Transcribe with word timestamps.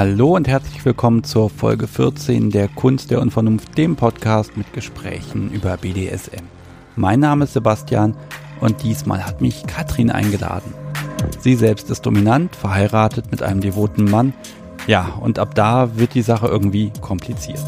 Hallo 0.00 0.34
und 0.34 0.48
herzlich 0.48 0.82
willkommen 0.86 1.24
zur 1.24 1.50
Folge 1.50 1.86
14 1.86 2.48
der 2.48 2.68
Kunst 2.68 3.10
der 3.10 3.20
Unvernunft, 3.20 3.76
dem 3.76 3.96
Podcast 3.96 4.56
mit 4.56 4.72
Gesprächen 4.72 5.50
über 5.50 5.76
BDSM. 5.76 6.42
Mein 6.96 7.20
Name 7.20 7.44
ist 7.44 7.52
Sebastian 7.52 8.16
und 8.62 8.82
diesmal 8.82 9.26
hat 9.26 9.42
mich 9.42 9.66
Katrin 9.66 10.10
eingeladen. 10.10 10.72
Sie 11.40 11.54
selbst 11.54 11.90
ist 11.90 12.06
dominant, 12.06 12.56
verheiratet 12.56 13.30
mit 13.30 13.42
einem 13.42 13.60
devoten 13.60 14.04
Mann. 14.04 14.32
Ja, 14.86 15.18
und 15.20 15.38
ab 15.38 15.54
da 15.54 15.98
wird 15.98 16.14
die 16.14 16.22
Sache 16.22 16.46
irgendwie 16.46 16.90
kompliziert. 17.02 17.62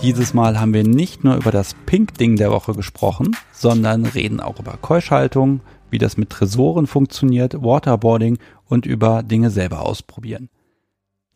Dieses 0.00 0.34
Mal 0.34 0.60
haben 0.60 0.74
wir 0.74 0.84
nicht 0.84 1.24
nur 1.24 1.34
über 1.34 1.50
das 1.50 1.74
Pink-Ding 1.86 2.36
der 2.36 2.52
Woche 2.52 2.72
gesprochen, 2.72 3.36
sondern 3.50 4.06
reden 4.06 4.38
auch 4.38 4.60
über 4.60 4.78
Keuschhaltung, 4.80 5.60
wie 5.90 5.98
das 5.98 6.16
mit 6.16 6.30
Tresoren 6.30 6.86
funktioniert, 6.86 7.60
Waterboarding 7.60 8.38
und 8.66 8.86
über 8.86 9.24
Dinge 9.24 9.50
selber 9.50 9.80
ausprobieren. 9.80 10.50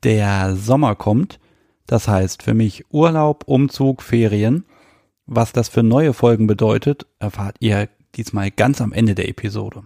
Der 0.02 0.56
Sommer 0.56 0.96
kommt, 0.96 1.38
das 1.86 2.08
heißt 2.08 2.42
für 2.42 2.54
mich 2.54 2.84
Urlaub, 2.90 3.44
Umzug, 3.46 4.02
Ferien. 4.02 4.64
Was 5.26 5.52
das 5.52 5.68
für 5.68 5.84
neue 5.84 6.12
Folgen 6.12 6.48
bedeutet, 6.48 7.06
erfahrt 7.20 7.56
ihr 7.60 7.88
diesmal 8.16 8.50
ganz 8.50 8.80
am 8.80 8.92
Ende 8.92 9.14
der 9.14 9.28
Episode. 9.28 9.84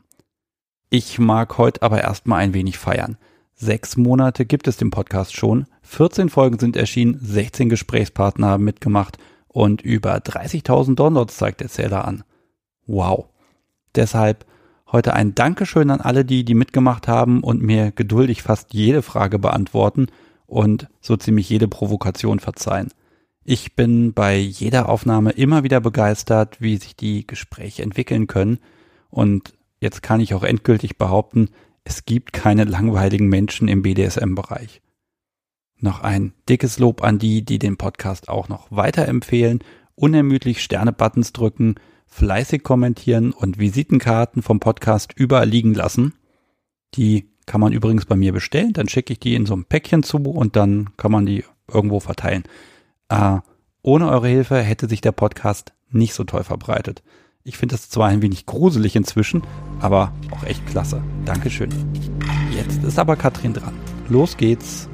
Ich 0.88 1.18
mag 1.18 1.58
heute 1.58 1.82
aber 1.82 2.00
erstmal 2.00 2.40
ein 2.40 2.54
wenig 2.54 2.78
feiern. 2.78 3.18
Sechs 3.54 3.96
Monate 3.96 4.46
gibt 4.46 4.68
es 4.68 4.76
den 4.76 4.90
Podcast 4.90 5.34
schon, 5.34 5.66
14 5.82 6.28
Folgen 6.30 6.58
sind 6.58 6.76
erschienen, 6.76 7.18
16 7.20 7.68
Gesprächspartner 7.68 8.48
haben 8.48 8.64
mitgemacht 8.64 9.18
und 9.48 9.82
über 9.82 10.16
30.000 10.16 10.94
Downloads 10.94 11.36
zeigt 11.36 11.60
der 11.60 11.68
Zähler 11.68 12.06
an. 12.06 12.24
Wow. 12.86 13.26
Deshalb 13.94 14.46
heute 14.90 15.14
ein 15.14 15.34
Dankeschön 15.34 15.90
an 15.90 16.00
alle 16.00 16.24
die, 16.24 16.44
die 16.44 16.54
mitgemacht 16.54 17.08
haben 17.08 17.42
und 17.42 17.62
mir 17.62 17.92
geduldig 17.92 18.42
fast 18.42 18.72
jede 18.74 19.02
Frage 19.02 19.38
beantworten 19.38 20.06
und 20.46 20.88
so 21.00 21.16
ziemlich 21.16 21.48
jede 21.48 21.68
Provokation 21.68 22.38
verzeihen. 22.38 22.92
Ich 23.44 23.74
bin 23.76 24.12
bei 24.12 24.36
jeder 24.36 24.88
Aufnahme 24.88 25.30
immer 25.30 25.62
wieder 25.62 25.80
begeistert, 25.80 26.60
wie 26.60 26.76
sich 26.76 26.96
die 26.96 27.26
Gespräche 27.26 27.82
entwickeln 27.82 28.26
können 28.26 28.58
und 29.10 29.54
jetzt 29.80 30.02
kann 30.02 30.20
ich 30.20 30.34
auch 30.34 30.42
endgültig 30.42 30.98
behaupten, 30.98 31.50
es 31.84 32.04
gibt 32.04 32.32
keine 32.32 32.64
langweiligen 32.64 33.28
Menschen 33.28 33.68
im 33.68 33.82
BDSM-Bereich. 33.82 34.82
Noch 35.78 36.00
ein 36.00 36.32
dickes 36.48 36.78
Lob 36.78 37.04
an 37.04 37.18
die, 37.18 37.44
die 37.44 37.58
den 37.58 37.76
Podcast 37.76 38.28
auch 38.28 38.48
noch 38.48 38.66
weiterempfehlen, 38.70 39.60
unermüdlich 39.94 40.62
Sterne-Buttons 40.62 41.32
drücken, 41.32 41.76
fleißig 42.06 42.62
kommentieren 42.62 43.32
und 43.32 43.58
Visitenkarten 43.58 44.42
vom 44.42 44.60
Podcast 44.60 45.12
überall 45.14 45.48
liegen 45.48 45.74
lassen. 45.74 46.14
Die 46.94 47.28
kann 47.46 47.60
man 47.60 47.72
übrigens 47.72 48.06
bei 48.06 48.16
mir 48.16 48.32
bestellen, 48.32 48.72
dann 48.72 48.88
schicke 48.88 49.12
ich 49.12 49.20
die 49.20 49.34
in 49.34 49.46
so 49.46 49.54
ein 49.54 49.64
Päckchen 49.64 50.02
zu 50.02 50.18
und 50.18 50.56
dann 50.56 50.90
kann 50.96 51.12
man 51.12 51.26
die 51.26 51.44
irgendwo 51.72 52.00
verteilen. 52.00 52.44
Äh, 53.08 53.38
ohne 53.82 54.08
eure 54.08 54.28
Hilfe 54.28 54.60
hätte 54.60 54.88
sich 54.88 55.00
der 55.00 55.12
Podcast 55.12 55.72
nicht 55.90 56.14
so 56.14 56.24
toll 56.24 56.42
verbreitet. 56.42 57.02
Ich 57.44 57.56
finde 57.56 57.76
das 57.76 57.88
zwar 57.88 58.08
ein 58.08 58.22
wenig 58.22 58.46
gruselig 58.46 58.96
inzwischen, 58.96 59.42
aber 59.80 60.12
auch 60.32 60.42
echt 60.42 60.66
klasse. 60.66 61.02
Dankeschön. 61.24 61.70
Jetzt 62.50 62.82
ist 62.82 62.98
aber 62.98 63.14
Katrin 63.14 63.52
dran. 63.52 63.74
Los 64.08 64.36
geht's. 64.36 64.88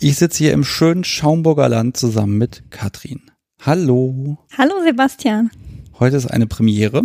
Ich 0.00 0.16
sitze 0.16 0.38
hier 0.38 0.52
im 0.52 0.62
schönen 0.62 1.02
Schaumburger 1.02 1.68
Land 1.68 1.96
zusammen 1.96 2.38
mit 2.38 2.62
Katrin. 2.70 3.32
Hallo. 3.60 4.38
Hallo 4.56 4.74
Sebastian. 4.84 5.50
Heute 5.98 6.16
ist 6.16 6.26
eine 6.26 6.46
Premiere, 6.46 7.02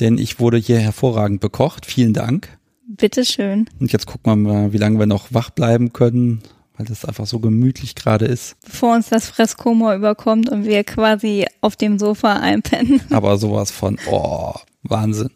denn 0.00 0.18
ich 0.18 0.40
wurde 0.40 0.56
hier 0.56 0.80
hervorragend 0.80 1.40
bekocht. 1.40 1.86
Vielen 1.86 2.12
Dank. 2.12 2.58
Bitteschön. 2.88 3.70
Und 3.78 3.92
jetzt 3.92 4.06
gucken 4.06 4.32
wir 4.32 4.52
mal, 4.52 4.72
wie 4.72 4.78
lange 4.78 4.98
wir 4.98 5.06
noch 5.06 5.32
wach 5.32 5.50
bleiben 5.50 5.92
können, 5.92 6.42
weil 6.76 6.86
das 6.86 7.04
einfach 7.04 7.26
so 7.26 7.38
gemütlich 7.38 7.94
gerade 7.94 8.24
ist. 8.24 8.56
Bevor 8.64 8.96
uns 8.96 9.08
das 9.08 9.28
Fresskoma 9.28 9.94
überkommt 9.94 10.50
und 10.50 10.64
wir 10.64 10.82
quasi 10.82 11.46
auf 11.60 11.76
dem 11.76 12.00
Sofa 12.00 12.32
einpennen. 12.32 13.00
Aber 13.10 13.38
sowas 13.38 13.70
von, 13.70 13.96
oh, 14.10 14.54
Wahnsinn. 14.82 15.30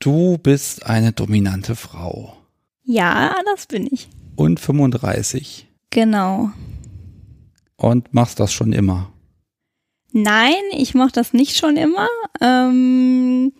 Du 0.00 0.36
bist 0.36 0.84
eine 0.84 1.12
dominante 1.12 1.76
Frau. 1.76 2.36
Ja, 2.82 3.36
das 3.54 3.66
bin 3.68 3.86
ich. 3.88 4.08
Und 4.34 4.58
35. 4.58 5.68
Genau. 5.92 6.50
Und 7.76 8.12
machst 8.14 8.40
das 8.40 8.52
schon 8.52 8.72
immer? 8.72 9.12
Nein, 10.12 10.62
ich 10.72 10.94
mache 10.94 11.12
das 11.12 11.32
nicht 11.32 11.56
schon 11.56 11.76
immer. 11.76 12.08
Ähm, 12.40 13.52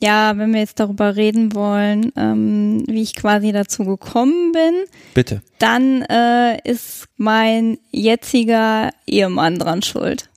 ja, 0.00 0.38
wenn 0.38 0.52
wir 0.52 0.60
jetzt 0.60 0.80
darüber 0.80 1.16
reden 1.16 1.54
wollen, 1.54 2.12
ähm, 2.16 2.82
wie 2.86 3.02
ich 3.02 3.14
quasi 3.14 3.52
dazu 3.52 3.84
gekommen 3.84 4.52
bin. 4.52 4.84
Bitte. 5.14 5.42
Dann 5.58 6.02
äh, 6.02 6.58
ist 6.68 7.08
mein 7.16 7.78
jetziger 7.90 8.90
Ehemann 9.06 9.58
dran 9.58 9.82
schuld. 9.82 10.30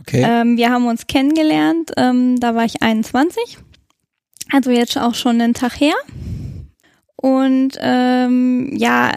Okay. 0.00 0.24
Ähm, 0.26 0.56
wir 0.56 0.70
haben 0.70 0.86
uns 0.86 1.06
kennengelernt, 1.06 1.92
ähm, 1.98 2.40
da 2.40 2.54
war 2.54 2.64
ich 2.64 2.82
21. 2.82 3.58
Also 4.50 4.70
jetzt 4.70 4.96
auch 4.96 5.14
schon 5.14 5.40
einen 5.40 5.54
Tag 5.54 5.78
her. 5.78 5.94
Und 7.16 7.78
ähm, 7.80 8.74
ja, 8.74 9.12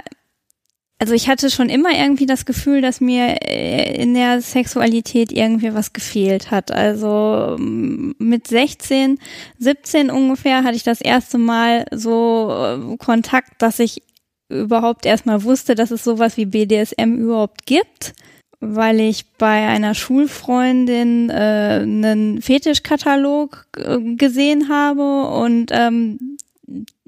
also 1.05 1.13
ich 1.13 1.29
hatte 1.29 1.51
schon 1.51 1.69
immer 1.69 1.91
irgendwie 1.91 2.25
das 2.25 2.47
Gefühl, 2.47 2.81
dass 2.81 2.99
mir 2.99 3.37
äh, 3.47 4.01
in 4.01 4.15
der 4.15 4.41
Sexualität 4.41 5.31
irgendwie 5.31 5.71
was 5.75 5.93
gefehlt 5.93 6.49
hat. 6.49 6.71
Also 6.71 7.57
mm, 7.59 8.13
mit 8.17 8.47
16, 8.47 9.19
17 9.59 10.09
ungefähr 10.09 10.63
hatte 10.63 10.75
ich 10.75 10.81
das 10.81 11.01
erste 11.01 11.37
Mal 11.37 11.85
so 11.91 12.49
äh, 12.49 12.97
Kontakt, 12.97 13.61
dass 13.61 13.77
ich 13.77 14.01
überhaupt 14.49 15.05
erstmal 15.05 15.43
wusste, 15.43 15.75
dass 15.75 15.91
es 15.91 16.03
sowas 16.03 16.37
wie 16.37 16.47
BDSM 16.47 17.17
überhaupt 17.19 17.67
gibt, 17.67 18.15
weil 18.59 18.99
ich 18.99 19.33
bei 19.37 19.67
einer 19.67 19.93
Schulfreundin 19.93 21.29
äh, 21.29 21.81
einen 21.83 22.41
Fetischkatalog 22.41 23.67
äh, 23.77 23.99
gesehen 24.15 24.69
habe 24.69 25.27
und 25.27 25.69
ähm, 25.71 26.37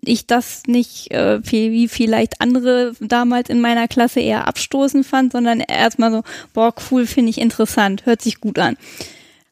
ich 0.07 0.27
das 0.27 0.63
nicht 0.67 1.11
äh, 1.11 1.39
wie 1.43 1.87
vielleicht 1.87 2.41
andere 2.41 2.93
damals 2.99 3.49
in 3.49 3.61
meiner 3.61 3.87
Klasse 3.87 4.19
eher 4.19 4.47
abstoßend 4.47 5.05
fand, 5.05 5.31
sondern 5.31 5.59
erstmal 5.59 6.11
so, 6.11 6.23
boah, 6.53 6.73
cool, 6.89 7.05
finde 7.05 7.29
ich 7.29 7.39
interessant, 7.39 8.05
hört 8.05 8.21
sich 8.21 8.39
gut 8.39 8.59
an. 8.59 8.77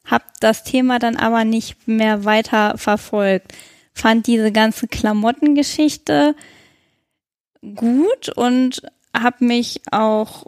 Hab 0.04 0.22
das 0.40 0.64
Thema 0.64 0.98
dann 0.98 1.16
aber 1.16 1.44
nicht 1.44 1.88
mehr 1.88 2.24
weiter 2.24 2.78
verfolgt. 2.78 3.52
Fand 3.92 4.26
diese 4.26 4.52
ganze 4.52 4.86
Klamottengeschichte 4.86 6.34
gut 7.74 8.28
und 8.28 8.82
habe 9.14 9.44
mich 9.44 9.80
auch 9.90 10.44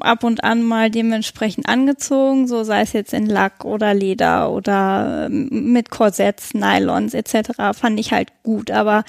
ab 0.00 0.24
und 0.24 0.44
an 0.44 0.62
mal 0.62 0.90
dementsprechend 0.90 1.68
angezogen, 1.68 2.48
so 2.48 2.64
sei 2.64 2.82
es 2.82 2.92
jetzt 2.92 3.12
in 3.12 3.26
Lack 3.26 3.64
oder 3.64 3.94
Leder 3.94 4.50
oder 4.50 5.26
ähm, 5.26 5.72
mit 5.72 5.90
Korsetts, 5.90 6.54
Nylons 6.54 7.14
etc. 7.14 7.50
fand 7.72 7.98
ich 8.00 8.12
halt 8.12 8.28
gut, 8.42 8.70
aber 8.70 9.04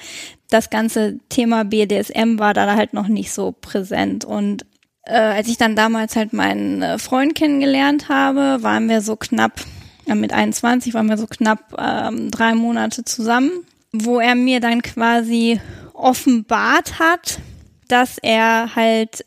das 0.50 0.70
ganze 0.70 1.18
Thema 1.28 1.64
BDSM 1.64 2.38
war 2.38 2.54
da 2.54 2.74
halt 2.74 2.94
noch 2.94 3.08
nicht 3.08 3.32
so 3.32 3.52
präsent 3.52 4.24
und 4.24 4.64
äh, 5.08 5.16
als 5.16 5.48
ich 5.48 5.56
dann 5.56 5.74
damals 5.74 6.16
halt 6.16 6.32
meinen 6.32 6.82
äh, 6.82 6.98
Freund 6.98 7.34
kennengelernt 7.34 8.08
habe, 8.08 8.62
waren 8.62 8.88
wir 8.88 9.00
so 9.00 9.16
knapp, 9.16 9.60
äh, 10.06 10.14
mit 10.14 10.32
21 10.32 10.94
waren 10.94 11.08
wir 11.08 11.16
so 11.16 11.26
knapp 11.26 11.74
ähm, 11.78 12.30
drei 12.30 12.54
Monate 12.54 13.04
zusammen, 13.04 13.50
wo 13.92 14.20
er 14.20 14.34
mir 14.34 14.60
dann 14.60 14.82
quasi 14.82 15.60
offenbart 15.94 16.98
hat, 16.98 17.40
dass 17.88 18.18
er 18.18 18.76
halt 18.76 19.24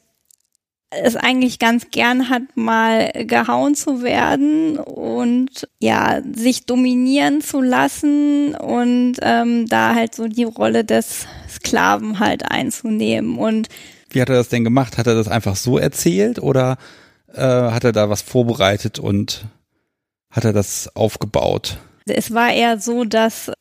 es 0.92 1.16
eigentlich 1.16 1.58
ganz 1.58 1.90
gern 1.90 2.30
hat, 2.30 2.44
mal 2.56 3.12
gehauen 3.26 3.76
zu 3.76 4.04
werden 4.04 4.78
und 4.78 5.68
ja, 5.80 6.22
sich 6.34 6.66
dominieren 6.66 7.42
zu 7.42 7.62
lassen 7.62 8.56
und 8.56 9.16
ähm, 9.22 9.68
da 9.68 9.96
halt 9.96 10.14
so 10.14 10.28
die 10.28 10.44
Rolle 10.44 10.84
des 10.84 11.28
Sklaven 11.50 12.20
halt 12.20 12.50
einzunehmen. 12.50 13.38
Und 13.38 13.70
wie 14.10 14.22
hat 14.22 14.30
er 14.30 14.36
das 14.36 14.50
denn 14.50 14.66
gemacht? 14.66 14.98
Hat 14.98 15.08
er 15.08 15.16
das 15.16 15.30
einfach 15.30 15.56
so 15.56 15.78
erzählt 15.78 16.40
oder 16.40 16.78
äh, 17.34 17.42
hat 17.42 17.86
er 17.86 17.94
da 17.94 18.10
was 18.10 18.22
vorbereitet 18.22 19.00
und 19.00 19.46
hat 20.30 20.44
er 20.44 20.54
das 20.54 20.94
aufgebaut? 20.94 21.78
Es 22.06 22.34
war 22.34 22.52
eher 22.52 22.80
so, 22.80 23.06
dass 23.06 23.52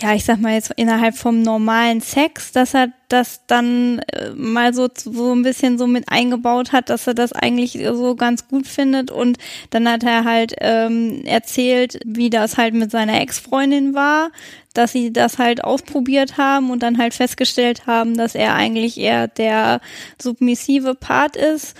ja, 0.00 0.14
ich 0.14 0.24
sag 0.24 0.38
mal 0.38 0.54
jetzt 0.54 0.72
innerhalb 0.76 1.16
vom 1.16 1.42
normalen 1.42 2.00
Sex, 2.00 2.52
dass 2.52 2.72
er 2.72 2.92
das 3.08 3.40
dann 3.48 3.98
äh, 4.12 4.30
mal 4.30 4.72
so, 4.72 4.88
so 4.94 5.34
ein 5.34 5.42
bisschen 5.42 5.76
so 5.76 5.88
mit 5.88 6.08
eingebaut 6.08 6.72
hat, 6.72 6.88
dass 6.88 7.08
er 7.08 7.14
das 7.14 7.32
eigentlich 7.32 7.72
so 7.72 8.14
ganz 8.14 8.46
gut 8.46 8.68
findet 8.68 9.10
und 9.10 9.38
dann 9.70 9.88
hat 9.88 10.04
er 10.04 10.22
halt 10.22 10.54
ähm, 10.60 11.22
erzählt, 11.24 11.98
wie 12.04 12.30
das 12.30 12.56
halt 12.58 12.74
mit 12.74 12.92
seiner 12.92 13.20
Ex-Freundin 13.20 13.92
war, 13.92 14.30
dass 14.72 14.92
sie 14.92 15.12
das 15.12 15.38
halt 15.38 15.64
ausprobiert 15.64 16.38
haben 16.38 16.70
und 16.70 16.84
dann 16.84 16.98
halt 16.98 17.14
festgestellt 17.14 17.88
haben, 17.88 18.16
dass 18.16 18.36
er 18.36 18.54
eigentlich 18.54 18.98
eher 18.98 19.26
der 19.26 19.80
submissive 20.22 20.94
Part 20.94 21.34
ist. 21.34 21.76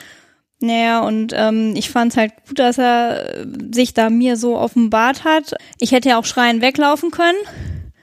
Naja, 0.60 1.00
und 1.02 1.32
ähm, 1.36 1.74
ich 1.76 1.88
fand 1.88 2.10
es 2.12 2.16
halt 2.16 2.32
gut, 2.48 2.58
dass 2.58 2.78
er 2.78 3.46
sich 3.72 3.94
da 3.94 4.10
mir 4.10 4.36
so 4.36 4.58
offenbart 4.58 5.22
hat. 5.22 5.54
Ich 5.78 5.92
hätte 5.92 6.08
ja 6.08 6.18
auch 6.18 6.24
schreien 6.24 6.60
weglaufen 6.60 7.12
können 7.12 7.38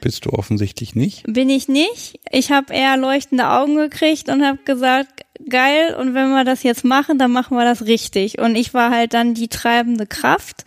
Bist 0.05 0.27
du 0.27 0.33
offensichtlich 0.33 0.93
nicht. 0.93 1.23
Bin 1.25 1.49
ich 1.49 1.67
nicht. 1.67 2.19
Ich 2.29 2.51
habe 2.51 2.71
eher 2.71 2.95
leuchtende 2.95 3.49
Augen 3.49 3.75
gekriegt 3.75 4.29
und 4.29 4.45
habe 4.45 4.59
gesagt, 4.63 5.25
geil, 5.49 5.95
und 5.99 6.13
wenn 6.13 6.29
wir 6.29 6.43
das 6.43 6.61
jetzt 6.61 6.85
machen, 6.85 7.17
dann 7.17 7.31
machen 7.31 7.57
wir 7.57 7.65
das 7.65 7.87
richtig. 7.87 8.37
Und 8.37 8.55
ich 8.55 8.75
war 8.75 8.91
halt 8.91 9.15
dann 9.15 9.33
die 9.33 9.47
treibende 9.47 10.05
Kraft 10.05 10.63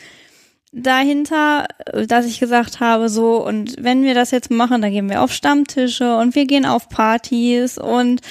dahinter, 0.73 1.69
dass 2.09 2.27
ich 2.27 2.41
gesagt 2.41 2.81
habe, 2.81 3.09
so, 3.09 3.47
und 3.47 3.77
wenn 3.79 4.03
wir 4.03 4.15
das 4.15 4.33
jetzt 4.33 4.51
machen, 4.51 4.83
dann 4.83 4.91
gehen 4.91 5.09
wir 5.09 5.23
auf 5.23 5.33
Stammtische 5.33 6.17
und 6.17 6.35
wir 6.35 6.47
gehen 6.47 6.67
auf 6.67 6.89
Partys 6.89 7.79
und 7.79 8.23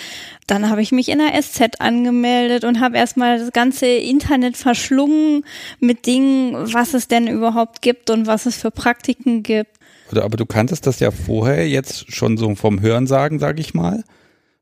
dann 0.45 0.69
habe 0.69 0.81
ich 0.81 0.92
mich 0.92 1.07
in 1.07 1.19
der 1.19 1.42
SZ 1.42 1.80
angemeldet 1.80 2.65
und 2.65 2.81
habe 2.81 2.98
erstmal 2.98 3.39
das 3.39 3.54
ganze 3.54 3.86
Internet 3.86 4.57
verschlungen 4.57 5.45
mit 5.80 6.06
Dingen, 6.06 6.74
was 6.74 6.94
es 6.94 7.07
denn 7.07 7.27
überhaupt 7.27 7.81
gibt 7.81 8.09
und 8.09 8.27
was 8.27 8.45
es 8.45 8.57
für 8.57 8.71
Praktiken 8.71 9.42
gibt. 9.42 9.76
Aber 10.13 10.38
du 10.38 10.45
kanntest 10.45 10.88
das 10.88 11.00
ja 11.00 11.12
vorher 11.12 11.68
jetzt 11.68 12.13
schon 12.13 12.38
so 12.38 12.54
vom 12.56 12.81
Hörensagen, 12.81 13.39
sage 13.39 13.62
ich 13.62 13.74
mal. 13.74 14.04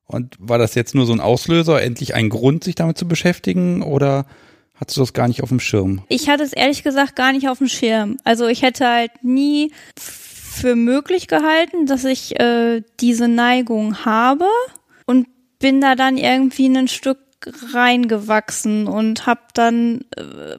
Und 0.07 0.36
war 0.39 0.57
das 0.57 0.75
jetzt 0.75 0.95
nur 0.95 1.06
so 1.06 1.13
ein 1.13 1.19
Auslöser, 1.19 1.81
endlich 1.81 2.13
ein 2.15 2.30
Grund, 2.30 2.63
sich 2.63 2.75
damit 2.75 2.97
zu 2.97 3.07
beschäftigen 3.07 3.81
oder 3.81 4.25
Hattest 4.75 4.97
du 4.97 5.01
das 5.01 5.13
gar 5.13 5.27
nicht 5.27 5.42
auf 5.42 5.50
dem 5.50 5.59
Schirm? 5.59 6.01
Ich 6.09 6.30
hatte 6.30 6.44
es 6.44 6.51
ehrlich 6.51 6.83
gesagt 6.83 7.15
gar 7.15 7.31
nicht 7.31 7.47
auf 7.47 7.59
dem 7.59 7.69
Schirm. 7.69 8.18
Also 8.25 8.47
ich 8.47 8.62
hätte 8.62 8.88
halt 8.88 9.12
nie 9.24 9.71
für 9.97 10.75
möglich 10.75 11.27
gehalten, 11.27 11.86
dass 11.86 12.03
ich 12.03 12.39
äh, 12.39 12.81
diese 13.00 13.27
Neigung 13.27 14.03
habe 14.06 14.47
und 15.06 15.27
bin 15.59 15.80
da 15.80 15.95
dann 15.95 16.18
irgendwie 16.18 16.68
ein 16.68 16.89
Stück 16.89 17.19
reingewachsen 17.73 18.87
und 18.87 19.25
habe 19.25 19.41
dann 19.53 20.01
äh, 20.15 20.57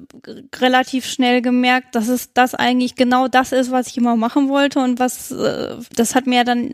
relativ 0.57 1.07
schnell 1.07 1.43
gemerkt, 1.43 1.95
dass 1.95 2.09
es 2.09 2.33
das 2.33 2.55
eigentlich 2.55 2.95
genau 2.95 3.29
das 3.29 3.53
ist, 3.53 3.71
was 3.71 3.89
ich 3.89 3.97
immer 3.97 4.17
machen 4.17 4.49
wollte 4.49 4.79
und 4.81 4.99
was 4.99 5.31
äh, 5.31 5.77
das 5.95 6.15
hat 6.15 6.27
mir 6.27 6.45
dann 6.45 6.73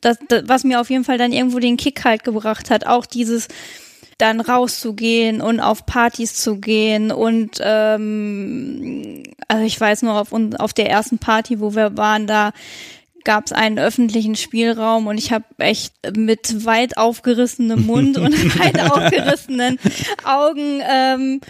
das, 0.00 0.18
das 0.28 0.44
was 0.46 0.64
mir 0.64 0.80
auf 0.80 0.90
jeden 0.90 1.04
Fall 1.04 1.18
dann 1.18 1.32
irgendwo 1.32 1.58
den 1.58 1.76
Kick 1.76 2.04
halt 2.04 2.24
gebracht 2.24 2.70
hat, 2.70 2.86
auch 2.86 3.06
dieses 3.06 3.48
dann 4.18 4.40
rauszugehen 4.40 5.40
und 5.40 5.60
auf 5.60 5.86
Partys 5.86 6.34
zu 6.34 6.56
gehen 6.56 7.10
und 7.10 7.58
ähm, 7.60 9.22
also 9.48 9.64
ich 9.64 9.80
weiß 9.80 10.02
noch 10.02 10.16
auf, 10.16 10.32
auf 10.58 10.72
der 10.72 10.90
ersten 10.90 11.18
Party, 11.18 11.60
wo 11.60 11.74
wir 11.74 11.96
waren, 11.96 12.26
da 12.26 12.52
gab 13.24 13.46
es 13.46 13.52
einen 13.52 13.78
öffentlichen 13.78 14.36
Spielraum 14.36 15.06
und 15.06 15.18
ich 15.18 15.32
habe 15.32 15.44
echt 15.58 15.94
mit 16.16 16.64
weit 16.64 16.96
aufgerissenem 16.96 17.86
Mund 17.86 18.18
und 18.18 18.32
weit 18.58 18.80
aufgerissenen 18.80 19.78
Augen 20.24 20.82
ähm, 20.88 21.40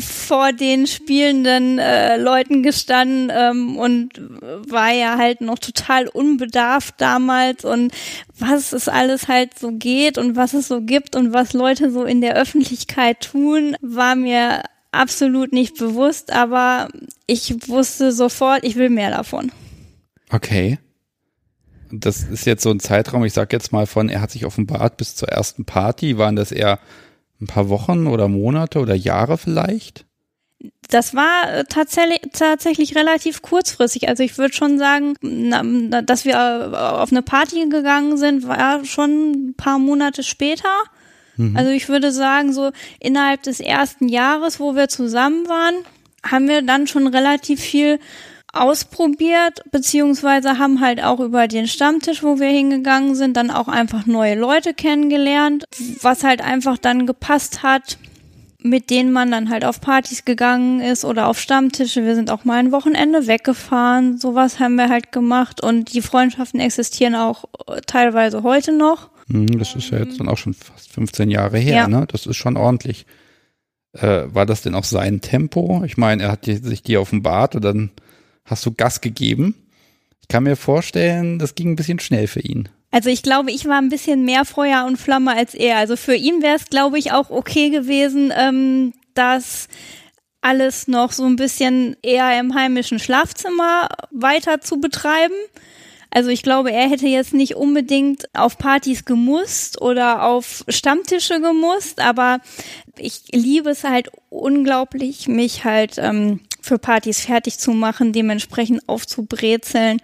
vor 0.00 0.52
den 0.52 0.86
spielenden 0.86 1.78
äh, 1.78 2.16
Leuten 2.16 2.62
gestanden 2.62 3.30
ähm, 3.34 3.76
und 3.76 4.20
war 4.68 4.92
ja 4.92 5.16
halt 5.18 5.40
noch 5.40 5.58
total 5.58 6.08
unbedarft 6.08 6.94
damals 6.98 7.64
und 7.64 7.92
was 8.38 8.72
es 8.72 8.88
alles 8.88 9.28
halt 9.28 9.58
so 9.58 9.72
geht 9.72 10.18
und 10.18 10.36
was 10.36 10.54
es 10.54 10.68
so 10.68 10.80
gibt 10.80 11.16
und 11.16 11.32
was 11.32 11.52
Leute 11.52 11.90
so 11.90 12.04
in 12.04 12.20
der 12.20 12.36
Öffentlichkeit 12.36 13.20
tun, 13.20 13.76
war 13.80 14.14
mir 14.14 14.62
absolut 14.92 15.52
nicht 15.52 15.76
bewusst, 15.78 16.32
aber 16.32 16.88
ich 17.26 17.68
wusste 17.68 18.12
sofort, 18.12 18.64
ich 18.64 18.76
will 18.76 18.90
mehr 18.90 19.10
davon. 19.10 19.50
Okay. 20.32 20.78
Das 21.90 22.22
ist 22.22 22.46
jetzt 22.46 22.62
so 22.62 22.70
ein 22.70 22.80
Zeitraum, 22.80 23.24
ich 23.24 23.34
sag 23.34 23.52
jetzt 23.52 23.70
mal 23.70 23.86
von, 23.86 24.08
er 24.08 24.22
hat 24.22 24.30
sich 24.30 24.46
offenbart 24.46 24.96
bis 24.96 25.14
zur 25.14 25.28
ersten 25.28 25.66
Party. 25.66 26.16
Waren 26.16 26.36
das 26.36 26.50
eher 26.50 26.78
ein 27.40 27.46
paar 27.46 27.68
Wochen 27.68 28.06
oder 28.06 28.28
Monate 28.28 28.80
oder 28.80 28.94
Jahre 28.94 29.36
vielleicht? 29.36 30.06
Das 30.88 31.14
war 31.14 31.52
äh, 31.52 31.64
tatsächlich, 31.68 32.20
tatsächlich 32.32 32.96
relativ 32.96 33.42
kurzfristig. 33.42 34.08
Also 34.08 34.22
ich 34.22 34.38
würde 34.38 34.54
schon 34.54 34.78
sagen, 34.78 35.14
dass 36.06 36.24
wir 36.24 36.34
äh, 36.34 36.76
auf 36.76 37.10
eine 37.10 37.22
Party 37.22 37.68
gegangen 37.68 38.16
sind, 38.16 38.46
war 38.46 38.84
schon 38.84 39.32
ein 39.50 39.54
paar 39.54 39.78
Monate 39.78 40.22
später. 40.22 40.68
Mhm. 41.36 41.56
Also 41.56 41.70
ich 41.70 41.88
würde 41.88 42.12
sagen, 42.12 42.52
so 42.52 42.70
innerhalb 43.00 43.42
des 43.42 43.60
ersten 43.60 44.08
Jahres, 44.08 44.60
wo 44.60 44.76
wir 44.76 44.88
zusammen 44.88 45.48
waren, 45.48 45.74
haben 46.24 46.48
wir 46.48 46.62
dann 46.62 46.86
schon 46.86 47.06
relativ 47.06 47.60
viel 47.60 47.98
ausprobiert, 48.52 49.62
beziehungsweise 49.70 50.58
haben 50.58 50.80
halt 50.80 51.02
auch 51.02 51.20
über 51.20 51.48
den 51.48 51.66
Stammtisch, 51.66 52.22
wo 52.22 52.38
wir 52.38 52.48
hingegangen 52.48 53.14
sind, 53.14 53.36
dann 53.36 53.50
auch 53.50 53.68
einfach 53.68 54.06
neue 54.06 54.34
Leute 54.34 54.74
kennengelernt, 54.74 55.64
was 56.02 56.22
halt 56.22 56.42
einfach 56.42 56.76
dann 56.76 57.06
gepasst 57.06 57.62
hat, 57.62 57.98
mit 58.60 58.90
denen 58.90 59.10
man 59.10 59.30
dann 59.30 59.48
halt 59.48 59.64
auf 59.64 59.80
Partys 59.80 60.24
gegangen 60.24 60.80
ist 60.80 61.04
oder 61.04 61.28
auf 61.28 61.40
Stammtische. 61.40 62.04
Wir 62.04 62.14
sind 62.14 62.30
auch 62.30 62.44
mal 62.44 62.58
ein 62.58 62.72
Wochenende 62.72 63.26
weggefahren. 63.26 64.18
Sowas 64.18 64.60
haben 64.60 64.76
wir 64.76 64.88
halt 64.88 65.12
gemacht 65.12 65.62
und 65.62 65.94
die 65.94 66.02
Freundschaften 66.02 66.60
existieren 66.60 67.14
auch 67.14 67.44
äh, 67.66 67.80
teilweise 67.86 68.42
heute 68.42 68.72
noch. 68.72 69.10
Hm, 69.28 69.58
das 69.58 69.74
ist 69.74 69.90
ja 69.90 69.98
jetzt 69.98 70.20
dann 70.20 70.28
auch 70.28 70.38
schon 70.38 70.54
fast 70.54 70.92
15 70.92 71.30
Jahre 71.30 71.58
her, 71.58 71.74
ja. 71.74 71.88
ne? 71.88 72.06
Das 72.06 72.26
ist 72.26 72.36
schon 72.36 72.56
ordentlich. 72.56 73.06
Äh, 73.94 74.24
war 74.26 74.46
das 74.46 74.62
denn 74.62 74.74
auch 74.74 74.84
sein 74.84 75.20
Tempo? 75.20 75.82
Ich 75.84 75.96
meine, 75.96 76.24
er 76.24 76.32
hat 76.32 76.44
sich 76.44 76.82
die 76.82 76.98
offenbart 76.98 77.56
und 77.56 77.64
dann 77.64 77.90
hast 78.44 78.64
du 78.66 78.72
Gas 78.72 79.00
gegeben. 79.00 79.54
Ich 80.20 80.28
kann 80.28 80.44
mir 80.44 80.56
vorstellen, 80.56 81.38
das 81.38 81.54
ging 81.54 81.72
ein 81.72 81.76
bisschen 81.76 81.98
schnell 81.98 82.26
für 82.26 82.40
ihn. 82.40 82.68
Also 82.90 83.08
ich 83.08 83.22
glaube, 83.22 83.50
ich 83.50 83.66
war 83.66 83.78
ein 83.78 83.88
bisschen 83.88 84.24
mehr 84.24 84.44
Feuer 84.44 84.84
und 84.86 84.98
Flamme 84.98 85.34
als 85.34 85.54
er. 85.54 85.78
Also 85.78 85.96
für 85.96 86.14
ihn 86.14 86.42
wäre 86.42 86.56
es, 86.56 86.66
glaube 86.66 86.98
ich, 86.98 87.12
auch 87.12 87.30
okay 87.30 87.70
gewesen, 87.70 88.32
ähm, 88.36 88.92
dass 89.14 89.68
alles 90.42 90.88
noch 90.88 91.12
so 91.12 91.24
ein 91.24 91.36
bisschen 91.36 91.96
eher 92.02 92.38
im 92.38 92.54
heimischen 92.54 92.98
Schlafzimmer 92.98 93.88
weiter 94.10 94.60
zu 94.60 94.78
betreiben. 94.80 95.34
Also 96.10 96.28
ich 96.28 96.42
glaube, 96.42 96.70
er 96.70 96.90
hätte 96.90 97.06
jetzt 97.06 97.32
nicht 97.32 97.56
unbedingt 97.56 98.28
auf 98.34 98.58
Partys 98.58 99.06
gemusst 99.06 99.80
oder 99.80 100.24
auf 100.24 100.62
Stammtische 100.68 101.40
gemusst, 101.40 102.00
aber 102.00 102.40
ich 102.98 103.22
liebe 103.32 103.70
es 103.70 103.84
halt 103.84 104.10
unglaublich, 104.28 105.26
mich 105.26 105.64
halt 105.64 105.94
ähm, 105.96 106.40
für 106.62 106.78
Partys 106.78 107.20
fertig 107.20 107.58
zu 107.58 107.72
machen, 107.72 108.12
dementsprechend 108.12 108.88
aufzubrezeln, 108.88 110.00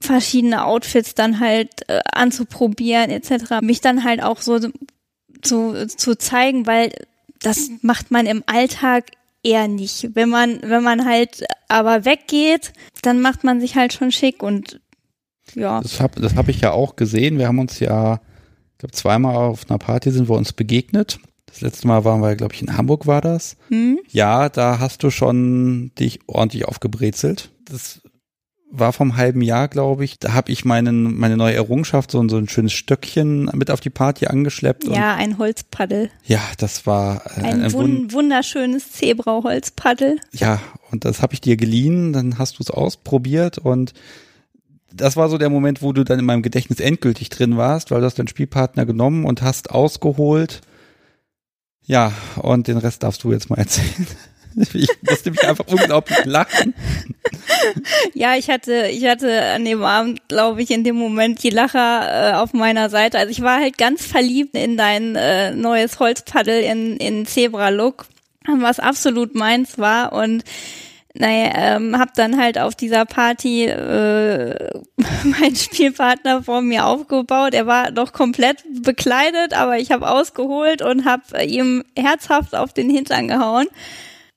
verschiedene 0.00 0.64
Outfits 0.64 1.14
dann 1.14 1.40
halt 1.40 1.88
äh, 1.88 2.00
anzuprobieren 2.12 3.10
etc. 3.10 3.60
Mich 3.60 3.80
dann 3.80 4.04
halt 4.04 4.22
auch 4.22 4.40
so 4.40 4.60
zu, 5.42 5.86
zu 5.86 6.16
zeigen, 6.16 6.66
weil 6.66 6.92
das 7.40 7.70
macht 7.82 8.10
man 8.10 8.26
im 8.26 8.42
Alltag 8.46 9.06
eher 9.42 9.68
nicht. 9.68 10.14
Wenn 10.14 10.28
man, 10.28 10.60
wenn 10.62 10.82
man 10.82 11.04
halt 11.04 11.44
aber 11.68 12.04
weggeht, 12.04 12.72
dann 13.02 13.20
macht 13.20 13.44
man 13.44 13.60
sich 13.60 13.76
halt 13.76 13.92
schon 13.92 14.12
schick 14.12 14.42
und 14.42 14.80
ja. 15.54 15.80
Das 15.80 16.00
habe 16.00 16.20
das 16.20 16.34
hab 16.34 16.48
ich 16.48 16.60
ja 16.60 16.72
auch 16.72 16.96
gesehen. 16.96 17.38
Wir 17.38 17.48
haben 17.48 17.58
uns 17.58 17.80
ja, 17.80 18.20
ich 18.72 18.78
glaube, 18.78 18.92
zweimal 18.92 19.36
auf 19.36 19.68
einer 19.68 19.78
Party 19.78 20.10
sind 20.10 20.28
wir 20.28 20.36
uns 20.36 20.52
begegnet. 20.52 21.18
Das 21.48 21.60
letzte 21.60 21.88
Mal 21.88 22.04
waren 22.04 22.20
wir, 22.20 22.36
glaube 22.36 22.54
ich, 22.54 22.62
in 22.62 22.76
Hamburg 22.76 23.06
war 23.06 23.20
das. 23.20 23.56
Hm? 23.68 23.98
Ja, 24.08 24.48
da 24.48 24.78
hast 24.78 25.02
du 25.02 25.10
schon 25.10 25.92
dich 25.98 26.20
ordentlich 26.26 26.66
aufgebrezelt. 26.66 27.50
Das 27.64 28.00
war 28.70 28.92
vom 28.92 29.16
halben 29.16 29.42
Jahr, 29.42 29.68
glaube 29.68 30.04
ich. 30.04 30.18
Da 30.18 30.34
habe 30.34 30.52
ich 30.52 30.64
meinen, 30.64 31.18
meine 31.18 31.36
neue 31.36 31.54
Errungenschaft, 31.54 32.10
so, 32.10 32.26
so 32.28 32.36
ein 32.36 32.48
schönes 32.48 32.72
Stöckchen 32.72 33.50
mit 33.54 33.70
auf 33.70 33.80
die 33.80 33.90
Party 33.90 34.26
angeschleppt. 34.26 34.84
Ja, 34.84 35.14
ein 35.14 35.38
Holzpaddel. 35.38 36.10
Ja, 36.24 36.42
das 36.58 36.86
war 36.86 37.22
äh, 37.38 37.42
ein, 37.42 37.62
ein 37.62 37.72
wun 37.72 38.12
wunderschönes 38.12 38.92
Zebra-Holzpaddel. 38.92 40.18
Ja, 40.32 40.60
und 40.90 41.04
das 41.04 41.22
habe 41.22 41.34
ich 41.34 41.40
dir 41.40 41.56
geliehen, 41.56 42.12
dann 42.12 42.38
hast 42.38 42.58
du 42.58 42.62
es 42.62 42.70
ausprobiert 42.70 43.58
und 43.58 43.94
das 44.92 45.16
war 45.16 45.28
so 45.28 45.36
der 45.36 45.50
Moment, 45.50 45.82
wo 45.82 45.92
du 45.92 46.02
dann 46.02 46.18
in 46.18 46.24
meinem 46.24 46.42
Gedächtnis 46.42 46.80
endgültig 46.80 47.28
drin 47.28 47.56
warst, 47.56 47.90
weil 47.90 48.00
du 48.00 48.06
hast 48.06 48.18
deinen 48.18 48.28
Spielpartner 48.28 48.86
genommen 48.86 49.24
und 49.24 49.42
hast 49.42 49.70
ausgeholt 49.70 50.62
ja, 51.88 52.12
und 52.36 52.68
den 52.68 52.76
Rest 52.76 53.02
darfst 53.02 53.24
du 53.24 53.32
jetzt 53.32 53.50
mal 53.50 53.58
erzählen. 53.58 54.06
Ich 54.74 54.88
musste 55.02 55.30
mich 55.30 55.44
einfach 55.44 55.66
unglaublich 55.68 56.24
lachen. 56.24 56.74
Ja, 58.12 58.34
ich 58.34 58.50
hatte, 58.50 58.88
ich 58.90 59.04
hatte 59.06 59.40
an 59.40 59.64
dem 59.64 59.84
Abend, 59.84 60.26
glaube 60.26 60.62
ich, 60.62 60.72
in 60.72 60.82
dem 60.82 60.96
Moment 60.96 61.44
die 61.44 61.50
Lacher 61.50 62.32
äh, 62.32 62.34
auf 62.34 62.54
meiner 62.54 62.90
Seite. 62.90 63.18
Also 63.18 63.30
ich 63.30 63.42
war 63.42 63.60
halt 63.60 63.78
ganz 63.78 64.04
verliebt 64.04 64.56
in 64.56 64.76
dein 64.76 65.14
äh, 65.14 65.52
neues 65.52 66.00
Holzpaddel 66.00 66.60
in, 66.62 66.96
in 66.96 67.24
Zebra-Look, 67.24 68.06
was 68.48 68.80
absolut 68.80 69.36
meins 69.36 69.78
war 69.78 70.12
und 70.12 70.42
naja, 71.18 71.50
ähm, 71.54 71.98
hab 71.98 72.14
dann 72.14 72.40
halt 72.40 72.58
auf 72.58 72.76
dieser 72.76 73.04
Party 73.04 73.66
äh, 73.66 74.70
meinen 75.24 75.56
Spielpartner 75.56 76.44
vor 76.44 76.62
mir 76.62 76.86
aufgebaut. 76.86 77.54
Er 77.54 77.66
war 77.66 77.90
noch 77.90 78.12
komplett 78.12 78.64
bekleidet, 78.82 79.52
aber 79.52 79.78
ich 79.78 79.90
habe 79.90 80.08
ausgeholt 80.08 80.80
und 80.80 81.04
habe 81.04 81.44
ihm 81.44 81.84
herzhaft 81.96 82.54
auf 82.54 82.72
den 82.72 82.88
Hintern 82.88 83.26
gehauen. 83.26 83.66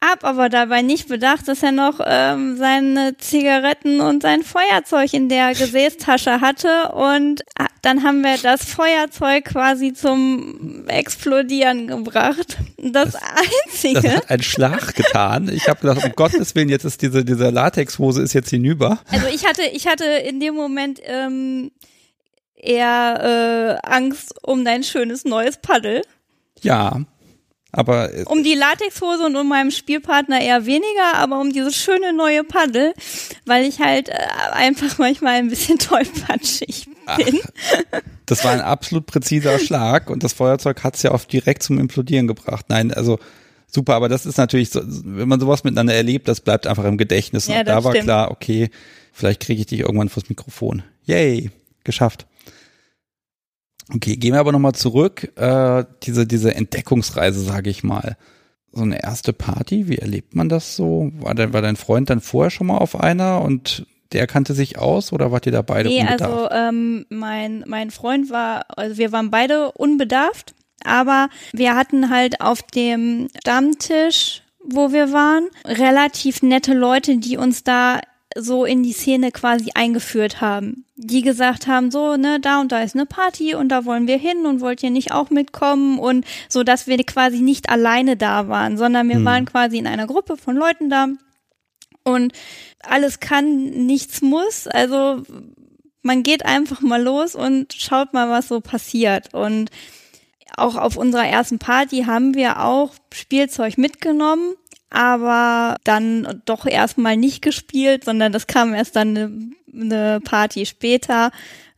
Hab 0.04 0.24
aber 0.24 0.50
dabei 0.50 0.82
nicht 0.82 1.08
bedacht, 1.08 1.48
dass 1.48 1.62
er 1.62 1.72
noch 1.72 2.00
ähm, 2.04 2.58
seine 2.58 3.18
Zigaretten 3.18 4.02
und 4.02 4.24
sein 4.24 4.42
Feuerzeug 4.42 5.14
in 5.14 5.30
der 5.30 5.54
Gesäßtasche 5.54 6.42
hatte 6.42 6.92
und 6.94 7.44
ah, 7.58 7.68
dann 7.84 8.04
haben 8.04 8.22
wir 8.22 8.38
das 8.38 8.66
Feuerzeug 8.66 9.46
quasi 9.46 9.94
zum 9.94 10.88
Explodieren 10.88 11.88
gebracht. 11.88 12.58
Das, 12.78 13.12
das 13.12 13.22
Einzige. 13.68 14.02
Das 14.02 14.16
hat 14.16 14.30
einen 14.32 14.44
Schlag 14.44 14.96
getan. 14.96 15.50
Ich 15.54 15.68
habe 15.68 15.82
gedacht, 15.82 16.04
um 16.04 16.14
Gottes 16.14 16.56
Willen, 16.56 16.70
jetzt 16.70 16.84
ist 16.84 17.02
diese 17.02 17.24
diese 17.24 17.50
Latexhose 17.52 18.24
ist 18.24 18.34
jetzt 18.34 18.50
hinüber. 18.50 19.00
Also 19.12 19.28
ich 19.28 19.46
hatte 19.46 19.62
ich 19.72 19.88
hatte 19.88 20.06
in 20.06 20.40
dem 20.40 20.56
Moment 20.56 21.00
ähm, 21.04 21.72
eher 22.56 23.80
äh, 23.84 23.88
Angst 23.88 24.34
um 24.44 24.66
dein 24.66 24.84
schönes 24.84 25.26
neues 25.26 25.58
Paddel. 25.58 26.02
Ja, 26.62 27.02
aber 27.72 28.10
um 28.26 28.44
die 28.44 28.54
Latexhose 28.54 29.26
und 29.26 29.36
um 29.36 29.48
meinem 29.48 29.72
Spielpartner 29.72 30.42
eher 30.42 30.66
weniger, 30.66 31.16
aber 31.16 31.40
um 31.40 31.54
dieses 31.54 31.76
schöne 31.76 32.14
neue 32.14 32.44
Paddel, 32.44 32.94
weil 33.46 33.66
ich 33.66 33.80
halt 33.80 34.10
äh, 34.10 34.14
einfach 34.52 34.98
manchmal 34.98 35.36
ein 35.36 35.50
bisschen 35.50 35.78
tollpatschig 35.80 36.88
bin. 37.18 37.40
Ach, 37.92 38.02
das 38.26 38.44
war 38.44 38.52
ein 38.52 38.62
absolut 38.62 39.06
präziser 39.06 39.58
Schlag 39.60 40.10
und 40.10 40.24
das 40.24 40.34
Feuerzeug 40.34 40.84
hat 40.84 40.96
es 40.96 41.04
ja 41.04 41.12
auch 41.12 41.24
direkt 41.24 41.64
zum 41.64 41.80
Implodieren 41.80 42.28
gebracht. 42.28 42.66
Nein, 42.68 42.94
also 42.94 43.20
super, 43.68 43.96
aber 43.96 44.10
das 44.10 44.26
ist 44.26 44.38
natürlich 44.38 44.70
so, 44.70 44.82
wenn 44.86 45.30
man 45.30 45.40
sowas 45.40 45.64
miteinander 45.64 45.94
erlebt, 45.94 46.28
das 46.28 46.42
bleibt 46.42 46.68
einfach 46.68 46.84
im 46.84 46.98
Gedächtnis. 46.98 47.48
Ja, 47.48 47.60
und 47.60 47.68
da 47.68 47.84
war 47.84 47.92
stimmt. 47.92 48.06
klar, 48.06 48.32
okay, 48.32 48.70
vielleicht 49.14 49.42
kriege 49.42 49.62
ich 49.62 49.68
dich 49.68 49.80
irgendwann 49.80 50.10
vors 50.10 50.30
Mikrofon. 50.30 50.84
Yay, 51.06 51.52
geschafft. 51.84 52.28
Okay, 53.94 54.16
gehen 54.16 54.34
wir 54.34 54.40
aber 54.40 54.52
nochmal 54.52 54.74
zurück. 54.74 55.32
Äh, 55.38 55.86
diese, 56.04 56.26
diese 56.28 56.56
Entdeckungsreise, 56.56 57.42
sage 57.42 57.70
ich 57.70 57.84
mal. 57.84 58.18
So 58.72 58.84
eine 58.84 59.04
erste 59.04 59.34
Party, 59.34 59.90
wie 59.90 59.98
erlebt 59.98 60.34
man 60.34 60.48
das 60.48 60.76
so? 60.76 61.12
War, 61.20 61.36
dein, 61.36 61.52
war 61.52 61.62
dein 61.62 61.76
Freund 61.76 62.10
dann 62.10 62.22
vorher 62.22 62.52
schon 62.52 62.68
mal 62.68 62.78
auf 62.78 62.98
einer 62.98 63.42
und 63.42 63.86
der 64.14 64.28
kannte 64.28 64.54
sich 64.54 64.78
aus 64.78 65.12
oder 65.12 65.32
wart 65.32 65.46
ihr 65.46 65.52
da 65.52 65.62
beide 65.62 65.90
nee, 65.90 66.02
unbedarft? 66.02 66.22
also 66.22 66.50
ähm, 66.52 67.06
mein, 67.10 67.64
mein 67.68 67.92
Freund 67.92 68.30
war, 68.30 68.66
also 68.78 68.98
wir 68.98 69.12
waren 69.12 69.30
beide 69.32 69.72
unbedarft, 69.74 70.54
aber 70.84 71.30
wir 71.54 71.76
hatten 71.76 72.10
halt 72.10 72.42
auf 72.42 72.62
dem 72.62 73.28
Stammtisch, 73.40 74.44
wo 74.64 74.92
wir 74.92 75.12
waren, 75.12 75.48
relativ 75.66 76.42
nette 76.42 76.74
Leute, 76.74 77.18
die 77.18 77.38
uns 77.38 77.64
da 77.64 78.00
so 78.38 78.66
in 78.66 78.84
die 78.84 78.94
Szene 78.94 79.32
quasi 79.32 79.72
eingeführt 79.74 80.42
haben. 80.42 80.86
Die 80.96 81.22
gesagt 81.22 81.68
haben, 81.68 81.92
so, 81.92 82.16
ne, 82.16 82.40
da 82.40 82.62
und 82.62 82.72
da 82.72 82.82
ist 82.82 82.96
eine 82.96 83.06
Party 83.06 83.56
und 83.56 83.70
da 83.70 83.86
wollen 83.86 84.08
wir 84.08 84.18
hin 84.18 84.46
und 84.46 84.62
wollt 84.62 84.84
ihr 84.84 84.92
nicht 84.92 85.12
auch 85.12 85.30
mitkommen 85.30 86.00
und 86.00 86.26
so, 86.48 86.64
dass 86.64 86.88
wir 86.88 86.98
quasi 87.04 87.42
nicht 87.42 87.70
alleine 87.70 88.18
da 88.18 88.48
waren, 88.48 88.78
sondern 88.78 89.08
wir 89.10 89.16
hm. 89.16 89.26
waren 89.26 89.46
quasi 89.46 89.78
in 89.78 89.88
einer 89.88 90.08
Gruppe 90.08 90.38
von 90.38 90.56
Leuten 90.56 90.90
da 90.90 91.08
und 92.04 92.34
alles 92.84 93.20
kann, 93.20 93.86
nichts 93.86 94.22
muss. 94.22 94.68
Also 94.68 95.24
man 96.02 96.24
geht 96.24 96.46
einfach 96.46 96.82
mal 96.82 97.02
los 97.02 97.36
und 97.36 97.74
schaut 97.74 98.14
mal, 98.14 98.30
was 98.30 98.48
so 98.48 98.60
passiert 98.60 99.34
und 99.34 99.70
auch 100.58 100.76
auf 100.76 100.98
unserer 100.98 101.26
ersten 101.26 101.60
Party 101.60 102.04
haben 102.04 102.34
wir 102.36 102.64
auch 102.64 102.94
Spielzeug 103.14 103.78
mitgenommen 103.78 104.56
aber 104.92 105.78
dann 105.84 106.42
doch 106.46 106.66
erstmal 106.66 107.18
nicht 107.18 107.42
gespielt, 107.42 108.04
sondern 108.04 108.32
das 108.32 108.46
kam 108.46 108.74
erst 108.74 108.96
dann 108.96 109.18
eine, 109.18 109.52
eine 109.74 110.20
Party 110.20 110.66
später, 110.66 111.32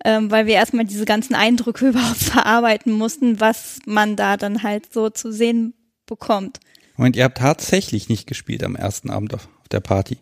ähm, 0.04 0.32
weil 0.32 0.48
wir 0.48 0.56
erstmal 0.56 0.86
diese 0.86 1.06
ganzen 1.06 1.36
Eindrücke 1.36 1.88
überhaupt 1.90 2.22
verarbeiten 2.22 2.92
mussten, 2.92 3.40
was 3.40 3.80
man 3.86 4.16
da 4.16 4.36
dann 4.36 4.64
halt 4.64 4.92
so 4.92 5.10
zu 5.10 5.32
sehen 5.32 5.74
bekommt. 6.06 6.60
Moment, 6.98 7.16
ihr 7.16 7.24
habt 7.24 7.38
tatsächlich 7.38 8.10
nicht 8.10 8.28
gespielt 8.28 8.64
am 8.64 8.76
ersten 8.76 9.10
Abend 9.10 9.34
auf, 9.34 9.48
auf 9.62 9.68
der 9.70 9.80
Party. 9.80 10.18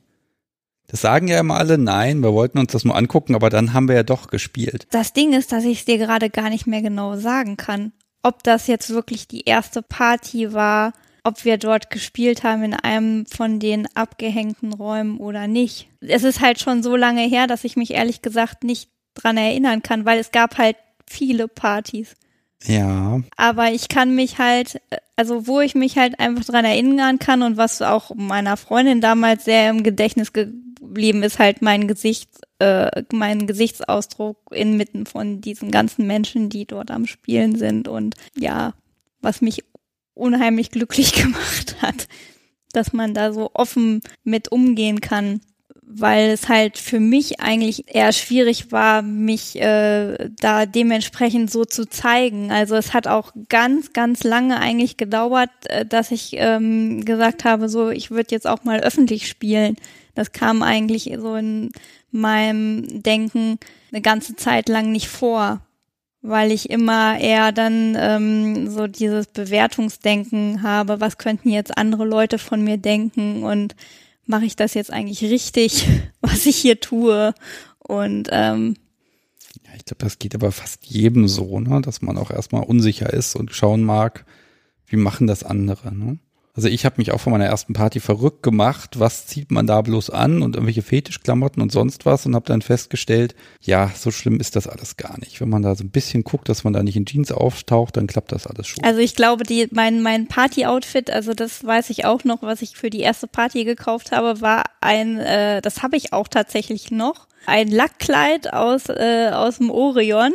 Das 0.87 0.99
sagen 0.99 1.29
ja 1.29 1.39
immer 1.39 1.55
alle, 1.55 1.77
nein, 1.77 2.21
wir 2.21 2.33
wollten 2.33 2.59
uns 2.59 2.73
das 2.73 2.83
nur 2.83 2.97
angucken, 2.97 3.33
aber 3.33 3.49
dann 3.49 3.71
haben 3.71 3.87
wir 3.87 3.95
ja 3.95 4.03
doch 4.03 4.27
gespielt. 4.27 4.87
Das 4.91 5.13
Ding 5.13 5.31
ist, 5.31 5.53
dass 5.53 5.63
ich 5.63 5.79
es 5.79 5.85
dir 5.85 5.97
gerade 5.97 6.29
gar 6.29 6.49
nicht 6.49 6.67
mehr 6.67 6.81
genau 6.81 7.15
sagen 7.15 7.55
kann, 7.55 7.93
ob 8.23 8.43
das 8.43 8.67
jetzt 8.67 8.89
wirklich 8.89 9.27
die 9.27 9.45
erste 9.45 9.81
Party 9.81 10.51
war, 10.51 10.91
ob 11.23 11.45
wir 11.45 11.57
dort 11.57 11.89
gespielt 11.89 12.43
haben 12.43 12.63
in 12.63 12.73
einem 12.73 13.25
von 13.25 13.59
den 13.59 13.87
abgehängten 13.95 14.73
Räumen 14.73 15.17
oder 15.17 15.47
nicht. 15.47 15.87
Es 15.99 16.23
ist 16.23 16.41
halt 16.41 16.59
schon 16.59 16.81
so 16.81 16.95
lange 16.95 17.21
her, 17.21 17.47
dass 17.47 17.63
ich 17.63 17.75
mich 17.75 17.91
ehrlich 17.91 18.21
gesagt 18.21 18.63
nicht 18.63 18.89
dran 19.13 19.37
erinnern 19.37 19.83
kann, 19.83 20.05
weil 20.05 20.19
es 20.19 20.31
gab 20.31 20.57
halt 20.57 20.77
viele 21.07 21.47
Partys. 21.47 22.15
Ja. 22.63 23.21
Aber 23.37 23.71
ich 23.71 23.87
kann 23.89 24.15
mich 24.15 24.37
halt, 24.37 24.81
also 25.15 25.47
wo 25.47 25.59
ich 25.61 25.75
mich 25.75 25.97
halt 25.97 26.19
einfach 26.19 26.45
dran 26.45 26.65
erinnern 26.65 27.19
kann 27.19 27.41
und 27.41 27.57
was 27.57 27.81
auch 27.81 28.11
meiner 28.15 28.57
Freundin 28.57 29.01
damals 29.01 29.45
sehr 29.45 29.69
im 29.69 29.83
Gedächtnis 29.83 30.31
geblieben 30.33 31.23
ist, 31.23 31.39
halt 31.39 31.61
mein 31.61 31.87
Gesicht, 31.87 32.29
äh, 32.59 33.03
mein 33.11 33.47
Gesichtsausdruck 33.47 34.37
inmitten 34.51 35.05
von 35.05 35.41
diesen 35.41 35.71
ganzen 35.71 36.05
Menschen, 36.05 36.49
die 36.49 36.65
dort 36.65 36.91
am 36.91 37.07
Spielen 37.07 37.55
sind 37.55 37.87
und 37.87 38.15
ja, 38.37 38.73
was 39.21 39.41
mich 39.41 39.63
unheimlich 40.13 40.71
glücklich 40.71 41.13
gemacht 41.21 41.77
hat, 41.81 42.07
dass 42.73 42.93
man 42.93 43.13
da 43.13 43.33
so 43.33 43.51
offen 43.53 44.01
mit 44.23 44.51
umgehen 44.51 45.01
kann, 45.01 45.41
weil 45.93 46.29
es 46.29 46.47
halt 46.47 46.77
für 46.77 46.99
mich 46.99 47.41
eigentlich 47.41 47.93
eher 47.93 48.13
schwierig 48.13 48.71
war, 48.71 49.01
mich 49.01 49.59
äh, 49.59 50.29
da 50.39 50.65
dementsprechend 50.65 51.51
so 51.51 51.65
zu 51.65 51.85
zeigen. 51.85 52.51
Also 52.51 52.75
es 52.75 52.93
hat 52.93 53.07
auch 53.07 53.33
ganz, 53.49 53.91
ganz 53.91 54.23
lange 54.23 54.59
eigentlich 54.59 54.95
gedauert, 54.95 55.49
äh, 55.65 55.85
dass 55.85 56.11
ich 56.11 56.31
ähm, 56.33 57.03
gesagt 57.03 57.43
habe, 57.43 57.67
so 57.67 57.89
ich 57.89 58.09
würde 58.09 58.31
jetzt 58.31 58.47
auch 58.47 58.63
mal 58.63 58.79
öffentlich 58.79 59.27
spielen. 59.27 59.75
Das 60.15 60.31
kam 60.31 60.63
eigentlich 60.63 61.11
so 61.19 61.35
in 61.35 61.71
meinem 62.11 63.03
Denken 63.03 63.57
eine 63.91 64.01
ganze 64.01 64.35
Zeit 64.35 64.69
lang 64.69 64.91
nicht 64.91 65.07
vor 65.07 65.61
weil 66.21 66.51
ich 66.51 66.69
immer 66.69 67.19
eher 67.19 67.51
dann 67.51 67.95
ähm, 67.97 68.69
so 68.69 68.87
dieses 68.87 69.27
Bewertungsdenken 69.27 70.61
habe, 70.61 70.99
was 70.99 71.17
könnten 71.17 71.49
jetzt 71.49 71.77
andere 71.77 72.05
Leute 72.05 72.37
von 72.37 72.63
mir 72.63 72.77
denken 72.77 73.43
und 73.43 73.75
mache 74.25 74.45
ich 74.45 74.55
das 74.55 74.73
jetzt 74.73 74.91
eigentlich 74.91 75.23
richtig, 75.23 75.87
was 76.21 76.45
ich 76.45 76.57
hier 76.57 76.79
tue 76.79 77.33
und 77.79 78.29
ähm, 78.31 78.75
ja, 79.65 79.71
ich 79.75 79.85
glaube, 79.85 80.03
das 80.03 80.19
geht 80.19 80.35
aber 80.35 80.51
fast 80.51 80.85
jedem 80.85 81.27
so, 81.27 81.59
ne, 81.59 81.81
dass 81.81 82.01
man 82.01 82.17
auch 82.17 82.31
erstmal 82.31 82.63
unsicher 82.63 83.11
ist 83.11 83.35
und 83.35 83.53
schauen 83.53 83.83
mag, 83.83 84.25
wie 84.87 84.97
machen 84.97 85.27
das 85.27 85.43
andere, 85.43 85.93
ne? 85.93 86.19
Also 86.53 86.67
ich 86.67 86.85
habe 86.85 86.95
mich 86.97 87.11
auch 87.11 87.19
von 87.19 87.31
meiner 87.31 87.45
ersten 87.45 87.73
Party 87.73 87.99
verrückt 87.99 88.43
gemacht, 88.43 88.99
was 88.99 89.25
zieht 89.25 89.51
man 89.51 89.67
da 89.67 89.81
bloß 89.81 90.09
an 90.09 90.41
und 90.41 90.55
irgendwelche 90.55 90.81
Fetischklamotten 90.81 91.61
und 91.61 91.71
sonst 91.71 92.05
was 92.05 92.25
und 92.25 92.35
habe 92.35 92.45
dann 92.45 92.61
festgestellt, 92.61 93.35
ja, 93.61 93.89
so 93.95 94.11
schlimm 94.11 94.39
ist 94.39 94.55
das 94.55 94.67
alles 94.67 94.97
gar 94.97 95.17
nicht. 95.19 95.39
Wenn 95.39 95.49
man 95.49 95.61
da 95.61 95.75
so 95.75 95.83
ein 95.83 95.91
bisschen 95.91 96.23
guckt, 96.23 96.49
dass 96.49 96.63
man 96.63 96.73
da 96.73 96.83
nicht 96.83 96.97
in 96.97 97.05
Jeans 97.05 97.31
auftaucht, 97.31 97.95
dann 97.95 98.07
klappt 98.07 98.33
das 98.33 98.47
alles 98.47 98.67
schon. 98.67 98.83
Also 98.83 98.99
ich 98.99 99.15
glaube, 99.15 99.45
die, 99.45 99.69
mein, 99.71 100.01
mein 100.01 100.27
Party-Outfit, 100.27 101.09
also 101.09 101.33
das 101.33 101.63
weiß 101.63 101.89
ich 101.89 102.03
auch 102.05 102.25
noch, 102.25 102.41
was 102.41 102.61
ich 102.61 102.75
für 102.75 102.89
die 102.89 102.99
erste 102.99 103.27
Party 103.27 103.63
gekauft 103.63 104.11
habe, 104.11 104.41
war 104.41 104.63
ein, 104.81 105.19
äh, 105.19 105.61
das 105.61 105.83
habe 105.83 105.95
ich 105.95 106.11
auch 106.11 106.27
tatsächlich 106.27 106.91
noch, 106.91 107.27
ein 107.45 107.69
Lackkleid 107.69 108.53
aus, 108.53 108.89
äh, 108.89 109.31
aus 109.33 109.57
dem 109.57 109.71
Orion. 109.71 110.33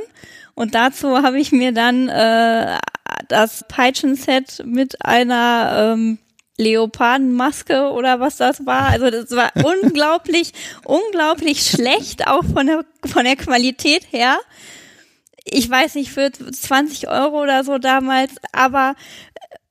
Und 0.54 0.74
dazu 0.74 1.22
habe 1.22 1.38
ich 1.38 1.52
mir 1.52 1.72
dann 1.72 2.08
äh, 2.08 2.78
das 3.28 3.64
Peitschenset 3.68 4.62
mit 4.64 5.04
einer 5.04 5.92
ähm, 5.94 6.18
Leopardenmaske 6.58 7.90
oder 7.90 8.20
was 8.20 8.36
das 8.36 8.64
war. 8.66 8.88
Also 8.88 9.10
das 9.10 9.30
war 9.32 9.52
unglaublich, 9.64 10.52
unglaublich 10.84 11.62
schlecht, 11.62 12.26
auch 12.26 12.44
von 12.44 12.66
der, 12.66 12.84
von 13.04 13.24
der 13.24 13.36
Qualität 13.36 14.06
her. 14.10 14.38
Ich 15.44 15.68
weiß 15.68 15.94
nicht, 15.94 16.10
für 16.10 16.32
20 16.32 17.08
Euro 17.08 17.42
oder 17.42 17.62
so 17.62 17.78
damals, 17.78 18.32
aber 18.52 18.96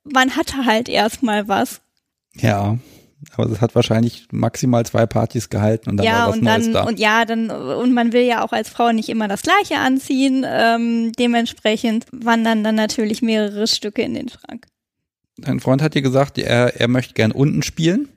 man 0.04 0.36
hatte 0.36 0.64
halt 0.64 0.88
erstmal 0.88 1.48
was. 1.48 1.80
Ja. 2.34 2.78
Aber 3.38 3.50
es 3.50 3.60
hat 3.60 3.74
wahrscheinlich 3.74 4.28
maximal 4.30 4.84
zwei 4.86 5.06
Partys 5.06 5.48
gehalten 5.50 5.90
und 5.90 5.96
dann 5.98 6.06
ja, 6.06 6.12
war 6.12 6.28
was 6.28 6.36
und 6.36 6.44
Neues 6.44 6.72
da. 6.72 6.84
Und 6.84 6.98
ja, 6.98 7.24
dann, 7.24 7.50
und 7.50 7.92
man 7.92 8.12
will 8.12 8.22
ja 8.22 8.44
auch 8.44 8.52
als 8.52 8.68
Frau 8.68 8.92
nicht 8.92 9.08
immer 9.08 9.28
das 9.28 9.42
Gleiche 9.42 9.78
anziehen. 9.78 10.44
Ähm, 10.48 11.12
dementsprechend 11.12 12.06
wandern 12.12 12.64
dann 12.64 12.74
natürlich 12.74 13.22
mehrere 13.22 13.66
Stücke 13.66 14.02
in 14.02 14.14
den 14.14 14.28
Schrank. 14.28 14.66
Dein 15.38 15.60
Freund 15.60 15.82
hat 15.82 15.94
dir 15.94 16.02
gesagt, 16.02 16.38
er, 16.38 16.80
er 16.80 16.88
möchte 16.88 17.14
gern 17.14 17.32
unten 17.32 17.62
spielen. 17.62 18.08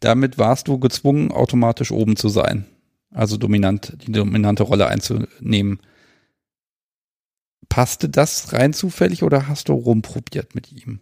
Damit 0.00 0.38
warst 0.38 0.66
du 0.66 0.78
gezwungen, 0.78 1.30
automatisch 1.30 1.92
oben 1.92 2.16
zu 2.16 2.28
sein. 2.28 2.66
Also 3.14 3.36
dominant, 3.36 3.96
die 4.04 4.10
dominante 4.10 4.64
Rolle 4.64 4.86
einzunehmen. 4.88 5.78
Passte 7.68 8.08
das 8.08 8.52
rein 8.52 8.72
zufällig 8.72 9.22
oder 9.22 9.48
hast 9.48 9.68
du 9.68 9.74
rumprobiert 9.74 10.54
mit 10.54 10.72
ihm? 10.72 11.00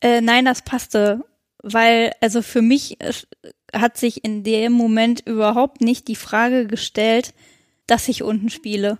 Äh, 0.00 0.20
nein, 0.20 0.44
das 0.44 0.62
passte 0.62 1.24
weil 1.72 2.12
also 2.20 2.42
für 2.42 2.62
mich 2.62 3.00
äh, 3.00 3.12
hat 3.72 3.96
sich 3.96 4.24
in 4.24 4.44
dem 4.44 4.72
Moment 4.72 5.26
überhaupt 5.26 5.80
nicht 5.80 6.08
die 6.08 6.16
Frage 6.16 6.66
gestellt, 6.66 7.34
dass 7.86 8.08
ich 8.08 8.22
unten 8.22 8.50
spiele, 8.50 8.98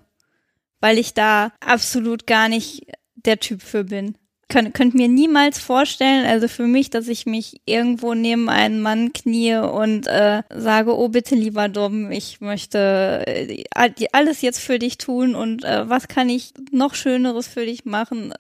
weil 0.81 0.99
ich 0.99 1.15
da 1.15 1.53
absolut 1.61 2.27
gar 2.27 2.49
nicht 2.49 2.87
der 3.15 3.39
Typ 3.39 3.63
für 3.63 3.85
bin. 3.85 4.17
Könnt, 4.49 4.75
könnt 4.75 4.95
mir 4.95 5.09
niemals 5.09 5.59
vorstellen, 5.59 6.25
also 6.25 6.47
für 6.47 6.69
mich, 6.69 6.89
dass 6.91 7.09
ich 7.09 7.27
mich 7.27 7.61
irgendwo 7.65 8.15
neben 8.15 8.49
einen 8.49 8.81
Mann 8.81 9.13
knie 9.13 9.57
und 9.57 10.07
äh, 10.07 10.43
sage, 10.55 10.97
oh 10.97 11.09
bitte 11.09 11.35
lieber 11.35 11.69
Dom, 11.69 12.13
ich 12.13 12.41
möchte 12.41 13.25
äh, 13.27 13.65
alles 14.13 14.43
jetzt 14.43 14.61
für 14.61 14.79
dich 14.79 14.99
tun 14.99 15.35
und 15.35 15.65
äh, 15.65 15.89
was 15.89 16.07
kann 16.07 16.29
ich 16.29 16.55
noch 16.71 16.95
Schöneres 16.95 17.49
für 17.49 17.67
dich 17.67 17.85
machen, 17.87 18.35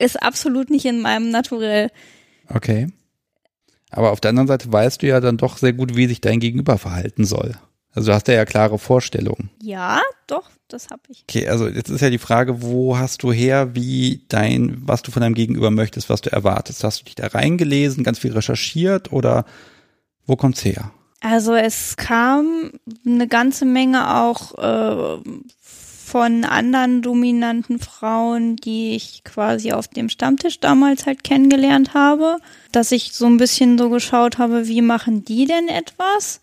ist 0.00 0.20
absolut 0.20 0.70
nicht 0.70 0.86
in 0.86 1.00
meinem 1.00 1.30
Naturell. 1.30 1.90
Okay. 2.48 2.88
Aber 3.96 4.12
auf 4.12 4.20
der 4.20 4.28
anderen 4.28 4.46
Seite 4.46 4.70
weißt 4.70 5.02
du 5.02 5.06
ja 5.06 5.20
dann 5.20 5.38
doch 5.38 5.56
sehr 5.56 5.72
gut, 5.72 5.96
wie 5.96 6.06
sich 6.06 6.20
dein 6.20 6.38
Gegenüber 6.38 6.78
verhalten 6.78 7.24
soll. 7.24 7.54
Also 7.94 8.10
du 8.10 8.14
hast 8.14 8.28
ja, 8.28 8.44
klare 8.44 8.78
Vorstellungen. 8.78 9.48
Ja, 9.62 10.02
doch, 10.26 10.50
das 10.68 10.90
habe 10.90 11.00
ich. 11.08 11.22
Okay, 11.22 11.48
also 11.48 11.66
jetzt 11.66 11.88
ist 11.88 12.02
ja 12.02 12.10
die 12.10 12.18
Frage, 12.18 12.60
wo 12.60 12.98
hast 12.98 13.22
du 13.22 13.32
her, 13.32 13.74
wie 13.74 14.22
dein, 14.28 14.76
was 14.86 15.00
du 15.00 15.10
von 15.10 15.22
deinem 15.22 15.34
Gegenüber 15.34 15.70
möchtest, 15.70 16.10
was 16.10 16.20
du 16.20 16.30
erwartest? 16.30 16.84
Hast 16.84 17.00
du 17.00 17.04
dich 17.06 17.14
da 17.14 17.28
reingelesen, 17.28 18.04
ganz 18.04 18.18
viel 18.18 18.34
recherchiert 18.34 19.12
oder 19.12 19.46
wo 20.26 20.36
kommt's 20.36 20.62
her? 20.62 20.92
Also 21.20 21.54
es 21.54 21.96
kam 21.96 22.70
eine 23.06 23.26
ganze 23.26 23.64
Menge 23.64 24.14
auch 24.14 24.58
äh, 24.58 25.20
von 26.06 26.44
anderen 26.44 27.02
dominanten 27.02 27.80
Frauen, 27.80 28.54
die 28.54 28.94
ich 28.94 29.24
quasi 29.24 29.72
auf 29.72 29.88
dem 29.88 30.08
Stammtisch 30.08 30.60
damals 30.60 31.04
halt 31.04 31.24
kennengelernt 31.24 31.94
habe, 31.94 32.36
dass 32.70 32.92
ich 32.92 33.12
so 33.12 33.26
ein 33.26 33.38
bisschen 33.38 33.76
so 33.76 33.90
geschaut 33.90 34.38
habe, 34.38 34.68
wie 34.68 34.82
machen 34.82 35.24
die 35.24 35.46
denn 35.46 35.66
etwas? 35.66 36.40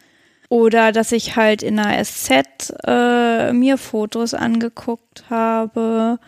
Oder 0.49 0.91
dass 0.91 1.13
ich 1.13 1.37
halt 1.37 1.63
in 1.63 1.77
der 1.77 2.03
SZ 2.03 2.73
äh, 2.85 3.53
mir 3.53 3.77
Fotos 3.77 4.33
angeguckt 4.33 5.23
habe. 5.29 6.19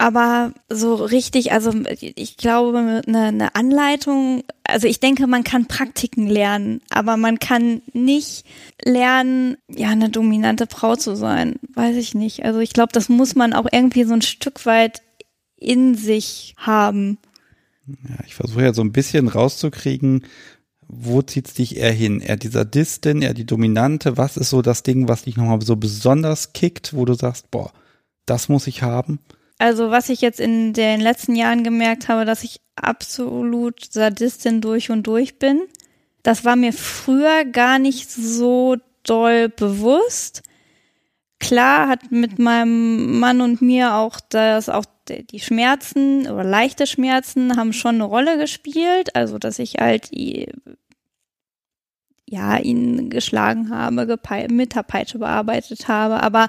Aber 0.00 0.54
so 0.70 0.94
richtig, 0.94 1.52
also 1.52 1.72
ich 2.00 2.38
glaube, 2.38 3.02
eine, 3.06 3.26
eine 3.26 3.54
Anleitung, 3.54 4.44
also 4.64 4.88
ich 4.88 4.98
denke, 4.98 5.26
man 5.26 5.44
kann 5.44 5.66
Praktiken 5.66 6.26
lernen, 6.26 6.80
aber 6.88 7.18
man 7.18 7.38
kann 7.38 7.82
nicht 7.92 8.46
lernen, 8.82 9.58
ja, 9.68 9.90
eine 9.90 10.08
dominante 10.08 10.66
Frau 10.66 10.96
zu 10.96 11.16
sein. 11.16 11.56
Weiß 11.74 11.96
ich 11.96 12.14
nicht. 12.14 12.46
Also 12.46 12.60
ich 12.60 12.72
glaube, 12.72 12.94
das 12.94 13.10
muss 13.10 13.34
man 13.34 13.52
auch 13.52 13.66
irgendwie 13.70 14.04
so 14.04 14.14
ein 14.14 14.22
Stück 14.22 14.64
weit 14.64 15.02
in 15.58 15.94
sich 15.96 16.54
haben. 16.56 17.18
Ja, 17.86 18.24
ich 18.26 18.34
versuche 18.34 18.62
ja 18.62 18.72
so 18.72 18.80
ein 18.80 18.92
bisschen 18.92 19.28
rauszukriegen, 19.28 20.24
wo 20.88 21.20
zieht's 21.20 21.52
dich 21.52 21.76
eher 21.76 21.92
hin? 21.92 22.20
Eher 22.20 22.38
die 22.38 22.48
Sadistin, 22.48 23.20
eher 23.20 23.34
die 23.34 23.44
Dominante? 23.44 24.16
Was 24.16 24.38
ist 24.38 24.48
so 24.48 24.62
das 24.62 24.82
Ding, 24.82 25.08
was 25.08 25.24
dich 25.24 25.36
nochmal 25.36 25.60
so 25.60 25.76
besonders 25.76 26.54
kickt, 26.54 26.94
wo 26.94 27.04
du 27.04 27.12
sagst, 27.12 27.50
boah, 27.50 27.70
das 28.24 28.48
muss 28.48 28.66
ich 28.66 28.80
haben? 28.80 29.18
Also 29.60 29.90
was 29.90 30.08
ich 30.08 30.22
jetzt 30.22 30.40
in 30.40 30.72
den 30.72 31.02
letzten 31.02 31.36
Jahren 31.36 31.62
gemerkt 31.62 32.08
habe, 32.08 32.24
dass 32.24 32.44
ich 32.44 32.62
absolut 32.76 33.92
Sadistin 33.92 34.62
durch 34.62 34.90
und 34.90 35.02
durch 35.02 35.38
bin. 35.38 35.60
Das 36.22 36.46
war 36.46 36.56
mir 36.56 36.72
früher 36.72 37.44
gar 37.44 37.78
nicht 37.78 38.10
so 38.10 38.78
doll 39.02 39.50
bewusst. 39.50 40.42
Klar 41.40 41.88
hat 41.88 42.10
mit 42.10 42.38
meinem 42.38 43.20
Mann 43.20 43.42
und 43.42 43.60
mir 43.60 43.96
auch 43.96 44.18
das 44.30 44.70
auch 44.70 44.86
die 45.10 45.40
Schmerzen 45.40 46.26
oder 46.26 46.44
leichte 46.44 46.86
Schmerzen 46.86 47.58
haben 47.58 47.74
schon 47.74 47.96
eine 47.96 48.04
Rolle 48.04 48.38
gespielt. 48.38 49.14
Also, 49.14 49.36
dass 49.36 49.58
ich 49.58 49.74
halt 49.74 50.08
ja, 52.24 52.56
ihn 52.56 53.10
geschlagen 53.10 53.68
habe, 53.68 54.18
mit 54.48 54.74
der 54.74 54.82
Peitsche 54.84 55.18
bearbeitet 55.18 55.86
habe. 55.86 56.22
Aber 56.22 56.48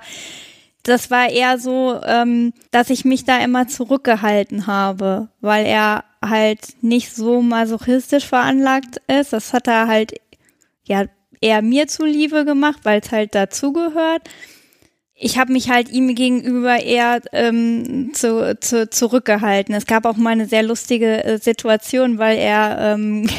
das 0.84 1.12
war 1.12 1.30
eher 1.30 1.58
so, 1.58 2.02
ähm, 2.04 2.54
dass 2.72 2.90
ich 2.90 3.06
mich 3.06 3.26
da 3.26 3.40
immer 3.44 3.68
zurückgehalten 3.68 4.68
habe, 4.68 5.30
weil 5.40 5.66
er 5.66 6.04
halt 6.24 6.82
nicht 6.82 7.14
so 7.16 7.42
masochistisch 7.42 8.26
veranlagt 8.26 9.02
ist. 9.08 9.34
Das 9.34 9.54
hat 9.54 9.68
er 9.68 9.88
halt 9.88 10.14
ja 10.84 11.06
eher 11.40 11.62
mir 11.62 11.88
zuliebe 11.88 12.46
gemacht, 12.46 12.80
weil 12.84 13.02
es 13.02 13.12
halt 13.12 13.36
dazugehört 13.36 14.30
ich 15.22 15.38
habe 15.38 15.54
mich 15.54 15.70
halt 15.70 15.90
ihm 15.90 16.14
gegenüber 16.16 16.82
eher 16.82 17.22
ähm, 17.32 18.12
zu, 18.14 18.58
zu, 18.60 18.90
zurückgehalten. 18.90 19.76
Es 19.76 19.86
gab 19.86 20.06
auch 20.06 20.18
mal 20.18 20.32
eine 20.32 20.48
sehr 20.48 20.64
lustige 20.64 21.24
äh, 21.24 21.38
Situation, 21.38 22.18
weil 22.18 22.38
er 22.38 22.96
ähm, 22.96 23.30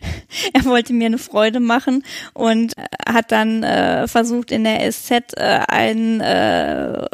er 0.52 0.64
wollte 0.64 0.92
mir 0.92 1.06
eine 1.06 1.18
Freude 1.18 1.58
machen 1.58 2.04
und 2.32 2.74
hat 3.06 3.32
dann 3.32 3.64
äh, 3.64 4.06
versucht 4.06 4.52
in 4.52 4.64
der 4.64 4.90
SZ 4.90 5.34
äh, 5.36 5.60
einen 5.66 6.20
äh, 6.20 7.08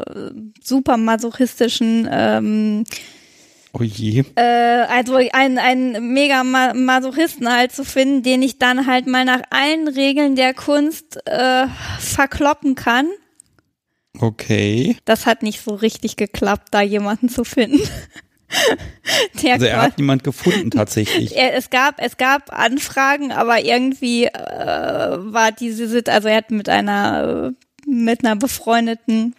super 0.63 0.99
masochistischen 0.99 2.09
ähm, 2.11 2.85
Oh 3.73 3.83
je. 3.83 4.25
Äh, 4.35 4.43
also 4.43 5.17
einen, 5.17 5.59
einen 5.59 6.13
mega 6.13 6.43
Masochisten 6.43 7.55
halt 7.55 7.73
zu 7.73 7.85
finden, 7.85 8.23
den 8.23 8.43
ich 8.43 8.59
dann 8.59 8.87
halt 8.87 9.07
mal 9.07 9.25
nach 9.25 9.43
allen 9.51 9.89
Regeln 9.89 10.37
der 10.37 10.55
Kunst 10.55 11.19
äh, 11.27 11.67
verkloppen 12.01 12.75
kann. 12.75 13.07
Okay. 14.21 14.97
Das 15.05 15.27
hat 15.27 15.43
nicht 15.43 15.63
so 15.63 15.75
richtig 15.75 16.17
geklappt, 16.17 16.69
da 16.71 16.81
jemanden 16.81 17.29
zu 17.29 17.45
finden. 17.45 17.81
also 19.45 19.67
er 19.67 19.83
hat 19.83 19.99
niemand 19.99 20.25
gefunden 20.25 20.71
tatsächlich. 20.71 21.37
Es 21.37 21.71
gab 21.71 21.97
es 21.99 22.17
gab 22.17 22.53
Anfragen, 22.53 23.33
aber 23.33 23.61
irgendwie 23.61 24.25
äh, 24.25 24.31
war 24.33 25.53
diese 25.53 26.03
also 26.07 26.29
er 26.29 26.37
hat 26.37 26.51
mit 26.51 26.69
einer 26.69 27.53
mit 27.87 28.25
einer 28.25 28.37
befreundeten 28.37 29.35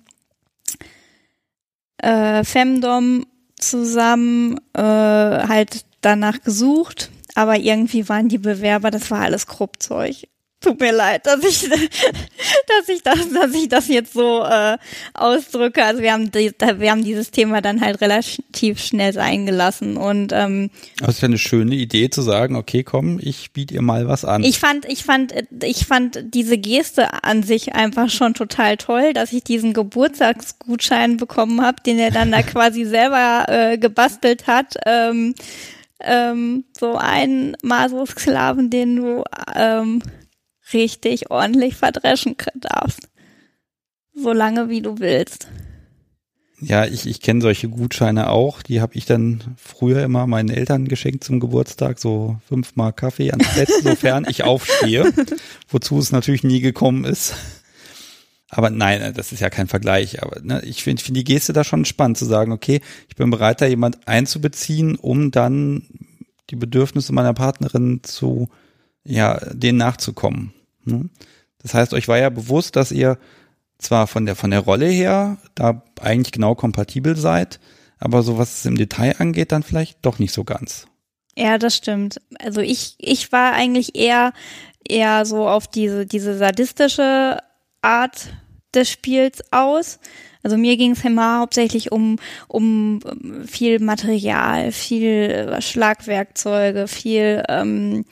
äh, 1.98 2.44
Femdom 2.44 3.26
zusammen 3.58 4.60
äh, 4.74 4.82
halt 4.82 5.86
danach 6.02 6.42
gesucht, 6.42 7.10
aber 7.36 7.58
irgendwie 7.58 8.08
waren 8.10 8.30
die 8.30 8.38
Bewerber, 8.38 8.90
das 8.90 9.12
war 9.12 9.22
alles 9.22 9.48
Kruppzeug. 9.48 10.28
Tut 10.62 10.82
mir 10.82 10.92
leid, 10.92 11.26
dass 11.26 11.42
ich, 11.44 11.70
dass 11.70 12.90
ich 12.90 13.02
das, 13.02 13.32
dass 13.32 13.54
ich 13.54 13.70
das 13.70 13.88
jetzt 13.88 14.12
so 14.12 14.44
äh, 14.44 14.78
ausdrücke. 15.14 15.84
Also 15.84 16.02
wir 16.02 16.12
haben, 16.12 16.32
die, 16.32 16.52
wir 16.78 16.92
haben 16.92 17.04
dieses 17.04 17.32
Thema 17.32 17.62
dann 17.62 17.80
halt 17.80 18.02
relativ 18.02 18.80
schnell 18.80 19.14
sein 19.14 19.46
gelassen 19.46 19.96
und 19.96 20.34
ähm, 20.34 20.70
das 21.00 21.16
ist 21.16 21.22
ja 21.22 21.28
eine 21.28 21.38
schöne 21.38 21.76
Idee 21.76 22.10
zu 22.10 22.22
sagen, 22.22 22.58
okay, 22.58 22.84
komm, 22.84 23.20
ich 23.22 23.54
biete 23.54 23.74
ihr 23.74 23.82
mal 23.82 24.10
was 24.10 24.26
an. 24.26 24.44
Ich 24.44 24.60
fand, 24.60 24.86
ich 24.86 25.04
fand, 25.04 25.34
ich 25.64 25.86
fand 25.86 26.26
diese 26.34 26.58
Geste 26.58 27.24
an 27.24 27.44
sich 27.44 27.76
einfach 27.76 28.10
schon 28.10 28.34
total 28.34 28.76
toll, 28.76 29.14
dass 29.14 29.32
ich 29.32 29.46
diesen 29.46 29.72
Geburtstagsgutschein 29.74 31.16
bekommen 31.16 31.62
habe, 31.62 31.82
den 31.86 32.00
er 32.00 32.12
dann 32.12 32.32
da 32.32 32.42
quasi 32.44 32.84
selber 32.84 33.46
äh, 33.48 33.78
gebastelt 33.78 34.48
hat. 34.48 34.76
Ähm, 34.86 35.36
ähm, 36.02 36.64
so 36.78 36.96
einen 36.96 37.58
Maso-Sklaven, 37.62 38.70
den 38.70 38.96
du 38.96 39.24
ähm, 39.56 40.02
richtig 40.74 41.32
ordentlich 41.32 41.76
verdreschen 41.76 42.36
darfst. 42.56 43.10
So 44.14 44.34
lange 44.34 44.70
wie 44.70 44.82
du 44.82 45.00
willst. 45.00 45.48
Ja, 46.62 46.86
ich, 46.86 47.06
ich 47.06 47.22
kenne 47.22 47.42
solche 47.42 47.70
Gutscheine 47.70 48.30
auch. 48.30 48.62
Die 48.62 48.82
habe 48.82 48.96
ich 48.96 49.06
dann 49.06 49.56
früher 49.58 50.04
immer 50.04 50.28
meinen 50.28 50.50
Eltern 50.50 50.88
geschenkt 50.88 51.24
zum 51.24 51.40
Geburtstag. 51.40 52.00
So 52.00 52.38
fünfmal 52.48 52.92
Kaffee 52.92 53.32
ans 53.32 53.56
Bett, 53.56 53.70
sofern 53.82 54.26
ich 54.30 54.44
aufstehe. 54.44 55.14
Wozu 55.70 56.00
es 56.00 56.12
natürlich 56.12 56.44
nie 56.44 56.60
gekommen 56.60 57.06
ist. 57.06 57.36
Aber 58.50 58.70
nein, 58.72 59.14
das 59.16 59.32
ist 59.32 59.40
ja 59.40 59.50
kein 59.50 59.68
Vergleich. 59.68 60.22
Aber 60.22 60.42
ne, 60.42 60.62
ich 60.66 60.84
finde 60.84 61.02
find 61.02 61.16
die 61.16 61.24
Geste 61.24 61.54
da 61.54 61.64
schon 61.64 61.86
spannend 61.86 62.18
zu 62.18 62.26
sagen, 62.26 62.52
okay, 62.52 62.82
ich 63.08 63.16
bin 63.16 63.30
bereit, 63.30 63.62
da 63.62 63.66
jemand 63.66 64.08
einzubeziehen, 64.08 64.96
um 64.96 65.32
dann 65.32 65.84
die 66.50 66.56
Bedürfnisse 66.56 67.14
meiner 67.14 67.34
Partnerin 67.34 68.02
zu, 68.04 68.50
ja, 69.06 69.40
denen 69.54 69.78
nachzukommen. 69.78 70.54
Ne? 70.86 71.10
Das 71.62 71.74
heißt, 71.74 71.94
euch 71.94 72.08
war 72.08 72.18
ja 72.18 72.30
bewusst, 72.30 72.76
dass 72.76 72.92
ihr 72.92 73.18
zwar 73.78 74.08
von 74.08 74.26
der, 74.26 74.36
von 74.36 74.52
der 74.52 74.62
Rolle 74.62 74.88
her 74.88 75.38
da 75.56 75.84
eigentlich 76.02 76.32
genau 76.32 76.56
kompatibel 76.56 77.16
seid, 77.16 77.60
aber 77.98 78.24
so 78.24 78.38
was 78.38 78.60
es 78.60 78.66
im 78.66 78.78
Detail 78.78 79.16
angeht, 79.20 79.52
dann 79.52 79.64
vielleicht 79.64 80.06
doch 80.06 80.20
nicht 80.20 80.34
so 80.34 80.44
ganz. 80.44 80.88
Ja, 81.36 81.58
das 81.58 81.76
stimmt. 81.76 82.20
Also 82.40 82.62
ich, 82.62 82.96
ich 82.98 83.32
war 83.32 83.54
eigentlich 83.54 83.96
eher, 83.96 84.34
eher 84.88 85.26
so 85.26 85.48
auf 85.48 85.68
diese, 85.68 86.06
diese 86.06 86.38
sadistische 86.38 87.38
Art 87.82 88.34
des 88.74 88.90
Spiels 88.90 89.42
aus. 89.52 90.00
Also 90.44 90.58
mir 90.58 90.78
ging 90.78 90.92
es 90.92 91.04
immer 91.04 91.40
hauptsächlich 91.40 91.92
um, 91.92 92.18
um 92.48 93.00
viel 93.46 93.80
Material, 93.80 94.72
viel 94.72 95.58
Schlagwerkzeuge, 95.60 96.88
viel 96.88 97.44
ähm, 97.50 98.06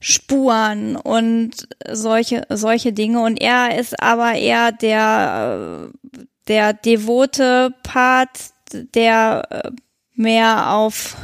Spuren 0.00 0.96
und 0.96 1.68
solche, 1.90 2.46
solche 2.48 2.92
Dinge. 2.92 3.20
Und 3.20 3.40
er 3.40 3.78
ist 3.78 4.02
aber 4.02 4.34
eher 4.34 4.72
der, 4.72 5.90
der 6.48 6.72
devote 6.72 7.74
Part, 7.82 8.52
der 8.72 9.46
äh, 9.50 9.70
mehr 10.14 10.72
auf 10.72 11.16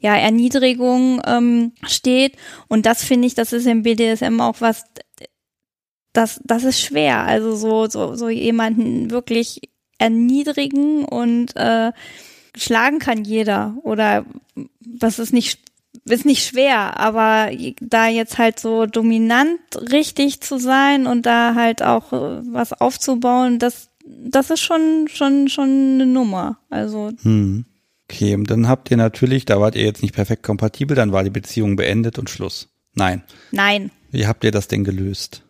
ja, 0.00 0.14
Erniedrigung 0.14 1.22
ähm, 1.26 1.72
steht. 1.86 2.36
Und 2.68 2.86
das 2.86 3.02
finde 3.02 3.26
ich, 3.26 3.34
das 3.34 3.52
ist 3.52 3.66
im 3.66 3.82
BDSM 3.82 4.40
auch 4.40 4.60
was, 4.60 4.84
das, 6.12 6.40
das 6.44 6.64
ist 6.64 6.80
schwer. 6.80 7.20
Also 7.24 7.56
so, 7.56 7.86
so, 7.86 8.14
so 8.14 8.28
jemanden 8.28 9.10
wirklich 9.10 9.60
erniedrigen 9.98 11.04
und 11.04 11.56
äh, 11.56 11.92
schlagen 12.56 12.98
kann 12.98 13.24
jeder 13.24 13.76
oder 13.82 14.24
was 14.80 15.18
ist 15.18 15.32
nicht 15.32 15.60
ist 16.08 16.24
nicht 16.24 16.46
schwer, 16.46 16.98
aber 16.98 17.50
da 17.80 18.08
jetzt 18.08 18.38
halt 18.38 18.58
so 18.58 18.86
dominant 18.86 19.60
richtig 19.90 20.40
zu 20.40 20.58
sein 20.58 21.06
und 21.06 21.26
da 21.26 21.54
halt 21.54 21.82
auch 21.82 22.12
äh, 22.12 22.40
was 22.52 22.72
aufzubauen, 22.72 23.58
das 23.58 23.90
das 24.06 24.50
ist 24.50 24.60
schon 24.60 25.08
schon 25.12 25.48
schon 25.48 25.94
eine 25.94 26.06
Nummer. 26.06 26.58
Also 26.70 27.10
hm. 27.22 27.64
Okay, 28.10 28.34
und 28.34 28.50
dann 28.50 28.68
habt 28.68 28.90
ihr 28.90 28.96
natürlich, 28.96 29.44
da 29.44 29.60
wart 29.60 29.76
ihr 29.76 29.84
jetzt 29.84 30.02
nicht 30.02 30.14
perfekt 30.14 30.42
kompatibel, 30.42 30.96
dann 30.96 31.12
war 31.12 31.24
die 31.24 31.30
Beziehung 31.30 31.76
beendet 31.76 32.18
und 32.18 32.30
Schluss. 32.30 32.68
Nein. 32.94 33.22
Nein. 33.50 33.90
Wie 34.10 34.26
habt 34.26 34.44
ihr 34.44 34.50
das 34.50 34.66
denn 34.66 34.82
gelöst? 34.82 35.42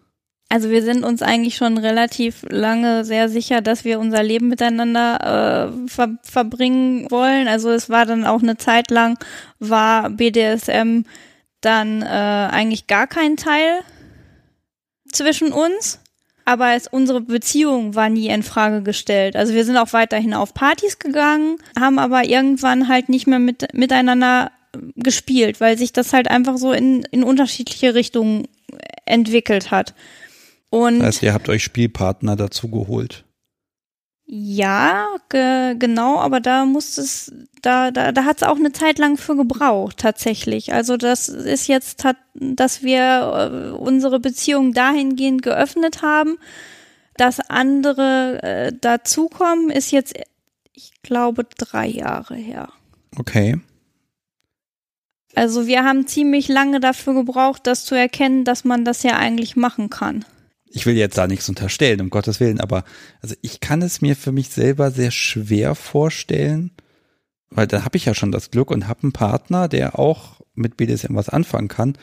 Also 0.50 0.70
wir 0.70 0.82
sind 0.82 1.04
uns 1.04 1.20
eigentlich 1.20 1.56
schon 1.56 1.76
relativ 1.76 2.42
lange 2.48 3.04
sehr 3.04 3.28
sicher, 3.28 3.60
dass 3.60 3.84
wir 3.84 4.00
unser 4.00 4.22
Leben 4.22 4.48
miteinander 4.48 5.72
äh, 5.84 5.88
ver 5.88 6.16
verbringen 6.22 7.10
wollen. 7.10 7.48
Also 7.48 7.70
es 7.70 7.90
war 7.90 8.06
dann 8.06 8.24
auch 8.24 8.42
eine 8.42 8.56
Zeit 8.56 8.90
lang, 8.90 9.18
war 9.58 10.08
BDSM 10.08 11.02
dann 11.60 12.02
äh, 12.02 12.06
eigentlich 12.06 12.86
gar 12.86 13.06
kein 13.06 13.36
Teil 13.36 13.80
zwischen 15.12 15.52
uns. 15.52 16.00
Aber 16.46 16.72
es, 16.72 16.86
unsere 16.86 17.20
Beziehung 17.20 17.94
war 17.94 18.08
nie 18.08 18.28
in 18.28 18.42
Frage 18.42 18.82
gestellt. 18.82 19.36
Also 19.36 19.52
wir 19.52 19.66
sind 19.66 19.76
auch 19.76 19.92
weiterhin 19.92 20.32
auf 20.32 20.54
Partys 20.54 20.98
gegangen, 20.98 21.58
haben 21.78 21.98
aber 21.98 22.24
irgendwann 22.24 22.88
halt 22.88 23.10
nicht 23.10 23.26
mehr 23.26 23.38
mit, 23.38 23.74
miteinander 23.74 24.50
gespielt, 24.96 25.60
weil 25.60 25.76
sich 25.76 25.92
das 25.92 26.14
halt 26.14 26.30
einfach 26.30 26.56
so 26.56 26.72
in, 26.72 27.02
in 27.10 27.22
unterschiedliche 27.22 27.94
Richtungen 27.94 28.48
entwickelt 29.04 29.70
hat. 29.70 29.92
Und 30.70 31.00
das 31.00 31.06
heißt, 31.06 31.22
ihr 31.22 31.34
habt 31.34 31.48
euch 31.48 31.62
Spielpartner 31.62 32.36
dazu 32.36 32.68
geholt. 32.68 33.24
Ja, 34.30 35.16
ge 35.30 35.74
genau, 35.78 36.18
aber 36.18 36.40
da 36.40 36.66
muss 36.66 36.98
es, 36.98 37.32
da, 37.62 37.90
da, 37.90 38.12
da 38.12 38.24
hat 38.24 38.36
es 38.36 38.42
auch 38.42 38.56
eine 38.56 38.72
Zeit 38.72 38.98
lang 38.98 39.16
für 39.16 39.34
gebraucht, 39.34 39.96
tatsächlich. 39.96 40.74
Also 40.74 40.98
das 40.98 41.30
ist 41.30 41.66
jetzt, 41.66 42.04
hat, 42.04 42.18
dass 42.34 42.82
wir 42.82 43.00
äh, 43.00 43.70
unsere 43.70 44.20
Beziehung 44.20 44.74
dahingehend 44.74 45.42
geöffnet 45.42 46.02
haben, 46.02 46.36
dass 47.16 47.40
andere 47.40 48.42
äh, 48.42 48.72
dazukommen, 48.78 49.70
ist 49.70 49.92
jetzt, 49.92 50.12
ich 50.74 50.92
glaube, 51.02 51.46
drei 51.56 51.86
Jahre 51.86 52.36
her. 52.36 52.68
Okay. 53.16 53.58
Also 55.34 55.66
wir 55.66 55.84
haben 55.84 56.06
ziemlich 56.06 56.48
lange 56.48 56.80
dafür 56.80 57.14
gebraucht, 57.14 57.66
das 57.66 57.86
zu 57.86 57.94
erkennen, 57.94 58.44
dass 58.44 58.64
man 58.64 58.84
das 58.84 59.02
ja 59.04 59.16
eigentlich 59.16 59.56
machen 59.56 59.88
kann 59.88 60.26
ich 60.70 60.86
will 60.86 60.96
jetzt 60.96 61.18
da 61.18 61.26
nichts 61.26 61.48
unterstellen, 61.48 62.00
um 62.00 62.10
Gottes 62.10 62.40
Willen, 62.40 62.60
aber 62.60 62.84
also 63.20 63.34
ich 63.42 63.60
kann 63.60 63.82
es 63.82 64.00
mir 64.00 64.16
für 64.16 64.32
mich 64.32 64.48
selber 64.48 64.90
sehr 64.90 65.10
schwer 65.10 65.74
vorstellen, 65.74 66.70
weil 67.50 67.66
da 67.66 67.84
habe 67.84 67.96
ich 67.96 68.04
ja 68.04 68.14
schon 68.14 68.32
das 68.32 68.50
Glück 68.50 68.70
und 68.70 68.88
habe 68.88 69.04
einen 69.04 69.12
Partner, 69.12 69.68
der 69.68 69.98
auch 69.98 70.40
mit 70.54 70.76
BDSM 70.76 71.14
was 71.14 71.28
anfangen 71.28 71.68
kann. 71.68 71.96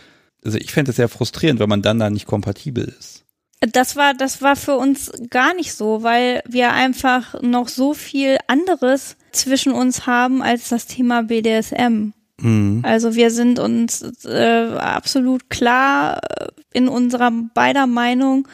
Also 0.44 0.58
ich 0.58 0.72
fände 0.72 0.92
es 0.92 0.98
sehr 0.98 1.10
frustrierend, 1.10 1.60
wenn 1.60 1.70
man 1.70 1.82
dann 1.82 2.00
da 2.00 2.10
nicht 2.10 2.26
kompatibel 2.26 2.94
ist. 3.00 3.24
Das 3.62 3.96
war, 3.96 4.14
das 4.14 4.42
war 4.42 4.56
für 4.56 4.76
uns 4.76 5.12
gar 5.30 5.56
nicht 5.56 5.74
so, 5.74 6.04
weil 6.04 6.42
wir 6.48 6.74
einfach 6.74 7.42
noch 7.42 7.68
so 7.68 7.94
viel 7.94 8.38
anderes 8.48 9.18
zwischen 9.32 9.72
uns 9.72 10.06
haben 10.06 10.44
als 10.44 10.70
das 10.70 10.88
Thema 10.88 11.24
BDSM. 11.24 12.14
Mhm. 12.40 12.82
Also 12.84 13.16
wir 13.16 13.32
sind 13.32 13.60
uns 13.60 14.02
äh, 14.26 14.76
absolut 14.78 15.50
klar 15.50 16.20
in 16.76 16.88
unserer 16.88 17.32
beider 17.32 17.88
Meinung, 17.88 18.48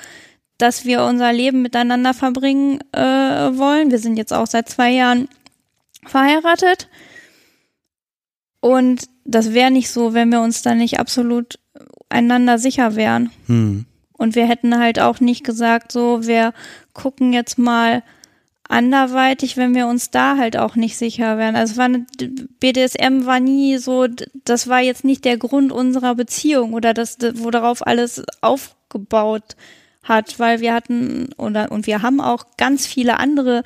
dass 0.58 0.86
wir 0.86 1.04
unser 1.04 1.34
Leben 1.34 1.62
miteinander 1.62 2.14
verbringen 2.14 2.80
äh, 2.92 3.00
wollen. 3.02 3.90
Wir 3.90 4.00
sind 4.00 4.18
jetzt 4.18 4.32
auch 4.32 4.48
seit 4.48 4.70
zwei 4.70 4.92
Jahren 4.92 5.28
verheiratet. 6.06 6.88
Und 8.60 9.10
das 9.26 9.54
wäre 9.54 9.72
nicht 9.72 9.90
so, 9.90 10.14
wenn 10.14 10.30
wir 10.30 10.42
uns 10.42 10.62
da 10.62 10.76
nicht 10.76 11.00
absolut 11.00 11.60
einander 12.10 12.60
sicher 12.60 12.96
wären. 12.96 13.32
Mhm. 13.48 13.86
Und 14.14 14.36
wir 14.36 14.46
hätten 14.46 14.78
halt 14.78 15.00
auch 15.00 15.20
nicht 15.20 15.44
gesagt, 15.44 15.92
so, 15.92 16.28
wir 16.28 16.54
gucken 16.94 17.34
jetzt 17.34 17.58
mal, 17.58 18.04
anderweitig, 18.72 19.58
wenn 19.58 19.76
wir 19.76 19.88
uns 19.88 20.12
da 20.12 20.38
halt 20.38 20.58
auch 20.58 20.76
nicht 20.76 20.98
sicher 20.98 21.38
wären. 21.38 21.56
Also 21.56 21.78
war 21.78 21.86
eine, 21.86 22.06
BDSM 22.60 23.26
war 23.26 23.40
nie 23.40 23.78
so, 23.78 24.08
das 24.46 24.68
war 24.68 24.80
jetzt 24.80 25.04
nicht 25.04 25.26
der 25.26 25.38
Grund 25.38 25.72
unserer 25.72 26.16
Beziehung 26.16 26.74
oder 26.74 26.94
das, 26.94 27.18
wo 27.36 27.52
darauf 27.52 27.86
alles 27.86 28.24
aufgebaut 28.42 29.56
hat, 30.04 30.40
weil 30.40 30.62
wir 30.62 30.74
hatten 30.74 31.30
oder 31.38 31.72
und 31.72 31.86
wir 31.86 32.02
haben 32.02 32.22
auch 32.22 32.46
ganz 32.58 32.88
viele 32.88 33.20
andere 33.20 33.64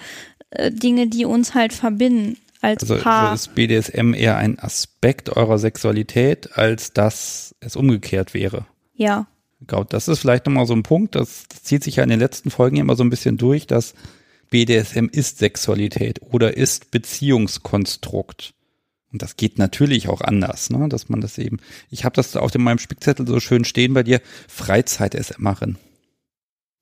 äh, 0.50 0.72
Dinge, 0.72 1.08
die 1.08 1.26
uns 1.26 1.54
halt 1.54 1.72
verbinden 1.72 2.38
als 2.62 2.82
also, 2.82 2.98
Paar. 2.98 3.30
Also 3.30 3.50
ist 3.50 3.56
BDSM 3.56 4.14
eher 4.14 4.38
ein 4.38 4.60
Aspekt 4.60 5.30
eurer 5.30 5.60
Sexualität, 5.60 6.58
als 6.58 6.94
dass 6.94 7.56
es 7.60 7.76
umgekehrt 7.76 8.34
wäre. 8.34 8.66
Ja. 8.96 9.28
Ich 9.62 9.68
glaube, 9.68 9.88
das 9.90 10.08
ist 10.08 10.20
vielleicht 10.20 10.46
nochmal 10.46 10.66
so 10.66 10.74
ein 10.74 10.84
Punkt, 10.84 11.16
das, 11.16 11.46
das 11.48 11.64
zieht 11.64 11.84
sich 11.84 11.98
ja 11.98 12.04
in 12.04 12.10
den 12.10 12.20
letzten 12.20 12.50
Folgen 12.50 12.78
immer 12.78 12.96
so 12.96 13.04
ein 13.04 13.10
bisschen 13.10 13.38
durch, 13.38 13.68
dass 13.68 13.94
BDSM 14.50 15.08
ist 15.12 15.40
Sexualität 15.40 16.22
oder 16.22 16.56
ist 16.58 16.92
Beziehungskonstrukt. 16.92 18.54
Und 19.12 19.22
das 19.22 19.38
geht 19.38 19.58
natürlich 19.58 20.10
auch 20.10 20.22
anders, 20.22 20.70
ne? 20.70 20.90
dass 20.90 21.08
man 21.08 21.22
das 21.22 21.38
eben, 21.38 21.60
ich 21.90 22.04
habe 22.04 22.16
das 22.16 22.36
auf 22.36 22.54
meinem 22.56 22.80
Spickzettel 22.80 23.26
so 23.26 23.40
schön 23.40 23.64
stehen 23.64 23.94
bei 23.94 24.04
dir, 24.04 24.20
Freizeit-SM-Marin. 24.48 25.78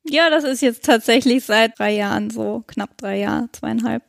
Ja, 0.04 0.30
das 0.30 0.44
ist 0.44 0.62
jetzt 0.62 0.84
tatsächlich 0.84 1.46
seit 1.46 1.78
drei 1.78 1.92
Jahren 1.92 2.30
so, 2.30 2.64
knapp 2.68 2.98
drei 2.98 3.20
Jahre, 3.20 3.50
zweieinhalb. 3.52 4.04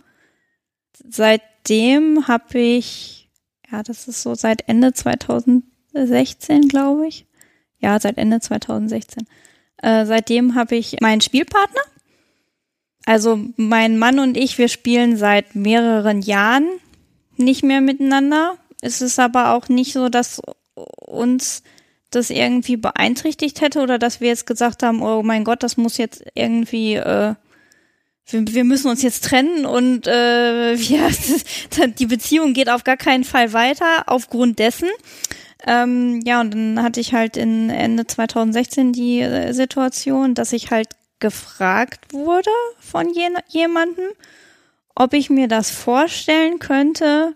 Seitdem 1.08 2.26
habe 2.26 2.58
ich, 2.58 3.30
ja, 3.70 3.82
das 3.82 4.08
ist 4.08 4.22
so 4.22 4.34
seit 4.34 4.68
Ende 4.68 4.92
2016, 4.92 6.68
glaube 6.68 7.06
ich. 7.06 7.26
Ja, 7.78 8.00
seit 8.00 8.16
Ende 8.16 8.40
2016. 8.40 9.26
Äh, 9.82 10.06
seitdem 10.06 10.54
habe 10.54 10.76
ich 10.76 11.00
meinen 11.00 11.20
Spielpartner, 11.20 11.82
also 13.06 13.38
mein 13.56 13.98
Mann 13.98 14.18
und 14.18 14.36
ich, 14.36 14.58
wir 14.58 14.68
spielen 14.68 15.16
seit 15.16 15.54
mehreren 15.54 16.22
Jahren 16.22 16.66
nicht 17.36 17.62
mehr 17.62 17.80
miteinander. 17.80 18.56
Es 18.80 19.02
ist 19.02 19.18
aber 19.18 19.52
auch 19.52 19.68
nicht 19.68 19.92
so, 19.92 20.08
dass 20.08 20.40
uns 20.74 21.62
das 22.10 22.30
irgendwie 22.30 22.76
beeinträchtigt 22.76 23.60
hätte 23.60 23.80
oder 23.80 23.98
dass 23.98 24.20
wir 24.20 24.28
jetzt 24.28 24.46
gesagt 24.46 24.82
haben, 24.82 25.02
oh 25.02 25.22
mein 25.22 25.44
Gott, 25.44 25.62
das 25.62 25.76
muss 25.76 25.98
jetzt 25.98 26.24
irgendwie, 26.34 26.94
äh, 26.94 27.34
wir, 28.26 28.46
wir 28.46 28.64
müssen 28.64 28.88
uns 28.88 29.02
jetzt 29.02 29.24
trennen 29.24 29.66
und 29.66 30.06
äh, 30.06 30.78
wir, 30.78 31.10
die 31.88 32.06
Beziehung 32.06 32.52
geht 32.52 32.70
auf 32.70 32.84
gar 32.84 32.96
keinen 32.96 33.24
Fall 33.24 33.52
weiter 33.52 34.04
aufgrund 34.06 34.58
dessen. 34.58 34.88
Ähm, 35.66 36.20
ja, 36.24 36.40
und 36.40 36.52
dann 36.52 36.82
hatte 36.82 37.00
ich 37.00 37.14
halt 37.14 37.36
in 37.36 37.70
Ende 37.70 38.06
2016 38.06 38.92
die 38.92 39.20
äh, 39.20 39.52
Situation, 39.52 40.34
dass 40.34 40.52
ich 40.52 40.70
halt 40.70 40.88
gefragt 41.20 42.12
wurde 42.12 42.50
von 42.81 43.09
jemandem, 43.48 44.11
ob 44.94 45.12
ich 45.12 45.31
mir 45.31 45.48
das 45.48 45.70
vorstellen 45.70 46.59
könnte, 46.59 47.35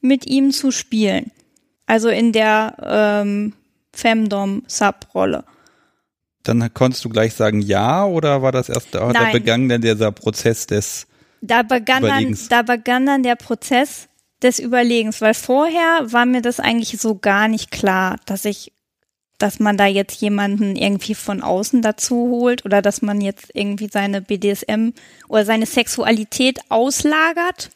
mit 0.00 0.26
ihm 0.26 0.52
zu 0.52 0.70
spielen. 0.70 1.30
Also 1.86 2.08
in 2.08 2.32
der 2.32 2.76
ähm, 2.82 3.54
Femdom-Sub-Rolle. 3.92 5.44
Dann 6.42 6.72
konntest 6.74 7.04
du 7.04 7.08
gleich 7.08 7.34
sagen 7.34 7.60
ja 7.60 8.04
oder 8.04 8.42
war 8.42 8.52
das 8.52 8.68
erst, 8.68 8.94
da, 8.94 9.12
da 9.12 9.30
begann 9.32 9.68
dann 9.68 9.80
dieser 9.80 10.12
Prozess 10.12 10.66
des 10.66 11.06
da 11.40 11.62
begann 11.62 12.04
Überlegens? 12.04 12.48
Dann, 12.48 12.66
da 12.66 12.74
begann 12.74 13.06
dann 13.06 13.22
der 13.22 13.36
Prozess 13.36 14.08
des 14.42 14.58
Überlegens, 14.58 15.20
weil 15.20 15.34
vorher 15.34 16.00
war 16.04 16.26
mir 16.26 16.42
das 16.42 16.60
eigentlich 16.60 17.00
so 17.00 17.16
gar 17.16 17.48
nicht 17.48 17.70
klar, 17.70 18.16
dass 18.26 18.44
ich 18.44 18.73
dass 19.44 19.60
man 19.60 19.76
da 19.76 19.84
jetzt 19.84 20.22
jemanden 20.22 20.74
irgendwie 20.74 21.14
von 21.14 21.42
außen 21.42 21.82
dazu 21.82 22.30
holt 22.30 22.64
oder 22.64 22.80
dass 22.80 23.02
man 23.02 23.20
jetzt 23.20 23.50
irgendwie 23.52 23.90
seine 23.92 24.22
BDSM 24.22 24.94
oder 25.28 25.44
seine 25.44 25.66
Sexualität 25.66 26.60
auslagert, 26.70 27.70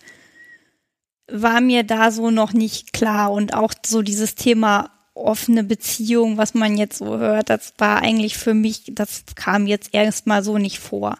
war 1.30 1.60
mir 1.60 1.82
da 1.82 2.10
so 2.10 2.30
noch 2.30 2.54
nicht 2.54 2.94
klar. 2.94 3.32
Und 3.32 3.52
auch 3.52 3.74
so 3.84 4.00
dieses 4.00 4.34
Thema 4.34 4.90
offene 5.12 5.62
Beziehung, 5.62 6.38
was 6.38 6.54
man 6.54 6.78
jetzt 6.78 6.96
so 6.96 7.18
hört, 7.18 7.50
das 7.50 7.74
war 7.76 8.00
eigentlich 8.00 8.38
für 8.38 8.54
mich, 8.54 8.84
das 8.92 9.24
kam 9.34 9.66
jetzt 9.66 9.92
erstmal 9.92 10.42
so 10.42 10.56
nicht 10.56 10.78
vor. 10.78 11.18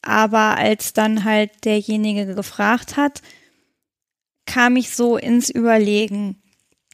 Aber 0.00 0.58
als 0.58 0.92
dann 0.92 1.24
halt 1.24 1.64
derjenige 1.64 2.36
gefragt 2.36 2.96
hat, 2.96 3.20
kam 4.46 4.76
ich 4.76 4.94
so 4.94 5.16
ins 5.16 5.50
Überlegen, 5.50 6.40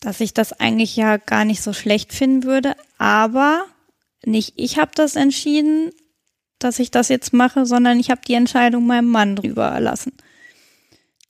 dass 0.00 0.20
ich 0.20 0.34
das 0.34 0.52
eigentlich 0.52 0.96
ja 0.96 1.16
gar 1.16 1.44
nicht 1.44 1.62
so 1.62 1.72
schlecht 1.72 2.12
finden 2.12 2.44
würde, 2.44 2.76
aber 2.98 3.64
nicht 4.24 4.54
ich 4.56 4.78
habe 4.78 4.92
das 4.94 5.16
entschieden, 5.16 5.90
dass 6.58 6.78
ich 6.78 6.90
das 6.90 7.08
jetzt 7.08 7.32
mache, 7.32 7.66
sondern 7.66 7.98
ich 8.00 8.10
habe 8.10 8.20
die 8.26 8.34
Entscheidung 8.34 8.86
meinem 8.86 9.08
Mann 9.08 9.36
drüber 9.36 9.66
erlassen. 9.66 10.12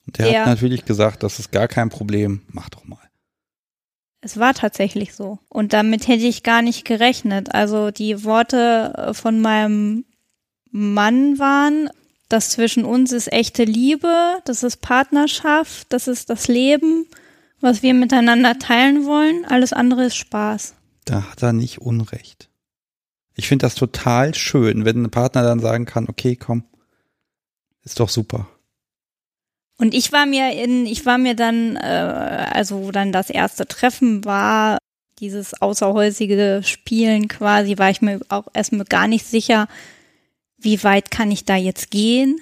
Der, 0.06 0.30
der 0.30 0.40
hat 0.40 0.46
natürlich 0.46 0.84
gesagt, 0.84 1.22
das 1.22 1.38
ist 1.38 1.50
gar 1.50 1.68
kein 1.68 1.90
Problem, 1.90 2.42
mach 2.48 2.70
doch 2.70 2.84
mal. 2.84 2.98
Es 4.20 4.38
war 4.38 4.54
tatsächlich 4.54 5.14
so. 5.14 5.38
Und 5.48 5.72
damit 5.72 6.08
hätte 6.08 6.26
ich 6.26 6.42
gar 6.42 6.62
nicht 6.62 6.84
gerechnet. 6.84 7.54
Also 7.54 7.90
die 7.90 8.24
Worte 8.24 8.92
äh, 8.96 9.14
von 9.14 9.40
meinem 9.40 10.04
Mann 10.70 11.38
waren, 11.38 11.88
das 12.28 12.50
zwischen 12.50 12.84
uns 12.84 13.12
ist 13.12 13.32
echte 13.32 13.64
Liebe, 13.64 14.38
das 14.44 14.62
ist 14.62 14.78
Partnerschaft, 14.78 15.92
das 15.92 16.08
ist 16.08 16.28
das 16.28 16.48
Leben, 16.48 17.06
was 17.60 17.82
wir 17.82 17.94
miteinander 17.94 18.58
teilen 18.58 19.06
wollen. 19.06 19.44
Alles 19.44 19.72
andere 19.72 20.06
ist 20.06 20.16
Spaß. 20.16 20.74
Da 21.04 21.30
hat 21.30 21.42
er 21.42 21.52
nicht 21.52 21.80
Unrecht. 21.80 22.48
Ich 23.34 23.48
finde 23.48 23.66
das 23.66 23.74
total 23.74 24.34
schön, 24.34 24.84
wenn 24.84 25.02
ein 25.02 25.10
Partner 25.10 25.42
dann 25.42 25.60
sagen 25.60 25.84
kann, 25.84 26.08
okay, 26.08 26.36
komm, 26.36 26.64
ist 27.82 28.00
doch 28.00 28.08
super. 28.08 28.48
Und 29.78 29.94
ich 29.94 30.12
war 30.12 30.24
mir 30.24 30.52
in, 30.52 30.86
ich 30.86 31.04
war 31.04 31.18
mir 31.18 31.36
dann, 31.36 31.76
äh, 31.76 32.48
also 32.50 32.82
wo 32.84 32.90
dann 32.90 33.12
das 33.12 33.28
erste 33.28 33.66
Treffen 33.66 34.24
war, 34.24 34.78
dieses 35.18 35.60
außerhäusige 35.60 36.62
Spielen 36.64 37.28
quasi, 37.28 37.78
war 37.78 37.90
ich 37.90 38.00
mir 38.00 38.20
auch 38.28 38.46
erstmal 38.54 38.86
gar 38.86 39.06
nicht 39.06 39.26
sicher, 39.26 39.68
wie 40.56 40.82
weit 40.82 41.10
kann 41.10 41.30
ich 41.30 41.44
da 41.44 41.56
jetzt 41.56 41.90
gehen? 41.90 42.40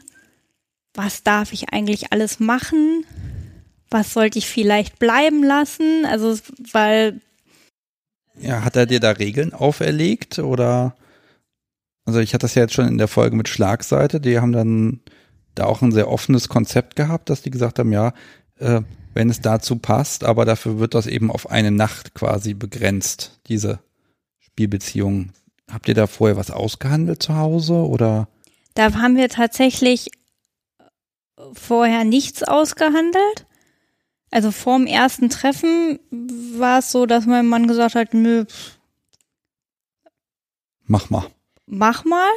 Was 0.95 1.25
darf 1.25 1.53
ich 1.53 1.73
eigentlich 1.73 2.13
alles 2.13 2.39
machen? 2.39 3.05
Was 3.95 4.13
sollte 4.13 4.41
ich 4.41 4.49
vielleicht 4.49 4.99
bleiben 4.99 5.45
lassen? 5.45 6.05
Also, 6.05 6.37
weil 6.73 7.21
ja, 8.41 8.65
hat 8.65 8.75
er 8.75 8.87
dir 8.87 8.99
da 8.99 9.13
Regeln 9.13 9.53
auferlegt 9.53 10.41
oder? 10.41 10.97
Also 12.05 12.19
ich 12.19 12.35
hatte 12.35 12.43
das 12.43 12.57
ja 12.57 12.63
jetzt 12.63 12.75
schon 12.75 12.89
in 12.89 12.99
der 12.99 13.07
Folge 13.07 13.37
mit 13.37 13.49
Schlagseite. 13.49 14.21
Die 14.21 14.41
haben 14.41 14.51
dann 14.51 14.99
da 15.55 15.67
auch 15.67 15.81
ein 15.81 15.93
sehr 15.93 16.11
offenes 16.11 16.49
Konzept 16.49 16.97
gehabt, 16.97 17.31
dass 17.31 17.43
die 17.43 17.53
gesagt 17.53 17.79
haben, 17.79 17.93
ja, 17.93 18.13
äh, 18.59 18.81
wenn 19.15 19.31
es 19.31 19.41
dazu 19.41 19.77
passt, 19.77 20.25
aber 20.25 20.45
dafür 20.45 20.81
wird 20.81 20.95
das 20.95 21.07
eben 21.07 21.31
auf 21.31 21.49
eine 21.53 21.71
Nacht 21.71 22.15
quasi 22.15 22.53
begrenzt, 22.53 23.39
diese 23.47 23.79
Spielbeziehung. 24.41 25.31
Habt 25.71 25.87
ihr 25.87 25.95
da 25.95 26.09
vorher 26.09 26.37
was 26.37 26.51
ausgehandelt 26.51 27.23
zu 27.23 27.37
Hause 27.37 27.75
oder? 27.75 28.27
Da 28.75 28.93
haben 28.95 29.17
wir 29.17 29.29
tatsächlich 29.29 30.11
vorher 31.53 32.03
nichts 32.03 32.43
ausgehandelt. 32.43 33.47
Also 34.35 34.51
vorm 34.51 34.89
ersten 34.89 35.31
Treffen 35.31 36.01
war 36.11 36.81
es 36.81 36.91
so, 36.91 37.07
dass 37.07 37.25
mein 37.25 37.47
Mann 37.47 37.69
gesagt 37.69 37.95
hat, 37.95 38.15
nö. 38.15 38.47
Mach 40.87 41.09
mal. 41.09 41.27
Mach 41.67 42.05
mal. 42.05 42.33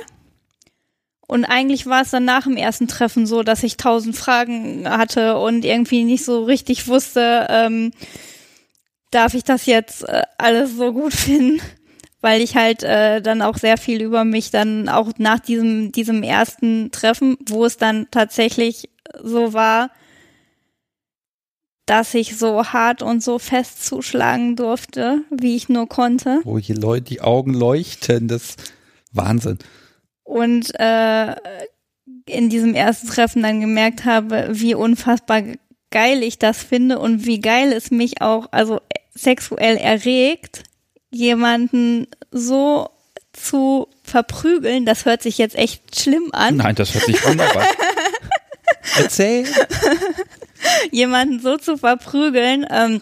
Und 1.25 1.45
eigentlich 1.45 1.87
war 1.87 2.03
es 2.03 2.11
dann 2.11 2.23
nach 2.23 2.43
dem 2.43 2.55
ersten 2.55 2.87
Treffen 2.87 3.25
so, 3.25 3.41
dass 3.41 3.63
ich 3.63 3.77
tausend 3.77 4.15
Fragen 4.15 4.87
hatte 4.87 5.39
und 5.39 5.65
irgendwie 5.65 6.03
nicht 6.03 6.23
so 6.23 6.43
richtig 6.43 6.87
wusste, 6.87 7.47
ähm, 7.49 7.91
darf 9.09 9.33
ich 9.33 9.43
das 9.43 9.65
jetzt 9.65 10.03
äh, 10.07 10.21
alles 10.37 10.75
so 10.75 10.93
gut 10.93 11.13
finden? 11.15 11.59
Weil 12.21 12.41
ich 12.41 12.55
halt 12.55 12.83
äh, 12.83 13.23
dann 13.23 13.41
auch 13.41 13.57
sehr 13.57 13.79
viel 13.79 14.03
über 14.03 14.23
mich 14.23 14.51
dann 14.51 14.87
auch 14.87 15.13
nach 15.17 15.39
diesem, 15.39 15.91
diesem 15.91 16.21
ersten 16.21 16.91
Treffen, 16.91 17.37
wo 17.47 17.65
es 17.65 17.77
dann 17.77 18.05
tatsächlich 18.11 18.87
so 19.23 19.53
war, 19.53 19.89
dass 21.87 22.13
ich 22.13 22.37
so 22.37 22.65
hart 22.65 23.01
und 23.01 23.23
so 23.23 23.39
fest 23.39 23.83
zuschlagen 23.83 24.55
durfte, 24.55 25.21
wie 25.31 25.55
ich 25.55 25.69
nur 25.69 25.87
konnte. 25.87 26.41
Wo 26.43 26.59
die 26.59 26.73
Leute 26.73 27.05
die 27.05 27.21
Augen 27.21 27.53
leuchten, 27.53 28.27
das 28.27 28.49
ist 28.49 28.73
Wahnsinn. 29.13 29.57
Und 30.23 30.77
äh, 30.79 31.35
in 32.25 32.49
diesem 32.49 32.75
ersten 32.75 33.07
Treffen 33.07 33.41
dann 33.41 33.61
gemerkt 33.61 34.03
habe, 34.03 34.49
wie 34.51 34.75
unfassbar 34.75 35.41
geil 35.89 36.23
ich 36.23 36.37
das 36.37 36.61
finde 36.61 36.99
und 36.99 37.25
wie 37.25 37.39
geil 37.39 37.71
es 37.71 37.89
mich 37.89 38.21
auch 38.21 38.47
also 38.51 38.81
sexuell 39.15 39.77
erregt, 39.77 40.63
jemanden 41.09 42.07
so 42.31 42.89
zu 43.31 43.87
verprügeln, 44.03 44.85
das 44.85 45.05
hört 45.05 45.21
sich 45.21 45.37
jetzt 45.37 45.55
echt 45.55 45.97
schlimm 45.97 46.31
an. 46.33 46.57
Nein, 46.57 46.75
das 46.75 46.93
hört 46.93 47.05
sich 47.05 47.25
wunderbar. 47.25 47.65
Erzähl. 48.97 49.45
Jemanden 50.91 51.39
so 51.39 51.57
zu 51.57 51.77
verprügeln 51.77 52.65
ähm, 52.69 53.01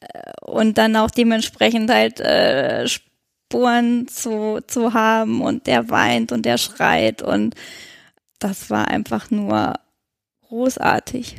äh, 0.00 0.32
und 0.42 0.78
dann 0.78 0.96
auch 0.96 1.10
dementsprechend 1.10 1.90
halt 1.90 2.20
äh, 2.20 2.86
Spuren 2.88 4.08
zu, 4.08 4.60
zu 4.66 4.94
haben 4.94 5.40
und 5.40 5.66
der 5.66 5.90
weint 5.90 6.32
und 6.32 6.46
der 6.46 6.58
schreit 6.58 7.22
und 7.22 7.54
das 8.38 8.70
war 8.70 8.88
einfach 8.88 9.30
nur 9.30 9.74
großartig. 10.48 11.36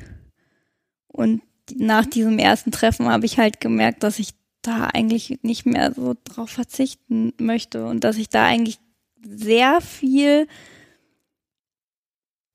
Und 1.07 1.41
nach 1.75 2.05
diesem 2.05 2.39
ersten 2.39 2.71
Treffen 2.71 3.09
habe 3.09 3.25
ich 3.25 3.37
halt 3.37 3.59
gemerkt, 3.59 4.03
dass 4.03 4.19
ich 4.19 4.31
da 4.61 4.85
eigentlich 4.85 5.39
nicht 5.41 5.65
mehr 5.65 5.93
so 5.93 6.15
drauf 6.23 6.51
verzichten 6.51 7.33
möchte 7.37 7.85
und 7.85 8.03
dass 8.03 8.17
ich 8.17 8.29
da 8.29 8.45
eigentlich 8.45 8.79
sehr 9.23 9.81
viel, 9.81 10.47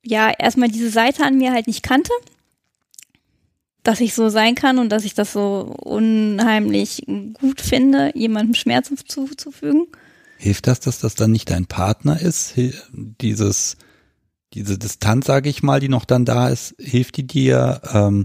ja, 0.04 0.30
erstmal 0.30 0.68
diese 0.68 0.90
Seite 0.90 1.24
an 1.24 1.38
mir 1.38 1.52
halt 1.52 1.66
nicht 1.66 1.82
kannte 1.82 2.12
dass 3.86 4.00
ich 4.00 4.14
so 4.14 4.28
sein 4.28 4.56
kann 4.56 4.78
und 4.78 4.90
dass 4.90 5.04
ich 5.04 5.14
das 5.14 5.32
so 5.32 5.76
unheimlich 5.82 7.04
gut 7.34 7.60
finde, 7.60 8.10
jemandem 8.14 8.54
Schmerzen 8.54 8.96
zuzufügen. 8.96 9.86
Hilft 10.38 10.66
das, 10.66 10.80
dass 10.80 10.98
das 10.98 11.14
dann 11.14 11.30
nicht 11.30 11.50
dein 11.50 11.66
Partner 11.66 12.20
ist? 12.20 12.54
Dieses, 12.92 13.76
diese 14.54 14.76
Distanz, 14.76 15.26
sage 15.26 15.48
ich 15.48 15.62
mal, 15.62 15.78
die 15.78 15.88
noch 15.88 16.04
dann 16.04 16.24
da 16.24 16.48
ist, 16.48 16.74
hilft 16.80 17.16
die 17.16 17.28
dir, 17.28 17.80
ähm, 17.92 18.24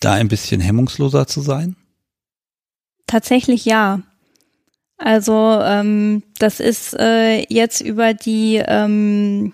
da 0.00 0.14
ein 0.14 0.28
bisschen 0.28 0.60
hemmungsloser 0.60 1.26
zu 1.26 1.42
sein? 1.42 1.76
Tatsächlich 3.06 3.66
ja. 3.66 4.00
Also 4.96 5.60
ähm, 5.62 6.22
das 6.38 6.60
ist 6.60 6.94
äh, 6.98 7.44
jetzt 7.52 7.82
über 7.82 8.14
die 8.14 8.62
ähm, 8.64 9.52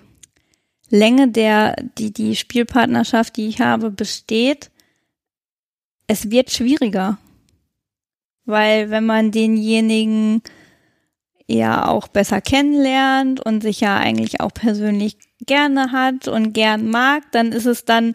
Länge 0.90 1.28
der, 1.28 1.74
die 1.98 2.12
die 2.12 2.36
Spielpartnerschaft, 2.36 3.36
die 3.36 3.48
ich 3.48 3.60
habe, 3.60 3.90
besteht, 3.90 4.70
es 6.08 6.30
wird 6.30 6.50
schwieriger. 6.50 7.18
Weil 8.44 8.90
wenn 8.90 9.06
man 9.06 9.30
denjenigen 9.30 10.42
ja 11.46 11.86
auch 11.86 12.08
besser 12.08 12.40
kennenlernt 12.40 13.40
und 13.40 13.62
sich 13.62 13.80
ja 13.80 13.96
eigentlich 13.96 14.40
auch 14.40 14.52
persönlich 14.52 15.16
gerne 15.46 15.92
hat 15.92 16.26
und 16.26 16.52
gern 16.52 16.90
mag, 16.90 17.30
dann 17.32 17.52
ist 17.52 17.66
es 17.66 17.84
dann 17.84 18.14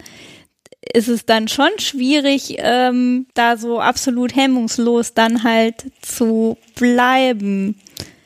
ist 0.94 1.08
es 1.08 1.26
dann 1.26 1.48
schon 1.48 1.70
schwierig, 1.78 2.56
ähm, 2.58 3.28
da 3.36 3.56
so 3.56 3.80
absolut 3.80 4.36
hemmungslos 4.36 5.14
dann 5.14 5.44
halt 5.44 5.86
zu 6.02 6.58
bleiben. 6.76 7.80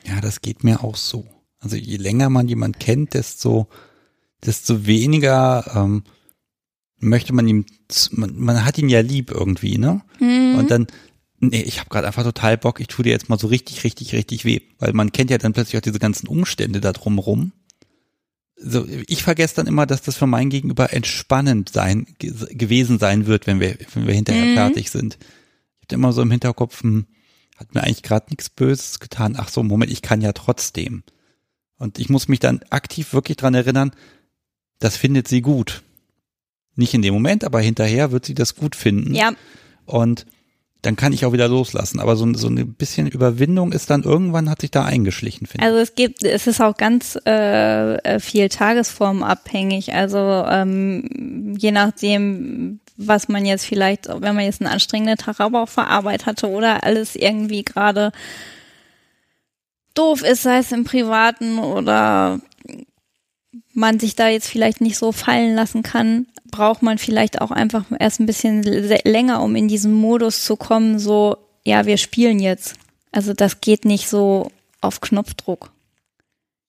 Ja, 0.05 0.19
das 0.21 0.41
geht 0.41 0.63
mir 0.63 0.83
auch 0.83 0.95
so. 0.95 1.25
Also 1.59 1.75
je 1.75 1.97
länger 1.97 2.29
man 2.29 2.47
jemand 2.47 2.79
kennt, 2.79 3.13
desto 3.13 3.67
desto 4.43 4.87
weniger 4.87 5.71
ähm, 5.75 6.03
möchte 6.99 7.33
man 7.33 7.47
ihm, 7.47 7.65
man, 8.11 8.35
man 8.35 8.65
hat 8.65 8.77
ihn 8.77 8.89
ja 8.89 9.01
lieb 9.01 9.31
irgendwie, 9.31 9.77
ne? 9.77 10.01
Mhm. 10.19 10.55
Und 10.55 10.71
dann, 10.71 10.87
nee, 11.39 11.61
ich 11.61 11.79
habe 11.79 11.89
gerade 11.89 12.07
einfach 12.07 12.23
total 12.23 12.57
Bock, 12.57 12.79
ich 12.79 12.87
tue 12.87 13.03
dir 13.03 13.11
jetzt 13.11 13.29
mal 13.29 13.39
so 13.39 13.47
richtig, 13.47 13.83
richtig, 13.83 14.13
richtig 14.13 14.45
weh. 14.45 14.61
Weil 14.79 14.93
man 14.93 15.11
kennt 15.11 15.29
ja 15.29 15.37
dann 15.37 15.53
plötzlich 15.53 15.77
auch 15.77 15.81
diese 15.81 15.99
ganzen 15.99 16.27
Umstände 16.27 16.81
da 16.81 16.93
drumrum. 16.93 17.51
So, 18.59 18.87
ich 19.07 19.21
vergesse 19.21 19.55
dann 19.55 19.67
immer, 19.67 19.85
dass 19.85 20.01
das 20.01 20.17
für 20.17 20.25
mein 20.25 20.49
Gegenüber 20.49 20.91
entspannend 20.91 21.69
sein 21.69 22.07
gewesen 22.17 22.97
sein 22.97 23.27
wird, 23.27 23.45
wenn 23.45 23.59
wir, 23.59 23.77
wenn 23.93 24.07
wir 24.07 24.15
hinterher 24.15 24.45
mhm. 24.45 24.55
fertig 24.55 24.89
sind. 24.89 25.19
Ich 25.79 25.85
habe 25.85 25.95
immer 25.95 26.11
so 26.11 26.23
im 26.23 26.31
Hinterkopf, 26.31 26.81
hm, 26.81 27.05
hat 27.55 27.75
mir 27.75 27.83
eigentlich 27.83 28.03
gerade 28.03 28.27
nichts 28.29 28.49
Böses 28.49 28.99
getan. 28.99 29.35
Ach 29.37 29.49
so, 29.49 29.61
Moment, 29.61 29.91
ich 29.91 30.01
kann 30.01 30.21
ja 30.21 30.33
trotzdem. 30.33 31.03
Und 31.77 31.99
ich 31.99 32.09
muss 32.09 32.27
mich 32.27 32.39
dann 32.39 32.61
aktiv 32.71 33.13
wirklich 33.13 33.37
dran 33.37 33.53
erinnern, 33.53 33.91
das 34.79 34.97
findet 34.97 35.27
sie 35.27 35.41
gut. 35.41 35.83
Nicht 36.77 36.93
in 36.93 37.01
dem 37.01 37.13
Moment, 37.13 37.43
aber 37.43 37.59
hinterher 37.59 38.11
wird 38.11 38.25
sie 38.25 38.35
das 38.35 38.55
gut 38.55 38.75
finden. 38.75 39.13
Ja. 39.13 39.31
Und 39.85 40.25
dann 40.83 40.95
kann 40.95 41.11
ich 41.11 41.25
auch 41.25 41.33
wieder 41.33 41.47
loslassen. 41.47 41.99
Aber 41.99 42.15
so, 42.15 42.31
so 42.35 42.47
ein 42.47 42.73
bisschen 42.75 43.07
Überwindung 43.07 43.71
ist 43.71 43.89
dann 43.89 44.03
irgendwann 44.03 44.49
hat 44.49 44.61
sich 44.61 44.71
da 44.71 44.85
eingeschlichen, 44.85 45.47
finde 45.47 45.65
ich. 45.65 45.71
Also 45.71 45.81
es 45.81 45.95
gibt, 45.95 46.23
es 46.23 46.47
ist 46.47 46.61
auch 46.61 46.77
ganz 46.77 47.17
äh, 47.25 47.95
äh, 47.95 48.19
viel 48.19 48.47
tagesformabhängig. 48.47 49.93
Also 49.93 50.19
ähm, 50.47 51.55
je 51.57 51.71
nachdem, 51.71 52.79
was 52.95 53.27
man 53.27 53.45
jetzt 53.45 53.65
vielleicht, 53.65 54.07
wenn 54.07 54.35
man 54.35 54.45
jetzt 54.45 54.61
einen 54.61 54.71
anstrengenden 54.71 55.17
Tag 55.17 55.39
aber 55.39 55.63
auch 55.63 55.69
verarbeitet 55.69 56.25
hatte 56.25 56.47
oder 56.49 56.83
alles 56.83 57.15
irgendwie 57.15 57.63
gerade 57.63 58.11
doof 59.93 60.21
ist, 60.21 60.43
sei 60.43 60.59
es 60.59 60.71
im 60.71 60.83
Privaten 60.83 61.57
oder 61.57 62.39
man 63.73 63.99
sich 63.99 64.15
da 64.15 64.29
jetzt 64.29 64.47
vielleicht 64.47 64.81
nicht 64.81 64.97
so 64.97 65.11
fallen 65.11 65.55
lassen 65.55 65.83
kann, 65.83 66.27
braucht 66.51 66.81
man 66.81 66.97
vielleicht 66.97 67.41
auch 67.41 67.51
einfach 67.51 67.85
erst 67.99 68.19
ein 68.19 68.25
bisschen 68.25 68.63
länger, 68.63 69.41
um 69.41 69.55
in 69.55 69.67
diesen 69.67 69.93
Modus 69.93 70.43
zu 70.43 70.55
kommen, 70.55 70.99
so, 70.99 71.37
ja, 71.65 71.85
wir 71.85 71.97
spielen 71.97 72.39
jetzt. 72.39 72.75
Also 73.11 73.33
das 73.33 73.61
geht 73.61 73.85
nicht 73.85 74.09
so 74.09 74.51
auf 74.81 75.01
Knopfdruck. 75.01 75.71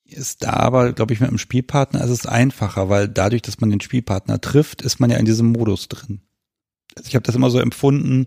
Ist 0.04 0.42
da 0.42 0.54
aber, 0.54 0.92
glaube 0.92 1.12
ich, 1.12 1.20
mit 1.20 1.28
einem 1.28 1.38
Spielpartner 1.38 2.02
ist 2.02 2.10
es 2.10 2.26
einfacher, 2.26 2.88
weil 2.88 3.08
dadurch, 3.08 3.42
dass 3.42 3.60
man 3.60 3.70
den 3.70 3.80
Spielpartner 3.80 4.40
trifft, 4.40 4.80
ist 4.80 5.00
man 5.00 5.10
ja 5.10 5.18
in 5.18 5.26
diesem 5.26 5.52
Modus 5.52 5.88
drin. 5.88 6.22
Also 6.96 7.08
ich 7.08 7.14
habe 7.14 7.24
das 7.24 7.34
immer 7.34 7.50
so 7.50 7.58
empfunden, 7.58 8.26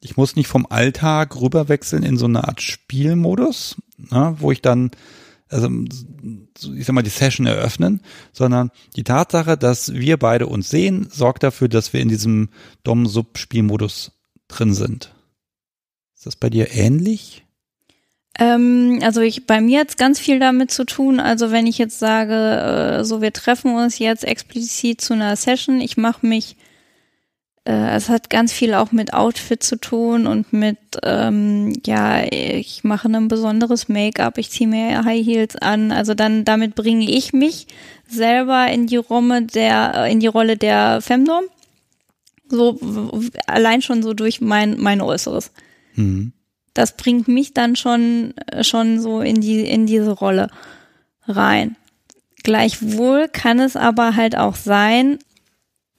ich 0.00 0.16
muss 0.16 0.34
nicht 0.34 0.48
vom 0.48 0.66
Alltag 0.66 1.40
rüberwechseln 1.40 2.02
in 2.02 2.16
so 2.16 2.24
eine 2.24 2.48
Art 2.48 2.62
Spielmodus, 2.62 3.76
ne, 3.96 4.34
wo 4.38 4.50
ich 4.50 4.62
dann 4.62 4.90
also 5.50 5.68
ich 6.76 6.86
sag 6.86 6.94
mal, 6.94 7.02
die 7.02 7.10
Session 7.10 7.46
eröffnen, 7.46 8.00
sondern 8.32 8.70
die 8.96 9.04
Tatsache, 9.04 9.58
dass 9.58 9.92
wir 9.92 10.16
beide 10.16 10.46
uns 10.46 10.70
sehen, 10.70 11.08
sorgt 11.10 11.42
dafür, 11.42 11.68
dass 11.68 11.92
wir 11.92 12.00
in 12.00 12.08
diesem 12.08 12.50
Dom-Sub-Spielmodus 12.84 14.12
drin 14.48 14.74
sind. 14.74 15.14
Ist 16.14 16.26
das 16.26 16.36
bei 16.36 16.50
dir 16.50 16.72
ähnlich? 16.72 17.44
Ähm, 18.38 19.00
also 19.02 19.20
ich, 19.20 19.46
bei 19.46 19.60
mir 19.60 19.84
es 19.86 19.96
ganz 19.96 20.18
viel 20.18 20.38
damit 20.38 20.70
zu 20.70 20.84
tun. 20.84 21.18
Also 21.18 21.50
wenn 21.50 21.66
ich 21.66 21.78
jetzt 21.78 21.98
sage, 21.98 22.98
äh, 23.00 23.04
so 23.04 23.20
wir 23.20 23.32
treffen 23.32 23.74
uns 23.74 23.98
jetzt 23.98 24.24
explizit 24.24 25.00
zu 25.00 25.14
einer 25.14 25.34
Session, 25.36 25.80
ich 25.80 25.96
mache 25.96 26.26
mich 26.26 26.56
äh, 27.64 27.94
es 27.94 28.08
hat 28.08 28.30
ganz 28.30 28.52
viel 28.52 28.74
auch 28.74 28.90
mit 28.90 29.12
Outfit 29.12 29.62
zu 29.62 29.76
tun 29.76 30.26
und 30.26 30.52
mit, 30.52 30.78
ähm, 31.02 31.74
ja, 31.84 32.24
ich 32.30 32.84
mache 32.84 33.08
ein 33.08 33.28
besonderes 33.28 33.88
Make-up, 33.88 34.38
ich 34.38 34.50
ziehe 34.50 34.68
mir 34.68 35.04
High 35.04 35.24
Heels 35.24 35.56
an. 35.56 35.92
Also 35.92 36.14
dann, 36.14 36.44
damit 36.44 36.74
bringe 36.74 37.08
ich 37.10 37.32
mich 37.32 37.66
selber 38.08 38.66
in 38.68 38.86
die 38.86 38.96
Rolle 38.96 39.42
der, 39.42 39.92
äh, 39.94 40.12
in 40.12 40.20
die 40.20 40.26
Rolle 40.26 40.56
der 40.56 41.00
Femdom. 41.02 41.44
So, 42.48 42.80
allein 43.46 43.82
schon 43.82 44.02
so 44.02 44.14
durch 44.14 44.40
mein, 44.40 44.76
mein 44.80 45.00
Äußeres. 45.00 45.52
Mhm. 45.94 46.32
Das 46.74 46.96
bringt 46.96 47.28
mich 47.28 47.52
dann 47.52 47.76
schon, 47.76 48.34
äh, 48.46 48.64
schon 48.64 49.00
so 49.00 49.20
in 49.20 49.40
die, 49.40 49.60
in 49.60 49.86
diese 49.86 50.12
Rolle 50.12 50.48
rein. 51.28 51.76
Gleichwohl 52.42 53.28
kann 53.28 53.60
es 53.60 53.76
aber 53.76 54.16
halt 54.16 54.36
auch 54.36 54.54
sein, 54.54 55.18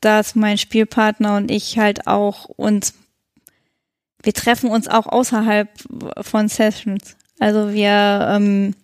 dass 0.02 0.36
mein 0.36 0.58
Spielpartner 0.58 1.38
und 1.38 1.50
ich 1.50 1.78
halt 1.78 2.08
auch 2.08 2.46
uns, 2.46 2.94
wir 4.22 4.34
treffen 4.34 4.70
uns 4.70 4.88
auch 4.88 5.08
außerhalb 5.08 5.70
von 6.22 6.48
Sessions. 6.48 7.16
Also 7.40 7.74
wir 7.74 8.28
ähm, 8.30 8.76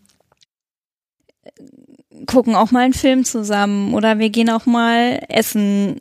gucken 2.25 2.55
auch 2.55 2.71
mal 2.71 2.85
einen 2.85 2.93
Film 2.93 3.25
zusammen 3.25 3.93
oder 3.93 4.19
wir 4.19 4.29
gehen 4.29 4.49
auch 4.49 4.65
mal 4.65 5.23
essen, 5.29 5.99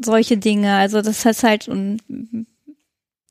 solche 0.00 0.36
Dinge. 0.36 0.74
Also 0.74 1.02
das 1.02 1.24
heißt 1.24 1.42
halt 1.42 1.68
und 1.68 1.98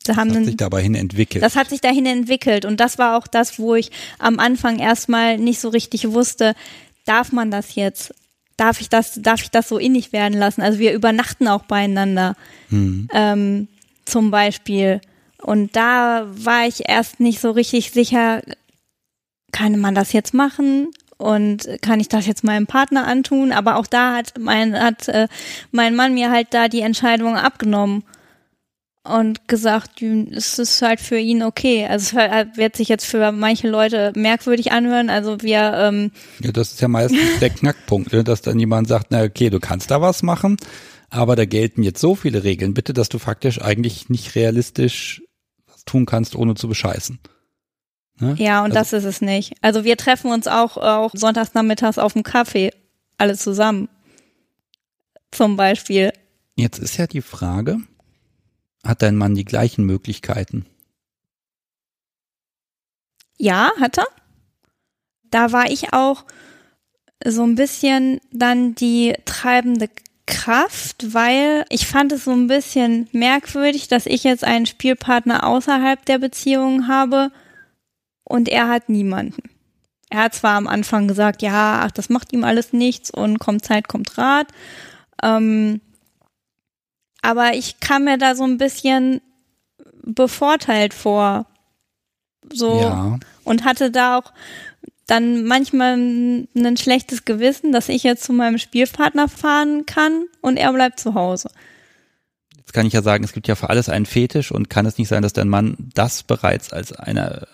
da 0.05 0.15
haben 0.15 0.29
das 0.29 0.37
hat 0.37 0.45
sich 0.45 0.57
dabei 0.57 0.81
hin 0.81 0.95
entwickelt. 0.95 1.43
Das 1.43 1.55
hat 1.55 1.69
sich 1.69 1.81
dahin 1.81 2.05
entwickelt 2.05 2.65
und 2.65 2.79
das 2.79 2.97
war 2.97 3.17
auch 3.17 3.27
das, 3.27 3.59
wo 3.59 3.75
ich 3.75 3.91
am 4.17 4.39
Anfang 4.39 4.79
erstmal 4.79 5.37
nicht 5.37 5.59
so 5.59 5.69
richtig 5.69 6.11
wusste, 6.11 6.55
darf 7.05 7.31
man 7.31 7.51
das 7.51 7.75
jetzt? 7.75 8.13
Darf 8.59 8.81
ich 8.81 8.89
das, 8.89 9.13
darf 9.21 9.41
ich 9.41 9.51
das 9.51 9.69
so 9.69 9.77
innig 9.77 10.11
werden 10.11 10.37
lassen? 10.37 10.61
Also 10.61 10.79
wir 10.79 10.93
übernachten 10.93 11.47
auch 11.47 11.63
beieinander, 11.63 12.35
mhm. 12.69 13.07
ähm, 13.13 13.67
zum 14.05 14.31
Beispiel. 14.31 15.01
Und 15.41 15.75
da 15.75 16.25
war 16.27 16.67
ich 16.67 16.89
erst 16.89 17.19
nicht 17.19 17.39
so 17.39 17.51
richtig 17.51 17.91
sicher, 17.91 18.41
kann 19.51 19.79
man 19.79 19.95
das 19.95 20.13
jetzt 20.13 20.33
machen? 20.33 20.89
Und 21.17 21.67
kann 21.81 21.99
ich 21.99 22.07
das 22.07 22.27
jetzt 22.27 22.43
meinem 22.43 22.65
Partner 22.65 23.05
antun? 23.05 23.51
Aber 23.51 23.75
auch 23.77 23.87
da 23.87 24.15
hat 24.15 24.33
mein, 24.39 24.77
hat 24.79 25.07
äh, 25.09 25.27
mein 25.71 25.95
Mann 25.95 26.13
mir 26.13 26.31
halt 26.31 26.47
da 26.51 26.69
die 26.69 26.81
Entscheidung 26.81 27.35
abgenommen 27.35 28.03
und 29.09 29.47
gesagt, 29.47 30.01
es 30.01 30.59
ist 30.59 30.81
halt 30.81 30.99
für 30.99 31.17
ihn 31.17 31.43
okay. 31.43 31.85
Also 31.85 32.19
es 32.19 32.57
wird 32.57 32.75
sich 32.75 32.87
jetzt 32.87 33.05
für 33.05 33.31
manche 33.31 33.67
Leute 33.67 34.13
merkwürdig 34.15 34.71
anhören. 34.71 35.09
Also 35.09 35.41
wir 35.41 35.73
ähm 35.75 36.11
ja, 36.39 36.51
das 36.51 36.73
ist 36.73 36.81
ja 36.81 36.87
meistens 36.87 37.39
der 37.39 37.49
Knackpunkt, 37.49 38.13
ne? 38.13 38.23
dass 38.23 38.41
dann 38.41 38.59
jemand 38.59 38.87
sagt, 38.87 39.07
na 39.09 39.23
okay, 39.23 39.49
du 39.49 39.59
kannst 39.59 39.91
da 39.91 40.01
was 40.01 40.23
machen, 40.23 40.57
aber 41.09 41.35
da 41.35 41.45
gelten 41.45 41.83
jetzt 41.83 41.99
so 41.99 42.15
viele 42.15 42.43
Regeln, 42.43 42.73
bitte, 42.73 42.93
dass 42.93 43.09
du 43.09 43.19
faktisch 43.19 43.61
eigentlich 43.61 44.09
nicht 44.09 44.35
realistisch 44.35 45.21
was 45.67 45.83
tun 45.85 46.05
kannst, 46.05 46.35
ohne 46.35 46.55
zu 46.55 46.67
bescheißen. 46.67 47.19
Ne? 48.19 48.35
Ja, 48.37 48.59
und 48.63 48.75
also, 48.75 48.79
das 48.79 48.93
ist 48.93 49.05
es 49.05 49.21
nicht. 49.21 49.53
Also 49.61 49.83
wir 49.83 49.97
treffen 49.97 50.31
uns 50.31 50.47
auch, 50.47 50.77
auch 50.77 51.11
sonntags 51.13 51.53
nachmittags 51.53 51.97
auf 51.97 52.13
dem 52.13 52.23
Kaffee, 52.23 52.71
alle 53.17 53.35
zusammen. 53.37 53.89
Zum 55.31 55.57
Beispiel. 55.57 56.11
Jetzt 56.55 56.79
ist 56.79 56.97
ja 56.97 57.07
die 57.07 57.21
Frage, 57.21 57.77
hat 58.83 59.01
dein 59.01 59.15
Mann 59.15 59.35
die 59.35 59.45
gleichen 59.45 59.85
Möglichkeiten? 59.85 60.65
Ja, 63.37 63.71
hat 63.79 63.97
er. 63.97 64.07
Da 65.31 65.51
war 65.51 65.69
ich 65.69 65.93
auch 65.93 66.25
so 67.25 67.43
ein 67.43 67.55
bisschen 67.55 68.19
dann 68.31 68.75
die 68.75 69.13
treibende 69.25 69.89
Kraft, 70.25 71.13
weil 71.13 71.65
ich 71.69 71.87
fand 71.87 72.11
es 72.11 72.25
so 72.25 72.31
ein 72.31 72.47
bisschen 72.47 73.09
merkwürdig, 73.11 73.87
dass 73.87 74.05
ich 74.05 74.23
jetzt 74.23 74.43
einen 74.43 74.65
Spielpartner 74.65 75.45
außerhalb 75.45 76.05
der 76.05 76.19
Beziehung 76.19 76.87
habe 76.87 77.31
und 78.23 78.47
er 78.47 78.67
hat 78.67 78.89
niemanden. 78.89 79.49
Er 80.09 80.23
hat 80.23 80.35
zwar 80.35 80.55
am 80.55 80.67
Anfang 80.67 81.07
gesagt, 81.07 81.41
ja, 81.41 81.81
ach, 81.83 81.91
das 81.91 82.09
macht 82.09 82.33
ihm 82.33 82.43
alles 82.43 82.73
nichts 82.73 83.11
und 83.11 83.39
kommt 83.39 83.65
Zeit, 83.65 83.87
kommt 83.87 84.17
Rat. 84.17 84.47
Ähm, 85.21 85.81
aber 87.21 87.53
ich 87.53 87.79
kam 87.79 88.05
mir 88.05 88.17
da 88.17 88.35
so 88.35 88.43
ein 88.43 88.57
bisschen 88.57 89.21
bevorteilt 90.03 90.93
vor. 90.93 91.45
So. 92.51 92.79
Ja. 92.79 93.19
Und 93.43 93.65
hatte 93.65 93.91
da 93.91 94.17
auch 94.17 94.33
dann 95.07 95.45
manchmal 95.45 95.95
ein 95.95 96.77
schlechtes 96.77 97.25
Gewissen, 97.25 97.71
dass 97.71 97.89
ich 97.89 98.03
jetzt 98.03 98.23
zu 98.23 98.33
meinem 98.33 98.59
Spielpartner 98.59 99.27
fahren 99.27 99.85
kann 99.85 100.25
und 100.41 100.57
er 100.57 100.71
bleibt 100.71 100.99
zu 100.99 101.15
Hause. 101.15 101.49
Jetzt 102.57 102.73
kann 102.73 102.85
ich 102.85 102.93
ja 102.93 103.01
sagen, 103.01 103.23
es 103.23 103.33
gibt 103.33 103.47
ja 103.47 103.55
für 103.55 103.71
alles 103.71 103.89
einen 103.89 104.05
Fetisch 104.05 104.51
und 104.51 104.69
kann 104.69 104.85
es 104.85 104.99
nicht 104.99 105.07
sein, 105.07 105.23
dass 105.23 105.33
dein 105.33 105.49
Mann 105.49 105.75
das 105.95 106.21
bereits 106.21 106.71
als 106.71 106.91
eine 106.91 107.47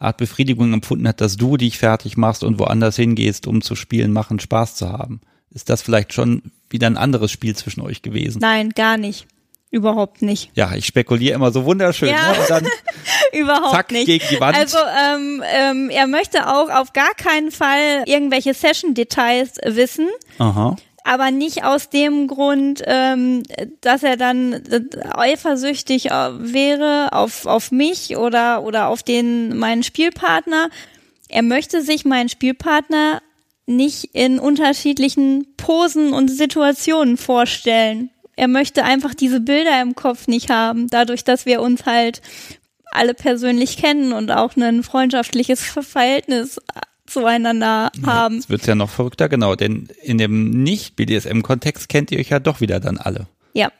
Art 0.00 0.16
Befriedigung 0.16 0.72
empfunden 0.72 1.06
hat, 1.06 1.20
dass 1.20 1.36
du 1.36 1.56
dich 1.56 1.78
fertig 1.78 2.16
machst 2.16 2.42
und 2.42 2.58
woanders 2.58 2.96
hingehst, 2.96 3.46
um 3.46 3.62
zu 3.62 3.76
spielen, 3.76 4.12
machen, 4.12 4.40
Spaß 4.40 4.74
zu 4.74 4.88
haben. 4.88 5.20
Ist 5.50 5.70
das 5.70 5.82
vielleicht 5.82 6.12
schon 6.12 6.50
wieder 6.70 6.86
ein 6.86 6.96
anderes 6.96 7.30
Spiel 7.30 7.54
zwischen 7.54 7.82
euch 7.82 8.02
gewesen. 8.02 8.38
Nein, 8.40 8.70
gar 8.70 8.96
nicht. 8.96 9.26
Überhaupt 9.72 10.22
nicht. 10.22 10.50
Ja, 10.54 10.74
ich 10.74 10.86
spekuliere 10.86 11.34
immer 11.34 11.52
so 11.52 11.64
wunderschön. 11.64 12.08
Ja. 12.08 12.32
Ne? 12.32 12.40
Und 12.40 12.50
dann 12.50 12.66
Überhaupt 13.32 13.70
zack, 13.70 13.92
nicht. 13.92 14.06
gegen 14.06 14.24
die 14.28 14.40
Wand. 14.40 14.56
Also 14.56 14.78
ähm, 14.78 15.44
ähm, 15.46 15.90
er 15.90 16.08
möchte 16.08 16.48
auch 16.48 16.68
auf 16.70 16.92
gar 16.92 17.14
keinen 17.14 17.52
Fall 17.52 18.02
irgendwelche 18.06 18.52
Session-Details 18.52 19.58
wissen. 19.64 20.08
Aha. 20.38 20.74
Aber 21.04 21.30
nicht 21.30 21.64
aus 21.64 21.88
dem 21.88 22.26
Grund, 22.26 22.82
ähm, 22.84 23.44
dass 23.80 24.02
er 24.02 24.16
dann 24.16 24.60
eifersüchtig 25.12 26.10
äh, 26.10 26.12
wäre 26.52 27.10
auf, 27.12 27.46
auf 27.46 27.70
mich 27.70 28.16
oder, 28.16 28.64
oder 28.64 28.88
auf 28.88 29.04
den 29.04 29.56
meinen 29.56 29.84
Spielpartner. 29.84 30.68
Er 31.28 31.42
möchte 31.42 31.82
sich 31.82 32.04
meinen 32.04 32.28
Spielpartner 32.28 33.22
nicht 33.70 34.10
in 34.12 34.38
unterschiedlichen 34.38 35.46
Posen 35.56 36.12
und 36.12 36.28
Situationen 36.30 37.16
vorstellen. 37.16 38.10
Er 38.36 38.48
möchte 38.48 38.84
einfach 38.84 39.14
diese 39.14 39.40
Bilder 39.40 39.80
im 39.82 39.94
Kopf 39.94 40.26
nicht 40.26 40.50
haben, 40.50 40.88
dadurch, 40.88 41.24
dass 41.24 41.46
wir 41.46 41.60
uns 41.60 41.86
halt 41.86 42.22
alle 42.92 43.14
persönlich 43.14 43.76
kennen 43.76 44.12
und 44.12 44.30
auch 44.30 44.56
ein 44.56 44.82
freundschaftliches 44.82 45.62
Verhältnis 45.62 46.58
zueinander 47.06 47.90
haben. 48.04 48.36
Jetzt 48.36 48.50
wird's 48.50 48.66
ja 48.66 48.74
noch 48.74 48.90
verrückter, 48.90 49.28
genau, 49.28 49.56
denn 49.56 49.88
in 50.02 50.18
dem 50.18 50.62
Nicht-BDSM-Kontext 50.62 51.88
kennt 51.88 52.10
ihr 52.12 52.18
euch 52.18 52.30
ja 52.30 52.38
doch 52.38 52.60
wieder 52.60 52.80
dann 52.80 52.98
alle. 52.98 53.26
Ja. 53.52 53.70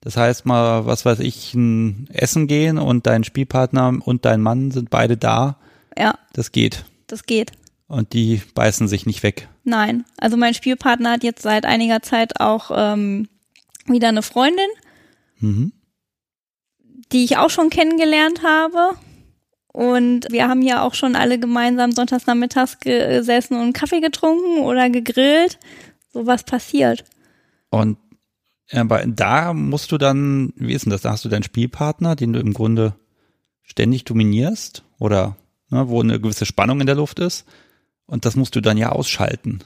Das 0.00 0.16
heißt 0.16 0.46
mal, 0.46 0.86
was 0.86 1.04
weiß 1.04 1.20
ich, 1.20 1.54
ein 1.54 2.08
Essen 2.12 2.46
gehen 2.46 2.78
und 2.78 3.06
dein 3.06 3.22
Spielpartner 3.22 3.98
und 4.02 4.24
dein 4.24 4.40
Mann 4.40 4.70
sind 4.70 4.90
beide 4.90 5.16
da. 5.16 5.56
Ja. 5.96 6.14
Das 6.32 6.52
geht. 6.52 6.84
Das 7.06 7.24
geht. 7.24 7.52
Und 7.90 8.12
die 8.12 8.40
beißen 8.54 8.86
sich 8.86 9.04
nicht 9.04 9.24
weg. 9.24 9.48
Nein, 9.64 10.04
also 10.16 10.36
mein 10.36 10.54
Spielpartner 10.54 11.10
hat 11.10 11.24
jetzt 11.24 11.42
seit 11.42 11.66
einiger 11.66 12.02
Zeit 12.02 12.38
auch 12.38 12.70
ähm, 12.72 13.28
wieder 13.84 14.06
eine 14.06 14.22
Freundin, 14.22 14.68
mhm. 15.40 15.72
die 17.10 17.24
ich 17.24 17.36
auch 17.36 17.50
schon 17.50 17.68
kennengelernt 17.68 18.44
habe. 18.44 18.96
Und 19.72 20.30
wir 20.30 20.46
haben 20.46 20.62
ja 20.62 20.84
auch 20.84 20.94
schon 20.94 21.16
alle 21.16 21.40
gemeinsam 21.40 21.90
sonntags 21.90 22.28
nachmittags 22.28 22.78
gesessen 22.78 23.60
und 23.60 23.72
Kaffee 23.72 24.00
getrunken 24.00 24.60
oder 24.60 24.88
gegrillt. 24.88 25.58
So 26.12 26.28
was 26.28 26.44
passiert. 26.44 27.04
Und 27.70 27.98
aber 28.70 29.04
da 29.04 29.52
musst 29.52 29.90
du 29.90 29.98
dann, 29.98 30.52
wie 30.54 30.74
ist 30.74 30.84
denn 30.84 30.92
das? 30.92 31.00
Da 31.00 31.10
hast 31.10 31.24
du 31.24 31.28
deinen 31.28 31.42
Spielpartner, 31.42 32.14
den 32.14 32.32
du 32.32 32.38
im 32.38 32.52
Grunde 32.52 32.94
ständig 33.64 34.04
dominierst 34.04 34.84
oder 35.00 35.36
ne, 35.70 35.88
wo 35.88 36.00
eine 36.00 36.20
gewisse 36.20 36.46
Spannung 36.46 36.80
in 36.80 36.86
der 36.86 36.94
Luft 36.94 37.18
ist. 37.18 37.46
Und 38.10 38.24
das 38.24 38.34
musst 38.34 38.56
du 38.56 38.60
dann 38.60 38.76
ja 38.76 38.90
ausschalten, 38.90 39.60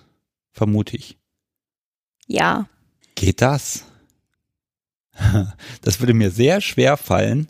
vermute 0.52 0.96
ich. 0.96 1.16
Ja. 2.26 2.68
Geht 3.16 3.42
das? 3.42 3.84
Das 5.82 6.01
würde 6.01 6.14
mir 6.14 6.30
sehr 6.30 6.61
schwer 6.61 6.97
fallen, 6.97 7.49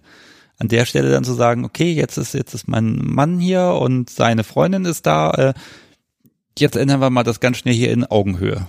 an 0.58 0.68
der 0.68 0.86
Stelle 0.86 1.10
dann 1.10 1.24
zu 1.24 1.34
sagen, 1.34 1.64
okay, 1.64 1.92
jetzt 1.92 2.16
ist, 2.16 2.34
jetzt 2.34 2.52
ist 2.52 2.68
mein 2.68 2.96
Mann 2.96 3.38
hier 3.38 3.78
und 3.80 4.10
seine 4.10 4.44
Freundin 4.44 4.84
ist 4.84 5.06
da. 5.06 5.30
Äh, 5.30 5.54
jetzt 6.58 6.76
ändern 6.76 7.00
wir 7.00 7.10
mal 7.10 7.22
das 7.22 7.40
ganz 7.40 7.58
schnell 7.58 7.74
hier 7.74 7.92
in 7.92 8.04
Augenhöhe. 8.04 8.68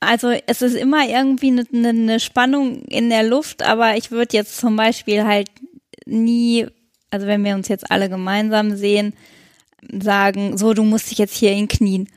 Also 0.00 0.32
es 0.46 0.62
ist 0.62 0.74
immer 0.74 1.08
irgendwie 1.08 1.64
eine, 1.72 1.88
eine 1.88 2.20
Spannung 2.20 2.82
in 2.86 3.08
der 3.08 3.22
Luft, 3.22 3.62
aber 3.62 3.96
ich 3.96 4.10
würde 4.10 4.36
jetzt 4.36 4.58
zum 4.58 4.76
Beispiel 4.76 5.24
halt 5.24 5.48
nie, 6.06 6.66
also 7.10 7.26
wenn 7.26 7.44
wir 7.44 7.54
uns 7.54 7.68
jetzt 7.68 7.90
alle 7.90 8.08
gemeinsam 8.08 8.76
sehen, 8.76 9.14
sagen, 10.00 10.56
so, 10.56 10.74
du 10.74 10.82
musst 10.82 11.10
dich 11.10 11.18
jetzt 11.18 11.36
hier 11.36 11.52
in 11.52 11.68
Knien. 11.68 12.08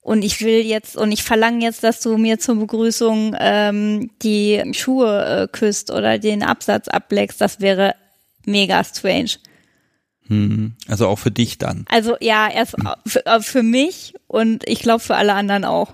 Und 0.00 0.22
ich 0.22 0.40
will 0.40 0.64
jetzt, 0.64 0.96
und 0.96 1.10
ich 1.10 1.24
verlange 1.24 1.64
jetzt, 1.64 1.82
dass 1.82 2.00
du 2.00 2.16
mir 2.16 2.38
zur 2.38 2.54
Begrüßung 2.56 3.34
ähm, 3.40 4.10
die 4.22 4.62
Schuhe 4.72 5.24
äh, 5.24 5.48
küsst 5.50 5.90
oder 5.90 6.18
den 6.18 6.44
Absatz 6.44 6.86
ableckst. 6.86 7.40
Das 7.40 7.60
wäre 7.60 7.96
mega 8.44 8.84
strange. 8.84 9.32
Hm. 10.28 10.74
Also 10.86 11.08
auch 11.08 11.18
für 11.18 11.32
dich 11.32 11.58
dann. 11.58 11.84
Also 11.88 12.16
ja, 12.20 12.48
erst 12.48 12.74
hm. 12.74 12.88
für, 13.06 13.22
für 13.40 13.62
mich 13.62 14.14
und 14.28 14.62
ich 14.68 14.80
glaube 14.80 15.00
für 15.00 15.16
alle 15.16 15.34
anderen 15.34 15.64
auch. 15.64 15.92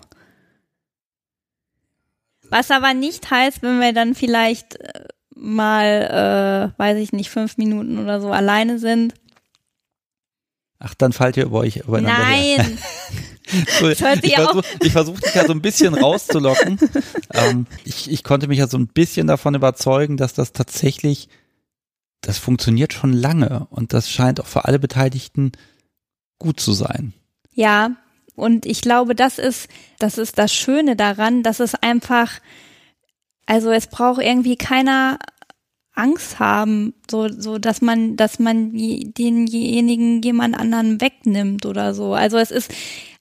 Was 2.51 2.71
aber 2.71 2.93
nicht 2.93 3.31
heißt, 3.31 3.63
wenn 3.63 3.81
wir 3.81 3.95
dann 3.95 4.15
vielleicht 4.15 4.77
äh, 4.77 5.05
mal, 5.35 6.73
äh, 6.77 6.79
weiß 6.79 6.99
ich 6.99 7.13
nicht, 7.13 7.31
fünf 7.31 7.57
Minuten 7.57 7.99
oder 7.99 8.21
so 8.21 8.31
alleine 8.31 8.79
sind. 8.79 9.15
Ach, 10.85 10.95
dann 10.95 11.13
fallt 11.13 11.37
ihr 11.37 11.45
über 11.45 11.61
euch 11.61 11.77
übereinander 11.77 12.25
Nein. 12.25 12.79
so, 13.79 13.89
ich 13.89 13.99
versuche 13.99 14.91
versuch 14.91 15.21
dich 15.21 15.35
ja 15.35 15.47
so 15.47 15.53
ein 15.53 15.63
bisschen 15.63 15.95
rauszulocken. 15.95 16.77
ähm, 17.35 17.67
ich, 17.85 18.11
ich 18.11 18.25
konnte 18.25 18.49
mich 18.49 18.59
ja 18.59 18.67
so 18.67 18.79
ein 18.79 18.89
bisschen 18.89 19.29
davon 19.29 19.55
überzeugen, 19.55 20.17
dass 20.17 20.35
das 20.35 20.53
tatsächlich, 20.53 21.29
das 22.21 22.39
funktioniert 22.39 22.93
schon 22.93 23.13
lange 23.13 23.69
und 23.71 23.93
das 23.93 24.11
scheint 24.11 24.41
auch 24.41 24.47
für 24.47 24.65
alle 24.65 24.81
Beteiligten 24.81 25.53
gut 26.41 26.59
zu 26.59 26.73
sein. 26.73 27.13
Ja, 27.53 27.93
und 28.35 28.67
ich 28.67 28.81
glaube, 28.81 29.15
das 29.15 29.39
ist, 29.39 29.69
das 30.01 30.19
ist 30.19 30.37
das 30.37 30.53
Schöne 30.53 30.97
daran, 30.97 31.45
dass 31.45 31.61
es 31.61 31.77
einfach, 31.77 32.41
also 33.47 33.71
es 33.71 33.87
braucht 33.87 34.21
irgendwie 34.21 34.57
keiner 34.57 35.21
Angst 35.95 36.39
haben, 36.39 36.95
so, 37.11 37.29
so, 37.29 37.59
dass 37.59 37.83
man, 37.83 38.17
dass 38.17 38.39
man 38.39 38.73
denjenigen 38.73 40.23
jemand 40.23 40.59
anderen 40.59 41.01
wegnimmt 41.01 41.67
oder 41.67 41.95
so. 41.95 42.15
Also 42.15 42.39
es 42.39 42.51
ist 42.51 42.73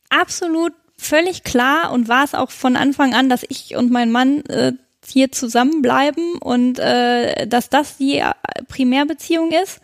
absolut 0.09 0.73
völlig 0.97 1.43
klar 1.43 1.91
und 1.91 2.07
war 2.07 2.23
es 2.23 2.33
auch 2.33 2.51
von 2.51 2.75
Anfang 2.75 3.13
an, 3.13 3.27
dass 3.27 3.43
ich 3.49 3.75
und 3.75 3.91
mein 3.91 4.11
Mann 4.11 4.41
äh, 4.45 4.73
hier 5.05 5.31
zusammenbleiben 5.31 6.35
und 6.35 6.79
äh, 6.79 7.47
dass 7.47 7.69
das 7.69 7.97
die 7.97 8.19
äh, 8.19 8.33
Primärbeziehung 8.67 9.51
ist 9.51 9.81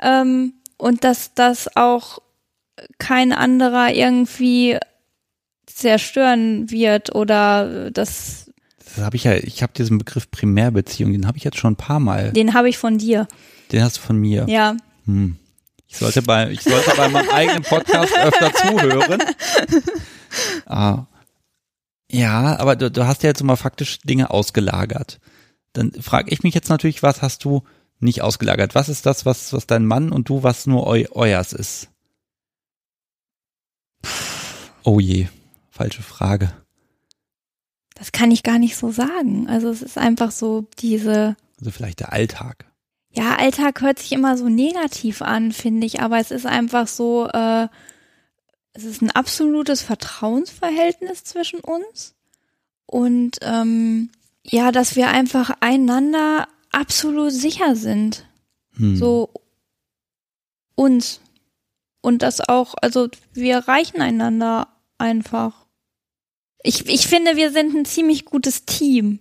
ähm, 0.00 0.54
und 0.78 1.04
dass 1.04 1.34
das 1.34 1.76
auch 1.76 2.20
kein 2.98 3.32
anderer 3.32 3.92
irgendwie 3.92 4.78
zerstören 5.66 6.70
wird 6.70 7.14
oder 7.14 7.90
das. 7.90 8.45
Das 8.96 9.04
habe 9.04 9.16
ich 9.16 9.24
ja, 9.24 9.34
ich 9.34 9.62
habe 9.62 9.74
diesen 9.74 9.98
Begriff 9.98 10.30
Primärbeziehung, 10.30 11.12
den 11.12 11.26
habe 11.26 11.36
ich 11.36 11.44
jetzt 11.44 11.58
schon 11.58 11.74
ein 11.74 11.76
paar 11.76 12.00
Mal. 12.00 12.32
Den 12.32 12.54
habe 12.54 12.70
ich 12.70 12.78
von 12.78 12.96
dir. 12.96 13.28
Den 13.70 13.82
hast 13.82 13.98
du 13.98 14.00
von 14.00 14.16
mir. 14.16 14.46
Ja. 14.48 14.74
Hm. 15.04 15.36
Ich 15.86 15.98
sollte 15.98 16.22
bei, 16.22 16.50
ich 16.50 16.62
sollte 16.62 16.92
bei 16.96 17.08
meinem 17.08 17.28
eigenen 17.28 17.62
Podcast 17.62 18.16
öfter 18.16 18.52
zuhören. 18.54 19.22
Ah. 20.66 21.06
Ja, 22.10 22.58
aber 22.58 22.76
du, 22.76 22.90
du 22.90 23.06
hast 23.06 23.22
ja 23.22 23.28
jetzt 23.28 23.42
mal 23.42 23.56
faktisch 23.56 24.00
Dinge 24.00 24.30
ausgelagert. 24.30 25.18
Dann 25.72 25.92
frage 25.92 26.30
ich 26.30 26.42
mich 26.42 26.54
jetzt 26.54 26.68
natürlich, 26.68 27.02
was 27.02 27.22
hast 27.22 27.44
du 27.44 27.62
nicht 28.00 28.22
ausgelagert? 28.22 28.74
Was 28.74 28.88
ist 28.88 29.06
das, 29.06 29.24
was, 29.24 29.52
was 29.52 29.66
dein 29.66 29.86
Mann 29.86 30.10
und 30.12 30.28
du, 30.28 30.42
was 30.42 30.66
nur 30.66 30.86
eu, 30.86 31.04
euers 31.12 31.52
ist? 31.52 31.88
Oh 34.82 35.00
je, 35.00 35.28
falsche 35.70 36.02
Frage. 36.02 36.52
Das 37.96 38.12
kann 38.12 38.30
ich 38.30 38.42
gar 38.42 38.58
nicht 38.58 38.76
so 38.76 38.92
sagen. 38.92 39.48
Also 39.48 39.70
es 39.70 39.82
ist 39.82 39.98
einfach 39.98 40.30
so 40.30 40.68
diese. 40.78 41.36
Also 41.58 41.70
vielleicht 41.70 42.00
der 42.00 42.12
Alltag. 42.12 42.66
Ja, 43.10 43.36
Alltag 43.36 43.80
hört 43.80 43.98
sich 43.98 44.12
immer 44.12 44.36
so 44.36 44.48
negativ 44.48 45.22
an, 45.22 45.50
finde 45.50 45.86
ich, 45.86 46.00
aber 46.02 46.18
es 46.18 46.30
ist 46.30 46.44
einfach 46.44 46.86
so, 46.86 47.26
äh, 47.28 47.66
es 48.74 48.84
ist 48.84 49.00
ein 49.00 49.10
absolutes 49.10 49.80
Vertrauensverhältnis 49.80 51.24
zwischen 51.24 51.60
uns. 51.60 52.14
Und 52.84 53.38
ähm, 53.40 54.10
ja, 54.42 54.70
dass 54.70 54.96
wir 54.96 55.08
einfach 55.08 55.50
einander 55.60 56.46
absolut 56.70 57.32
sicher 57.32 57.74
sind. 57.74 58.26
Hm. 58.72 58.96
So 58.96 59.30
uns. 60.74 61.20
Und 62.02 62.22
das 62.22 62.46
auch, 62.46 62.74
also 62.82 63.08
wir 63.32 63.58
reichen 63.58 64.02
einander 64.02 64.68
einfach. 64.98 65.65
Ich, 66.66 66.88
ich 66.88 67.06
finde, 67.06 67.36
wir 67.36 67.52
sind 67.52 67.76
ein 67.76 67.84
ziemlich 67.84 68.24
gutes 68.24 68.64
Team. 68.64 69.20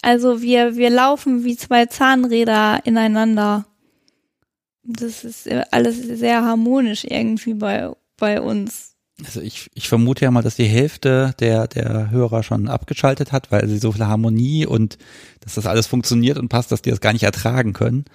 Also 0.00 0.40
wir, 0.40 0.76
wir 0.76 0.88
laufen 0.88 1.44
wie 1.44 1.54
zwei 1.54 1.84
Zahnräder 1.84 2.80
ineinander. 2.84 3.66
Das 4.84 5.22
ist 5.22 5.46
alles 5.70 5.98
sehr 5.98 6.42
harmonisch 6.42 7.04
irgendwie 7.04 7.52
bei, 7.52 7.90
bei 8.16 8.40
uns. 8.40 8.94
Also 9.22 9.42
ich, 9.42 9.68
ich 9.74 9.86
vermute 9.88 10.24
ja 10.24 10.30
mal, 10.30 10.42
dass 10.42 10.56
die 10.56 10.64
Hälfte 10.64 11.34
der, 11.40 11.66
der 11.66 12.10
Hörer 12.10 12.42
schon 12.42 12.68
abgeschaltet 12.68 13.32
hat, 13.32 13.50
weil 13.50 13.68
sie 13.68 13.78
so 13.78 13.92
viel 13.92 14.06
Harmonie 14.06 14.64
und 14.64 14.96
dass 15.40 15.56
das 15.56 15.66
alles 15.66 15.86
funktioniert 15.86 16.38
und 16.38 16.48
passt, 16.48 16.72
dass 16.72 16.80
die 16.80 16.90
das 16.90 17.00
gar 17.00 17.12
nicht 17.12 17.24
ertragen 17.24 17.74
können. 17.74 18.06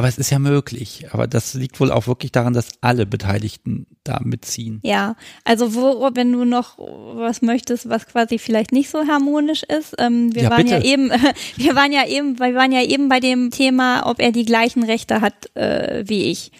Aber 0.00 0.08
es 0.08 0.16
ist 0.16 0.30
ja 0.30 0.38
möglich. 0.38 1.08
Aber 1.12 1.26
das 1.26 1.52
liegt 1.52 1.78
wohl 1.78 1.92
auch 1.92 2.06
wirklich 2.06 2.32
daran, 2.32 2.54
dass 2.54 2.68
alle 2.80 3.04
Beteiligten 3.04 3.86
da 4.02 4.18
mitziehen. 4.24 4.80
Ja, 4.82 5.14
also 5.44 5.74
wo, 5.74 6.08
wenn 6.14 6.32
du 6.32 6.46
noch 6.46 6.78
was 6.78 7.42
möchtest, 7.42 7.86
was 7.86 8.06
quasi 8.06 8.38
vielleicht 8.38 8.72
nicht 8.72 8.88
so 8.88 9.06
harmonisch 9.06 9.62
ist. 9.62 9.94
Ähm, 9.98 10.34
wir 10.34 10.44
ja, 10.44 10.50
waren 10.50 10.64
bitte. 10.64 10.76
ja 10.76 10.82
eben, 10.82 11.10
wir 11.56 11.76
waren 11.76 11.92
ja 11.92 12.06
eben, 12.06 12.38
wir 12.38 12.54
waren 12.54 12.72
ja 12.72 12.82
eben 12.82 13.10
bei 13.10 13.20
dem 13.20 13.50
Thema, 13.50 14.06
ob 14.06 14.20
er 14.20 14.32
die 14.32 14.46
gleichen 14.46 14.84
Rechte 14.84 15.20
hat 15.20 15.54
äh, 15.54 16.02
wie 16.06 16.30
ich. 16.30 16.50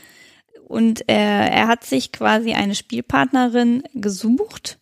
Und 0.68 1.08
äh, 1.08 1.14
er 1.14 1.66
hat 1.66 1.84
sich 1.84 2.12
quasi 2.12 2.52
eine 2.52 2.74
Spielpartnerin 2.74 3.84
gesucht, 3.94 4.78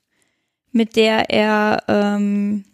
mit 0.73 0.97
der 0.97 1.31
er 1.31 1.85
ähm, 1.87 2.65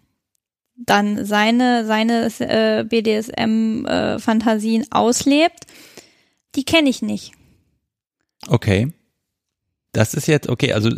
dann 0.75 1.25
seine, 1.25 1.85
seine 1.85 2.29
äh, 2.39 2.83
BDSM-Fantasien 2.83 4.83
äh, 4.83 4.87
auslebt, 4.91 5.65
die 6.55 6.63
kenne 6.63 6.89
ich 6.89 7.01
nicht. 7.01 7.33
Okay. 8.47 8.93
Das 9.91 10.13
ist 10.13 10.27
jetzt, 10.27 10.49
okay, 10.49 10.73
also 10.73 10.89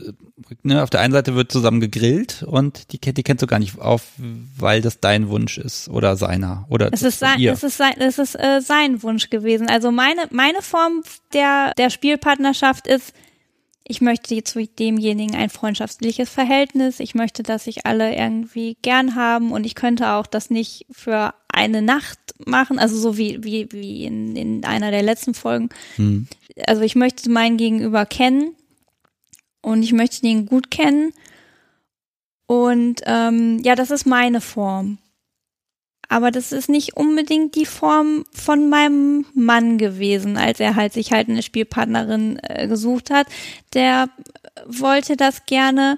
ne, 0.64 0.82
auf 0.82 0.90
der 0.90 1.02
einen 1.02 1.14
Seite 1.14 1.36
wird 1.36 1.52
zusammen 1.52 1.80
gegrillt 1.80 2.42
und 2.42 2.92
die, 2.92 3.00
die 3.00 3.22
kennst 3.22 3.44
du 3.44 3.48
gar 3.48 3.60
nicht 3.60 3.80
auf, 3.80 4.08
weil 4.18 4.82
das 4.82 5.00
dein 5.00 5.30
Wunsch 5.30 5.60
ist 5.60 5.88
oder 5.90 6.16
seiner 6.16 6.66
oder 6.70 6.92
es 6.92 7.04
ist 7.04 7.20
sein, 7.20 7.40
es 7.40 7.62
ist 7.62 7.78
sein, 7.78 7.94
es 8.00 8.18
ist 8.18 8.34
äh, 8.34 8.60
sein 8.60 9.04
Wunsch 9.04 9.30
gewesen. 9.30 9.70
Also 9.70 9.92
meine 9.92 10.22
meine 10.32 10.64
Form 10.64 11.04
der 11.34 11.74
der 11.78 11.92
Spielpartnerschaft 11.92 12.88
ist, 12.88 13.14
ich 13.90 14.02
möchte 14.02 14.44
zu 14.44 14.66
demjenigen 14.68 15.36
ein 15.36 15.50
freundschaftliches 15.50 16.30
Verhältnis. 16.30 17.00
Ich 17.00 17.16
möchte, 17.16 17.42
dass 17.42 17.64
sich 17.64 17.86
alle 17.86 18.14
irgendwie 18.14 18.78
gern 18.82 19.16
haben 19.16 19.52
und 19.52 19.66
ich 19.66 19.76
könnte 19.76 20.12
auch 20.12 20.28
das 20.28 20.50
nicht 20.50 20.86
für 20.92 21.34
eine 21.48 21.82
Nacht 21.82 22.20
machen, 22.46 22.80
also 22.80 22.98
so 22.98 23.18
wie, 23.18 23.44
wie, 23.44 23.72
wie 23.72 24.04
in, 24.04 24.36
in 24.36 24.66
einer 24.66 24.92
der 24.92 25.04
letzten 25.04 25.34
Folgen. 25.34 25.70
Hm. 25.96 26.28
Also 26.66 26.82
ich 26.82 26.96
möchte 26.96 27.30
meinen 27.30 27.56
Gegenüber 27.56 28.06
kennen 28.06 28.56
und 29.62 29.84
ich 29.84 29.94
möchte 29.94 30.28
ihn 30.28 30.46
gut 30.46 30.70
kennen. 30.70 31.14
Und 32.46 33.02
ähm, 33.06 33.60
ja, 33.64 33.76
das 33.76 33.92
ist 33.92 34.06
meine 34.06 34.42
Form. 34.42 34.98
Aber 36.10 36.32
das 36.32 36.52
ist 36.52 36.70
nicht 36.70 36.96
unbedingt 36.96 37.56
die 37.56 37.66
Form 37.66 38.24
von 38.32 38.70
meinem 38.70 39.26
Mann 39.34 39.78
gewesen, 39.78 40.38
als 40.38 40.60
er 40.60 40.76
halt 40.76 40.94
sich 40.94 41.12
halt 41.12 41.28
eine 41.28 41.44
Spielpartnerin 41.44 42.40
äh, 42.44 42.68
gesucht 42.68 43.10
hat. 43.10 43.28
Der 43.74 44.10
wollte 44.66 45.18
das 45.18 45.46
gerne 45.46 45.98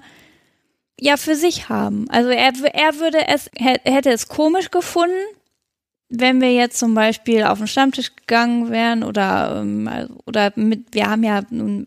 ja 0.98 1.16
für 1.16 1.36
sich 1.36 1.68
haben. 1.68 2.06
Also 2.10 2.30
er, 2.30 2.52
er 2.72 2.98
würde 2.98 3.26
es, 3.28 3.50
hätte 3.56 4.10
es 4.10 4.28
komisch 4.28 4.70
gefunden, 4.70 5.14
wenn 6.08 6.40
wir 6.40 6.52
jetzt 6.52 6.78
zum 6.78 6.94
Beispiel 6.94 7.44
auf 7.44 7.58
den 7.58 7.68
Stammtisch 7.68 8.16
gegangen 8.16 8.70
wären 8.70 9.04
oder, 9.04 9.60
ähm, 9.60 9.88
oder 10.26 10.52
mit, 10.56 10.86
wir 10.92 11.08
haben 11.08 11.22
ja 11.22 11.42
nun 11.50 11.86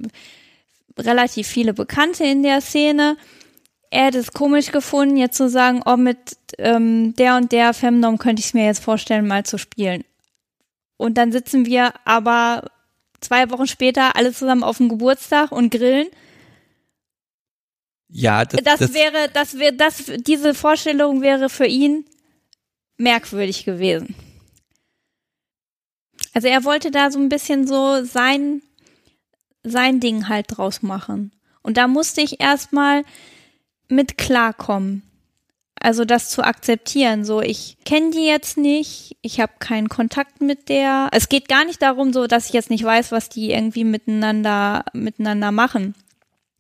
relativ 0.98 1.48
viele 1.48 1.74
Bekannte 1.74 2.24
in 2.24 2.42
der 2.42 2.62
Szene 2.62 3.18
er 3.94 4.06
hätte 4.06 4.18
es 4.18 4.32
komisch 4.32 4.72
gefunden, 4.72 5.18
jetzt 5.18 5.38
zu 5.38 5.50
sagen, 5.50 5.84
oh, 5.86 5.98
mit 5.98 6.18
ähm, 6.58 7.14
der 7.16 7.38
und 7.38 7.52
der 7.52 7.76
Femdom 7.76 8.18
könnte 8.18 8.40
ich 8.40 8.48
es 8.48 8.54
mir 8.56 8.66
jetzt 8.66 8.84
vorstellen, 8.84 9.28
mal 9.28 9.46
zu 9.46 9.60
spielen. 9.60 10.04
Und 10.98 11.16
dann 11.20 11.32
sitzen 11.32 11.68
wir 11.68 11.94
aber 12.04 12.72
zwei 13.22 13.52
Wochen 13.52 13.68
später 13.68 14.16
alle 14.16 14.34
zusammen 14.34 14.64
auf 14.64 14.78
dem 14.78 14.90
Geburtstag 14.90 15.52
und 15.52 15.70
grillen. 15.70 16.08
Ja, 18.08 18.46
das, 18.46 18.64
das, 18.64 18.80
das 18.80 18.94
wäre, 18.96 19.30
das 19.32 19.60
wäre, 19.60 19.74
das, 19.74 20.06
diese 20.18 20.56
Vorstellung 20.56 21.22
wäre 21.22 21.50
für 21.50 21.68
ihn 21.68 22.06
merkwürdig 22.98 23.64
gewesen. 23.64 24.16
Also 26.34 26.48
er 26.48 26.64
wollte 26.64 26.90
da 26.90 27.12
so 27.12 27.20
ein 27.20 27.30
bisschen 27.30 27.68
so 27.68 28.04
sein, 28.04 28.64
sein 29.62 30.00
Ding 30.00 30.30
halt 30.30 30.48
draus 30.50 30.82
machen. 30.82 31.32
Und 31.62 31.78
da 31.78 31.88
musste 31.88 32.22
ich 32.22 32.40
erstmal 32.40 33.04
mit 33.88 34.18
klarkommen. 34.18 35.04
Also 35.80 36.06
das 36.06 36.30
zu 36.30 36.44
akzeptieren, 36.44 37.26
so 37.26 37.42
ich 37.42 37.76
kenne 37.84 38.12
die 38.12 38.26
jetzt 38.26 38.58
nicht, 38.58 39.18
ich 39.22 39.42
habe 39.42 39.52
keinen 39.60 39.90
Kontakt 39.90 40.42
mit 40.42 40.70
der. 40.70 41.10
Es 41.12 41.28
geht 41.28 41.50
gar 41.50 41.66
nicht 41.66 41.82
darum, 41.82 42.14
so 42.14 42.26
dass 42.26 42.48
ich 42.48 42.54
jetzt 42.54 42.70
nicht 42.70 42.86
weiß, 42.86 43.12
was 43.12 43.28
die 43.28 43.52
irgendwie 43.52 43.84
miteinander 43.84 44.86
miteinander 44.94 45.52
machen. 45.52 45.94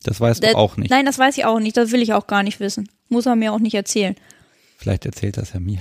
Das 0.03 0.19
weißt 0.19 0.43
du 0.43 0.55
auch 0.57 0.76
nicht. 0.76 0.91
Nein, 0.91 1.05
das 1.05 1.17
weiß 1.17 1.38
ich 1.38 1.45
auch 1.45 1.59
nicht. 1.59 1.78
Das 1.78 1.91
will 1.91 2.01
ich 2.01 2.13
auch 2.13 2.28
gar 2.28 2.43
nicht 2.43 2.59
wissen. 2.59 2.89
Muss 3.07 3.26
er 3.26 3.38
mir 3.38 3.53
auch 3.53 3.59
nicht 3.59 3.76
erzählen. 3.76 4.15
Vielleicht 4.78 5.05
erzählt 5.05 5.38
das 5.38 5.53
ja 5.53 5.61
mir. 5.61 5.80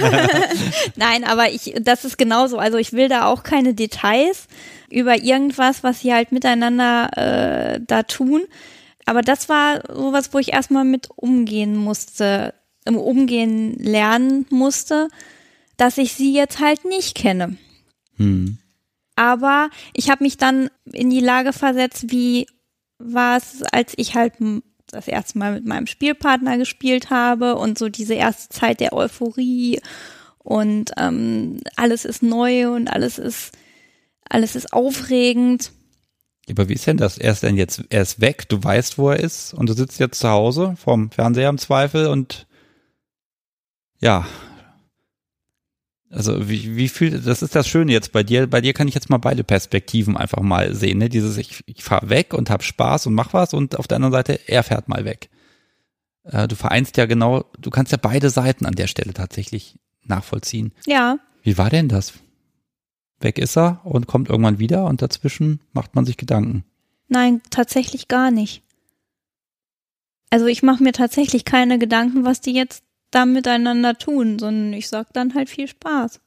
Nein, 0.96 1.24
aber 1.24 1.50
ich, 1.50 1.74
das 1.80 2.04
ist 2.04 2.18
genauso. 2.18 2.58
Also 2.58 2.76
ich 2.76 2.92
will 2.92 3.08
da 3.08 3.24
auch 3.24 3.42
keine 3.42 3.72
Details 3.72 4.48
über 4.90 5.16
irgendwas, 5.16 5.82
was 5.82 6.00
sie 6.00 6.12
halt 6.12 6.32
miteinander 6.32 7.08
äh, 7.16 7.80
da 7.86 8.02
tun. 8.02 8.42
Aber 9.06 9.22
das 9.22 9.48
war 9.48 9.82
sowas, 9.94 10.32
wo 10.32 10.38
ich 10.38 10.52
erstmal 10.52 10.84
mit 10.84 11.08
umgehen 11.16 11.76
musste, 11.76 12.54
im 12.84 12.96
Umgehen 12.96 13.74
lernen 13.78 14.46
musste, 14.50 15.08
dass 15.76 15.98
ich 15.98 16.14
sie 16.14 16.34
jetzt 16.34 16.60
halt 16.60 16.84
nicht 16.84 17.14
kenne. 17.14 17.56
Hm. 18.16 18.58
Aber 19.16 19.70
ich 19.92 20.10
habe 20.10 20.24
mich 20.24 20.36
dann 20.36 20.70
in 20.92 21.10
die 21.10 21.20
Lage 21.20 21.52
versetzt, 21.52 22.10
wie 22.10 22.46
war 22.98 23.36
es, 23.36 23.62
als 23.62 23.92
ich 23.96 24.14
halt 24.14 24.34
das 24.86 25.08
erste 25.08 25.38
Mal 25.38 25.54
mit 25.54 25.66
meinem 25.66 25.86
Spielpartner 25.86 26.58
gespielt 26.58 27.10
habe 27.10 27.56
und 27.56 27.78
so 27.78 27.88
diese 27.88 28.14
erste 28.14 28.48
Zeit 28.48 28.80
der 28.80 28.92
Euphorie 28.92 29.80
und 30.38 30.92
ähm, 30.96 31.60
alles 31.76 32.04
ist 32.04 32.22
neu 32.22 32.70
und 32.70 32.88
alles 32.88 33.18
ist 33.18 33.52
alles 34.28 34.56
ist 34.56 34.72
aufregend. 34.72 35.72
Aber 36.50 36.68
wie 36.68 36.74
ist 36.74 36.86
denn 36.86 36.98
das? 36.98 37.16
Er 37.16 37.32
ist 37.32 37.42
denn 37.42 37.56
jetzt, 37.56 37.84
er 37.88 38.02
ist 38.02 38.20
weg, 38.20 38.48
du 38.48 38.62
weißt, 38.62 38.98
wo 38.98 39.10
er 39.10 39.20
ist 39.20 39.54
und 39.54 39.68
du 39.68 39.72
sitzt 39.72 39.98
jetzt 39.98 40.20
zu 40.20 40.28
Hause 40.28 40.74
vorm 40.76 41.10
Fernseher 41.10 41.48
im 41.48 41.58
Zweifel 41.58 42.06
und 42.06 42.46
ja, 44.00 44.26
also 46.14 46.48
wie, 46.48 46.76
wie 46.76 46.88
viel, 46.88 47.20
das 47.20 47.42
ist 47.42 47.56
das 47.56 47.66
Schöne 47.66 47.92
jetzt 47.92 48.12
bei 48.12 48.22
dir. 48.22 48.46
Bei 48.46 48.60
dir 48.60 48.72
kann 48.72 48.86
ich 48.86 48.94
jetzt 48.94 49.10
mal 49.10 49.18
beide 49.18 49.42
Perspektiven 49.42 50.16
einfach 50.16 50.42
mal 50.42 50.74
sehen. 50.74 50.98
Ne? 50.98 51.08
Dieses, 51.08 51.36
ich, 51.38 51.64
ich 51.66 51.82
fahre 51.82 52.08
weg 52.08 52.34
und 52.34 52.50
hab 52.50 52.62
Spaß 52.62 53.06
und 53.06 53.14
mach 53.14 53.32
was 53.32 53.52
und 53.52 53.76
auf 53.78 53.88
der 53.88 53.96
anderen 53.96 54.12
Seite, 54.12 54.38
er 54.46 54.62
fährt 54.62 54.88
mal 54.88 55.04
weg. 55.04 55.28
Äh, 56.24 56.46
du 56.46 56.54
vereinst 56.54 56.96
ja 56.96 57.06
genau, 57.06 57.44
du 57.58 57.70
kannst 57.70 57.90
ja 57.90 57.98
beide 58.00 58.30
Seiten 58.30 58.64
an 58.64 58.74
der 58.74 58.86
Stelle 58.86 59.12
tatsächlich 59.12 59.76
nachvollziehen. 60.04 60.72
Ja. 60.86 61.18
Wie 61.42 61.58
war 61.58 61.70
denn 61.70 61.88
das? 61.88 62.14
Weg 63.20 63.38
ist 63.38 63.56
er 63.56 63.80
und 63.84 64.06
kommt 64.06 64.28
irgendwann 64.28 64.58
wieder 64.58 64.86
und 64.86 65.02
dazwischen 65.02 65.60
macht 65.72 65.94
man 65.94 66.04
sich 66.04 66.16
Gedanken. 66.16 66.64
Nein, 67.08 67.42
tatsächlich 67.50 68.08
gar 68.08 68.30
nicht. 68.30 68.62
Also 70.30 70.46
ich 70.46 70.62
mache 70.62 70.82
mir 70.82 70.92
tatsächlich 70.92 71.44
keine 71.44 71.78
Gedanken, 71.78 72.24
was 72.24 72.40
die 72.40 72.52
jetzt 72.52 72.82
da 73.10 73.24
miteinander 73.24 73.96
tun, 73.96 74.38
sondern 74.38 74.72
ich 74.72 74.88
sag 74.88 75.12
dann 75.12 75.34
halt 75.34 75.48
viel 75.48 75.68
Spaß. 75.68 76.20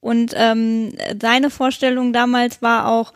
Und 0.00 0.32
ähm, 0.36 0.92
seine 1.20 1.50
Vorstellung 1.50 2.12
damals 2.12 2.62
war 2.62 2.88
auch, 2.88 3.12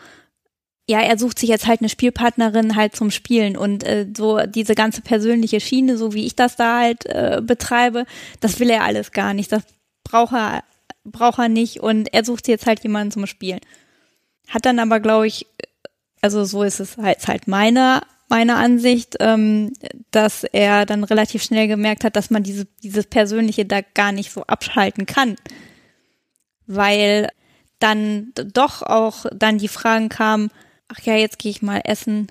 ja, 0.89 1.01
er 1.01 1.17
sucht 1.17 1.39
sich 1.39 1.49
jetzt 1.49 1.67
halt 1.67 1.81
eine 1.81 1.89
Spielpartnerin 1.89 2.77
halt 2.77 2.97
zum 2.97 3.11
Spielen 3.11 3.57
und 3.57 3.85
äh, 3.85 4.07
so 4.17 4.41
diese 4.47 4.75
ganze 4.75 5.01
persönliche 5.01 5.61
Schiene, 5.61 5.97
so 5.97 6.13
wie 6.13 6.27
ich 6.27 6.35
das 6.35 6.57
da 6.57 6.81
halt 6.81 7.07
äh, 7.07 7.41
betreibe, 7.43 8.05
das 8.41 8.59
will 8.59 8.69
er 8.69 8.83
alles 8.83 9.13
gar 9.13 9.33
nicht. 9.33 9.53
Das 9.53 9.63
braucht 10.03 10.35
er, 10.35 10.65
braucht 11.05 11.39
er 11.39 11.49
nicht 11.49 11.81
und 11.81 12.13
er 12.13 12.25
sucht 12.25 12.49
jetzt 12.49 12.67
halt 12.67 12.83
jemanden 12.83 13.11
zum 13.11 13.27
Spielen. 13.27 13.61
Hat 14.49 14.67
dann 14.67 14.79
aber, 14.79 15.01
glaube 15.01 15.27
ich, 15.27 15.47
also 16.21 16.45
so 16.45 16.63
ist 16.63 16.81
es 16.81 16.97
halt, 16.97 17.27
halt 17.27 17.49
meine 17.49 18.03
meine 18.33 18.57
Ansicht, 18.57 19.17
ähm, 19.21 19.75
dass 20.11 20.43
er 20.43 20.87
dann 20.87 21.05
relativ 21.05 21.43
schnell 21.43 21.69
gemerkt 21.69 22.03
hat, 22.03 22.17
dass 22.17 22.31
man 22.31 22.43
diese, 22.43 22.65
dieses 22.83 23.05
Persönliche 23.05 23.67
da 23.67 23.83
gar 23.83 24.11
nicht 24.11 24.33
so 24.33 24.45
abschalten 24.45 25.05
kann. 25.05 25.37
Weil 26.67 27.29
dann 27.79 28.33
doch 28.35 28.81
auch 28.81 29.27
dann 29.35 29.59
die 29.59 29.69
Fragen 29.69 30.09
kamen, 30.09 30.51
ach 30.89 31.01
ja, 31.01 31.15
jetzt 31.15 31.39
gehe 31.39 31.51
ich 31.51 31.61
mal 31.61 31.83
essen 31.85 32.29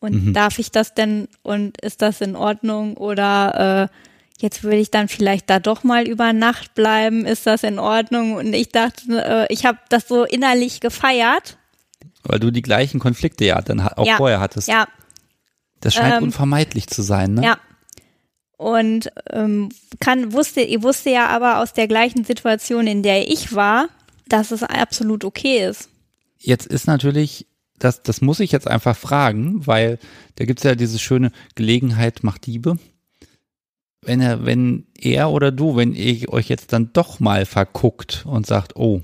und 0.00 0.26
mhm. 0.26 0.34
darf 0.34 0.58
ich 0.58 0.72
das 0.72 0.94
denn 0.94 1.28
und 1.42 1.80
ist 1.80 2.02
das 2.02 2.20
in 2.20 2.34
Ordnung 2.34 2.96
oder 2.96 3.90
äh, 3.92 4.07
jetzt 4.38 4.62
würde 4.62 4.78
ich 4.78 4.90
dann 4.90 5.08
vielleicht 5.08 5.50
da 5.50 5.60
doch 5.60 5.84
mal 5.84 6.08
über 6.08 6.32
Nacht 6.32 6.74
bleiben, 6.74 7.26
ist 7.26 7.46
das 7.46 7.62
in 7.62 7.78
Ordnung? 7.78 8.34
Und 8.34 8.54
ich 8.54 8.70
dachte, 8.70 9.02
äh, 9.10 9.52
ich 9.52 9.66
habe 9.66 9.78
das 9.88 10.08
so 10.08 10.24
innerlich 10.24 10.80
gefeiert 10.80 11.58
weil 12.28 12.38
du 12.38 12.50
die 12.50 12.62
gleichen 12.62 13.00
Konflikte 13.00 13.44
ja 13.44 13.60
dann 13.60 13.80
auch 13.80 14.06
ja, 14.06 14.16
vorher 14.16 14.40
hattest. 14.40 14.68
Ja. 14.68 14.86
Das 15.80 15.94
scheint 15.94 16.16
ähm, 16.16 16.24
unvermeidlich 16.24 16.86
zu 16.88 17.02
sein, 17.02 17.34
ne? 17.34 17.44
Ja. 17.44 17.58
Und 18.56 19.10
ähm, 19.30 19.68
kann, 20.00 20.32
wusste, 20.32 20.60
ihr 20.60 20.82
wusste 20.82 21.10
ja 21.10 21.28
aber 21.28 21.60
aus 21.60 21.72
der 21.72 21.86
gleichen 21.86 22.24
Situation, 22.24 22.88
in 22.88 23.04
der 23.04 23.30
ich 23.30 23.54
war, 23.54 23.88
dass 24.28 24.50
es 24.50 24.64
absolut 24.64 25.24
okay 25.24 25.64
ist. 25.64 25.88
Jetzt 26.38 26.66
ist 26.66 26.88
natürlich, 26.88 27.46
das, 27.78 28.02
das 28.02 28.20
muss 28.20 28.40
ich 28.40 28.50
jetzt 28.50 28.66
einfach 28.66 28.96
fragen, 28.96 29.66
weil 29.66 29.98
da 30.36 30.44
gibt's 30.44 30.64
ja 30.64 30.74
diese 30.74 30.98
schöne 30.98 31.30
Gelegenheit 31.54 32.24
macht 32.24 32.46
Diebe. 32.46 32.78
Wenn 34.02 34.20
er, 34.20 34.46
wenn 34.46 34.86
er 34.96 35.30
oder 35.30 35.50
du, 35.50 35.76
wenn 35.76 35.94
ihr 35.94 36.32
euch 36.32 36.48
jetzt 36.48 36.72
dann 36.72 36.92
doch 36.92 37.20
mal 37.20 37.46
verguckt 37.46 38.24
und 38.26 38.46
sagt, 38.46 38.76
oh, 38.76 39.02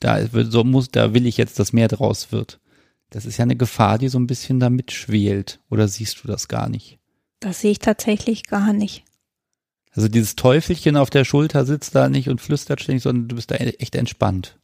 da 0.00 0.26
so 0.26 0.64
muss, 0.64 0.90
da 0.90 1.14
will 1.14 1.26
ich 1.26 1.36
jetzt, 1.36 1.58
dass 1.58 1.72
mehr 1.72 1.88
draus 1.88 2.32
wird. 2.32 2.60
Das 3.10 3.26
ist 3.26 3.36
ja 3.36 3.42
eine 3.42 3.56
Gefahr, 3.56 3.98
die 3.98 4.08
so 4.08 4.18
ein 4.18 4.26
bisschen 4.26 4.58
da 4.58 4.70
mitschwelt. 4.70 5.60
Oder 5.70 5.86
siehst 5.86 6.24
du 6.24 6.28
das 6.28 6.48
gar 6.48 6.68
nicht? 6.68 6.98
Das 7.40 7.60
sehe 7.60 7.72
ich 7.72 7.78
tatsächlich 7.78 8.44
gar 8.44 8.72
nicht. 8.72 9.04
Also 9.92 10.08
dieses 10.08 10.36
Teufelchen 10.36 10.96
auf 10.96 11.10
der 11.10 11.24
Schulter 11.24 11.66
sitzt 11.66 11.94
da 11.94 12.08
nicht 12.08 12.28
und 12.30 12.40
flüstert 12.40 12.80
ständig, 12.80 13.02
sondern 13.02 13.28
du 13.28 13.36
bist 13.36 13.50
da 13.50 13.56
echt 13.56 13.94
entspannt. 13.94 14.58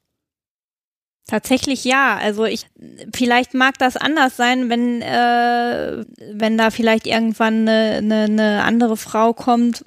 Tatsächlich 1.28 1.84
ja. 1.84 2.16
Also 2.16 2.46
ich 2.46 2.66
vielleicht 3.14 3.52
mag 3.52 3.76
das 3.78 3.98
anders 3.98 4.36
sein, 4.36 4.70
wenn 4.70 5.02
äh, 5.02 6.04
wenn 6.32 6.56
da 6.56 6.70
vielleicht 6.70 7.06
irgendwann 7.06 7.68
eine, 7.68 7.98
eine, 7.98 8.22
eine 8.24 8.64
andere 8.64 8.96
Frau 8.96 9.34
kommt, 9.34 9.84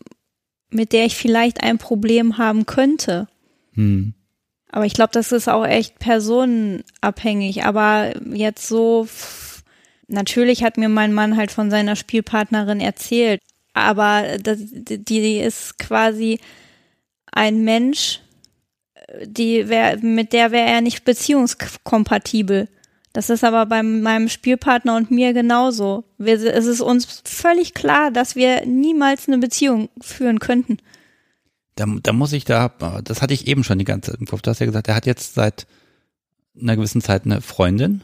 mit 0.69 0.93
der 0.93 1.05
ich 1.05 1.15
vielleicht 1.15 1.63
ein 1.63 1.79
Problem 1.79 2.37
haben 2.37 2.67
könnte. 2.67 3.27
Hm. 3.73 4.13
Aber 4.69 4.85
ich 4.85 4.93
glaube, 4.93 5.13
das 5.13 5.31
ist 5.31 5.49
auch 5.49 5.65
echt 5.65 5.97
personenabhängig. 5.97 7.65
Aber 7.65 8.13
jetzt 8.31 8.67
so, 8.67 9.07
natürlich 10.07 10.63
hat 10.63 10.77
mir 10.77 10.89
mein 10.89 11.11
Mann 11.11 11.37
halt 11.37 11.51
von 11.51 11.71
seiner 11.71 11.95
Spielpartnerin 11.95 12.79
erzählt. 12.79 13.41
Aber 13.73 14.37
das, 14.37 14.59
die 14.61 15.39
ist 15.39 15.79
quasi 15.79 16.39
ein 17.31 17.63
Mensch, 17.63 18.19
die 19.23 19.67
wär, 19.69 19.97
mit 19.99 20.33
der 20.33 20.51
wäre 20.51 20.69
er 20.69 20.81
nicht 20.81 21.03
beziehungskompatibel. 21.03 22.67
Das 23.13 23.29
ist 23.29 23.43
aber 23.43 23.65
bei 23.65 23.83
meinem 23.83 24.29
Spielpartner 24.29 24.95
und 24.95 25.11
mir 25.11 25.33
genauso. 25.33 26.05
Wir, 26.17 26.35
es 26.35 26.65
ist 26.65 26.81
uns 26.81 27.21
völlig 27.25 27.73
klar, 27.73 28.09
dass 28.09 28.35
wir 28.35 28.65
niemals 28.65 29.27
eine 29.27 29.37
Beziehung 29.37 29.89
führen 29.99 30.39
könnten. 30.39 30.77
Da, 31.75 31.85
da 32.01 32.13
muss 32.13 32.31
ich 32.31 32.45
da, 32.45 32.69
das 33.03 33.21
hatte 33.21 33.33
ich 33.33 33.47
eben 33.47 33.63
schon 33.63 33.79
die 33.79 33.85
ganze 33.85 34.11
Zeit 34.11 34.21
im 34.21 34.27
Kopf. 34.27 34.41
Du 34.41 34.49
hast 34.49 34.59
ja 34.59 34.65
gesagt, 34.65 34.87
er 34.87 34.95
hat 34.95 35.05
jetzt 35.05 35.33
seit 35.33 35.67
einer 36.59 36.75
gewissen 36.75 37.01
Zeit 37.01 37.25
eine 37.25 37.41
Freundin. 37.41 38.03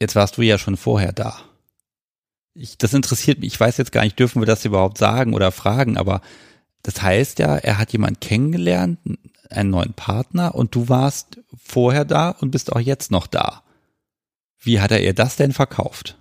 Jetzt 0.00 0.16
warst 0.16 0.36
du 0.36 0.42
ja 0.42 0.58
schon 0.58 0.76
vorher 0.76 1.12
da. 1.12 1.38
Ich, 2.54 2.76
das 2.78 2.94
interessiert 2.94 3.38
mich. 3.38 3.54
Ich 3.54 3.60
weiß 3.60 3.76
jetzt 3.78 3.92
gar 3.92 4.02
nicht, 4.02 4.18
dürfen 4.18 4.42
wir 4.42 4.46
das 4.46 4.64
überhaupt 4.64 4.98
sagen 4.98 5.34
oder 5.34 5.52
fragen, 5.52 5.96
aber 5.96 6.20
das 6.82 7.02
heißt 7.02 7.38
ja, 7.38 7.56
er 7.56 7.78
hat 7.78 7.92
jemanden 7.92 8.20
kennengelernt, 8.20 8.98
einen 9.52 9.70
neuen 9.70 9.92
Partner 9.92 10.54
und 10.54 10.74
du 10.74 10.88
warst 10.88 11.40
vorher 11.62 12.04
da 12.04 12.30
und 12.30 12.50
bist 12.50 12.72
auch 12.72 12.80
jetzt 12.80 13.10
noch 13.10 13.26
da. 13.26 13.62
Wie 14.58 14.80
hat 14.80 14.90
er 14.90 15.02
ihr 15.02 15.14
das 15.14 15.36
denn 15.36 15.52
verkauft? 15.52 16.18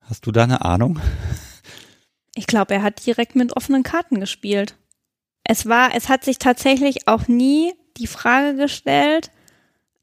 Hast 0.00 0.26
du 0.26 0.32
da 0.32 0.44
eine 0.44 0.64
Ahnung? 0.64 1.00
Ich 2.34 2.46
glaube, 2.46 2.74
er 2.74 2.82
hat 2.82 3.04
direkt 3.06 3.34
mit 3.34 3.56
offenen 3.56 3.82
Karten 3.82 4.20
gespielt. 4.20 4.76
Es 5.42 5.66
war, 5.66 5.94
es 5.94 6.08
hat 6.08 6.22
sich 6.22 6.38
tatsächlich 6.38 7.08
auch 7.08 7.28
nie 7.28 7.72
die 7.96 8.06
Frage 8.06 8.56
gestellt, 8.56 9.30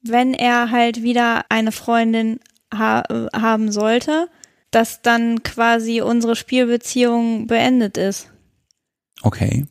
wenn 0.01 0.33
er 0.33 0.71
halt 0.71 1.03
wieder 1.03 1.45
eine 1.49 1.71
Freundin 1.71 2.39
ha 2.73 3.03
haben 3.35 3.71
sollte, 3.71 4.29
dass 4.71 5.03
dann 5.03 5.43
quasi 5.43 6.01
unsere 6.01 6.35
Spielbeziehung 6.35 7.45
beendet 7.45 7.97
ist. 7.97 8.31
Okay. 9.21 9.67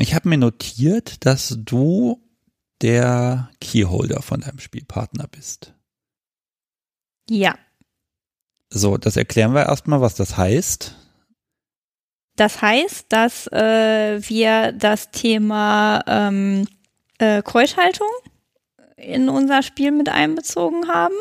Ich 0.00 0.14
habe 0.14 0.30
mir 0.30 0.38
notiert, 0.38 1.26
dass 1.26 1.58
du 1.58 2.22
der 2.80 3.50
Keyholder 3.60 4.22
von 4.22 4.40
deinem 4.40 4.58
Spielpartner 4.58 5.26
bist. 5.28 5.74
Ja. 7.28 7.54
So, 8.70 8.96
das 8.96 9.18
erklären 9.18 9.52
wir 9.52 9.66
erstmal, 9.66 10.00
was 10.00 10.14
das 10.14 10.38
heißt. 10.38 10.96
Das 12.36 12.62
heißt, 12.62 13.06
dass 13.10 13.46
äh, 13.48 14.26
wir 14.26 14.72
das 14.72 15.10
Thema 15.10 16.02
ähm, 16.06 16.66
äh, 17.18 17.42
Keuschhaltung 17.42 18.08
in 18.96 19.28
unser 19.28 19.62
Spiel 19.62 19.90
mit 19.90 20.08
einbezogen 20.08 20.88
haben. 20.88 21.14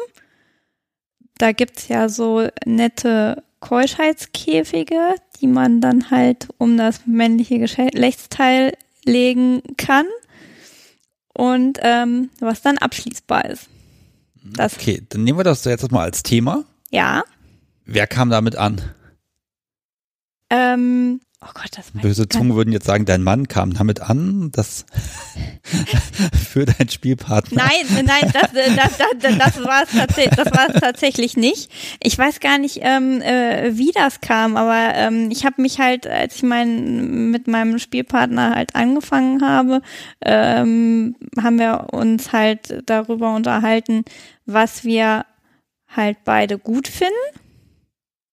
Da 1.38 1.52
gibt's 1.52 1.90
ja 1.90 2.08
so 2.08 2.48
nette 2.66 3.44
Keuschheitskäfige, 3.60 5.16
die 5.42 5.48
man 5.48 5.82
dann 5.82 6.12
halt 6.12 6.48
um 6.58 6.78
das 6.78 7.02
männliche 7.06 7.60
Geschlechtsteil 7.60 8.74
legen 9.06 9.62
kann 9.78 10.06
und 11.34 11.80
ähm, 11.82 12.30
was 12.40 12.62
dann 12.62 12.78
abschließbar 12.78 13.46
ist. 13.46 13.70
Das, 14.44 14.76
okay, 14.76 15.06
dann 15.10 15.24
nehmen 15.24 15.40
wir 15.40 15.44
das 15.44 15.64
jetzt 15.66 15.92
mal 15.92 16.04
als 16.04 16.24
Thema. 16.24 16.64
Ja. 16.92 17.24
Wer 17.86 18.08
kam 18.08 18.30
damit 18.30 18.56
an? 18.56 18.82
Ähm, 20.50 21.22
Oh 21.42 21.52
Gott, 21.54 21.70
das 21.78 21.92
Böse 21.92 22.28
Zungen 22.28 22.54
würden 22.56 22.74
jetzt 22.74 22.86
sagen, 22.86 23.06
dein 23.06 23.24
Mann 23.24 23.48
kam 23.48 23.74
damit 23.74 24.02
an, 24.02 24.52
das 24.52 24.86
für 26.52 26.66
deinen 26.66 26.90
Spielpartner. 26.90 27.64
Nein, 27.64 28.06
nein, 28.06 28.30
das, 28.34 28.52
das, 28.52 28.98
das, 28.98 29.38
das 29.38 29.64
war 29.64 29.84
es 29.84 29.92
tatsächlich, 29.92 30.36
das 30.36 30.52
war 30.52 30.70
es 30.70 30.82
tatsächlich 30.82 31.38
nicht. 31.38 31.72
Ich 32.04 32.18
weiß 32.18 32.42
gar 32.42 32.58
nicht, 32.58 32.80
ähm, 32.82 33.22
äh, 33.22 33.78
wie 33.78 33.94
das 33.94 34.20
kam, 34.20 34.58
aber 34.58 34.94
ähm, 34.96 35.32
ich 35.32 35.46
habe 35.46 35.62
mich 35.62 35.80
halt, 35.80 36.08
als 36.08 36.36
ich 36.36 36.44
mein, 36.44 37.32
mit 37.32 37.48
meinem 37.48 37.80
Spielpartner 37.80 38.56
halt 38.56 38.76
angefangen 38.76 39.42
habe, 39.42 39.82
ähm, 40.20 41.16
haben 41.42 41.58
wir 41.58 41.88
uns 41.94 42.34
halt 42.34 42.84
darüber 42.86 43.34
unterhalten, 43.34 44.04
was 44.46 44.84
wir 44.84 45.26
halt 45.88 46.18
beide 46.26 46.58
gut 46.58 46.90
finden 46.90 47.14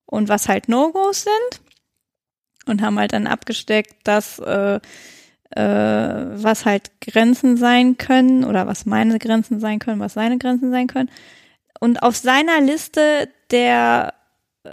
und 0.07 0.29
was 0.29 0.49
halt 0.49 0.69
No-Gos 0.69 1.23
sind 1.23 1.66
und 2.67 2.83
haben 2.83 2.99
halt 2.99 3.13
dann 3.13 3.27
abgesteckt, 3.27 3.95
dass 4.05 4.39
äh, 4.39 4.81
äh, 5.51 5.61
was 5.61 6.65
halt 6.65 6.91
Grenzen 7.01 7.57
sein 7.57 7.97
können 7.97 8.45
oder 8.45 8.67
was 8.67 8.87
meine 8.87 9.19
Grenzen 9.19 9.61
sein 9.61 9.79
können, 9.79 10.01
was 10.01 10.15
seine 10.15 10.39
Grenzen 10.39 10.71
sein 10.71 10.87
können. 10.87 11.11
Und 11.81 12.03
auf 12.03 12.17
seiner 12.17 12.61
Liste 12.61 13.29
der 13.51 14.15
äh, 14.65 14.71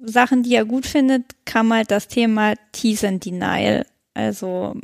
Sachen, 0.00 0.42
die 0.42 0.54
er 0.54 0.64
gut 0.64 0.86
findet, 0.86 1.24
kam 1.44 1.72
halt 1.72 1.90
das 1.90 2.08
Thema 2.08 2.54
Tease 2.72 3.08
and 3.08 3.24
Denial. 3.24 3.86
Also 4.14 4.76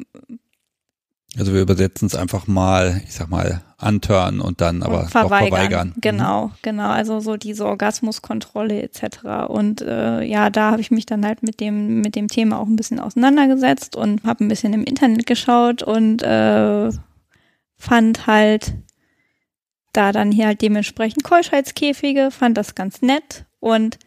also 1.38 1.54
wir 1.54 1.62
übersetzen 1.62 2.06
es 2.06 2.16
einfach 2.16 2.46
mal, 2.48 3.02
ich 3.04 3.14
sag 3.14 3.28
mal, 3.28 3.62
antören 3.78 4.40
und 4.40 4.60
dann 4.60 4.82
aber 4.82 5.02
und 5.02 5.10
verweigern. 5.10 5.32
Auch 5.32 5.48
verweigern. 5.48 5.88
Mhm. 5.94 6.00
Genau, 6.00 6.46
mhm. 6.46 6.52
genau. 6.62 6.88
Also 6.88 7.20
so 7.20 7.36
diese 7.36 7.66
Orgasmuskontrolle 7.66 8.82
etc. 8.82 9.48
Und 9.48 9.80
äh, 9.80 10.22
ja, 10.22 10.50
da 10.50 10.72
habe 10.72 10.80
ich 10.80 10.90
mich 10.90 11.06
dann 11.06 11.24
halt 11.24 11.42
mit 11.42 11.60
dem 11.60 12.00
mit 12.00 12.16
dem 12.16 12.28
Thema 12.28 12.58
auch 12.58 12.66
ein 12.66 12.76
bisschen 12.76 12.98
auseinandergesetzt 12.98 13.94
und 13.94 14.24
habe 14.24 14.44
ein 14.44 14.48
bisschen 14.48 14.72
im 14.72 14.84
Internet 14.84 15.26
geschaut 15.26 15.82
und 15.82 16.22
äh, 16.22 16.90
fand 17.76 18.26
halt 18.26 18.74
da 19.92 20.12
dann 20.12 20.32
hier 20.32 20.46
halt 20.46 20.62
dementsprechend 20.62 21.24
Keuschheitskäfige, 21.24 22.30
fand 22.30 22.56
das 22.56 22.74
ganz 22.74 23.02
nett 23.02 23.46
und 23.60 23.98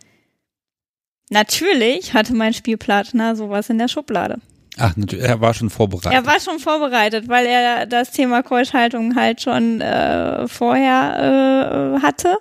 natürlich 1.30 2.14
hatte 2.14 2.34
mein 2.34 2.54
Spielpartner 2.54 3.36
sowas 3.36 3.70
in 3.70 3.78
der 3.78 3.88
Schublade. 3.88 4.40
Ach, 4.78 4.96
natürlich, 4.96 5.26
er 5.26 5.40
war 5.40 5.54
schon 5.54 5.70
vorbereitet. 5.70 6.14
Er 6.14 6.26
war 6.26 6.40
schon 6.40 6.60
vorbereitet, 6.60 7.28
weil 7.28 7.46
er 7.46 7.86
das 7.86 8.12
Thema 8.12 8.42
Keuschhaltung 8.42 9.16
halt 9.16 9.42
schon 9.42 9.82
äh, 9.82 10.48
vorher 10.48 11.98
äh, 11.98 12.02
hatte. 12.02 12.38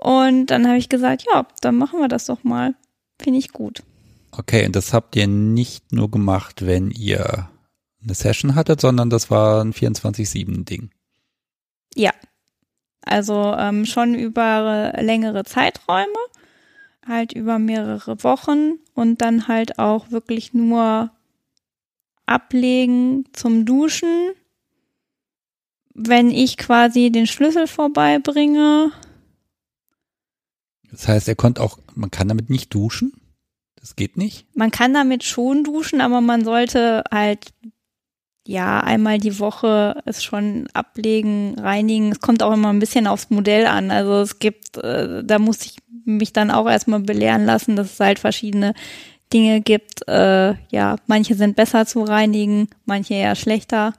Und 0.00 0.46
dann 0.46 0.66
habe 0.66 0.78
ich 0.78 0.88
gesagt, 0.88 1.24
ja, 1.32 1.46
dann 1.60 1.76
machen 1.76 2.00
wir 2.00 2.08
das 2.08 2.26
doch 2.26 2.44
mal. 2.44 2.74
Finde 3.20 3.38
ich 3.40 3.52
gut. 3.52 3.82
Okay, 4.30 4.66
und 4.66 4.76
das 4.76 4.92
habt 4.92 5.16
ihr 5.16 5.26
nicht 5.26 5.92
nur 5.92 6.10
gemacht, 6.10 6.64
wenn 6.64 6.90
ihr 6.90 7.48
eine 8.02 8.14
Session 8.14 8.54
hattet, 8.54 8.80
sondern 8.80 9.10
das 9.10 9.30
war 9.30 9.64
ein 9.64 9.72
24-7-Ding. 9.72 10.90
Ja. 11.94 12.12
Also 13.02 13.54
ähm, 13.56 13.86
schon 13.86 14.14
über 14.14 14.92
längere 14.98 15.44
Zeiträume, 15.44 16.18
halt 17.06 17.32
über 17.32 17.58
mehrere 17.58 18.22
Wochen 18.24 18.74
und 18.94 19.22
dann 19.22 19.48
halt 19.48 19.78
auch 19.78 20.10
wirklich 20.10 20.52
nur 20.54 21.10
ablegen 22.26 23.24
zum 23.32 23.64
Duschen, 23.64 24.32
wenn 25.94 26.30
ich 26.30 26.56
quasi 26.56 27.10
den 27.10 27.26
Schlüssel 27.26 27.66
vorbeibringe. 27.66 28.92
Das 30.90 31.08
heißt, 31.08 31.28
er 31.28 31.34
konnte 31.34 31.62
auch, 31.62 31.78
man 31.94 32.10
kann 32.10 32.28
damit 32.28 32.50
nicht 32.50 32.72
duschen? 32.74 33.12
Das 33.76 33.96
geht 33.96 34.16
nicht? 34.16 34.46
Man 34.54 34.70
kann 34.70 34.92
damit 34.92 35.24
schon 35.24 35.62
duschen, 35.64 36.00
aber 36.00 36.20
man 36.20 36.44
sollte 36.44 37.04
halt 37.10 37.52
ja, 38.46 38.80
einmal 38.80 39.18
die 39.18 39.38
Woche 39.40 40.00
es 40.04 40.22
schon 40.22 40.68
ablegen, 40.72 41.58
reinigen. 41.58 42.12
Es 42.12 42.20
kommt 42.20 42.42
auch 42.42 42.52
immer 42.52 42.72
ein 42.72 42.78
bisschen 42.78 43.06
aufs 43.06 43.30
Modell 43.30 43.66
an. 43.66 43.90
Also 43.90 44.20
es 44.20 44.38
gibt, 44.38 44.76
äh, 44.76 45.24
da 45.24 45.38
muss 45.38 45.64
ich 45.64 45.78
mich 46.04 46.32
dann 46.32 46.52
auch 46.52 46.68
erstmal 46.68 47.00
belehren 47.00 47.44
lassen, 47.44 47.74
dass 47.74 47.94
es 47.94 48.00
halt 48.00 48.18
verschiedene 48.20 48.74
Dinge 49.32 49.60
gibt. 49.60 50.06
Äh, 50.08 50.54
ja, 50.70 50.96
manche 51.06 51.34
sind 51.34 51.56
besser 51.56 51.86
zu 51.86 52.02
reinigen, 52.02 52.68
manche 52.84 53.14
eher 53.14 53.34
schlechter. 53.34 53.92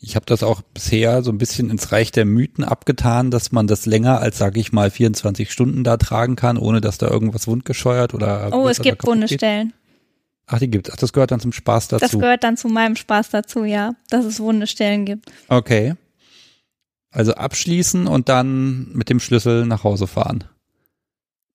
Ich 0.00 0.14
habe 0.14 0.26
das 0.26 0.44
auch 0.44 0.62
bisher 0.62 1.22
so 1.22 1.32
ein 1.32 1.38
bisschen 1.38 1.70
ins 1.70 1.90
Reich 1.90 2.12
der 2.12 2.24
Mythen 2.24 2.62
abgetan, 2.62 3.32
dass 3.32 3.50
man 3.50 3.66
das 3.66 3.84
länger 3.84 4.20
als, 4.20 4.38
sage 4.38 4.60
ich 4.60 4.72
mal, 4.72 4.90
24 4.90 5.50
Stunden 5.50 5.82
da 5.82 5.96
tragen 5.96 6.36
kann, 6.36 6.56
ohne 6.56 6.80
dass 6.80 6.98
da 6.98 7.08
irgendwas 7.08 7.48
wundgescheuert 7.48 8.14
oder. 8.14 8.50
Oh, 8.52 8.68
es 8.68 8.80
gibt 8.80 9.04
wunde 9.04 9.26
Stellen. 9.26 9.72
Ach, 10.46 10.60
die 10.60 10.70
gibt's. 10.70 10.90
Ach, 10.92 10.96
das 10.96 11.12
gehört 11.12 11.32
dann 11.32 11.40
zum 11.40 11.52
Spaß 11.52 11.88
dazu. 11.88 12.00
Das 12.00 12.12
gehört 12.12 12.44
dann 12.44 12.56
zu 12.56 12.68
meinem 12.68 12.94
Spaß 12.94 13.30
dazu, 13.30 13.64
ja, 13.64 13.94
dass 14.08 14.24
es 14.24 14.38
wunde 14.40 14.66
Stellen 14.66 15.04
gibt. 15.04 15.30
Okay. 15.48 15.94
Also 17.10 17.34
abschließen 17.34 18.06
und 18.06 18.28
dann 18.28 18.92
mit 18.92 19.10
dem 19.10 19.18
Schlüssel 19.18 19.66
nach 19.66 19.82
Hause 19.82 20.06
fahren. 20.06 20.44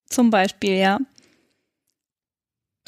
Zum 0.06 0.30
Beispiel, 0.30 0.76
ja. 0.76 1.00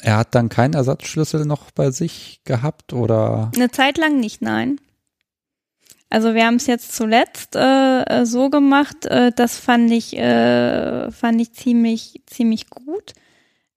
Er 0.02 0.18
hat 0.18 0.34
dann 0.34 0.48
keinen 0.48 0.74
Ersatzschlüssel 0.74 1.44
noch 1.46 1.70
bei 1.70 1.90
sich 1.90 2.40
gehabt 2.44 2.92
oder? 2.92 3.50
Eine 3.54 3.70
Zeit 3.70 3.98
lang 3.98 4.20
nicht, 4.20 4.42
nein. 4.42 4.78
Also 6.08 6.34
wir 6.34 6.46
haben 6.46 6.56
es 6.56 6.66
jetzt 6.66 6.94
zuletzt 6.94 7.56
äh, 7.56 8.24
so 8.24 8.48
gemacht, 8.48 9.06
äh, 9.06 9.32
das 9.34 9.58
fand 9.58 9.90
ich, 9.90 10.16
äh, 10.16 11.10
fand 11.10 11.40
ich 11.40 11.52
ziemlich, 11.52 12.22
ziemlich 12.26 12.70
gut, 12.70 13.14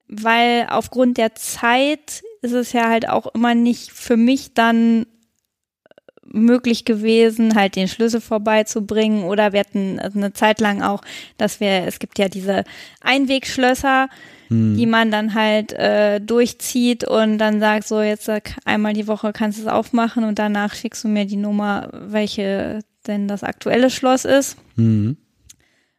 weil 0.06 0.66
aufgrund 0.70 1.18
der 1.18 1.34
Zeit 1.34 2.22
ist 2.42 2.52
es 2.52 2.72
ja 2.72 2.88
halt 2.88 3.08
auch 3.08 3.34
immer 3.34 3.54
nicht 3.54 3.90
für 3.90 4.16
mich 4.16 4.54
dann 4.54 5.06
möglich 6.32 6.84
gewesen, 6.84 7.56
halt 7.56 7.74
den 7.74 7.88
Schlüssel 7.88 8.20
vorbeizubringen 8.20 9.24
oder 9.24 9.52
wir 9.52 9.60
hatten 9.60 9.98
eine 9.98 10.32
Zeit 10.32 10.60
lang 10.60 10.82
auch, 10.82 11.02
dass 11.36 11.58
wir, 11.58 11.84
es 11.86 11.98
gibt 11.98 12.18
ja 12.20 12.28
diese 12.28 12.64
Einwegschlösser, 13.00 14.08
hm. 14.50 14.76
die 14.76 14.86
man 14.86 15.10
dann 15.10 15.34
halt 15.34 15.72
äh, 15.72 16.20
durchzieht 16.20 17.04
und 17.04 17.38
dann 17.38 17.60
sagt, 17.60 17.86
so 17.86 18.02
jetzt 18.02 18.28
äh, 18.28 18.40
einmal 18.64 18.92
die 18.92 19.06
Woche 19.06 19.32
kannst 19.32 19.58
du 19.58 19.62
es 19.62 19.68
aufmachen 19.68 20.24
und 20.24 20.38
danach 20.38 20.74
schickst 20.74 21.04
du 21.04 21.08
mir 21.08 21.24
die 21.24 21.36
Nummer, 21.36 21.88
welche 21.92 22.80
denn 23.06 23.28
das 23.28 23.44
aktuelle 23.44 23.90
Schloss 23.90 24.24
ist. 24.24 24.56
Hm. 24.76 25.16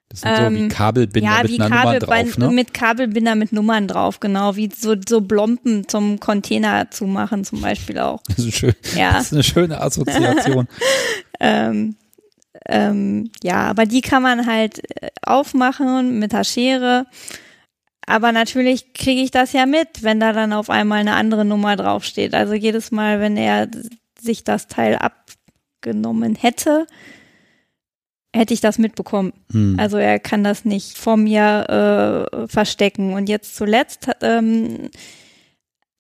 Das 0.10 0.22
sind 0.22 0.36
so 0.36 0.41
wie 0.52 0.64
ähm, 0.64 0.70
Kabelbinder 0.70 1.32
ja, 1.32 1.41
mit 1.41 1.52
wie 1.52 1.58
Kabel 1.58 1.99
drauf, 1.99 2.38
ne? 2.38 2.49
Mit 2.49 2.74
Kabelbinder 2.74 3.36
mit 3.36 3.54
Nummern 3.54 3.88
drauf, 3.88 4.20
genau. 4.20 4.58
Wie 4.58 4.70
so, 4.70 4.95
so 5.08 5.22
Blompen 5.22 5.88
zum 5.88 6.20
Container 6.20 6.91
zu 6.91 7.06
machen 7.06 7.45
zum 7.45 7.62
Beispiel 7.62 7.97
auch. 7.99 8.22
Das 8.28 8.39
ist, 8.39 8.58
schön. 8.58 8.74
Ja. 8.93 9.14
das 9.14 9.28
ist 9.28 9.34
eine 9.34 9.43
schöne 9.43 9.80
Assoziation. 9.82 10.68
ähm, 11.39 11.95
ähm, 12.66 13.32
ja, 13.41 13.70
aber 13.70 13.86
die 13.86 14.02
kann 14.02 14.22
man 14.22 14.45
halt 14.45 14.80
äh, 15.02 15.08
aufmachen 15.22 16.20
mit 16.20 16.34
der 16.34 16.43
Schere 16.43 17.06
aber 18.12 18.34
natürlich 18.34 18.93
kriege 18.93 19.22
ich 19.22 19.32
das 19.32 19.53
ja 19.53 19.66
mit, 19.66 20.03
wenn 20.03 20.20
da 20.20 20.34
dann 20.34 20.51
auf 20.51 20.70
einmal 20.70 20.99
eine 20.99 21.14
andere 21.16 21.45
Nummer 21.45 21.78
draufsteht. 21.78 22.34
Also 22.34 22.53
jedes 22.53 22.91
Mal, 22.91 23.22
wenn 23.22 23.38
er 23.38 23.70
sich 24.20 24.43
das 24.43 24.68
Teil 24.68 24.97
abgenommen 24.97 26.36
hätte, 26.36 26.88
hätte 28.36 28.53
ich 28.53 28.59
das 28.59 28.78
mitbekommen. 28.78 29.32
Hm. 29.51 29.78
Also 29.80 29.95
er 29.95 30.20
kann 30.20 30.43
das 30.43 30.66
nicht 30.66 30.97
vor 30.97 31.16
mir 31.16 32.28
äh, 32.34 32.47
verstecken. 32.49 33.14
Und 33.14 33.30
jetzt 33.30 33.55
zuletzt 33.55 34.09
ähm, 34.22 34.89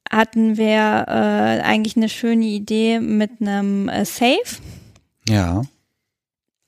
hatten 0.09 0.57
wir 0.57 1.05
äh, 1.07 1.61
eigentlich 1.61 1.95
eine 1.95 2.09
schöne 2.09 2.45
Idee 2.45 2.99
mit 2.99 3.39
einem 3.39 3.87
äh, 3.87 4.03
Safe. 4.03 4.57
Ja. 5.29 5.61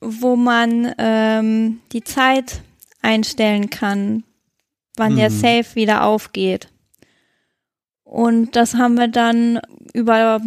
Wo 0.00 0.36
man 0.36 0.94
ähm, 0.96 1.80
die 1.92 2.02
Zeit 2.02 2.62
einstellen 3.02 3.68
kann, 3.68 4.24
wann 4.96 5.12
mhm. 5.12 5.18
der 5.18 5.30
Safe 5.30 5.74
wieder 5.74 6.04
aufgeht. 6.04 6.68
Und 8.04 8.56
das 8.56 8.74
haben 8.74 8.96
wir 8.96 9.08
dann 9.08 9.60
über 9.92 10.40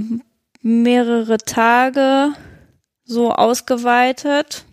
mehrere 0.62 1.38
Tage 1.38 2.34
so 3.04 3.32
ausgeweitet, 3.32 4.66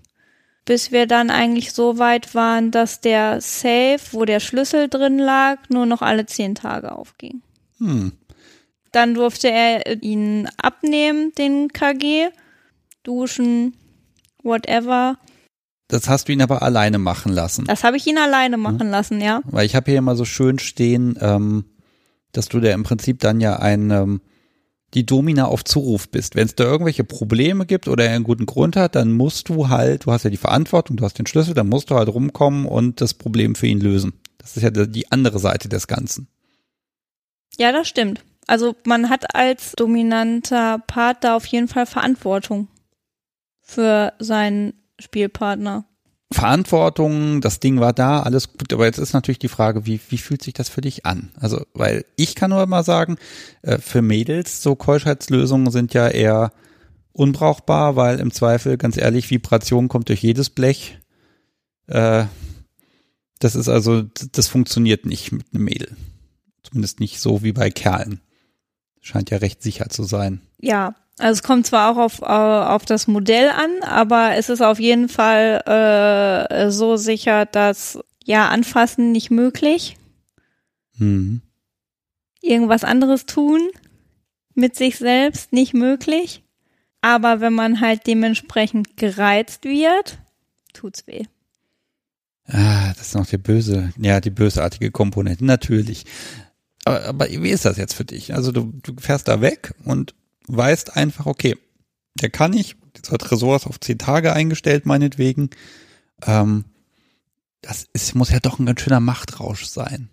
bis 0.64 0.92
wir 0.92 1.06
dann 1.06 1.30
eigentlich 1.30 1.72
so 1.72 1.98
weit 1.98 2.34
waren, 2.34 2.70
dass 2.70 3.00
der 3.00 3.40
Safe, 3.40 4.00
wo 4.12 4.24
der 4.24 4.40
Schlüssel 4.40 4.88
drin 4.88 5.18
lag, 5.18 5.58
nur 5.68 5.86
noch 5.86 6.02
alle 6.02 6.26
zehn 6.26 6.54
Tage 6.54 6.92
aufging. 6.92 7.42
Hm. 7.78 8.12
Dann 8.92 9.14
durfte 9.14 9.50
er 9.50 10.02
ihn 10.02 10.48
abnehmen, 10.56 11.32
den 11.36 11.72
KG, 11.72 12.28
duschen, 13.02 13.76
whatever. 14.42 15.18
Das 15.94 16.08
hast 16.08 16.26
du 16.28 16.32
ihn 16.32 16.42
aber 16.42 16.62
alleine 16.62 16.98
machen 16.98 17.32
lassen. 17.32 17.66
Das 17.66 17.84
habe 17.84 17.96
ich 17.96 18.06
ihn 18.06 18.18
alleine 18.18 18.56
machen 18.56 18.90
lassen, 18.90 19.20
ja. 19.20 19.42
Weil 19.44 19.64
ich 19.64 19.76
habe 19.76 19.90
hier 19.90 19.98
immer 19.98 20.16
so 20.16 20.24
schön 20.24 20.58
stehen, 20.58 21.16
ähm, 21.20 21.64
dass 22.32 22.48
du 22.48 22.58
da 22.58 22.72
im 22.72 22.82
Prinzip 22.82 23.20
dann 23.20 23.40
ja 23.40 23.60
ein 23.60 23.92
ähm, 23.92 24.20
die 24.94 25.06
Domina 25.06 25.46
auf 25.46 25.64
Zuruf 25.64 26.08
bist. 26.08 26.34
Wenn 26.34 26.46
es 26.46 26.56
da 26.56 26.64
irgendwelche 26.64 27.04
Probleme 27.04 27.64
gibt 27.64 27.86
oder 27.86 28.06
er 28.06 28.14
einen 28.16 28.24
guten 28.24 28.46
Grund 28.46 28.74
hat, 28.74 28.96
dann 28.96 29.12
musst 29.12 29.48
du 29.48 29.68
halt, 29.68 30.06
du 30.06 30.12
hast 30.12 30.24
ja 30.24 30.30
die 30.30 30.36
Verantwortung, 30.36 30.96
du 30.96 31.04
hast 31.04 31.18
den 31.18 31.26
Schlüssel, 31.26 31.54
dann 31.54 31.68
musst 31.68 31.90
du 31.90 31.94
halt 31.94 32.08
rumkommen 32.08 32.66
und 32.66 33.00
das 33.00 33.14
Problem 33.14 33.54
für 33.54 33.66
ihn 33.68 33.80
lösen. 33.80 34.14
Das 34.38 34.56
ist 34.56 34.62
ja 34.64 34.70
die 34.70 35.12
andere 35.12 35.38
Seite 35.38 35.68
des 35.68 35.86
Ganzen. 35.86 36.26
Ja, 37.56 37.70
das 37.70 37.86
stimmt. 37.86 38.24
Also 38.46 38.74
man 38.84 39.10
hat 39.10 39.34
als 39.34 39.72
dominanter 39.72 40.78
Part 40.86 41.22
da 41.22 41.36
auf 41.36 41.46
jeden 41.46 41.68
Fall 41.68 41.86
Verantwortung 41.86 42.66
für 43.62 44.12
seinen 44.18 44.74
Spielpartner. 45.04 45.84
Verantwortung, 46.32 47.40
das 47.40 47.60
Ding 47.60 47.78
war 47.80 47.92
da, 47.92 48.22
alles 48.22 48.52
gut, 48.52 48.72
aber 48.72 48.86
jetzt 48.86 48.98
ist 48.98 49.12
natürlich 49.12 49.38
die 49.38 49.48
Frage, 49.48 49.86
wie, 49.86 50.00
wie 50.08 50.18
fühlt 50.18 50.42
sich 50.42 50.54
das 50.54 50.68
für 50.68 50.80
dich 50.80 51.06
an? 51.06 51.30
Also, 51.36 51.64
weil 51.74 52.04
ich 52.16 52.34
kann 52.34 52.50
nur 52.50 52.62
immer 52.62 52.82
sagen, 52.82 53.16
äh, 53.62 53.78
für 53.78 54.02
Mädels 54.02 54.62
so 54.62 54.74
Keuschheitslösungen 54.74 55.70
sind 55.70 55.94
ja 55.94 56.08
eher 56.08 56.52
unbrauchbar, 57.12 57.94
weil 57.94 58.18
im 58.18 58.32
Zweifel, 58.32 58.76
ganz 58.76 58.96
ehrlich, 58.96 59.30
Vibration 59.30 59.88
kommt 59.88 60.08
durch 60.08 60.22
jedes 60.22 60.50
Blech. 60.50 60.98
Äh, 61.86 62.24
das 63.38 63.54
ist 63.54 63.68
also, 63.68 64.02
das 64.32 64.48
funktioniert 64.48 65.06
nicht 65.06 65.30
mit 65.30 65.46
einem 65.54 65.64
Mädel. 65.64 65.96
Zumindest 66.64 66.98
nicht 66.98 67.20
so 67.20 67.42
wie 67.42 67.52
bei 67.52 67.70
Kerlen. 67.70 68.20
Scheint 69.00 69.30
ja 69.30 69.38
recht 69.38 69.62
sicher 69.62 69.90
zu 69.90 70.02
sein. 70.02 70.40
Ja, 70.58 70.94
also 71.18 71.32
es 71.32 71.42
kommt 71.42 71.66
zwar 71.66 71.92
auch 71.92 71.98
auf, 71.98 72.22
auf 72.22 72.84
das 72.84 73.06
Modell 73.06 73.48
an, 73.48 73.82
aber 73.82 74.34
es 74.34 74.48
ist 74.48 74.60
auf 74.60 74.80
jeden 74.80 75.08
Fall 75.08 76.48
äh, 76.50 76.70
so 76.70 76.96
sicher, 76.96 77.46
dass 77.46 77.98
ja 78.24 78.48
anfassen 78.48 79.12
nicht 79.12 79.30
möglich. 79.30 79.96
Mhm. 80.96 81.42
Irgendwas 82.40 82.84
anderes 82.84 83.26
tun 83.26 83.60
mit 84.54 84.76
sich 84.76 84.98
selbst 84.98 85.52
nicht 85.52 85.74
möglich. 85.74 86.42
Aber 87.00 87.40
wenn 87.40 87.52
man 87.52 87.80
halt 87.80 88.06
dementsprechend 88.06 88.96
gereizt 88.96 89.64
wird, 89.64 90.18
tut's 90.72 91.06
weh. 91.06 91.24
Ah, 92.46 92.92
das 92.96 93.08
ist 93.08 93.14
noch 93.14 93.26
die 93.26 93.38
böse, 93.38 93.92
ja, 93.98 94.20
die 94.20 94.30
bösartige 94.30 94.90
Komponente, 94.90 95.44
natürlich. 95.44 96.04
Aber, 96.84 97.04
aber 97.04 97.28
wie 97.28 97.50
ist 97.50 97.64
das 97.64 97.76
jetzt 97.76 97.94
für 97.94 98.04
dich? 98.04 98.34
Also 98.34 98.52
du, 98.52 98.72
du 98.82 98.94
fährst 98.98 99.28
da 99.28 99.40
weg 99.40 99.74
und 99.84 100.14
weißt 100.48 100.96
einfach, 100.96 101.26
okay, 101.26 101.56
der 102.14 102.30
kann 102.30 102.52
nicht, 102.52 102.76
dieser 102.96 103.18
Tresor 103.18 103.56
ist 103.56 103.66
auf 103.66 103.80
zehn 103.80 103.98
Tage 103.98 104.32
eingestellt, 104.32 104.86
meinetwegen. 104.86 105.50
Ähm, 106.24 106.64
das 107.60 107.86
ist, 107.92 108.14
muss 108.14 108.30
ja 108.30 108.40
doch 108.40 108.58
ein 108.58 108.66
ganz 108.66 108.80
schöner 108.80 109.00
Machtrausch 109.00 109.64
sein. 109.64 110.10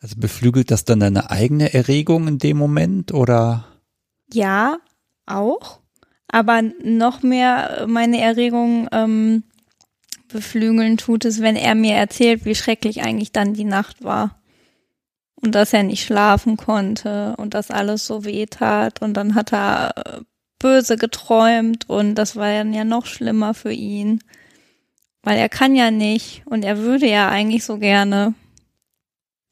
Also 0.00 0.16
beflügelt 0.18 0.70
das 0.70 0.84
dann 0.84 1.00
deine 1.00 1.30
eigene 1.30 1.72
Erregung 1.72 2.28
in 2.28 2.38
dem 2.38 2.58
Moment 2.58 3.12
oder? 3.12 3.66
Ja, 4.32 4.78
auch. 5.26 5.80
Aber 6.28 6.62
noch 6.82 7.22
mehr 7.22 7.86
meine 7.88 8.20
Erregung 8.20 8.88
ähm, 8.92 9.44
beflügeln 10.28 10.98
tut 10.98 11.24
es, 11.24 11.40
wenn 11.40 11.56
er 11.56 11.74
mir 11.74 11.94
erzählt, 11.94 12.44
wie 12.44 12.54
schrecklich 12.54 13.02
eigentlich 13.02 13.32
dann 13.32 13.54
die 13.54 13.64
Nacht 13.64 14.04
war 14.04 14.38
und 15.36 15.54
dass 15.54 15.72
er 15.72 15.82
nicht 15.82 16.04
schlafen 16.04 16.56
konnte 16.56 17.34
und 17.36 17.54
dass 17.54 17.70
alles 17.70 18.06
so 18.06 18.24
weh 18.24 18.46
tat 18.46 19.02
und 19.02 19.14
dann 19.14 19.34
hat 19.34 19.52
er 19.52 19.92
äh, 19.96 20.20
böse 20.58 20.96
geträumt 20.96 21.88
und 21.90 22.14
das 22.14 22.36
war 22.36 22.50
dann 22.50 22.72
ja 22.72 22.84
noch 22.84 23.06
schlimmer 23.06 23.54
für 23.54 23.72
ihn, 23.72 24.22
weil 25.22 25.38
er 25.38 25.48
kann 25.48 25.74
ja 25.74 25.90
nicht 25.90 26.42
und 26.46 26.64
er 26.64 26.78
würde 26.78 27.06
ja 27.08 27.28
eigentlich 27.28 27.64
so 27.64 27.78
gerne. 27.78 28.34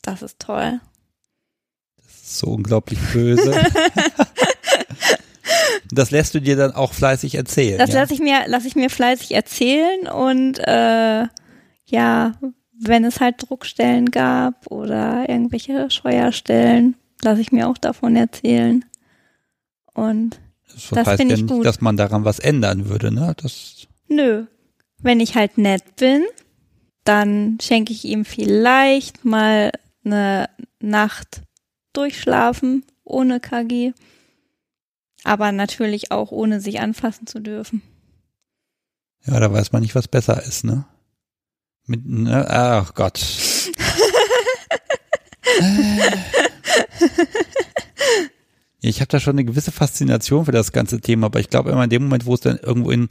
Das 0.02 0.22
ist 0.22 0.38
toll. 0.38 0.80
Das 1.96 2.06
ist 2.06 2.38
so 2.38 2.48
unglaublich 2.48 2.98
böse. 3.12 3.54
das 5.92 6.10
lässt 6.10 6.34
du 6.34 6.40
dir 6.40 6.56
dann 6.56 6.72
auch 6.72 6.94
fleißig 6.94 7.34
erzählen. 7.34 7.78
Das 7.78 7.92
ja? 7.92 8.00
lasse 8.00 8.14
ich 8.14 8.20
mir, 8.20 8.44
lasse 8.46 8.66
ich 8.66 8.74
mir 8.74 8.88
fleißig 8.88 9.32
erzählen 9.32 10.08
und 10.08 10.58
äh, 10.58 11.26
ja, 11.86 12.32
wenn 12.78 13.04
es 13.04 13.20
halt 13.20 13.36
Druckstellen 13.38 14.10
gab 14.10 14.70
oder 14.70 15.28
irgendwelche 15.28 15.90
Scheuerstellen, 15.90 16.96
lasse 17.22 17.40
ich 17.40 17.52
mir 17.52 17.68
auch 17.68 17.78
davon 17.78 18.16
erzählen. 18.16 18.84
Und 19.94 20.40
das, 20.72 20.88
das 20.90 21.08
finde 21.16 21.34
ja 21.34 21.34
ich 21.34 21.42
nicht, 21.42 21.52
gut. 21.52 21.66
dass 21.66 21.80
man 21.80 21.96
daran 21.96 22.24
was 22.24 22.38
ändern 22.38 22.88
würde, 22.88 23.12
ne? 23.12 23.34
Das 23.40 23.86
Nö. 24.08 24.46
Wenn 24.98 25.20
ich 25.20 25.34
halt 25.34 25.58
nett 25.58 25.96
bin, 25.96 26.22
dann 27.04 27.58
schenke 27.60 27.92
ich 27.92 28.04
ihm 28.04 28.24
vielleicht 28.24 29.24
mal 29.24 29.72
eine 30.04 30.48
Nacht 30.80 31.42
durchschlafen 31.92 32.84
ohne 33.04 33.40
KG. 33.40 33.92
Aber 35.24 35.52
natürlich 35.52 36.10
auch 36.10 36.32
ohne 36.32 36.60
sich 36.60 36.80
anfassen 36.80 37.26
zu 37.26 37.40
dürfen. 37.40 37.82
Ja, 39.24 39.38
da 39.38 39.52
weiß 39.52 39.72
man 39.72 39.82
nicht, 39.82 39.94
was 39.94 40.08
besser 40.08 40.42
ist, 40.42 40.64
ne? 40.64 40.84
Mit, 41.86 42.06
ne? 42.06 42.46
Ach 42.48 42.94
Gott. 42.94 43.18
ich 48.80 49.00
habe 49.00 49.08
da 49.08 49.20
schon 49.20 49.34
eine 49.34 49.44
gewisse 49.44 49.72
Faszination 49.72 50.44
für 50.44 50.52
das 50.52 50.72
ganze 50.72 51.00
Thema, 51.00 51.26
aber 51.26 51.40
ich 51.40 51.50
glaube 51.50 51.70
immer 51.70 51.84
in 51.84 51.90
dem 51.90 52.04
Moment, 52.04 52.26
wo 52.26 52.34
es 52.34 52.40
dann 52.40 52.58
irgendwo 52.58 52.90
in, 52.90 53.08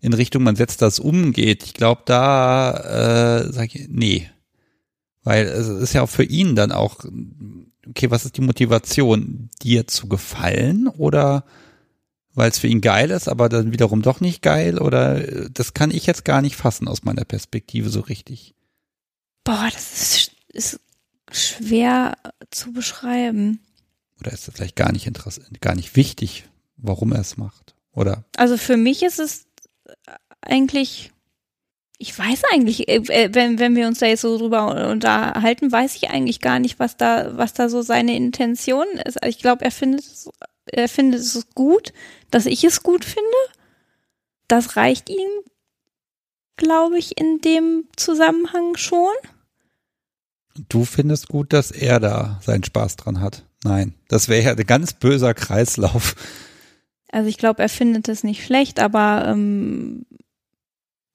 in 0.00 0.12
Richtung 0.12 0.42
man 0.42 0.56
setzt 0.56 0.82
das 0.82 0.98
umgeht, 0.98 1.62
ich 1.64 1.74
glaube 1.74 2.02
da 2.04 3.42
äh, 3.42 3.52
sag 3.52 3.74
ich, 3.74 3.88
nee. 3.88 4.30
Weil 5.22 5.46
es 5.46 5.68
ist 5.68 5.94
ja 5.94 6.02
auch 6.02 6.10
für 6.10 6.24
ihn 6.24 6.54
dann 6.54 6.70
auch, 6.70 7.04
okay, 7.88 8.10
was 8.10 8.26
ist 8.26 8.36
die 8.36 8.42
Motivation, 8.42 9.48
dir 9.62 9.86
zu 9.86 10.06
gefallen 10.06 10.86
oder 10.88 11.44
weil 12.34 12.50
es 12.50 12.58
für 12.58 12.66
ihn 12.66 12.80
geil 12.80 13.10
ist, 13.10 13.28
aber 13.28 13.48
dann 13.48 13.72
wiederum 13.72 14.02
doch 14.02 14.20
nicht 14.20 14.42
geil 14.42 14.78
oder 14.78 15.20
das 15.50 15.74
kann 15.74 15.90
ich 15.90 16.06
jetzt 16.06 16.24
gar 16.24 16.42
nicht 16.42 16.56
fassen 16.56 16.88
aus 16.88 17.04
meiner 17.04 17.24
Perspektive 17.24 17.88
so 17.88 18.00
richtig. 18.00 18.54
Boah, 19.44 19.68
das 19.72 19.92
ist, 19.92 20.30
ist 20.52 20.80
schwer 21.30 22.16
zu 22.50 22.72
beschreiben. 22.72 23.60
Oder 24.20 24.32
ist 24.32 24.48
das 24.48 24.54
vielleicht 24.54 24.76
gar 24.76 24.92
nicht 24.92 25.06
interessant, 25.06 25.60
gar 25.60 25.74
nicht 25.74 25.96
wichtig, 25.96 26.44
warum 26.76 27.12
er 27.12 27.20
es 27.20 27.36
macht? 27.36 27.74
Oder? 27.92 28.24
Also 28.36 28.56
für 28.56 28.76
mich 28.76 29.02
ist 29.02 29.20
es 29.20 29.46
eigentlich, 30.40 31.12
ich 31.98 32.18
weiß 32.18 32.42
eigentlich, 32.52 32.88
äh, 32.88 32.96
äh, 32.96 33.34
wenn, 33.34 33.58
wenn 33.58 33.76
wir 33.76 33.86
uns 33.86 34.00
da 34.00 34.06
jetzt 34.06 34.22
so 34.22 34.38
drüber 34.38 34.90
unterhalten, 34.90 35.70
weiß 35.70 35.94
ich 35.96 36.10
eigentlich 36.10 36.40
gar 36.40 36.58
nicht, 36.58 36.78
was 36.78 36.96
da, 36.96 37.36
was 37.36 37.54
da 37.54 37.68
so 37.68 37.82
seine 37.82 38.16
Intention 38.16 38.86
ist. 39.04 39.22
Also 39.22 39.28
ich 39.30 39.38
glaube, 39.38 39.64
er 39.64 39.70
findet 39.70 40.00
es 40.00 40.28
er 40.66 40.88
findet 40.88 41.20
es 41.20 41.46
gut, 41.54 41.92
dass 42.30 42.46
ich 42.46 42.64
es 42.64 42.82
gut 42.82 43.04
finde. 43.04 43.22
Das 44.48 44.76
reicht 44.76 45.08
ihm, 45.08 45.30
glaube 46.56 46.98
ich, 46.98 47.18
in 47.18 47.40
dem 47.40 47.88
Zusammenhang 47.96 48.76
schon. 48.76 49.12
Du 50.68 50.84
findest 50.84 51.28
gut, 51.28 51.52
dass 51.52 51.70
er 51.70 51.98
da 51.98 52.40
seinen 52.42 52.64
Spaß 52.64 52.96
dran 52.96 53.20
hat. 53.20 53.44
Nein, 53.64 53.94
das 54.08 54.28
wäre 54.28 54.44
ja 54.44 54.50
ein 54.52 54.66
ganz 54.66 54.92
böser 54.92 55.34
Kreislauf. 55.34 56.14
Also 57.10 57.28
ich 57.28 57.38
glaube, 57.38 57.62
er 57.62 57.68
findet 57.68 58.08
es 58.08 58.24
nicht 58.24 58.44
schlecht, 58.44 58.80
aber 58.80 59.24
ähm, 59.26 60.04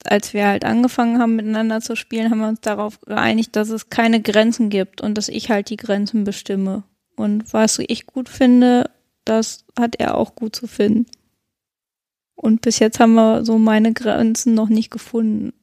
als 0.05 0.33
wir 0.33 0.47
halt 0.47 0.65
angefangen 0.65 1.19
haben, 1.19 1.35
miteinander 1.35 1.81
zu 1.81 1.95
spielen, 1.95 2.31
haben 2.31 2.39
wir 2.39 2.47
uns 2.47 2.61
darauf 2.61 2.99
geeinigt, 3.01 3.55
dass 3.55 3.69
es 3.69 3.89
keine 3.89 4.21
Grenzen 4.21 4.69
gibt 4.69 5.01
und 5.01 5.17
dass 5.17 5.27
ich 5.27 5.49
halt 5.49 5.69
die 5.69 5.77
Grenzen 5.77 6.23
bestimme. 6.23 6.83
Und 7.15 7.53
was 7.53 7.79
ich 7.79 8.07
gut 8.07 8.29
finde, 8.29 8.89
das 9.25 9.65
hat 9.77 9.95
er 9.97 10.15
auch 10.15 10.35
gut 10.35 10.55
zu 10.55 10.67
finden. 10.67 11.05
Und 12.35 12.61
bis 12.61 12.79
jetzt 12.79 12.99
haben 12.99 13.15
wir 13.15 13.43
so 13.43 13.57
meine 13.59 13.93
Grenzen 13.93 14.53
noch 14.53 14.69
nicht 14.69 14.91
gefunden. 14.91 15.53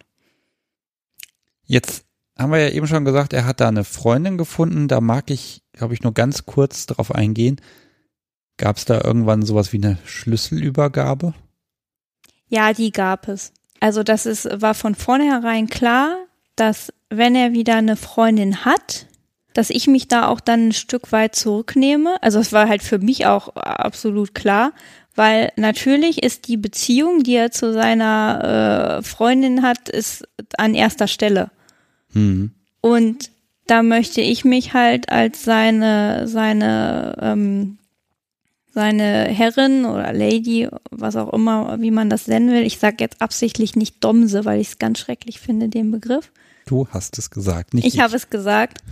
Jetzt 1.65 2.05
haben 2.39 2.53
wir 2.53 2.59
ja 2.59 2.69
eben 2.71 2.87
schon 2.87 3.05
gesagt, 3.05 3.33
er 3.33 3.47
hat 3.47 3.61
da 3.61 3.69
eine 3.69 3.85
Freundin 3.85 4.37
gefunden. 4.37 4.89
Da 4.89 5.01
mag 5.01 5.31
ich, 5.31 5.63
glaube 5.73 5.95
ich, 5.95 6.03
nur 6.03 6.13
ganz 6.13 6.45
kurz 6.45 6.87
drauf 6.87 7.15
eingehen. 7.15 7.61
Gab 8.59 8.77
es 8.77 8.85
da 8.85 9.01
irgendwann 9.03 9.43
sowas 9.43 9.73
wie 9.73 9.79
eine 9.79 9.99
Schlüsselübergabe? 10.05 11.35
Ja, 12.49 12.73
die 12.73 12.93
gab 12.93 13.29
es. 13.29 13.53
Also 13.81 14.03
das 14.03 14.27
ist, 14.27 14.49
war 14.61 14.75
von 14.75 14.95
vornherein 14.95 15.69
klar, 15.69 16.17
dass 16.57 16.93
wenn 17.11 17.35
er 17.35 17.53
wieder 17.53 17.77
eine 17.77 17.97
Freundin 17.97 18.65
hat, 18.65 19.06
dass 19.57 19.71
ich 19.71 19.87
mich 19.87 20.07
da 20.09 20.29
auch 20.29 20.41
dann 20.41 20.69
ein 20.69 20.73
Stück 20.73 21.13
weit 21.13 21.35
zurücknehme. 21.35 22.23
Also 22.23 22.39
es 22.39 22.53
war 22.53 22.69
halt 22.69 22.83
für 22.83 22.99
mich 22.99 23.27
auch 23.27 23.57
absolut 23.57 24.35
klar, 24.35 24.73
weil 25.15 25.51
natürlich 25.57 26.23
ist 26.23 26.47
die 26.49 26.59
Beziehung, 26.59 27.23
die 27.23 27.37
er 27.37 27.51
zu 27.51 27.73
seiner 27.73 28.99
äh, 28.99 29.03
Freundin 29.03 29.63
hat, 29.63 29.89
ist 29.89 30.29
an 30.59 30.75
erster 30.75 31.09
Stelle. 31.09 31.51
Mhm. 32.13 32.51
Und 32.83 33.31
da 33.67 33.83
möchte 33.83 34.21
ich 34.21 34.45
mich 34.45 34.75
halt 34.75 35.09
als 35.09 35.43
seine 35.43 36.29
seine 36.29 37.17
ähm, 37.21 37.79
seine 38.73 39.25
Herrin 39.25 39.87
oder 39.87 40.13
Lady, 40.13 40.69
was 40.91 41.17
auch 41.17 41.33
immer, 41.33 41.81
wie 41.81 41.91
man 41.91 42.11
das 42.11 42.27
nennen 42.27 42.51
will. 42.51 42.63
Ich 42.63 42.79
sage 42.79 42.97
jetzt 43.01 43.23
absichtlich 43.23 43.75
nicht 43.75 44.05
Domse, 44.05 44.45
weil 44.45 44.61
ich 44.61 44.69
es 44.69 44.79
ganz 44.79 44.99
schrecklich 44.99 45.41
finde, 45.41 45.71
den 45.71 45.91
Begriff. 45.91 46.31
Du 46.67 46.87
hast 46.89 47.17
es 47.17 47.31
gesagt, 47.31 47.73
nicht 47.73 47.87
Ich 47.87 48.01
habe 48.01 48.15
es 48.15 48.29
gesagt. 48.29 48.83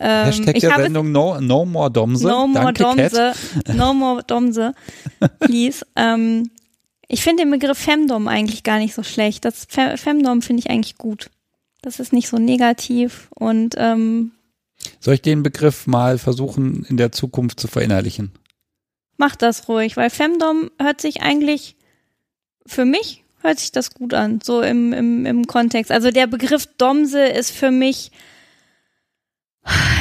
Ähm, 0.00 0.26
Hashtag 0.26 0.56
ich 0.56 0.60
der 0.62 0.76
Sendung 0.82 1.12
no, 1.12 1.40
no 1.40 1.64
More 1.64 1.90
Domse. 1.90 2.26
No 2.26 2.46
more 2.46 2.72
Danke, 2.72 2.82
Domse. 2.82 3.32
Cat. 3.64 3.76
No 3.76 3.94
more 3.94 4.22
Domse. 4.24 4.74
Please. 5.40 5.86
ähm, 5.96 6.50
ich 7.08 7.22
finde 7.22 7.44
den 7.44 7.50
Begriff 7.50 7.78
Femdom 7.78 8.28
eigentlich 8.28 8.62
gar 8.62 8.78
nicht 8.78 8.94
so 8.94 9.02
schlecht. 9.02 9.44
Das 9.44 9.66
Fe- 9.68 9.96
Femdom 9.96 10.42
finde 10.42 10.60
ich 10.60 10.70
eigentlich 10.70 10.96
gut. 10.96 11.30
Das 11.82 12.00
ist 12.00 12.12
nicht 12.12 12.28
so 12.28 12.38
negativ 12.38 13.28
und 13.34 13.74
ähm, 13.78 14.32
Soll 15.00 15.14
ich 15.14 15.22
den 15.22 15.42
Begriff 15.42 15.86
mal 15.86 16.18
versuchen, 16.18 16.84
in 16.88 16.96
der 16.96 17.12
Zukunft 17.12 17.60
zu 17.60 17.68
verinnerlichen? 17.68 18.32
mach 19.16 19.36
das 19.36 19.68
ruhig, 19.68 19.96
weil 19.96 20.10
Femdom 20.10 20.70
hört 20.80 21.00
sich 21.00 21.22
eigentlich 21.22 21.76
für 22.66 22.84
mich 22.84 23.22
hört 23.42 23.58
sich 23.60 23.70
das 23.72 23.92
gut 23.94 24.12
an, 24.14 24.40
so 24.42 24.60
im, 24.62 24.92
im, 24.92 25.26
im 25.26 25.46
Kontext. 25.46 25.92
Also 25.92 26.10
der 26.10 26.26
Begriff 26.26 26.66
Domse 26.78 27.24
ist 27.24 27.50
für 27.50 27.70
mich 27.70 28.10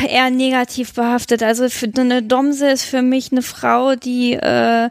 eher 0.07 0.30
negativ 0.30 0.93
behaftet. 0.93 1.43
Also 1.43 1.70
für, 1.70 1.89
eine 1.97 2.24
Domse 2.24 2.70
ist 2.72 2.84
für 2.84 3.01
mich 3.01 3.32
eine 3.32 3.41
Frau, 3.41 3.95
die 3.95 4.34
äh, 4.34 4.89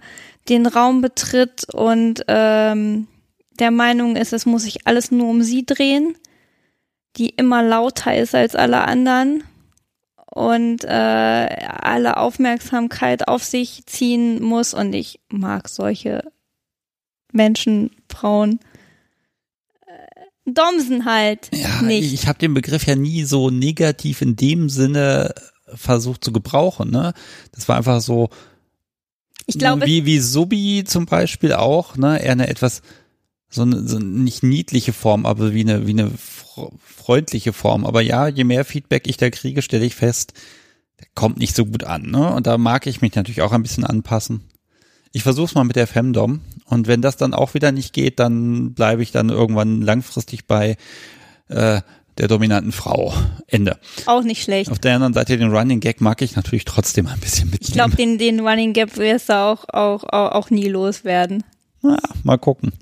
den 0.48 0.66
Raum 0.66 1.00
betritt 1.00 1.72
und 1.72 2.24
ähm, 2.28 3.06
der 3.58 3.70
Meinung 3.70 4.16
ist, 4.16 4.32
es 4.32 4.46
muss 4.46 4.62
sich 4.62 4.86
alles 4.86 5.10
nur 5.10 5.28
um 5.28 5.42
sie 5.42 5.64
drehen, 5.64 6.16
die 7.16 7.28
immer 7.28 7.62
lauter 7.62 8.16
ist 8.16 8.34
als 8.34 8.56
alle 8.56 8.82
anderen 8.82 9.44
und 10.26 10.84
äh, 10.84 10.88
alle 10.88 12.16
Aufmerksamkeit 12.16 13.28
auf 13.28 13.44
sich 13.44 13.84
ziehen 13.86 14.42
muss. 14.42 14.72
Und 14.72 14.94
ich 14.94 15.20
mag 15.28 15.68
solche 15.68 16.32
Menschen, 17.32 17.90
Frauen, 18.08 18.58
Domsen 20.44 21.04
halt 21.04 21.48
Ja, 21.54 21.82
nicht. 21.82 22.12
ich 22.12 22.26
habe 22.26 22.38
den 22.38 22.54
Begriff 22.54 22.86
ja 22.86 22.96
nie 22.96 23.24
so 23.24 23.50
negativ 23.50 24.22
in 24.22 24.36
dem 24.36 24.68
Sinne 24.68 25.34
versucht 25.74 26.24
zu 26.24 26.32
gebrauchen. 26.32 26.90
Ne? 26.90 27.12
Das 27.52 27.68
war 27.68 27.76
einfach 27.76 28.00
so, 28.00 28.28
Ich 29.46 29.58
glaube, 29.58 29.86
wie, 29.86 30.04
wie 30.04 30.18
Subi 30.18 30.84
zum 30.86 31.06
Beispiel 31.06 31.52
auch, 31.52 31.96
ne? 31.96 32.22
Eher 32.22 32.32
eine 32.32 32.48
etwas, 32.48 32.82
so 33.48 33.62
eine, 33.62 33.86
so 33.86 33.98
nicht 33.98 34.42
niedliche 34.42 34.92
Form, 34.92 35.26
aber 35.26 35.52
wie 35.54 35.60
eine, 35.60 35.86
wie 35.86 35.90
eine 35.92 36.08
fr- 36.10 36.72
freundliche 36.84 37.52
Form. 37.52 37.86
Aber 37.86 38.00
ja, 38.02 38.28
je 38.28 38.44
mehr 38.44 38.64
Feedback 38.64 39.06
ich 39.06 39.16
da 39.16 39.30
kriege, 39.30 39.62
stelle 39.62 39.84
ich 39.84 39.94
fest, 39.94 40.32
der 41.00 41.06
kommt 41.14 41.38
nicht 41.38 41.54
so 41.56 41.64
gut 41.66 41.84
an, 41.84 42.02
ne? 42.10 42.32
Und 42.34 42.46
da 42.46 42.58
mag 42.58 42.86
ich 42.86 43.00
mich 43.00 43.14
natürlich 43.14 43.42
auch 43.42 43.52
ein 43.52 43.62
bisschen 43.62 43.84
anpassen. 43.84 44.42
Ich 45.12 45.22
versuch's 45.22 45.54
mal 45.54 45.64
mit 45.64 45.76
der 45.76 45.86
Femdom. 45.86 46.40
Und 46.64 46.86
wenn 46.86 47.02
das 47.02 47.16
dann 47.16 47.34
auch 47.34 47.54
wieder 47.54 47.70
nicht 47.70 47.92
geht, 47.92 48.18
dann 48.18 48.72
bleibe 48.74 49.02
ich 49.02 49.12
dann 49.12 49.28
irgendwann 49.28 49.82
langfristig 49.82 50.46
bei 50.46 50.76
äh, 51.48 51.82
der 52.18 52.28
dominanten 52.28 52.72
Frau. 52.72 53.14
Ende. 53.46 53.78
auch 54.06 54.22
nicht 54.22 54.42
schlecht. 54.42 54.70
Auf 54.70 54.78
der 54.78 54.94
anderen 54.94 55.14
Seite 55.14 55.36
den 55.36 55.54
Running 55.54 55.80
Gag 55.80 56.00
mag 56.00 56.22
ich 56.22 56.36
natürlich 56.36 56.64
trotzdem 56.64 57.06
ein 57.06 57.20
bisschen 57.20 57.50
mitnehmen. 57.50 57.68
Ich 57.68 57.72
glaube, 57.72 57.96
den, 57.96 58.18
den 58.18 58.40
Running 58.40 58.72
Gap 58.72 58.96
wirst 58.96 59.28
du 59.28 59.34
auch, 59.34 59.64
auch, 59.68 60.04
auch, 60.04 60.32
auch 60.32 60.50
nie 60.50 60.68
loswerden. 60.68 61.44
Na, 61.82 61.98
mal 62.22 62.38
gucken. 62.38 62.72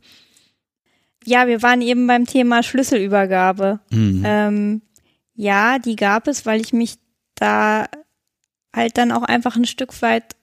Ja, 1.24 1.46
wir 1.46 1.62
waren 1.62 1.82
eben 1.82 2.06
beim 2.06 2.26
Thema 2.26 2.62
Schlüsselübergabe. 2.62 3.80
Mhm. 3.90 4.22
Ähm, 4.24 4.82
ja, 5.34 5.78
die 5.78 5.96
gab 5.96 6.28
es, 6.28 6.46
weil 6.46 6.60
ich 6.60 6.72
mich 6.72 6.94
da 7.34 7.86
halt 8.74 8.98
dann 8.98 9.12
auch 9.12 9.22
einfach 9.22 9.56
ein 9.56 9.64
Stück 9.64 10.00
weit 10.02 10.36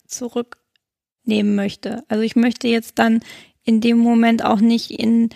zurücknehmen 1.27 1.55
möchte. 1.55 2.03
Also 2.07 2.23
ich 2.23 2.35
möchte 2.35 2.67
jetzt 2.67 2.97
dann 2.99 3.19
in 3.63 3.81
dem 3.81 3.97
Moment 3.97 4.43
auch 4.43 4.59
nicht 4.59 4.91
in 4.91 5.29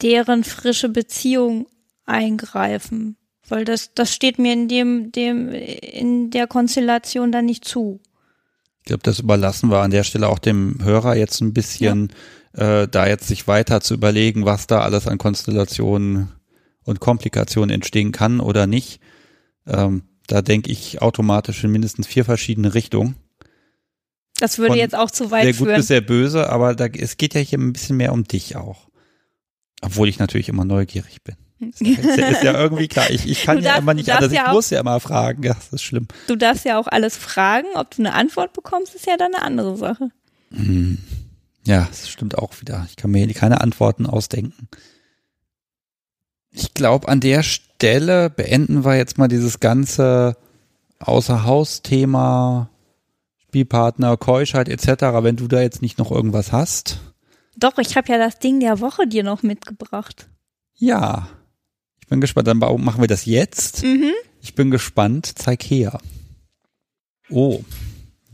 deren 0.00 0.44
frische 0.44 0.88
Beziehung 0.88 1.66
eingreifen, 2.06 3.16
weil 3.48 3.64
das 3.64 3.94
das 3.94 4.12
steht 4.12 4.38
mir 4.38 4.52
in 4.52 4.68
dem 4.68 5.12
dem 5.12 5.50
in 5.52 6.30
der 6.30 6.46
Konstellation 6.46 7.32
dann 7.32 7.46
nicht 7.46 7.64
zu. 7.64 8.00
Ich 8.80 8.86
glaube, 8.86 9.02
das 9.02 9.20
überlassen 9.20 9.70
wir 9.70 9.78
an 9.78 9.90
der 9.90 10.04
Stelle 10.04 10.28
auch 10.28 10.38
dem 10.38 10.78
Hörer 10.82 11.16
jetzt 11.16 11.40
ein 11.40 11.54
bisschen, 11.54 12.12
äh, 12.52 12.86
da 12.86 13.06
jetzt 13.06 13.26
sich 13.26 13.48
weiter 13.48 13.80
zu 13.80 13.94
überlegen, 13.94 14.44
was 14.44 14.66
da 14.66 14.82
alles 14.82 15.08
an 15.08 15.16
Konstellationen 15.16 16.28
und 16.84 17.00
Komplikationen 17.00 17.70
entstehen 17.70 18.12
kann 18.12 18.40
oder 18.40 18.66
nicht. 18.66 19.00
Ähm, 19.66 20.02
da 20.26 20.42
denke 20.42 20.70
ich 20.70 21.00
automatisch 21.00 21.64
in 21.64 21.70
mindestens 21.70 22.06
vier 22.06 22.26
verschiedene 22.26 22.74
Richtungen. 22.74 23.16
Das 24.40 24.58
würde 24.58 24.76
jetzt 24.76 24.94
auch 24.94 25.10
zu 25.10 25.30
weit 25.30 25.44
Sehr 25.44 25.52
gut 25.52 25.66
führen. 25.68 25.76
bis 25.76 25.86
sehr 25.86 26.00
böse, 26.00 26.50
aber 26.50 26.74
da, 26.74 26.86
es 26.86 27.16
geht 27.16 27.34
ja 27.34 27.40
hier 27.40 27.58
ein 27.58 27.72
bisschen 27.72 27.96
mehr 27.96 28.12
um 28.12 28.24
dich 28.24 28.56
auch. 28.56 28.88
Obwohl 29.80 30.08
ich 30.08 30.18
natürlich 30.18 30.48
immer 30.48 30.64
neugierig 30.64 31.22
bin. 31.22 31.36
Ist 31.60 31.80
ja, 31.80 31.92
ist 31.92 32.18
ja, 32.18 32.28
ist 32.28 32.42
ja 32.42 32.52
irgendwie 32.60 32.88
klar. 32.88 33.10
Ich, 33.10 33.26
ich 33.28 33.44
kann 33.44 33.58
Du 33.58 33.62
ja 33.62 33.70
darfst- 33.70 33.82
immer 33.82 33.94
nicht 33.94 34.08
darfst 34.08 34.22
anders. 34.24 34.32
Ich 34.32 34.38
ja 34.38 34.48
auch- 34.48 34.52
muss 34.54 34.70
ja 34.70 34.80
immer 34.80 34.98
fragen. 35.00 35.42
Ja, 35.44 35.54
das 35.54 35.72
ist 35.72 35.82
schlimm. 35.82 36.08
Du 36.26 36.34
darfst 36.36 36.64
ja 36.64 36.78
auch 36.78 36.88
alles 36.88 37.16
fragen, 37.16 37.68
ob 37.74 37.92
du 37.94 38.02
eine 38.02 38.12
Antwort 38.14 38.52
bekommst, 38.54 38.94
ist 38.94 39.06
ja 39.06 39.16
dann 39.16 39.34
eine 39.34 39.42
andere 39.44 39.76
Sache. 39.76 40.08
Hm. 40.52 40.98
Ja, 41.66 41.86
das 41.88 42.08
stimmt 42.10 42.36
auch 42.36 42.60
wieder. 42.60 42.84
Ich 42.90 42.96
kann 42.96 43.10
mir 43.12 43.24
hier 43.24 43.34
keine 43.34 43.60
Antworten 43.60 44.06
ausdenken. 44.06 44.68
Ich 46.50 46.74
glaube, 46.74 47.08
an 47.08 47.20
der 47.20 47.42
Stelle 47.42 48.30
beenden 48.30 48.84
wir 48.84 48.96
jetzt 48.96 49.16
mal 49.16 49.28
dieses 49.28 49.60
ganze 49.60 50.36
Außerhaus-Thema, 50.98 52.68
Spielpartner, 53.54 54.16
Keuschheit 54.16 54.68
etc., 54.68 55.22
wenn 55.22 55.36
du 55.36 55.46
da 55.46 55.60
jetzt 55.60 55.80
nicht 55.80 55.96
noch 55.96 56.10
irgendwas 56.10 56.50
hast. 56.50 56.98
Doch, 57.56 57.78
ich 57.78 57.96
habe 57.96 58.10
ja 58.10 58.18
das 58.18 58.40
Ding 58.40 58.58
der 58.58 58.80
Woche 58.80 59.06
dir 59.06 59.22
noch 59.22 59.44
mitgebracht. 59.44 60.28
Ja, 60.74 61.28
ich 62.00 62.08
bin 62.08 62.20
gespannt. 62.20 62.48
Dann 62.48 62.58
machen 62.58 63.00
wir 63.00 63.06
das 63.06 63.26
jetzt. 63.26 63.84
Mhm. 63.84 64.10
Ich 64.40 64.56
bin 64.56 64.72
gespannt. 64.72 65.38
Zeig 65.38 65.62
her. 65.62 66.00
Oh, 67.30 67.62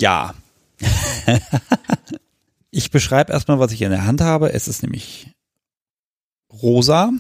ja. 0.01 0.33
ich 2.71 2.91
beschreibe 2.91 3.35
erstmal, 3.35 3.59
was 3.59 3.73
ich 3.73 3.83
in 3.83 3.91
der 3.91 4.07
Hand 4.07 4.23
habe. 4.23 4.55
Es 4.55 4.69
ist 4.69 4.83
nämlich 4.83 5.31
rosa. 6.51 7.13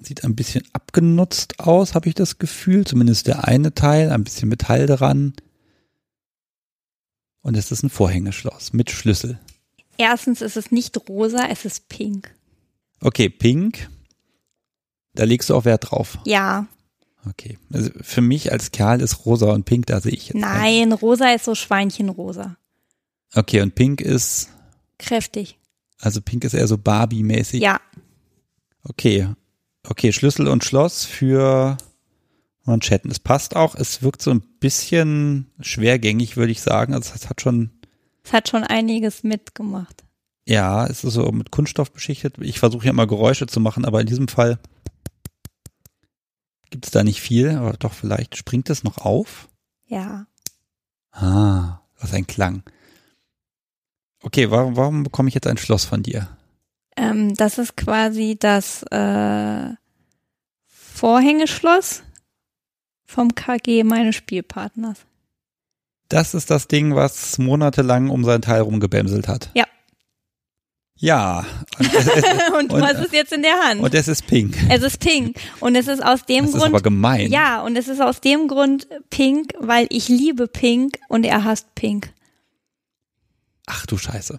Sieht 0.00 0.22
ein 0.22 0.36
bisschen 0.36 0.62
abgenutzt 0.72 1.58
aus, 1.58 1.96
habe 1.96 2.08
ich 2.08 2.14
das 2.14 2.38
Gefühl. 2.38 2.86
Zumindest 2.86 3.26
der 3.26 3.48
eine 3.48 3.74
Teil, 3.74 4.12
ein 4.12 4.22
bisschen 4.22 4.48
Metall 4.48 4.86
dran. 4.86 5.34
Und 7.42 7.56
es 7.56 7.70
ist 7.72 7.82
ein 7.82 7.90
Vorhängeschloss 7.90 8.72
mit 8.72 8.90
Schlüssel. 8.90 9.38
Erstens 9.98 10.40
ist 10.40 10.56
es 10.56 10.70
nicht 10.70 10.96
rosa, 11.08 11.46
es 11.50 11.64
ist 11.64 11.88
pink. 11.88 12.34
Okay, 13.00 13.28
pink. 13.28 13.88
Da 15.14 15.24
legst 15.24 15.50
du 15.50 15.56
auch 15.56 15.64
Wert 15.64 15.90
drauf. 15.90 16.18
Ja, 16.24 16.66
Okay. 17.28 17.56
Also 17.72 17.90
für 18.00 18.20
mich 18.20 18.50
als 18.50 18.72
Kerl 18.72 19.00
ist 19.00 19.24
rosa 19.26 19.52
und 19.52 19.64
pink, 19.64 19.86
da 19.86 20.00
sehe 20.00 20.10
ich 20.12 20.28
jetzt. 20.30 20.40
nein, 20.40 20.92
rosa 20.92 21.30
ist 21.32 21.44
so 21.44 21.54
Schweinchenrosa. 21.54 22.56
Okay, 23.34 23.60
und 23.60 23.76
pink 23.76 24.00
ist, 24.00 24.48
Kräftig. 24.98 25.56
also 26.00 26.20
pink 26.20 26.42
ist 26.42 26.54
eher 26.54 26.66
so 26.66 26.78
Barbie-mäßig. 26.78 27.60
Ja, 27.62 27.80
Okay. 28.84 29.28
Okay, 29.88 30.12
Schlüssel 30.12 30.48
und 30.48 30.64
Schloss 30.64 31.04
für 31.04 31.76
Manschetten. 32.64 33.10
Es 33.10 33.18
passt 33.18 33.56
auch, 33.56 33.74
es 33.74 34.02
wirkt 34.02 34.22
so 34.22 34.30
ein 34.30 34.40
bisschen 34.60 35.50
schwergängig, 35.60 36.36
würde 36.36 36.52
ich 36.52 36.60
sagen. 36.60 36.94
Also 36.94 37.12
es 37.14 37.28
hat 37.28 37.40
schon, 37.40 37.70
es 38.24 38.32
hat 38.32 38.48
schon 38.48 38.64
einiges 38.64 39.24
mitgemacht. 39.24 40.04
ja, 40.46 40.86
es 40.86 41.04
ist 41.04 41.14
so 41.14 41.30
mit 41.32 41.50
Kunststoff 41.50 41.90
beschichtet. 41.92 42.36
Ich 42.40 42.58
versuche 42.58 42.86
ja 42.86 42.90
immer 42.90 43.06
Geräusche 43.06 43.46
zu 43.46 43.60
machen, 43.60 43.84
aber 43.84 44.00
in 44.00 44.06
diesem 44.06 44.28
Fall 44.28 44.58
gibt 46.70 46.86
es 46.86 46.90
da 46.90 47.04
nicht 47.04 47.20
viel, 47.20 47.50
aber 47.50 47.72
doch 47.74 47.92
vielleicht 47.92 48.36
springt 48.36 48.70
es 48.70 48.84
noch 48.84 48.98
auf. 48.98 49.48
Ja. 49.86 50.26
Ah, 51.10 51.80
was 52.00 52.14
ein 52.14 52.26
Klang. 52.26 52.62
Okay, 54.22 54.50
warum, 54.50 54.76
warum 54.76 55.02
bekomme 55.02 55.28
ich 55.28 55.34
jetzt 55.34 55.46
ein 55.46 55.58
Schloss 55.58 55.84
von 55.84 56.02
dir? 56.02 56.28
Ähm, 56.96 57.34
das 57.34 57.58
ist 57.58 57.76
quasi 57.76 58.36
das 58.38 58.84
äh, 58.84 59.70
Vorhängeschloss 60.68 62.02
vom 63.12 63.34
KG 63.34 63.84
meines 63.84 64.16
Spielpartners. 64.16 64.98
Das 66.08 66.34
ist 66.34 66.50
das 66.50 66.68
Ding, 66.68 66.94
was 66.94 67.38
monatelang 67.38 68.10
um 68.10 68.24
sein 68.24 68.42
Teil 68.42 68.62
rumgebämselt 68.62 69.28
hat. 69.28 69.50
Ja. 69.54 69.64
Ja. 70.96 71.44
Und 71.78 71.92
es, 71.94 72.06
es, 72.06 72.24
und 72.58 72.72
Und- 72.72 72.82
es 72.82 73.12
jetzt 73.12 73.32
in 73.32 73.42
der 73.42 73.54
Hand. 73.62 73.80
und 73.80 73.94
es 73.94 74.08
ist 74.08 74.26
pink. 74.26 74.56
es 74.70 74.82
ist 74.82 75.00
pink. 75.00 75.36
Und 75.60 75.74
es 75.74 75.88
ist 75.88 76.04
aus 76.04 76.24
dem 76.26 76.44
Das 76.44 76.54
ist 76.54 76.60
Grund. 76.60 76.74
aber 76.74 76.82
gemein. 76.82 77.30
Ja, 77.30 77.62
und 77.62 77.76
es 77.76 77.88
ist 77.88 78.00
aus 78.00 78.20
dem 78.20 78.46
Grund 78.48 78.86
pink, 79.10 79.52
weil 79.58 79.86
ich 79.90 80.08
liebe 80.08 80.46
pink 80.48 80.98
und 81.08 81.24
er 81.24 81.44
hasst 81.44 81.74
pink. 81.74 82.12
Ach 83.66 83.86
du 83.86 83.96
Scheiße. 83.96 84.38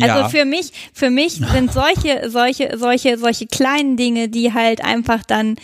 Also 0.00 0.18
ja. 0.18 0.28
für 0.28 0.44
mich, 0.44 0.72
für 0.92 1.08
mich 1.10 1.34
sind 1.34 1.72
solche, 1.72 2.28
solche, 2.30 2.76
solche, 2.78 3.16
solche 3.18 3.46
kleinen 3.46 3.96
Dinge, 3.96 4.28
die 4.28 4.52
halt 4.52 4.84
einfach 4.84 5.22
dann 5.24 5.56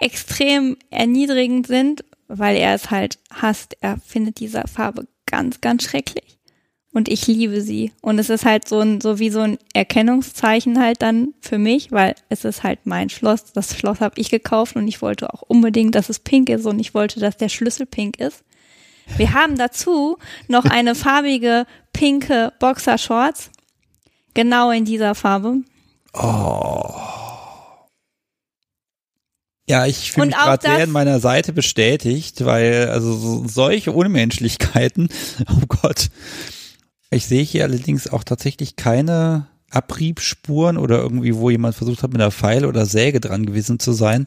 extrem 0.00 0.76
erniedrigend 0.90 1.66
sind, 1.66 2.04
weil 2.28 2.56
er 2.56 2.74
es 2.74 2.90
halt 2.90 3.18
hasst. 3.32 3.76
Er 3.80 3.98
findet 3.98 4.40
diese 4.40 4.62
Farbe 4.66 5.06
ganz, 5.26 5.60
ganz 5.60 5.84
schrecklich. 5.84 6.38
Und 6.92 7.08
ich 7.08 7.26
liebe 7.26 7.60
sie. 7.60 7.92
Und 8.02 8.20
es 8.20 8.30
ist 8.30 8.44
halt 8.44 8.68
so 8.68 8.78
ein, 8.78 9.00
so 9.00 9.18
wie 9.18 9.30
so 9.30 9.40
ein 9.40 9.58
Erkennungszeichen 9.72 10.80
halt 10.80 11.02
dann 11.02 11.34
für 11.40 11.58
mich, 11.58 11.90
weil 11.90 12.14
es 12.28 12.44
ist 12.44 12.62
halt 12.62 12.80
mein 12.84 13.10
Schloss. 13.10 13.52
Das 13.52 13.76
Schloss 13.76 14.00
habe 14.00 14.20
ich 14.20 14.30
gekauft 14.30 14.76
und 14.76 14.86
ich 14.86 15.02
wollte 15.02 15.34
auch 15.34 15.42
unbedingt, 15.42 15.96
dass 15.96 16.08
es 16.08 16.20
pink 16.20 16.48
ist 16.50 16.66
und 16.66 16.78
ich 16.78 16.94
wollte, 16.94 17.18
dass 17.18 17.36
der 17.36 17.48
Schlüssel 17.48 17.86
pink 17.86 18.20
ist. 18.20 18.44
Wir 19.16 19.34
haben 19.34 19.58
dazu 19.58 20.18
noch 20.46 20.64
eine 20.64 20.94
farbige 20.94 21.66
pinke 21.92 22.52
Boxershorts. 22.60 23.50
Genau 24.34 24.70
in 24.70 24.84
dieser 24.84 25.16
Farbe. 25.16 25.62
Oh. 26.12 27.23
Ja, 29.66 29.86
ich 29.86 30.12
fühle 30.12 30.26
mich 30.26 30.36
gerade 30.36 30.66
sehr 30.66 30.84
in 30.84 30.90
meiner 30.90 31.20
Seite 31.20 31.52
bestätigt, 31.52 32.44
weil 32.44 32.88
also 32.90 33.16
so, 33.16 33.48
solche 33.48 33.92
Unmenschlichkeiten, 33.92 35.08
oh 35.48 35.66
Gott. 35.68 36.10
Ich 37.10 37.26
sehe 37.26 37.42
hier 37.42 37.64
allerdings 37.64 38.08
auch 38.08 38.24
tatsächlich 38.24 38.76
keine 38.76 39.46
Abriebspuren 39.70 40.76
oder 40.76 40.98
irgendwie, 40.98 41.34
wo 41.36 41.48
jemand 41.48 41.74
versucht 41.74 42.02
hat, 42.02 42.12
mit 42.12 42.20
einer 42.20 42.30
Pfeil 42.30 42.66
oder 42.66 42.86
Säge 42.86 43.20
dran 43.20 43.46
gewesen 43.46 43.78
zu 43.78 43.92
sein. 43.92 44.26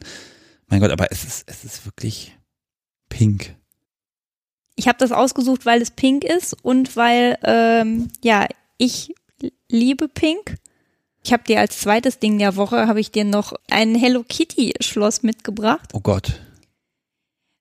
Mein 0.66 0.80
Gott, 0.80 0.90
aber 0.90 1.10
es 1.12 1.24
ist, 1.24 1.44
es 1.46 1.64
ist 1.64 1.86
wirklich 1.86 2.36
pink. 3.08 3.54
Ich 4.74 4.88
habe 4.88 4.98
das 4.98 5.12
ausgesucht, 5.12 5.66
weil 5.66 5.82
es 5.82 5.90
pink 5.90 6.24
ist 6.24 6.56
und 6.62 6.96
weil, 6.96 7.38
ähm, 7.42 8.10
ja, 8.22 8.46
ich 8.76 9.14
liebe 9.68 10.08
pink. 10.08 10.56
Ich 11.24 11.32
habe 11.32 11.42
dir 11.44 11.60
als 11.60 11.80
zweites 11.80 12.18
Ding 12.18 12.38
der 12.38 12.56
Woche, 12.56 12.86
habe 12.86 13.00
ich 13.00 13.10
dir 13.10 13.24
noch 13.24 13.52
ein 13.70 13.94
Hello 13.94 14.24
Kitty 14.26 14.74
Schloss 14.80 15.22
mitgebracht. 15.22 15.90
Oh 15.92 16.00
Gott. 16.00 16.40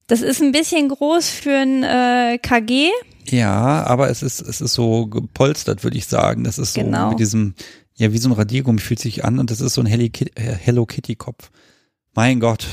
Das 0.08 0.22
ist 0.22 0.42
ein 0.42 0.52
bisschen 0.54 0.88
groß 0.90 1.30
für 1.30 1.58
ein 1.58 1.84
äh, 1.84 2.38
KG. 2.38 2.90
Ja, 3.30 3.84
aber 3.86 4.10
es 4.10 4.24
ist, 4.24 4.40
es 4.40 4.62
ist 4.62 4.74
so 4.74 5.08
gepolstert, 5.08 5.84
würde 5.84 5.98
ich 5.98 6.06
sagen. 6.08 6.46
Das 6.46 6.58
ist 6.58 6.76
so 6.76 6.82
Genau. 6.82 7.10
mit 7.10 7.20
diesem, 7.20 7.56
ja, 7.96 8.14
wie 8.14 8.18
so 8.18 8.30
ein 8.30 8.34
Radiergummi 8.34 8.80
fühlt 8.80 9.00
sich 9.00 9.26
an 9.26 9.38
und 9.38 9.52
das 9.52 9.60
ist 9.60 9.74
so 9.74 9.82
ein 9.82 9.88
Kitty, 10.12 10.32
äh, 10.36 10.54
Hello 10.54 10.86
Kitty 10.86 11.16
Kopf. 11.16 11.52
Mein 12.14 12.40
Gott. 12.40 12.66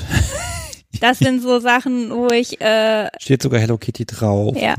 Das 1.00 1.18
sind 1.18 1.42
so 1.42 1.58
Sachen, 1.58 2.10
wo 2.10 2.28
ich, 2.28 2.60
äh, 2.60 3.08
Steht 3.18 3.42
sogar 3.42 3.58
Hello 3.58 3.78
Kitty 3.78 4.04
drauf. 4.06 4.56
Ja. 4.56 4.76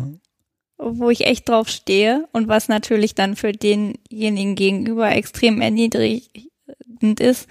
Wo 0.93 1.09
ich 1.09 1.25
echt 1.25 1.49
drauf 1.49 1.67
stehe 1.69 2.27
und 2.31 2.47
was 2.47 2.67
natürlich 2.67 3.15
dann 3.15 3.35
für 3.35 3.51
denjenigen 3.51 4.55
gegenüber 4.55 5.11
extrem 5.11 5.61
erniedrigend 5.61 7.19
ist, 7.19 7.47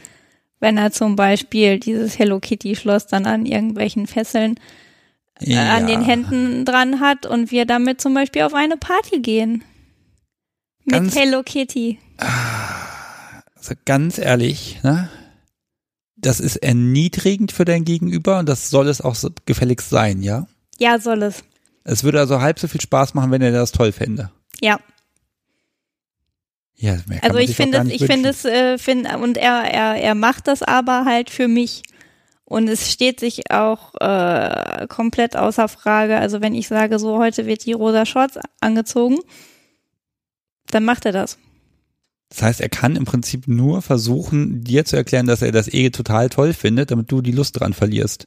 wenn 0.61 0.76
er 0.78 0.93
zum 0.93 1.16
Beispiel 1.16 1.78
dieses 1.78 2.18
Hello 2.18 2.41
Kitty 2.41 2.76
Schloss 2.76 3.07
dann 3.07 3.26
an 3.26 3.45
irgendwelchen 3.47 4.07
Fesseln 4.07 4.59
äh, 5.41 5.57
an 5.57 5.87
den 5.87 6.01
Händen 6.03 6.64
dran 6.64 7.01
hat 7.01 7.26
und 7.26 7.51
wir 7.51 7.66
damit 7.66 8.01
zum 8.01 8.14
Beispiel 8.14 8.43
auf 8.43 8.55
eine 8.55 8.76
Party 8.76 9.20
gehen. 9.20 9.64
Mit 10.85 10.95
Ganz- 10.95 11.16
Hello 11.16 11.43
Kitty. 11.43 11.99
Also 13.57 13.74
ganz 13.85 14.18
ehrlich, 14.18 14.80
ne? 14.82 15.09
Das 16.16 16.41
ist 16.41 16.57
erniedrigend 16.57 17.53
für 17.53 17.64
dein 17.64 17.85
Gegenüber 17.85 18.39
und 18.39 18.49
das 18.49 18.70
soll 18.70 18.89
es 18.89 19.01
auch 19.01 19.14
so 19.14 19.30
gefälligst 19.45 19.91
sein, 19.91 20.22
ja? 20.22 20.47
Ja, 20.78 20.99
soll 20.99 21.22
es. 21.22 21.45
Es 21.85 22.03
würde 22.03 22.18
also 22.18 22.41
halb 22.41 22.59
so 22.59 22.66
viel 22.66 22.80
Spaß 22.80 23.14
machen, 23.14 23.30
wenn 23.30 23.43
er 23.43 23.53
das 23.53 23.72
toll 23.72 23.93
fände. 23.93 24.30
Ja. 24.61 24.80
Ja, 26.76 26.99
mehr 27.07 27.20
kann 27.20 27.30
Also 27.30 27.35
man 27.35 27.45
ich 27.45 27.57
finde 27.57 27.78
es, 27.78 27.89
ich 27.89 28.07
finde 28.07 28.28
es, 28.30 28.45
äh, 28.45 28.78
find, 28.78 29.14
und 29.14 29.37
er, 29.37 29.62
er, 29.72 30.03
er 30.03 30.14
macht 30.14 30.49
das 30.49 30.62
aber 30.62 31.05
halt 31.05 31.30
für 31.30 31.47
mich. 31.47 31.82
Und 32.47 32.68
es 32.68 32.91
steht 32.91 33.20
sich 33.20 33.51
auch 33.51 33.95
äh, 34.01 34.87
komplett 34.89 35.37
außer 35.37 35.68
Frage. 35.68 36.16
Also 36.16 36.41
wenn 36.41 36.55
ich 36.55 36.68
sage, 36.68 36.99
so 36.99 37.18
heute 37.18 37.47
wird 37.47 37.64
die 37.64 37.72
rosa 37.72 38.05
Shorts 38.05 38.39
angezogen, 38.61 39.18
dann 40.66 40.85
macht 40.85 41.07
er 41.07 41.12
das. 41.12 41.39
Das 42.28 42.43
heißt, 42.43 42.61
er 42.61 42.68
kann 42.68 42.97
im 42.97 43.05
Prinzip 43.05 43.47
nur 43.47 43.80
versuchen, 43.80 44.64
dir 44.64 44.85
zu 44.85 44.97
erklären, 44.97 45.26
dass 45.26 45.43
er 45.43 45.53
das 45.53 45.72
eh 45.72 45.91
total 45.91 46.28
toll 46.28 46.53
findet, 46.53 46.91
damit 46.91 47.11
du 47.12 47.22
die 47.22 47.32
Lust 47.32 47.61
dran 47.61 47.72
verlierst. 47.72 48.26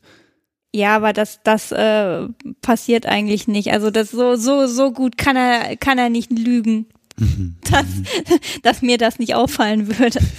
Ja, 0.74 0.95
aber 0.95 1.13
das, 1.13 1.39
das 1.43 1.72
äh, 1.72 2.28
passiert 2.61 3.05
eigentlich 3.05 3.47
nicht. 3.47 3.72
Also 3.72 3.89
das 3.89 4.11
so, 4.11 4.36
so, 4.36 4.68
so 4.68 4.91
gut 4.91 5.18
kann 5.18 5.36
er, 5.36 5.78
kann 5.78 5.97
er 5.97 6.09
nicht 6.09 6.32
lügen, 6.32 6.88
dass, 7.61 7.86
dass 8.63 8.82
mir 8.82 8.97
das 8.97 9.20
nicht 9.20 9.36
auffallen 9.36 9.97
würde. 9.97 10.20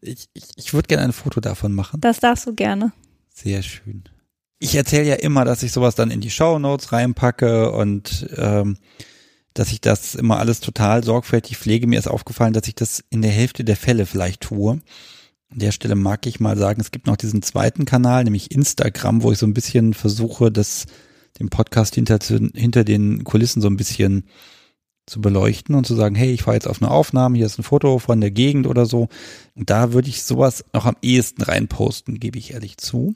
ich, 0.00 0.28
ich 0.56 0.74
würde 0.74 0.88
gerne 0.88 1.04
ein 1.04 1.12
Foto 1.12 1.40
davon 1.40 1.72
machen. 1.72 2.00
Das 2.00 2.20
darfst 2.20 2.46
du 2.46 2.54
gerne. 2.54 2.92
Sehr 3.32 3.62
schön. 3.62 4.04
Ich 4.58 4.74
erzähle 4.74 5.04
ja 5.04 5.16
immer, 5.16 5.44
dass 5.44 5.62
ich 5.62 5.72
sowas 5.72 5.94
dann 5.94 6.10
in 6.10 6.20
die 6.20 6.30
Show 6.30 6.58
Notes 6.58 6.92
reinpacke 6.92 7.72
und 7.72 8.28
ähm, 8.36 8.78
dass 9.52 9.72
ich 9.72 9.80
das 9.80 10.14
immer 10.14 10.38
alles 10.38 10.60
total 10.60 11.04
sorgfältig 11.04 11.56
pflege. 11.56 11.86
Mir 11.86 11.98
ist 11.98 12.08
aufgefallen, 12.08 12.52
dass 12.52 12.68
ich 12.68 12.74
das 12.74 13.04
in 13.10 13.22
der 13.22 13.30
Hälfte 13.30 13.64
der 13.64 13.76
Fälle 13.76 14.06
vielleicht 14.06 14.42
tue. 14.42 14.80
An 15.54 15.60
der 15.60 15.70
Stelle 15.70 15.94
mag 15.94 16.26
ich 16.26 16.40
mal 16.40 16.58
sagen, 16.58 16.80
es 16.80 16.90
gibt 16.90 17.06
noch 17.06 17.16
diesen 17.16 17.40
zweiten 17.40 17.84
Kanal, 17.84 18.24
nämlich 18.24 18.50
Instagram, 18.50 19.22
wo 19.22 19.30
ich 19.30 19.38
so 19.38 19.46
ein 19.46 19.54
bisschen 19.54 19.94
versuche, 19.94 20.50
das, 20.50 20.86
den 21.38 21.48
Podcast 21.48 21.94
hinter, 21.94 22.18
hinter 22.18 22.82
den 22.82 23.22
Kulissen 23.22 23.62
so 23.62 23.68
ein 23.68 23.76
bisschen 23.76 24.24
zu 25.06 25.20
beleuchten 25.20 25.76
und 25.76 25.86
zu 25.86 25.94
sagen, 25.94 26.16
hey, 26.16 26.32
ich 26.32 26.42
fahre 26.42 26.56
jetzt 26.56 26.66
auf 26.66 26.82
eine 26.82 26.90
Aufnahme, 26.90 27.36
hier 27.36 27.46
ist 27.46 27.56
ein 27.56 27.62
Foto 27.62 28.00
von 28.00 28.20
der 28.20 28.32
Gegend 28.32 28.66
oder 28.66 28.84
so. 28.84 29.06
Und 29.54 29.70
da 29.70 29.92
würde 29.92 30.08
ich 30.08 30.24
sowas 30.24 30.64
noch 30.72 30.86
am 30.86 30.96
ehesten 31.02 31.42
reinposten, 31.42 32.18
gebe 32.18 32.36
ich 32.36 32.52
ehrlich 32.52 32.76
zu. 32.78 33.14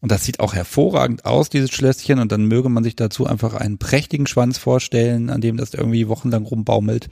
Und 0.00 0.12
das 0.12 0.24
sieht 0.24 0.40
auch 0.40 0.52
hervorragend 0.52 1.24
aus, 1.24 1.48
dieses 1.48 1.70
Schlösschen. 1.70 2.18
Und 2.18 2.30
dann 2.30 2.44
möge 2.44 2.68
man 2.68 2.84
sich 2.84 2.94
dazu 2.94 3.24
einfach 3.24 3.54
einen 3.54 3.78
prächtigen 3.78 4.26
Schwanz 4.26 4.58
vorstellen, 4.58 5.30
an 5.30 5.40
dem 5.40 5.56
das 5.56 5.72
irgendwie 5.72 6.08
wochenlang 6.08 6.44
rumbaumelt. 6.44 7.08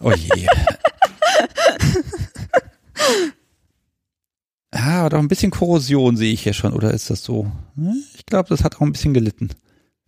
Oh 0.00 0.10
je. 0.12 0.46
Ah, 4.72 5.00
aber 5.00 5.10
doch 5.10 5.18
ein 5.18 5.28
bisschen 5.28 5.50
Korrosion 5.50 6.16
sehe 6.16 6.32
ich 6.32 6.42
hier 6.42 6.52
schon, 6.52 6.72
oder 6.72 6.92
ist 6.94 7.10
das 7.10 7.24
so? 7.24 7.50
Hm, 7.74 8.02
Ich 8.14 8.24
glaube, 8.26 8.48
das 8.48 8.62
hat 8.62 8.76
auch 8.76 8.82
ein 8.82 8.92
bisschen 8.92 9.14
gelitten. 9.14 9.50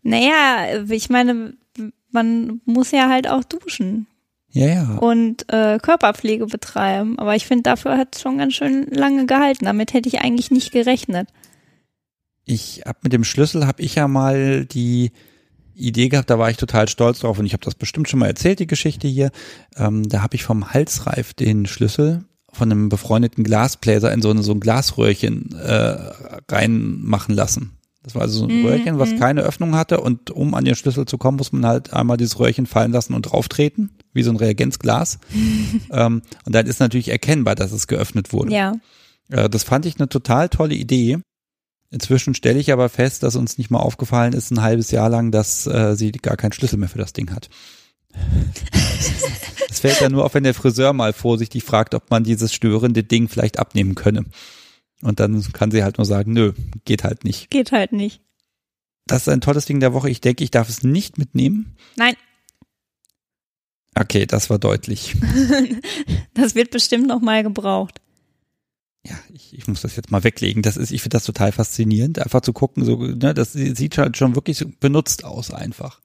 Naja, 0.02 0.82
ich 0.88 1.10
meine, 1.10 1.54
man 2.10 2.60
muss 2.64 2.90
ja 2.92 3.08
halt 3.08 3.28
auch 3.28 3.44
duschen. 3.44 4.06
Ja, 4.54 4.66
ja. 4.66 4.94
und 4.98 5.50
äh, 5.50 5.78
Körperpflege 5.78 6.44
betreiben. 6.46 7.18
Aber 7.18 7.34
ich 7.34 7.46
finde, 7.46 7.62
dafür 7.62 7.96
hat 7.96 8.14
es 8.14 8.20
schon 8.20 8.36
ganz 8.36 8.52
schön 8.52 8.86
lange 8.90 9.24
gehalten. 9.24 9.64
Damit 9.64 9.94
hätte 9.94 10.10
ich 10.10 10.20
eigentlich 10.20 10.50
nicht 10.50 10.72
gerechnet. 10.72 11.30
Ich 12.44 12.82
hab 12.84 13.02
mit 13.02 13.14
dem 13.14 13.24
Schlüssel 13.24 13.66
habe 13.66 13.82
ich 13.82 13.94
ja 13.94 14.08
mal 14.08 14.66
die 14.66 15.10
Idee 15.74 16.10
gehabt, 16.10 16.28
da 16.28 16.38
war 16.38 16.50
ich 16.50 16.58
total 16.58 16.86
stolz 16.88 17.20
drauf 17.20 17.38
und 17.38 17.46
ich 17.46 17.54
habe 17.54 17.64
das 17.64 17.74
bestimmt 17.74 18.10
schon 18.10 18.20
mal 18.20 18.26
erzählt, 18.26 18.58
die 18.58 18.66
Geschichte 18.66 19.08
hier. 19.08 19.30
Ähm, 19.74 20.06
da 20.06 20.20
habe 20.22 20.34
ich 20.34 20.44
vom 20.44 20.70
Halsreif 20.74 21.32
den 21.32 21.64
Schlüssel 21.64 22.26
von 22.52 22.70
einem 22.70 22.88
befreundeten 22.88 23.44
Glasbläser 23.44 24.12
in 24.12 24.22
so, 24.22 24.30
eine, 24.30 24.42
so 24.42 24.52
ein 24.52 24.60
Glasröhrchen 24.60 25.54
äh, 25.56 25.96
reinmachen 26.50 27.34
lassen. 27.34 27.78
Das 28.02 28.14
war 28.14 28.22
also 28.22 28.40
so 28.40 28.46
ein 28.46 28.60
Mhm, 28.60 28.66
Röhrchen, 28.66 28.98
was 28.98 29.12
mhm. 29.12 29.20
keine 29.20 29.42
Öffnung 29.42 29.76
hatte 29.76 30.00
und 30.00 30.30
um 30.30 30.54
an 30.54 30.64
den 30.64 30.74
Schlüssel 30.74 31.06
zu 31.06 31.18
kommen, 31.18 31.36
muss 31.36 31.52
man 31.52 31.64
halt 31.64 31.92
einmal 31.92 32.16
dieses 32.16 32.38
Röhrchen 32.38 32.66
fallen 32.66 32.90
lassen 32.92 33.14
und 33.14 33.22
drauftreten, 33.22 33.96
wie 34.12 34.24
so 34.24 34.30
ein 34.30 34.36
Reagenzglas. 34.36 35.18
ähm, 35.90 36.22
und 36.44 36.54
dann 36.54 36.66
ist 36.66 36.80
natürlich 36.80 37.08
erkennbar, 37.10 37.54
dass 37.54 37.72
es 37.72 37.86
geöffnet 37.86 38.32
wurde. 38.32 38.52
Ja. 38.52 38.74
Äh, 39.30 39.48
Das 39.48 39.62
fand 39.62 39.86
ich 39.86 39.98
eine 39.98 40.08
total 40.08 40.48
tolle 40.48 40.74
Idee. 40.74 41.18
Inzwischen 41.90 42.34
stelle 42.34 42.58
ich 42.58 42.72
aber 42.72 42.88
fest, 42.88 43.22
dass 43.22 43.36
uns 43.36 43.58
nicht 43.58 43.70
mal 43.70 43.78
aufgefallen 43.78 44.32
ist, 44.32 44.50
ein 44.50 44.62
halbes 44.62 44.90
Jahr 44.90 45.10
lang, 45.10 45.30
dass 45.30 45.66
äh, 45.66 45.94
sie 45.94 46.10
gar 46.10 46.36
keinen 46.36 46.52
Schlüssel 46.52 46.78
mehr 46.78 46.88
für 46.88 46.98
das 46.98 47.12
Ding 47.12 47.30
hat. 47.30 47.50
Es 49.68 49.80
fällt 49.80 50.00
ja 50.00 50.08
nur 50.08 50.24
auf, 50.24 50.34
wenn 50.34 50.44
der 50.44 50.54
Friseur 50.54 50.92
mal 50.92 51.12
vorsichtig 51.12 51.64
fragt, 51.64 51.94
ob 51.94 52.10
man 52.10 52.24
dieses 52.24 52.52
störende 52.52 53.02
Ding 53.02 53.28
vielleicht 53.28 53.58
abnehmen 53.58 53.94
könne. 53.94 54.24
Und 55.00 55.18
dann 55.18 55.42
kann 55.52 55.70
sie 55.70 55.82
halt 55.82 55.98
nur 55.98 56.04
sagen, 56.04 56.32
nö, 56.32 56.52
geht 56.84 57.04
halt 57.04 57.24
nicht. 57.24 57.50
Geht 57.50 57.72
halt 57.72 57.92
nicht. 57.92 58.20
Das 59.06 59.22
ist 59.22 59.28
ein 59.28 59.40
tolles 59.40 59.64
Ding 59.64 59.80
der 59.80 59.92
Woche. 59.92 60.10
Ich 60.10 60.20
denke, 60.20 60.44
ich 60.44 60.50
darf 60.50 60.68
es 60.68 60.82
nicht 60.82 61.18
mitnehmen. 61.18 61.76
Nein, 61.96 62.14
Okay, 63.94 64.26
das 64.26 64.48
war 64.48 64.58
deutlich. 64.58 65.14
das 66.34 66.54
wird 66.54 66.70
bestimmt 66.70 67.06
noch 67.06 67.20
mal 67.20 67.42
gebraucht. 67.42 68.00
Ja, 69.06 69.18
ich, 69.34 69.52
ich 69.52 69.66
muss 69.66 69.82
das 69.82 69.96
jetzt 69.96 70.10
mal 70.10 70.24
weglegen. 70.24 70.62
Das 70.62 70.76
ist, 70.76 70.92
ich 70.92 71.02
finde 71.02 71.16
das 71.16 71.24
total 71.24 71.52
faszinierend, 71.52 72.18
einfach 72.20 72.40
zu 72.40 72.52
gucken, 72.52 72.84
so, 72.84 72.96
ne, 72.96 73.34
das 73.34 73.52
sieht 73.52 73.98
halt 73.98 74.16
schon 74.16 74.34
wirklich 74.34 74.58
so 74.58 74.66
benutzt 74.80 75.24
aus 75.24 75.50
einfach. 75.50 76.00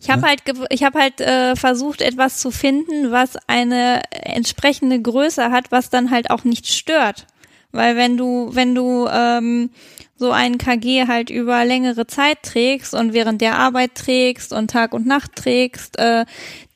Ich 0.00 0.08
habe 0.10 0.22
Ja. 0.22 0.28
halt, 0.28 0.42
ich 0.70 0.82
habe 0.82 0.98
halt 0.98 1.20
äh, 1.20 1.56
versucht, 1.56 2.00
etwas 2.00 2.38
zu 2.38 2.50
finden, 2.50 3.10
was 3.10 3.36
eine 3.46 4.02
entsprechende 4.10 5.00
Größe 5.00 5.50
hat, 5.50 5.70
was 5.70 5.90
dann 5.90 6.10
halt 6.10 6.30
auch 6.30 6.44
nicht 6.44 6.66
stört. 6.68 7.26
Weil 7.72 7.96
wenn 7.96 8.16
du, 8.16 8.48
wenn 8.52 8.74
du 8.74 9.06
ähm, 9.12 9.70
so 10.16 10.32
einen 10.32 10.58
KG 10.58 11.06
halt 11.06 11.30
über 11.30 11.64
längere 11.64 12.06
Zeit 12.06 12.42
trägst 12.42 12.94
und 12.94 13.12
während 13.12 13.40
der 13.40 13.58
Arbeit 13.58 13.94
trägst 13.94 14.52
und 14.52 14.70
Tag 14.70 14.92
und 14.92 15.06
Nacht 15.06 15.36
trägst, 15.36 15.98
äh, 15.98 16.24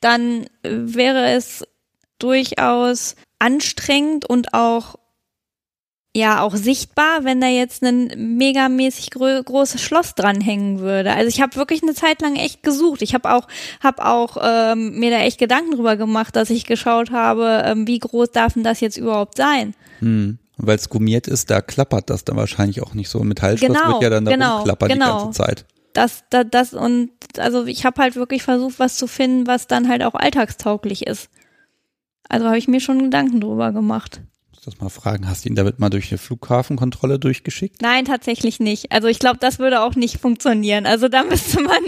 dann 0.00 0.44
äh, 0.62 0.70
wäre 0.70 1.30
es 1.32 1.64
durchaus 2.18 3.16
anstrengend 3.38 4.24
und 4.24 4.54
auch 4.54 4.96
ja 6.16 6.42
auch 6.42 6.54
sichtbar, 6.54 7.24
wenn 7.24 7.40
da 7.40 7.48
jetzt 7.48 7.82
ein 7.82 8.36
megamäßig 8.36 9.10
grö 9.10 9.42
großes 9.42 9.82
Schloss 9.82 10.14
dranhängen 10.14 10.78
würde. 10.78 11.12
Also 11.12 11.28
ich 11.28 11.40
habe 11.40 11.56
wirklich 11.56 11.82
eine 11.82 11.94
Zeit 11.94 12.22
lang 12.22 12.36
echt 12.36 12.62
gesucht. 12.62 13.02
Ich 13.02 13.14
habe 13.14 13.32
auch 13.32 13.48
hab 13.82 14.00
auch 14.00 14.36
ähm, 14.40 14.98
mir 14.98 15.10
da 15.10 15.18
echt 15.18 15.38
Gedanken 15.38 15.72
drüber 15.72 15.96
gemacht, 15.96 16.36
dass 16.36 16.50
ich 16.50 16.66
geschaut 16.66 17.10
habe, 17.10 17.62
ähm, 17.66 17.86
wie 17.88 17.98
groß 17.98 18.30
darf 18.30 18.54
denn 18.54 18.62
das 18.62 18.80
jetzt 18.80 18.96
überhaupt 18.96 19.36
sein? 19.36 19.74
Hm. 19.98 20.38
Weil 20.56 20.76
es 20.76 20.88
gummiert 20.88 21.26
ist, 21.26 21.50
da 21.50 21.60
klappert 21.60 22.10
das 22.10 22.24
dann 22.24 22.36
wahrscheinlich 22.36 22.80
auch 22.80 22.94
nicht 22.94 23.08
so. 23.08 23.18
Metallschloss 23.24 23.76
Genau, 23.76 23.94
wird 23.94 24.02
ja 24.02 24.10
dann 24.10 24.24
da 24.24 24.30
genau, 24.30 24.56
rumklappern 24.58 24.88
genau. 24.88 25.18
die 25.18 25.24
ganze 25.24 25.42
Zeit. 25.42 25.66
Das, 25.94 26.22
das, 26.30 26.46
das 26.50 26.74
und 26.74 27.10
also 27.38 27.66
ich 27.66 27.84
habe 27.84 28.00
halt 28.00 28.14
wirklich 28.14 28.44
versucht, 28.44 28.78
was 28.78 28.96
zu 28.96 29.08
finden, 29.08 29.48
was 29.48 29.66
dann 29.66 29.88
halt 29.88 30.04
auch 30.04 30.14
alltagstauglich 30.14 31.06
ist. 31.06 31.28
Also 32.28 32.46
habe 32.46 32.58
ich 32.58 32.68
mir 32.68 32.80
schon 32.80 33.02
Gedanken 33.02 33.40
drüber 33.40 33.72
gemacht. 33.72 34.20
Das 34.64 34.80
mal 34.80 34.88
fragen, 34.88 35.28
hast 35.28 35.44
du 35.44 35.50
ihn 35.50 35.54
damit 35.56 35.78
mal 35.78 35.90
durch 35.90 36.10
eine 36.10 36.16
Flughafenkontrolle 36.18 37.18
durchgeschickt? 37.18 37.82
Nein, 37.82 38.06
tatsächlich 38.06 38.60
nicht. 38.60 38.92
Also 38.92 39.08
ich 39.08 39.18
glaube, 39.18 39.36
das 39.38 39.58
würde 39.58 39.82
auch 39.82 39.94
nicht 39.94 40.18
funktionieren. 40.18 40.86
Also 40.86 41.08
da 41.08 41.22
müsste 41.28 41.60
man 41.60 41.82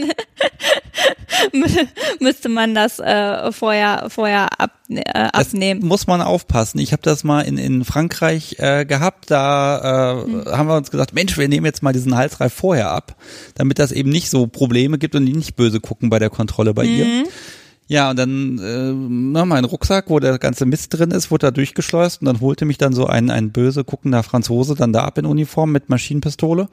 müsste 2.21 2.49
man 2.49 2.75
das 2.75 2.99
äh, 2.99 3.53
vorher 3.53 4.09
vorher 4.11 4.61
ab, 4.61 4.73
äh, 4.89 5.03
Das 5.33 5.55
abnehmen. 5.55 5.87
muss 5.87 6.07
man 6.07 6.21
aufpassen. 6.21 6.79
Ich 6.79 6.93
habe 6.93 7.03
das 7.03 7.25
mal 7.25 7.43
in, 7.43 7.57
in 7.59 7.85
Frankreich 7.85 8.57
äh, 8.59 8.85
gehabt. 8.85 9.31
Da 9.31 10.25
äh, 10.27 10.51
haben 10.51 10.69
wir 10.69 10.77
uns 10.77 10.91
gesagt, 10.91 11.15
Mensch, 11.15 11.37
wir 11.39 11.49
nehmen 11.49 11.67
jetzt 11.67 11.83
mal 11.83 11.93
diesen 11.93 12.17
Halsreif 12.17 12.53
vorher 12.53 12.91
ab, 12.91 13.17
damit 13.55 13.79
das 13.79 13.93
eben 13.93 14.11
nicht 14.11 14.29
so 14.31 14.47
Probleme 14.47 14.99
gibt 14.99 15.15
und 15.15 15.25
die 15.27 15.33
nicht 15.33 15.57
böse 15.57 15.81
gucken 15.81 16.11
bei 16.11 16.19
der 16.19 16.31
Kontrolle 16.31 16.75
bei 16.75 16.85
ihr. 16.85 17.25
Ja, 17.89 18.11
und 18.11 18.19
dann 18.19 18.59
äh, 18.59 18.93
na, 18.93 19.45
mein 19.45 19.65
Rucksack, 19.65 20.07
wo 20.09 20.19
der 20.19 20.39
ganze 20.39 20.67
Mist 20.67 20.93
drin 20.93 21.13
ist, 21.13 21.31
wurde 21.31 21.47
da 21.47 21.51
durchgeschleust 21.53 22.21
und 22.21 22.27
dann 22.27 22.41
holte 22.41 22.65
mich 22.65 22.79
dann 22.79 22.93
so 22.93 23.07
ein, 23.07 23.31
ein 23.31 23.53
böse 23.53 23.85
guckender 23.85 24.25
Franzose 24.25 24.75
dann 24.75 24.93
da 24.93 25.05
ab 25.05 25.19
in 25.19 25.27
Uniform 25.27 25.71
mit 25.71 25.89
Maschinenpistole 25.89 26.69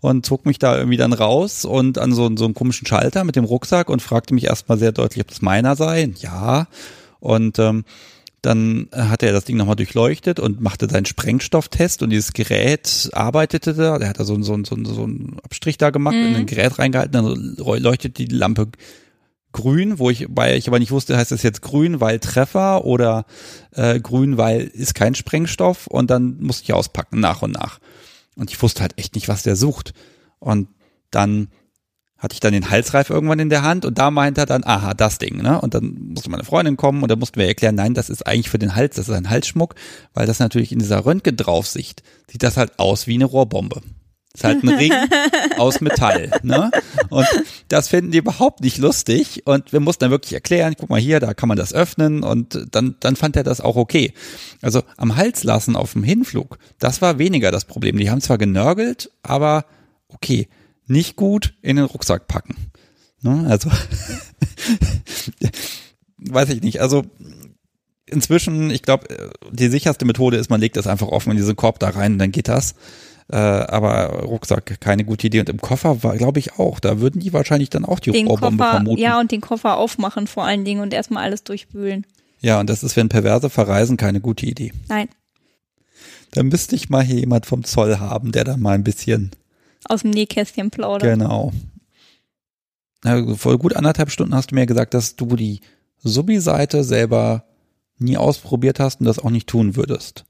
und 0.00 0.24
zog 0.24 0.46
mich 0.46 0.58
da 0.58 0.76
irgendwie 0.76 0.96
dann 0.96 1.12
raus 1.12 1.66
und 1.66 1.98
an 1.98 2.12
so, 2.12 2.30
so 2.36 2.46
einen 2.46 2.54
komischen 2.54 2.86
Schalter 2.86 3.24
mit 3.24 3.36
dem 3.36 3.44
Rucksack 3.44 3.90
und 3.90 4.00
fragte 4.00 4.32
mich 4.32 4.44
erstmal 4.44 4.78
sehr 4.78 4.92
deutlich, 4.92 5.22
ob 5.22 5.28
das 5.28 5.42
meiner 5.42 5.76
sei. 5.76 6.12
Ja. 6.20 6.66
Und 7.20 7.58
ähm, 7.58 7.84
dann 8.40 8.88
hat 8.92 9.22
er 9.22 9.32
das 9.32 9.44
Ding 9.44 9.56
nochmal 9.56 9.76
durchleuchtet 9.76 10.38
und 10.40 10.60
machte 10.60 10.88
seinen 10.90 11.06
Sprengstofftest 11.06 12.02
und 12.02 12.10
dieses 12.10 12.34
Gerät 12.34 13.08
arbeitete 13.12 13.72
da. 13.72 13.98
Der 13.98 14.08
hat 14.08 14.20
da 14.20 14.24
so, 14.24 14.40
so, 14.42 14.58
so, 14.64 14.76
so 14.84 15.04
einen 15.04 15.38
Abstrich 15.42 15.78
da 15.78 15.88
gemacht, 15.90 16.14
in 16.14 16.36
ein 16.36 16.46
Gerät 16.46 16.78
reingehalten, 16.78 17.12
dann 17.12 17.56
leuchtet 17.56 18.18
die 18.18 18.26
Lampe 18.26 18.68
grün, 19.54 19.98
wo 19.98 20.10
ich, 20.10 20.26
weil 20.28 20.58
ich 20.58 20.68
aber 20.68 20.78
nicht 20.78 20.90
wusste, 20.90 21.16
heißt 21.16 21.30
das 21.30 21.42
jetzt 21.42 21.62
grün, 21.62 22.00
weil 22.00 22.18
Treffer 22.18 22.84
oder 22.84 23.24
äh, 23.70 23.98
grün, 24.00 24.36
weil 24.36 24.62
ist 24.62 24.94
kein 24.94 25.14
Sprengstoff 25.14 25.86
und 25.86 26.10
dann 26.10 26.36
musste 26.40 26.64
ich 26.64 26.74
auspacken 26.74 27.20
nach 27.20 27.40
und 27.40 27.52
nach. 27.52 27.78
Und 28.36 28.50
ich 28.50 28.60
wusste 28.60 28.82
halt 28.82 28.98
echt 28.98 29.14
nicht, 29.14 29.28
was 29.28 29.44
der 29.44 29.56
sucht. 29.56 29.94
Und 30.40 30.68
dann 31.10 31.48
hatte 32.18 32.34
ich 32.34 32.40
dann 32.40 32.52
den 32.52 32.70
Halsreif 32.70 33.10
irgendwann 33.10 33.38
in 33.38 33.48
der 33.48 33.62
Hand 33.62 33.84
und 33.84 33.96
da 33.96 34.10
meinte 34.10 34.40
er 34.40 34.46
dann, 34.46 34.64
aha, 34.64 34.92
das 34.94 35.18
Ding, 35.18 35.40
ne? 35.42 35.60
Und 35.60 35.74
dann 35.74 35.94
musste 36.14 36.30
meine 36.30 36.44
Freundin 36.44 36.76
kommen 36.76 37.02
und 37.02 37.10
dann 37.10 37.18
mussten 37.18 37.38
wir 37.38 37.46
erklären, 37.46 37.74
nein, 37.74 37.94
das 37.94 38.10
ist 38.10 38.26
eigentlich 38.26 38.50
für 38.50 38.58
den 38.58 38.74
Hals, 38.74 38.96
das 38.96 39.08
ist 39.08 39.14
ein 39.14 39.30
Halsschmuck, 39.30 39.74
weil 40.14 40.26
das 40.26 40.38
natürlich 40.38 40.72
in 40.72 40.78
dieser 40.78 41.04
Röntgendraufsicht 41.04 42.02
sieht 42.30 42.42
das 42.42 42.56
halt 42.56 42.78
aus 42.78 43.06
wie 43.06 43.14
eine 43.14 43.26
Rohrbombe. 43.26 43.82
Ist 44.34 44.42
halt 44.42 44.64
ein 44.64 44.68
Ring 44.68 44.92
aus 45.58 45.80
Metall, 45.80 46.32
ne? 46.42 46.72
Und 47.08 47.26
das 47.68 47.88
finden 47.88 48.10
die 48.10 48.18
überhaupt 48.18 48.60
nicht 48.60 48.78
lustig 48.78 49.46
und 49.46 49.72
wir 49.72 49.78
mussten 49.78 50.00
dann 50.04 50.10
wirklich 50.10 50.32
erklären, 50.32 50.74
guck 50.76 50.90
mal 50.90 51.00
hier, 51.00 51.20
da 51.20 51.34
kann 51.34 51.48
man 51.48 51.56
das 51.56 51.72
öffnen 51.72 52.24
und 52.24 52.66
dann, 52.72 52.96
dann 52.98 53.14
fand 53.14 53.36
er 53.36 53.44
das 53.44 53.60
auch 53.60 53.76
okay. 53.76 54.12
Also 54.60 54.82
am 54.96 55.14
Hals 55.14 55.44
lassen 55.44 55.76
auf 55.76 55.92
dem 55.92 56.02
Hinflug, 56.02 56.58
das 56.80 57.00
war 57.00 57.20
weniger 57.20 57.52
das 57.52 57.64
Problem. 57.64 57.96
Die 57.96 58.10
haben 58.10 58.20
zwar 58.20 58.36
genörgelt, 58.36 59.12
aber 59.22 59.66
okay, 60.08 60.48
nicht 60.86 61.14
gut 61.14 61.54
in 61.62 61.76
den 61.76 61.84
Rucksack 61.84 62.26
packen. 62.26 62.56
Ne? 63.22 63.46
Also, 63.48 63.70
weiß 66.18 66.50
ich 66.50 66.60
nicht. 66.62 66.80
Also, 66.80 67.04
inzwischen, 68.06 68.70
ich 68.70 68.82
glaube, 68.82 69.06
die 69.50 69.68
sicherste 69.68 70.04
Methode 70.04 70.36
ist, 70.36 70.50
man 70.50 70.60
legt 70.60 70.76
das 70.76 70.86
einfach 70.86 71.08
offen 71.08 71.30
in 71.30 71.36
diesen 71.36 71.56
Korb 71.56 71.78
da 71.78 71.90
rein, 71.90 72.18
dann 72.18 72.32
geht 72.32 72.48
das. 72.48 72.74
Äh, 73.28 73.36
aber 73.36 74.22
Rucksack, 74.24 74.80
keine 74.80 75.04
gute 75.04 75.26
Idee. 75.26 75.40
Und 75.40 75.48
im 75.48 75.60
Koffer 75.60 76.02
war, 76.02 76.16
glaube 76.16 76.38
ich, 76.40 76.58
auch. 76.58 76.78
Da 76.78 77.00
würden 77.00 77.20
die 77.20 77.32
wahrscheinlich 77.32 77.70
dann 77.70 77.84
auch 77.84 77.98
die 77.98 78.10
Den 78.12 78.26
Rohrbombe 78.26 78.58
Koffer, 78.62 78.70
vermuten. 78.76 79.00
ja, 79.00 79.18
und 79.18 79.32
den 79.32 79.40
Koffer 79.40 79.76
aufmachen 79.78 80.26
vor 80.26 80.44
allen 80.44 80.64
Dingen 80.64 80.82
und 80.82 80.92
erstmal 80.92 81.24
alles 81.24 81.42
durchwühlen. 81.44 82.06
ja, 82.40 82.60
und 82.60 82.68
das 82.68 82.82
ist, 82.82 82.96
wenn 82.96 83.08
Perverse 83.08 83.48
verreisen, 83.48 83.96
keine 83.96 84.20
gute 84.20 84.44
Idee. 84.44 84.72
Nein, 84.88 85.08
Da 86.32 86.42
müsste 86.42 86.76
ich 86.76 86.90
mal 86.90 87.02
hier 87.02 87.18
jemand 87.20 87.46
vom 87.46 87.64
Zoll 87.64 87.98
haben, 87.98 88.30
der 88.32 88.44
da 88.44 88.56
mal 88.58 88.74
ein 88.74 88.84
bisschen 88.84 89.30
aus 89.88 90.02
dem 90.02 90.10
Nähkästchen 90.10 90.70
plaudern. 90.70 91.18
Genau. 91.18 91.52
Na, 93.02 93.34
vor 93.36 93.58
gut 93.58 93.74
anderthalb 93.76 94.10
Stunden 94.10 94.34
hast 94.34 94.50
du 94.50 94.54
mir 94.54 94.66
gesagt, 94.66 94.94
dass 94.94 95.16
du 95.16 95.36
die 95.36 95.60
Subi-Seite 96.02 96.84
selber 96.84 97.44
nie 97.98 98.16
ausprobiert 98.16 98.80
hast 98.80 99.00
und 99.00 99.06
das 99.06 99.18
auch 99.18 99.30
nicht 99.30 99.46
tun 99.46 99.76
würdest. 99.76 100.24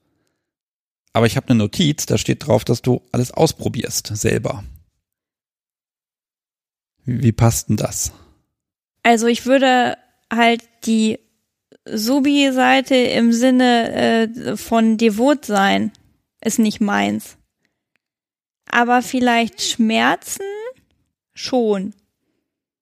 Aber 1.15 1.27
ich 1.27 1.37
habe 1.37 1.49
eine 1.49 1.59
Notiz, 1.59 2.07
da 2.07 2.19
steht 2.19 2.47
drauf, 2.47 2.65
dass 2.65 2.83
du 2.83 3.01
alles 3.13 3.31
ausprobierst 3.31 4.09
selber. 4.15 4.65
Wie, 7.05 7.33
passt 7.33 7.69
denn 7.69 7.77
das? 7.77 8.13
Also 9.05 9.29
ich 9.29 9.47
würde 9.47 9.97
halt 10.33 10.63
die 10.85 11.21
Subi-Seite 11.85 12.97
im 12.97 13.33
Sinne 13.33 13.93
äh, 13.93 14.57
von 14.57 14.97
devot 14.97 15.45
sein, 15.45 15.93
ist 16.41 16.59
nicht 16.59 16.81
meins. 16.81 17.37
Aber 18.67 19.01
vielleicht 19.01 19.63
Schmerzen 19.63 20.43
schon. 21.33 21.95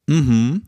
Mhm. 0.06 0.62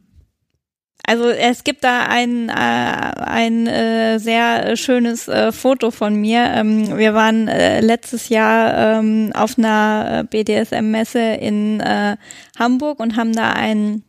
Also 1.06 1.28
es 1.28 1.64
gibt 1.64 1.84
da 1.84 2.06
ein, 2.06 2.48
äh, 2.48 2.52
ein 2.52 3.66
äh, 3.66 4.18
sehr 4.18 4.74
schönes 4.76 5.28
äh, 5.28 5.52
Foto 5.52 5.90
von 5.90 6.14
mir. 6.14 6.44
Ähm, 6.44 6.96
wir 6.96 7.12
waren 7.12 7.46
äh, 7.46 7.80
letztes 7.80 8.30
Jahr 8.30 8.98
ähm, 8.98 9.30
auf 9.34 9.58
einer 9.58 10.24
BDSM-Messe 10.24 11.20
in 11.20 11.80
äh, 11.80 12.16
Hamburg 12.58 13.00
und 13.00 13.16
haben 13.16 13.34
da 13.34 13.52
einen 13.52 14.02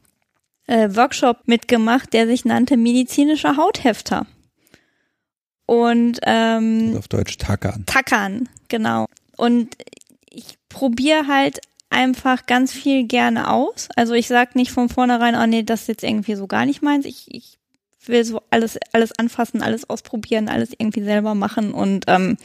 äh, 0.67 0.89
Workshop 0.95 1.39
mitgemacht, 1.47 2.13
der 2.13 2.27
sich 2.27 2.45
nannte 2.45 2.77
medizinischer 2.77 3.57
Hauthefter. 3.57 4.25
Und 5.65 6.19
ähm, 6.23 6.95
Auf 6.97 7.09
Deutsch 7.09 7.37
tackern. 7.37 7.83
Tackern, 7.87 8.47
genau. 8.69 9.07
Und 9.35 9.75
ich 10.29 10.57
probiere 10.69 11.27
halt 11.27 11.59
einfach 11.95 12.45
ganz 12.45 12.73
viel 12.73 13.07
gerne 13.07 13.49
aus. 13.49 13.87
Also 13.95 14.13
ich 14.13 14.27
sag 14.27 14.55
nicht 14.55 14.71
von 14.71 14.89
vornherein, 14.89 15.35
oh 15.35 15.47
nee, 15.47 15.63
das 15.63 15.81
ist 15.81 15.87
jetzt 15.87 16.03
irgendwie 16.03 16.35
so 16.35 16.45
gar 16.45 16.65
nicht 16.65 16.81
meins. 16.81 17.05
Ich, 17.05 17.33
ich 17.33 17.57
will 18.05 18.23
so 18.23 18.41
alles, 18.49 18.77
alles 18.91 19.17
anfassen, 19.17 19.61
alles 19.61 19.89
ausprobieren, 19.89 20.49
alles 20.49 20.71
irgendwie 20.77 21.03
selber 21.03 21.33
machen. 21.33 21.73
Und 21.73 22.05
ähm, 22.07 22.37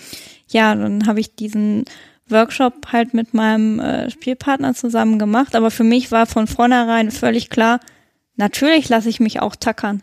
ja, 0.48 0.74
dann 0.74 1.06
habe 1.06 1.20
ich 1.20 1.34
diesen 1.34 1.84
Workshop 2.28 2.92
halt 2.92 3.12
mit 3.12 3.34
meinem 3.34 3.80
äh, 3.80 4.10
Spielpartner 4.10 4.74
zusammen 4.74 5.18
gemacht. 5.18 5.54
Aber 5.54 5.70
für 5.70 5.84
mich 5.84 6.12
war 6.12 6.26
von 6.26 6.46
vornherein 6.46 7.10
völlig 7.10 7.50
klar, 7.50 7.80
natürlich 8.36 8.88
lasse 8.88 9.08
ich 9.08 9.20
mich 9.20 9.40
auch 9.40 9.56
tackern. 9.56 10.02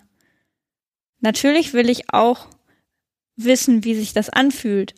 Natürlich 1.22 1.74
will 1.74 1.90
ich 1.90 2.14
auch 2.14 2.48
wissen, 3.38 3.84
wie 3.86 3.96
sich 3.96 4.14
das 4.14 4.30
anfühlt. 4.30 4.94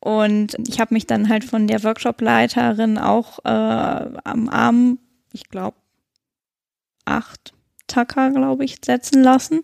Und 0.00 0.56
ich 0.68 0.80
habe 0.80 0.94
mich 0.94 1.06
dann 1.06 1.28
halt 1.28 1.44
von 1.44 1.66
der 1.66 1.82
Workshop-Leiterin 1.82 2.98
auch 2.98 3.38
äh, 3.44 3.48
am 3.48 4.48
Arm, 4.48 4.98
ich 5.32 5.48
glaube, 5.48 5.76
acht 7.04 7.54
Tacker, 7.86 8.30
glaube 8.30 8.64
ich, 8.64 8.78
setzen 8.84 9.22
lassen. 9.22 9.62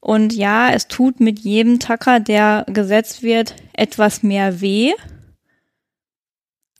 Und 0.00 0.32
ja, 0.32 0.70
es 0.70 0.88
tut 0.88 1.20
mit 1.20 1.38
jedem 1.40 1.78
Tacker, 1.78 2.18
der 2.18 2.64
gesetzt 2.68 3.22
wird, 3.22 3.54
etwas 3.72 4.22
mehr 4.22 4.60
weh. 4.60 4.92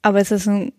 Aber 0.02 0.18
es 0.18 0.32
ist 0.32 0.48
ein 0.48 0.72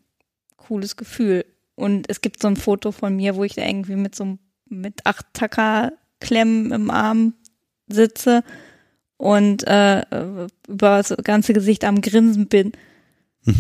cooles 0.58 0.98
Gefühl. 0.98 1.46
Und 1.76 2.10
es 2.10 2.22
gibt 2.22 2.42
so 2.42 2.48
ein 2.48 2.58
Foto 2.58 2.92
von 2.92 3.16
mir, 3.16 3.36
wo 3.36 3.44
ich 3.44 3.56
da 3.56 3.66
irgendwie 3.66 3.96
mit 3.96 4.14
so 4.14 4.38
mit 4.66 5.06
acht 5.06 5.26
Tacker-Klemmen 5.34 6.72
im 6.72 6.92
Arm 6.92 7.34
sitze 7.88 8.44
und 9.24 9.66
äh, 9.66 10.02
über 10.68 10.98
das 10.98 11.16
ganze 11.24 11.54
Gesicht 11.54 11.86
am 11.86 12.02
Grinsen 12.02 12.48
bin. 12.48 12.74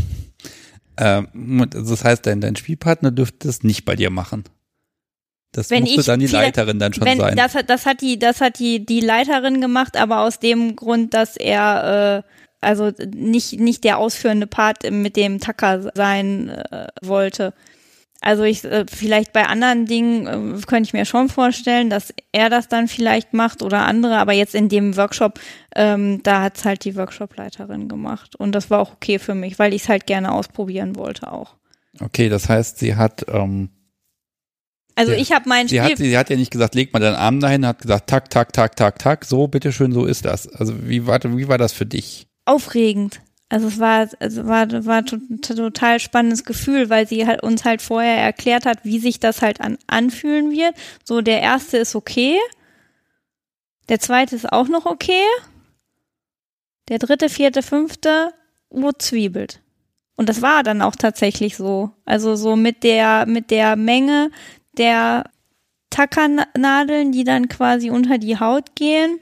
Ähm, 0.95 1.67
das 1.71 2.03
heißt, 2.03 2.23
dein, 2.27 2.39
dein 2.39 2.55
Spielpartner 2.55 3.09
dürfte 3.09 3.47
das 3.47 3.63
nicht 3.63 3.83
bei 3.83 3.95
dir 3.95 4.11
machen. 4.11 4.43
Das 5.51 5.71
Wenn 5.71 5.81
musste 5.81 6.01
ich 6.01 6.05
dann 6.05 6.19
die 6.19 6.27
Leiterin 6.27 6.77
dann 6.77 6.93
schon 6.93 7.03
Wenn, 7.03 7.17
sein. 7.17 7.35
Das 7.35 7.55
hat, 7.55 7.67
das 7.67 7.87
hat 7.87 8.01
die, 8.01 8.19
das 8.19 8.41
hat 8.41 8.59
die, 8.59 8.85
die 8.85 8.99
Leiterin 8.99 9.59
gemacht, 9.59 9.97
aber 9.97 10.19
aus 10.19 10.37
dem 10.37 10.75
Grund, 10.75 11.15
dass 11.15 11.35
er, 11.35 12.23
äh, 12.23 12.29
also 12.61 12.91
nicht, 13.11 13.59
nicht 13.59 13.83
der 13.83 13.97
ausführende 13.97 14.45
Part 14.45 14.87
mit 14.91 15.15
dem 15.15 15.39
Tacker 15.39 15.91
sein 15.95 16.49
äh, 16.49 16.89
wollte. 17.01 17.55
Also 18.23 18.43
ich 18.43 18.63
äh, 18.63 18.85
vielleicht 18.89 19.33
bei 19.33 19.45
anderen 19.47 19.85
Dingen 19.85 20.27
äh, 20.55 20.61
könnte 20.65 20.87
ich 20.87 20.93
mir 20.93 21.03
schon 21.03 21.27
vorstellen, 21.27 21.89
dass 21.89 22.13
er 22.31 22.49
das 22.49 22.69
dann 22.69 22.87
vielleicht 22.87 23.33
macht 23.33 23.61
oder 23.61 23.81
andere, 23.81 24.17
aber 24.17 24.31
jetzt 24.31 24.55
in 24.55 24.69
dem 24.69 24.95
Workshop, 24.95 25.41
ähm, 25.75 26.23
da 26.23 26.41
hat's 26.41 26.63
halt 26.63 26.85
die 26.85 26.95
Workshopleiterin 26.95 27.89
gemacht 27.89 28.37
und 28.37 28.53
das 28.53 28.69
war 28.69 28.79
auch 28.79 28.93
okay 28.93 29.19
für 29.19 29.35
mich, 29.35 29.59
weil 29.59 29.73
ich 29.73 29.83
es 29.83 29.89
halt 29.89 30.07
gerne 30.07 30.31
ausprobieren 30.31 30.95
wollte 30.95 31.33
auch. 31.33 31.55
Okay, 31.99 32.29
das 32.29 32.47
heißt, 32.47 32.79
sie 32.79 32.95
hat 32.95 33.25
ähm, 33.27 33.69
Also 34.95 35.11
ich 35.11 35.33
habe 35.33 35.49
mein 35.49 35.67
sie 35.67 35.79
Spiel 35.79 35.91
hat 35.91 35.97
sie 35.97 36.17
hat 36.17 36.29
ja 36.29 36.37
nicht 36.37 36.51
gesagt, 36.51 36.75
leg 36.75 36.93
mal 36.93 36.99
deinen 36.99 37.15
Arm 37.15 37.41
dahin, 37.41 37.67
hat 37.67 37.81
gesagt, 37.81 38.09
tak 38.09 38.29
tak 38.29 38.53
tak 38.53 38.77
tak 38.77 38.99
tak, 38.99 39.25
so 39.25 39.47
bitteschön, 39.47 39.91
so 39.91 40.05
ist 40.05 40.23
das. 40.23 40.47
Also 40.47 40.87
wie 40.87 41.05
war 41.05 41.19
wie 41.23 41.49
war 41.49 41.57
das 41.57 41.73
für 41.73 41.85
dich? 41.85 42.27
aufregend. 42.45 43.21
Also 43.53 43.67
es 43.67 43.77
war, 43.79 44.09
also 44.19 44.47
war, 44.47 44.67
war 44.87 45.05
to- 45.05 45.19
to- 45.43 45.53
total 45.53 45.99
spannendes 45.99 46.43
Gefühl, 46.43 46.89
weil 46.89 47.07
sie 47.07 47.27
halt 47.27 47.43
uns 47.43 47.63
halt 47.65 47.83
vorher 47.83 48.17
erklärt 48.17 48.65
hat, 48.65 48.83
wie 48.83 48.97
sich 48.97 49.19
das 49.19 49.43
halt 49.43 49.61
an, 49.61 49.77
anfühlen 49.85 50.49
wird. 50.49 50.73
So, 51.03 51.21
der 51.21 51.39
erste 51.39 51.77
ist 51.77 51.93
okay. 51.93 52.39
Der 53.89 53.99
zweite 53.99 54.35
ist 54.35 54.51
auch 54.51 54.67
noch 54.69 54.87
okay. 54.87 55.23
Der 56.89 56.97
dritte, 56.97 57.29
vierte, 57.29 57.61
fünfte, 57.61 58.33
wo 58.71 58.91
zwiebelt. 58.91 59.61
Und 60.15 60.29
das 60.29 60.41
war 60.41 60.63
dann 60.63 60.81
auch 60.81 60.95
tatsächlich 60.95 61.55
so. 61.55 61.91
Also 62.05 62.35
so 62.35 62.55
mit 62.55 62.81
der, 62.81 63.27
mit 63.27 63.51
der 63.51 63.75
Menge 63.75 64.31
der 64.79 65.29
Tackernadeln, 65.91 67.11
die 67.11 67.23
dann 67.23 67.49
quasi 67.49 67.91
unter 67.91 68.17
die 68.17 68.39
Haut 68.39 68.75
gehen, 68.75 69.19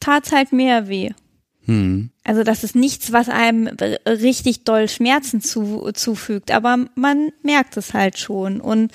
tat's 0.00 0.32
halt 0.32 0.54
mehr 0.54 0.88
weh. 0.88 1.10
Hm. 1.70 2.10
Also 2.24 2.42
das 2.42 2.64
ist 2.64 2.74
nichts, 2.74 3.12
was 3.12 3.28
einem 3.28 3.68
richtig 4.04 4.64
doll 4.64 4.88
Schmerzen 4.88 5.40
zu, 5.40 5.92
zufügt, 5.94 6.50
aber 6.50 6.86
man 6.96 7.30
merkt 7.44 7.76
es 7.76 7.94
halt 7.94 8.18
schon. 8.18 8.60
Und 8.60 8.90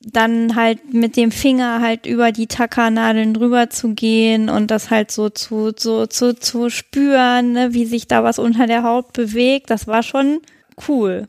dann 0.00 0.54
halt 0.54 0.92
mit 0.92 1.16
dem 1.16 1.30
Finger 1.30 1.80
halt 1.80 2.04
über 2.04 2.30
die 2.30 2.46
Tackernadeln 2.46 3.32
drüber 3.32 3.70
zu 3.70 3.94
gehen 3.94 4.50
und 4.50 4.70
das 4.70 4.90
halt 4.90 5.10
so 5.10 5.30
zu, 5.30 5.72
so, 5.74 6.04
zu, 6.04 6.38
zu 6.38 6.68
spüren, 6.68 7.52
ne, 7.52 7.72
wie 7.72 7.86
sich 7.86 8.06
da 8.06 8.22
was 8.22 8.38
unter 8.38 8.66
der 8.66 8.82
Haut 8.82 9.14
bewegt, 9.14 9.70
das 9.70 9.86
war 9.86 10.02
schon 10.02 10.40
cool. 10.86 11.26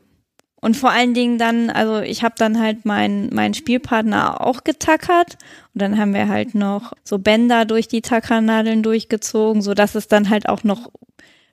Und 0.66 0.76
vor 0.76 0.90
allen 0.90 1.14
Dingen 1.14 1.38
dann, 1.38 1.70
also 1.70 2.00
ich 2.00 2.24
habe 2.24 2.34
dann 2.36 2.58
halt 2.58 2.84
meinen 2.84 3.32
meinen 3.32 3.54
Spielpartner 3.54 4.40
auch 4.44 4.64
getackert 4.64 5.38
und 5.72 5.80
dann 5.80 5.96
haben 5.96 6.12
wir 6.12 6.26
halt 6.26 6.56
noch 6.56 6.92
so 7.04 7.18
Bänder 7.18 7.66
durch 7.66 7.86
die 7.86 8.02
Tackernadeln 8.02 8.82
durchgezogen, 8.82 9.62
so 9.62 9.74
dass 9.74 9.94
es 9.94 10.08
dann 10.08 10.28
halt 10.28 10.48
auch 10.48 10.64
noch 10.64 10.90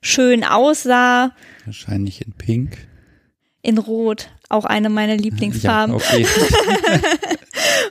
schön 0.00 0.42
aussah 0.42 1.30
Wahrscheinlich 1.64 2.26
in 2.26 2.32
Pink. 2.32 2.88
in 3.62 3.78
Rot, 3.78 4.30
auch 4.48 4.64
eine 4.64 4.88
meiner 4.88 5.16
Lieblingsfarben. 5.16 5.96
Ja, 5.96 6.04
okay. 6.04 6.26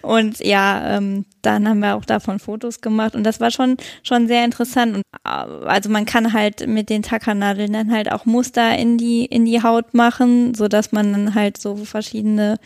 Und 0.04 0.40
ja, 0.40 0.98
ähm, 0.98 1.26
dann 1.42 1.68
haben 1.68 1.80
wir 1.80 1.96
auch 1.96 2.04
davon 2.04 2.38
Fotos 2.38 2.82
gemacht 2.82 3.16
und 3.16 3.24
das 3.24 3.40
war 3.40 3.52
schon 3.52 3.78
schon 4.04 4.28
sehr 4.28 4.44
interessant. 4.44 4.98
Und 4.98 5.04
äh, 5.24 5.30
also 5.30 5.90
man 5.90 6.06
kann 6.06 6.34
halt 6.34 6.68
mit 6.68 6.90
den 6.90 7.04
Tackernadeln 7.04 7.72
dann 7.72 7.92
halt 7.92 8.12
auch 8.12 8.26
Muster 8.26 8.78
in 8.78 8.98
die 8.98 9.24
in 9.26 9.46
die 9.46 9.64
Haut 9.64 9.94
machen, 9.94 10.54
so 10.56 10.68
dass 10.68 10.92
man 10.92 11.14
dann 11.14 11.36
halt 11.36 11.58
so 11.58 11.78
verschiedene 11.78 12.60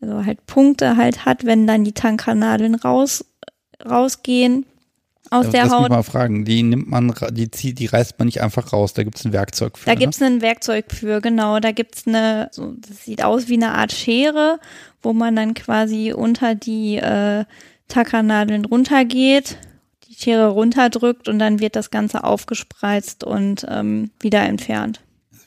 also 0.00 0.24
halt 0.24 0.46
Punkte 0.46 0.96
halt 0.96 1.24
hat, 1.24 1.44
wenn 1.44 1.66
dann 1.66 1.82
die 1.82 1.92
Tackernadeln 1.92 2.76
raus 2.76 3.24
rausgehen 3.84 4.64
aus 5.30 5.50
der 5.50 5.62
Lass 5.62 5.72
mich 5.72 5.80
Haut. 5.80 5.90
mal 5.90 6.02
fragen, 6.02 6.44
die 6.44 6.62
nimmt 6.62 6.88
man, 6.88 7.12
die 7.32 7.50
zieht, 7.50 7.78
die 7.78 7.86
reißt 7.86 8.18
man 8.18 8.26
nicht 8.26 8.42
einfach 8.42 8.72
raus, 8.72 8.94
da 8.94 9.02
gibt's 9.02 9.24
ein 9.24 9.32
Werkzeug 9.32 9.76
für. 9.76 9.86
Da 9.86 9.92
ne? 9.92 9.98
gibt's 9.98 10.22
ein 10.22 10.40
Werkzeug 10.40 10.86
für, 10.90 11.20
genau. 11.20 11.58
Da 11.58 11.72
gibt's 11.72 12.06
eine, 12.06 12.48
so, 12.52 12.74
das 12.76 13.04
sieht 13.04 13.24
aus 13.24 13.48
wie 13.48 13.54
eine 13.54 13.72
Art 13.72 13.92
Schere, 13.92 14.60
wo 15.06 15.12
man 15.12 15.36
dann 15.36 15.54
quasi 15.54 16.12
unter 16.12 16.56
die 16.56 16.96
äh, 16.96 17.44
Tackernadeln 17.86 18.64
runtergeht, 18.64 19.56
die 20.08 20.14
Schere 20.14 20.48
runterdrückt 20.48 21.28
und 21.28 21.38
dann 21.38 21.60
wird 21.60 21.76
das 21.76 21.92
Ganze 21.92 22.24
aufgespreizt 22.24 23.22
und 23.22 23.64
ähm, 23.70 24.10
wieder 24.18 24.42
entfernt. 24.42 25.00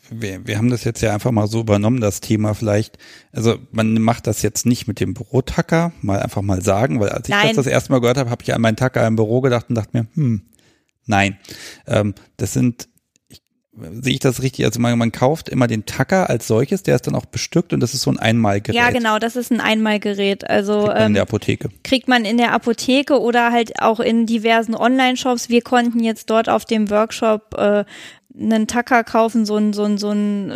wir, 0.09 0.47
wir 0.47 0.57
haben 0.57 0.69
das 0.69 0.85
jetzt 0.85 1.01
ja 1.01 1.13
einfach 1.13 1.31
mal 1.31 1.47
so 1.47 1.59
übernommen, 1.59 1.99
das 1.99 2.21
Thema 2.21 2.53
vielleicht. 2.53 2.97
Also 3.33 3.57
man 3.73 3.95
macht 4.01 4.27
das 4.27 4.43
jetzt 4.43 4.65
nicht 4.65 4.87
mit 4.87 5.01
dem 5.01 5.13
Bürotacker, 5.13 5.91
mal 6.01 6.21
einfach 6.21 6.41
mal 6.41 6.61
sagen, 6.61 7.01
weil 7.01 7.09
als 7.09 7.27
ich 7.27 7.35
Nein. 7.35 7.47
das 7.47 7.57
das 7.57 7.67
erste 7.67 7.91
Mal 7.91 7.99
gehört 7.99 8.17
habe, 8.17 8.29
habe 8.29 8.41
ich 8.41 8.53
an 8.53 8.61
meinen 8.61 8.77
Tacker 8.77 9.05
im 9.05 9.17
Büro 9.17 9.41
gedacht 9.41 9.65
und 9.67 9.75
dachte 9.75 9.89
mir, 9.91 10.07
hm, 10.13 10.43
nein, 11.05 11.37
ähm, 11.85 12.15
das 12.37 12.53
sind, 12.53 12.87
sehe 14.01 14.13
ich 14.13 14.19
das 14.19 14.41
richtig? 14.41 14.65
Also 14.65 14.79
man, 14.79 14.97
man 14.97 15.11
kauft 15.11 15.49
immer 15.49 15.67
den 15.67 15.85
Tacker 15.85 16.29
als 16.29 16.47
solches, 16.47 16.83
der 16.83 16.95
ist 16.95 17.07
dann 17.07 17.15
auch 17.15 17.25
bestückt 17.25 17.73
und 17.73 17.79
das 17.79 17.93
ist 17.93 18.01
so 18.01 18.11
ein 18.11 18.17
Einmalgerät. 18.17 18.75
Ja, 18.75 18.91
genau, 18.91 19.19
das 19.19 19.35
ist 19.35 19.51
ein 19.51 19.61
Einmalgerät. 19.61 20.49
Also 20.49 20.85
Kriegt 20.85 20.87
man 20.87 20.97
in 20.97 21.05
ähm, 21.05 21.13
der 21.13 21.23
Apotheke. 21.23 21.69
kriegt 21.83 22.07
man 22.07 22.25
in 22.25 22.37
der 22.37 22.53
Apotheke 22.53 23.19
oder 23.19 23.51
halt 23.51 23.81
auch 23.81 23.99
in 23.99 24.25
diversen 24.25 24.75
Online-Shops. 24.75 25.49
Wir 25.49 25.61
konnten 25.61 26.03
jetzt 26.03 26.29
dort 26.29 26.49
auf 26.49 26.65
dem 26.65 26.89
Workshop 26.89 27.55
äh, 27.57 27.85
einen 28.39 28.67
Tacker 28.67 29.03
kaufen, 29.03 29.45
so 29.45 29.57
ein, 29.57 29.73
so 29.73 29.83
ein, 29.83 29.97
so 29.97 30.11
ein, 30.11 30.49
äh, 30.49 30.53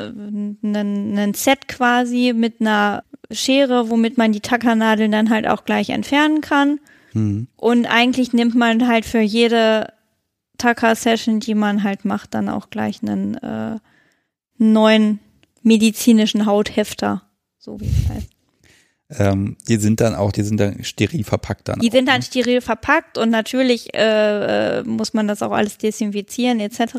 einen, 0.68 1.18
einen 1.18 1.34
Set 1.34 1.68
quasi 1.68 2.34
mit 2.36 2.62
einer 2.62 3.04
Schere, 3.32 3.90
womit 3.90 4.18
man 4.18 4.32
die 4.32 4.41
Tackernadeln 4.41 5.12
dann 5.12 5.30
halt 5.30 5.48
auch 5.48 5.66
gleich 5.66 5.90
entfernen 5.90 6.41
kann. 6.41 6.80
Hm. 7.14 7.48
Und 7.56 7.86
eigentlich 7.86 8.34
nimmt 8.34 8.56
man 8.56 8.88
halt 8.88 9.06
für 9.06 9.22
jede 9.22 9.88
Tacker-Session, 10.64 11.41
die 11.41 11.56
man 11.56 11.84
halt 11.84 12.06
macht, 12.06 12.34
dann 12.34 12.48
auch 12.48 12.69
gleich 12.69 13.02
einen 13.03 13.35
äh, 13.35 13.80
neuen 14.57 15.19
medizinischen 15.61 16.45
Hauthefter, 16.45 17.23
so 17.57 17.80
wie 17.80 17.85
es 17.85 18.10
heißt. 18.10 18.30
Ähm, 19.19 19.57
die 19.68 19.76
sind 19.76 19.99
dann 19.99 20.15
auch, 20.15 20.31
die 20.31 20.44
sind 20.44 20.60
dann 20.60 20.84
steril 20.84 21.26
verpackt 21.26 21.68
dann. 21.68 21.80
Die 21.80 21.90
auch, 21.90 21.94
sind 21.94 22.07
dann 22.07 22.19
ne? 22.19 22.23
steril 22.23 22.61
verpackt 22.61 23.18
und 23.18 23.30
natürlich 23.30 23.94
äh, 23.94 24.80
äh, 24.80 24.84
muss 24.84 25.14
man 25.14 25.27
das 25.27 25.41
auch 25.41 25.52
alles 25.52 25.77
desinfizieren 25.77 26.61
etc. 26.61 26.95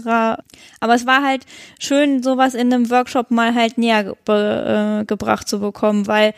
Aber 0.80 0.94
es 0.94 1.06
war 1.06 1.24
halt 1.24 1.46
schön, 1.80 2.22
sowas 2.22 2.54
in 2.54 2.72
einem 2.72 2.90
Workshop 2.90 3.30
mal 3.30 3.54
halt 3.54 3.78
näher 3.78 4.04
ge 4.04 4.14
äh, 4.28 5.04
gebracht 5.06 5.48
zu 5.48 5.58
bekommen, 5.58 6.06
weil 6.06 6.34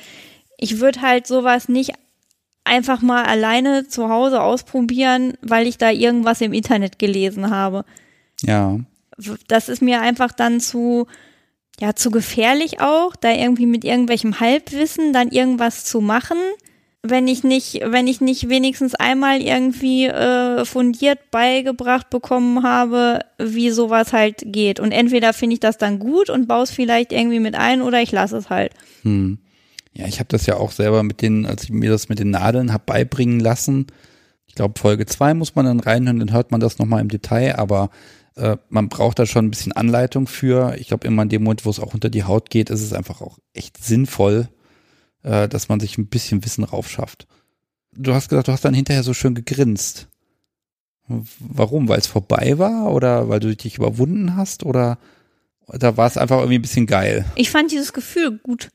ich 0.57 0.81
würde 0.81 1.03
halt 1.03 1.27
sowas 1.27 1.69
nicht 1.69 1.93
einfach 2.67 3.03
mal 3.03 3.25
alleine 3.25 3.89
zu 3.89 4.09
Hause 4.09 4.43
ausprobieren, 4.43 5.35
weil 5.43 5.67
ich 5.67 5.79
da 5.79 5.91
irgendwas 5.91 6.41
im 6.41 6.53
Internet 6.53 6.99
gelesen 6.99 7.51
habe. 7.51 7.85
Ja. 8.43 8.79
Das 9.49 9.69
ist 9.69 9.83
mir 9.83 10.03
einfach 10.03 10.33
dann 10.33 10.61
zu 10.61 11.07
ja 11.81 11.95
zu 11.95 12.11
gefährlich 12.11 12.81
auch, 12.81 13.17
da 13.17 13.31
irgendwie 13.31 13.67
mit 13.67 13.85
irgendwelchem 13.85 14.41
Halbwissen 14.41 15.13
dann 15.13 15.29
irgendwas 15.29 15.85
zu 15.85 16.01
machen, 16.01 16.39
wenn 17.03 17.29
ich 17.29 17.45
nicht, 17.45 17.81
wenn 17.85 18.07
ich 18.07 18.21
nicht 18.21 18.49
wenigstens 18.49 18.95
einmal 18.95 19.41
irgendwie 19.41 20.07
äh, 20.07 20.65
fundiert 20.65 21.31
beigebracht 21.31 22.11
bekommen 22.11 22.63
habe, 22.63 23.21
wie 23.39 23.71
sowas 23.71 24.13
halt 24.13 24.43
geht. 24.47 24.81
Und 24.81 24.93
entweder 24.93 25.33
finde 25.33 25.55
ich 25.55 25.61
das 25.61 25.79
dann 25.79 25.99
gut 25.99 26.31
und 26.31 26.49
baue 26.49 26.65
es 26.65 26.71
vielleicht 26.71 27.13
irgendwie 27.13 27.41
mit 27.41 27.55
ein 27.55 27.83
oder 27.83 28.01
ich 28.01 28.13
lasse 28.13 28.39
es 28.39 28.51
halt. 28.51 28.73
Hm. 29.03 29.39
Ja, 29.97 30.07
ich 30.07 30.19
habe 30.19 30.29
das 30.29 30.45
ja 30.45 30.57
auch 30.57 30.73
selber 30.73 31.03
mit 31.03 31.23
den, 31.23 31.47
als 31.47 31.65
ich 31.65 31.71
mir 31.71 31.91
das 31.91 32.11
mit 32.11 32.19
den 32.19 32.31
Nadeln 32.31 32.71
hab 32.71 32.85
beibringen 32.85 33.41
lassen. 33.41 33.87
Ich 34.47 34.55
glaube, 34.55 34.79
Folge 34.79 35.07
zwei 35.07 35.33
muss 35.33 35.55
man 35.55 35.65
dann 35.65 35.81
reinhören, 35.81 36.19
dann 36.19 36.33
hört 36.33 36.51
man 36.51 36.61
das 36.61 36.79
nochmal 36.79 37.01
im 37.01 37.09
Detail, 37.09 37.59
aber 37.59 37.89
äh, 38.35 38.59
man 38.69 38.91
braucht 38.91 39.19
da 39.19 39.25
schon 39.25 39.47
ein 39.47 39.51
bisschen 39.51 39.73
Anleitung 39.73 40.27
für. 40.27 40.77
Ich 40.79 40.89
glaube, 40.89 41.07
immer 41.07 41.23
in 41.23 41.31
dem 41.31 41.45
Moment, 41.45 41.65
wo 41.65 41.71
es 41.71 41.81
auch 41.81 41.95
unter 41.95 42.11
die 42.11 42.25
Haut 42.25 42.51
geht, 42.51 42.69
ist 42.69 42.83
es 42.83 42.93
einfach 42.93 43.23
auch 43.23 43.39
echt 43.55 43.83
sinnvoll, 43.83 44.51
äh, 45.23 45.49
dass 45.49 45.71
man 45.71 45.81
sich 45.81 45.97
ein 45.97 46.09
bisschen 46.09 46.45
Wissen 46.45 46.65
raufschafft. 46.65 47.27
Du 47.93 48.13
hast 48.13 48.29
gesagt, 48.29 48.49
du 48.49 48.53
hast 48.53 48.67
dann 48.67 48.75
hinterher 48.75 49.03
so 49.03 49.15
schön 49.15 49.35
gegrinst. 49.35 50.09
Warum? 51.09 51.89
Weil 51.89 52.01
es 52.01 52.07
vorbei 52.07 52.59
war 52.59 52.93
oder 52.93 53.31
weil 53.31 53.41
du 53.41 53.57
dich 53.57 53.79
überwunden 53.79 54.37
hast 54.37 54.63
oder 54.63 54.99
da 55.69 55.97
war 55.97 56.07
es 56.07 56.19
einfach 56.19 56.37
irgendwie 56.37 56.59
ein 56.59 56.63
bisschen 56.63 56.87
geil? 56.87 57.25
Ich 57.37 57.51
fand 57.51 57.73
dieses 57.73 57.95
Gefühl 57.95 58.39
gut, 58.43 58.71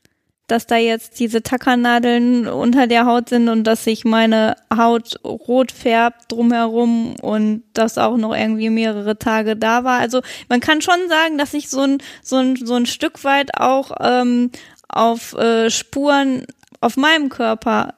dass 0.52 0.66
da 0.66 0.76
jetzt 0.76 1.18
diese 1.18 1.42
Tackernadeln 1.42 2.46
unter 2.46 2.86
der 2.86 3.06
Haut 3.06 3.30
sind 3.30 3.48
und 3.48 3.64
dass 3.64 3.84
sich 3.84 4.04
meine 4.04 4.54
Haut 4.74 5.18
rot 5.24 5.72
färbt 5.72 6.30
drumherum 6.30 7.16
und 7.16 7.62
das 7.72 7.96
auch 7.96 8.18
noch 8.18 8.36
irgendwie 8.36 8.68
mehrere 8.68 9.18
Tage 9.18 9.56
da 9.56 9.82
war. 9.82 9.98
Also 9.98 10.20
man 10.50 10.60
kann 10.60 10.82
schon 10.82 11.08
sagen, 11.08 11.38
dass 11.38 11.54
ich 11.54 11.70
so 11.70 11.80
ein, 11.80 11.98
so 12.22 12.36
ein, 12.36 12.56
so 12.56 12.74
ein 12.74 12.84
Stück 12.84 13.24
weit 13.24 13.58
auch 13.58 13.92
ähm, 14.00 14.50
auf 14.88 15.32
äh, 15.32 15.70
Spuren 15.70 16.44
auf 16.82 16.98
meinem 16.98 17.30
Körper 17.30 17.94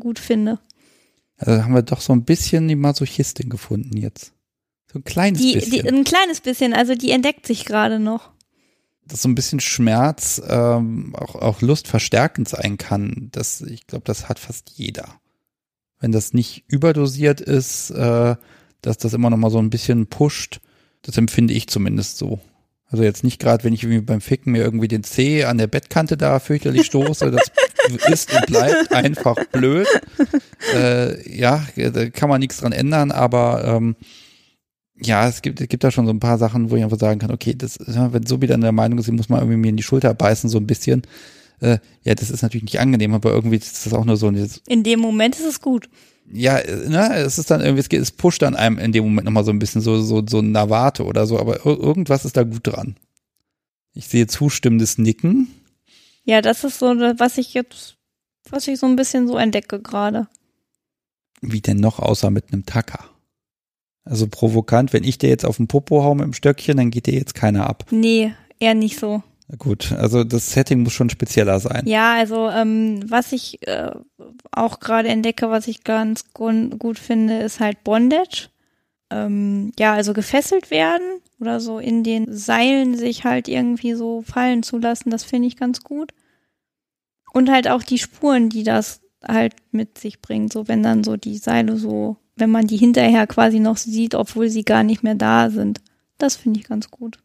gut 0.00 0.18
finde. 0.18 0.58
Also 1.36 1.62
haben 1.62 1.74
wir 1.74 1.82
doch 1.82 2.00
so 2.00 2.14
ein 2.14 2.24
bisschen 2.24 2.68
die 2.68 2.74
Masochistin 2.74 3.50
gefunden 3.50 3.98
jetzt. 3.98 4.32
So 4.90 4.98
ein 4.98 5.04
kleines 5.04 5.42
Die, 5.42 5.52
bisschen. 5.52 5.70
die, 5.72 5.86
ein 5.86 6.04
kleines 6.04 6.40
bisschen, 6.40 6.72
also 6.72 6.94
die 6.94 7.10
entdeckt 7.10 7.46
sich 7.46 7.66
gerade 7.66 7.98
noch. 7.98 8.30
Dass 9.08 9.22
so 9.22 9.28
ein 9.28 9.34
bisschen 9.34 9.60
Schmerz 9.60 10.40
ähm, 10.46 11.14
auch, 11.16 11.34
auch 11.34 11.60
lustverstärkend 11.60 12.48
sein 12.48 12.78
kann. 12.78 13.28
Das, 13.32 13.60
ich 13.62 13.86
glaube, 13.86 14.04
das 14.04 14.28
hat 14.28 14.38
fast 14.38 14.70
jeder. 14.74 15.20
Wenn 15.98 16.12
das 16.12 16.32
nicht 16.32 16.64
überdosiert 16.68 17.40
ist, 17.40 17.90
äh, 17.90 18.36
dass 18.82 18.98
das 18.98 19.14
immer 19.14 19.30
noch 19.30 19.36
mal 19.36 19.50
so 19.50 19.58
ein 19.58 19.70
bisschen 19.70 20.06
pusht, 20.06 20.60
das 21.02 21.16
empfinde 21.16 21.54
ich 21.54 21.68
zumindest 21.68 22.18
so. 22.18 22.40
Also 22.90 23.04
jetzt 23.04 23.24
nicht 23.24 23.38
gerade, 23.38 23.64
wenn 23.64 23.74
ich 23.74 23.82
irgendwie 23.82 24.00
beim 24.00 24.20
Ficken 24.20 24.52
mir 24.52 24.62
irgendwie 24.62 24.88
den 24.88 25.04
Zeh 25.04 25.44
an 25.44 25.58
der 25.58 25.66
Bettkante 25.66 26.16
da 26.16 26.38
fürchterlich 26.38 26.86
stoße. 26.86 27.30
Das 27.30 27.50
ist 28.08 28.32
und 28.34 28.46
bleibt 28.46 28.92
einfach 28.92 29.36
blöd. 29.52 29.86
Äh, 30.74 31.38
ja, 31.38 31.66
da 31.76 32.08
kann 32.08 32.28
man 32.28 32.40
nichts 32.40 32.58
dran 32.58 32.72
ändern, 32.72 33.10
aber 33.10 33.64
ähm, 33.64 33.96
ja, 35.00 35.28
es 35.28 35.42
gibt, 35.42 35.60
es 35.60 35.68
gibt 35.68 35.84
da 35.84 35.90
schon 35.90 36.06
so 36.06 36.12
ein 36.12 36.20
paar 36.20 36.38
Sachen, 36.38 36.70
wo 36.70 36.76
ich 36.76 36.82
einfach 36.82 36.98
sagen 36.98 37.20
kann, 37.20 37.30
okay, 37.30 37.54
das, 37.54 37.78
wenn 37.86 38.26
so 38.26 38.40
wieder 38.42 38.54
in 38.54 38.60
der 38.60 38.72
Meinung 38.72 38.98
ist, 38.98 39.08
ich 39.08 39.14
muss 39.14 39.28
mal 39.28 39.38
irgendwie 39.38 39.58
mir 39.58 39.68
in 39.68 39.76
die 39.76 39.82
Schulter 39.82 40.14
beißen, 40.14 40.50
so 40.50 40.58
ein 40.58 40.66
bisschen. 40.66 41.02
Äh, 41.60 41.78
ja, 42.04 42.14
das 42.14 42.30
ist 42.30 42.42
natürlich 42.42 42.64
nicht 42.64 42.80
angenehm, 42.80 43.14
aber 43.14 43.32
irgendwie 43.32 43.56
ist 43.56 43.86
das 43.86 43.92
auch 43.92 44.04
nur 44.04 44.16
so 44.16 44.28
ein. 44.28 44.50
In 44.66 44.82
dem 44.82 45.00
Moment 45.00 45.36
ist 45.36 45.46
es 45.46 45.60
gut. 45.60 45.88
Ja, 46.30 46.56
ne, 46.56 47.14
es 47.16 47.38
ist 47.38 47.50
dann 47.50 47.60
irgendwie, 47.60 47.96
es 47.96 48.10
pusht 48.10 48.42
dann 48.42 48.54
einem 48.54 48.78
in 48.78 48.92
dem 48.92 49.04
Moment 49.04 49.24
nochmal 49.24 49.44
so 49.44 49.50
ein 49.50 49.58
bisschen 49.58 49.80
so, 49.80 50.00
so, 50.00 50.22
so 50.26 50.40
ein 50.40 50.52
Navate 50.52 51.04
oder 51.04 51.26
so, 51.26 51.38
aber 51.38 51.64
irgendwas 51.64 52.24
ist 52.24 52.36
da 52.36 52.42
gut 52.42 52.66
dran. 52.66 52.96
Ich 53.94 54.08
sehe 54.08 54.26
zustimmendes 54.26 54.98
Nicken. 54.98 55.48
Ja, 56.24 56.42
das 56.42 56.64
ist 56.64 56.78
so, 56.78 56.86
was 56.86 57.38
ich 57.38 57.54
jetzt, 57.54 57.96
was 58.50 58.68
ich 58.68 58.78
so 58.78 58.86
ein 58.86 58.96
bisschen 58.96 59.26
so 59.26 59.38
entdecke 59.38 59.80
gerade. 59.80 60.28
Wie 61.40 61.60
denn 61.60 61.78
noch, 61.78 61.98
außer 61.98 62.30
mit 62.30 62.52
einem 62.52 62.66
Tacker? 62.66 63.04
Also 64.08 64.26
provokant, 64.26 64.92
wenn 64.92 65.04
ich 65.04 65.18
dir 65.18 65.28
jetzt 65.28 65.44
auf 65.44 65.58
den 65.58 65.68
Popo 65.68 66.02
hau 66.02 66.14
mit 66.14 66.24
dem 66.24 66.32
Stöckchen, 66.32 66.76
dann 66.76 66.90
geht 66.90 67.06
dir 67.06 67.14
jetzt 67.14 67.34
keiner 67.34 67.68
ab. 67.68 67.84
Nee, 67.90 68.32
eher 68.58 68.74
nicht 68.74 68.98
so. 68.98 69.22
Gut, 69.56 69.92
also 69.92 70.24
das 70.24 70.52
Setting 70.52 70.82
muss 70.82 70.92
schon 70.92 71.08
spezieller 71.08 71.58
sein. 71.58 71.82
Ja, 71.86 72.14
also 72.14 72.50
ähm, 72.50 73.00
was 73.08 73.32
ich 73.32 73.66
äh, 73.66 73.90
auch 74.52 74.78
gerade 74.78 75.08
entdecke, 75.08 75.48
was 75.48 75.68
ich 75.68 75.84
ganz 75.84 76.26
gut 76.34 76.98
finde, 76.98 77.38
ist 77.38 77.58
halt 77.58 77.82
Bondage. 77.82 78.50
Ähm, 79.10 79.72
ja, 79.78 79.94
also 79.94 80.12
gefesselt 80.12 80.70
werden 80.70 81.22
oder 81.40 81.60
so 81.60 81.78
in 81.78 82.04
den 82.04 82.30
Seilen 82.30 82.94
sich 82.94 83.24
halt 83.24 83.48
irgendwie 83.48 83.94
so 83.94 84.20
fallen 84.20 84.62
zu 84.62 84.76
lassen, 84.76 85.08
das 85.08 85.24
finde 85.24 85.48
ich 85.48 85.56
ganz 85.56 85.82
gut. 85.82 86.12
Und 87.32 87.50
halt 87.50 87.68
auch 87.68 87.82
die 87.82 87.98
Spuren, 87.98 88.50
die 88.50 88.64
das 88.64 89.00
halt 89.26 89.54
mit 89.70 89.96
sich 89.96 90.20
bringt, 90.20 90.52
so 90.52 90.68
wenn 90.68 90.82
dann 90.82 91.04
so 91.04 91.16
die 91.16 91.38
Seile 91.38 91.76
so, 91.76 92.16
wenn 92.40 92.50
man 92.50 92.66
die 92.66 92.76
hinterher 92.76 93.26
quasi 93.26 93.60
noch 93.60 93.76
sieht, 93.76 94.14
obwohl 94.14 94.48
sie 94.48 94.64
gar 94.64 94.82
nicht 94.82 95.02
mehr 95.02 95.14
da 95.14 95.50
sind. 95.50 95.80
Das 96.18 96.36
finde 96.36 96.60
ich 96.60 96.66
ganz 96.66 96.90
gut. 96.90 97.18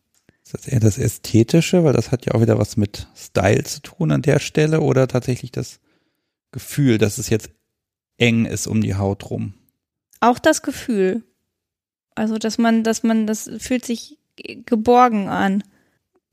Ist 0.43 0.53
das 0.53 0.67
eher 0.67 0.79
das 0.79 0.97
Ästhetische, 0.97 1.83
weil 1.83 1.93
das 1.93 2.11
hat 2.11 2.25
ja 2.25 2.33
auch 2.33 2.41
wieder 2.41 2.59
was 2.59 2.77
mit 2.77 3.07
Style 3.15 3.63
zu 3.63 3.81
tun 3.81 4.11
an 4.11 4.21
der 4.21 4.39
Stelle 4.39 4.81
oder 4.81 5.07
tatsächlich 5.07 5.51
das 5.51 5.79
Gefühl, 6.51 6.97
dass 6.97 7.17
es 7.17 7.29
jetzt 7.29 7.49
eng 8.17 8.45
ist 8.45 8.67
um 8.67 8.81
die 8.81 8.95
Haut 8.95 9.29
rum? 9.29 9.53
Auch 10.19 10.39
das 10.39 10.61
Gefühl. 10.61 11.23
Also, 12.15 12.37
dass 12.37 12.57
man, 12.57 12.83
dass 12.83 13.03
man, 13.03 13.25
das 13.25 13.49
fühlt 13.57 13.85
sich 13.85 14.19
geborgen 14.65 15.29
an. 15.29 15.63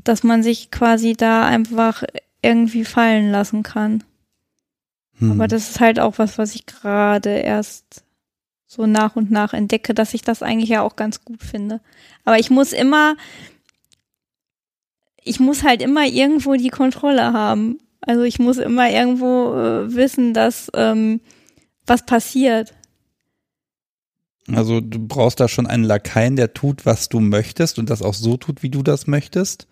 Dass 0.02 0.22
man 0.22 0.42
sich 0.42 0.70
quasi 0.70 1.14
da 1.14 1.46
einfach 1.46 2.04
irgendwie 2.42 2.84
fallen 2.84 3.30
lassen 3.30 3.62
kann. 3.62 4.02
Hm. 5.18 5.32
Aber 5.32 5.48
das 5.48 5.70
ist 5.70 5.80
halt 5.80 6.00
auch 6.00 6.18
was, 6.18 6.38
was 6.38 6.54
ich 6.54 6.66
gerade 6.66 7.30
erst 7.30 8.04
so 8.70 8.86
nach 8.86 9.16
und 9.16 9.32
nach 9.32 9.52
entdecke, 9.52 9.94
dass 9.94 10.14
ich 10.14 10.22
das 10.22 10.44
eigentlich 10.44 10.70
ja 10.70 10.82
auch 10.82 10.94
ganz 10.94 11.24
gut 11.24 11.42
finde. 11.42 11.80
Aber 12.24 12.38
ich 12.38 12.50
muss 12.50 12.72
immer, 12.72 13.16
ich 15.24 15.40
muss 15.40 15.64
halt 15.64 15.82
immer 15.82 16.06
irgendwo 16.06 16.54
die 16.54 16.68
Kontrolle 16.68 17.32
haben. 17.32 17.78
Also 18.00 18.22
ich 18.22 18.38
muss 18.38 18.58
immer 18.58 18.88
irgendwo 18.88 19.54
äh, 19.54 19.92
wissen, 19.92 20.34
dass 20.34 20.70
ähm, 20.74 21.20
was 21.84 22.06
passiert. 22.06 22.72
Also 24.46 24.80
du 24.80 25.04
brauchst 25.04 25.40
da 25.40 25.48
schon 25.48 25.66
einen 25.66 25.82
Lakaien, 25.82 26.36
der 26.36 26.54
tut, 26.54 26.86
was 26.86 27.08
du 27.08 27.18
möchtest 27.18 27.80
und 27.80 27.90
das 27.90 28.02
auch 28.02 28.14
so 28.14 28.36
tut, 28.36 28.62
wie 28.62 28.70
du 28.70 28.84
das 28.84 29.08
möchtest. 29.08 29.66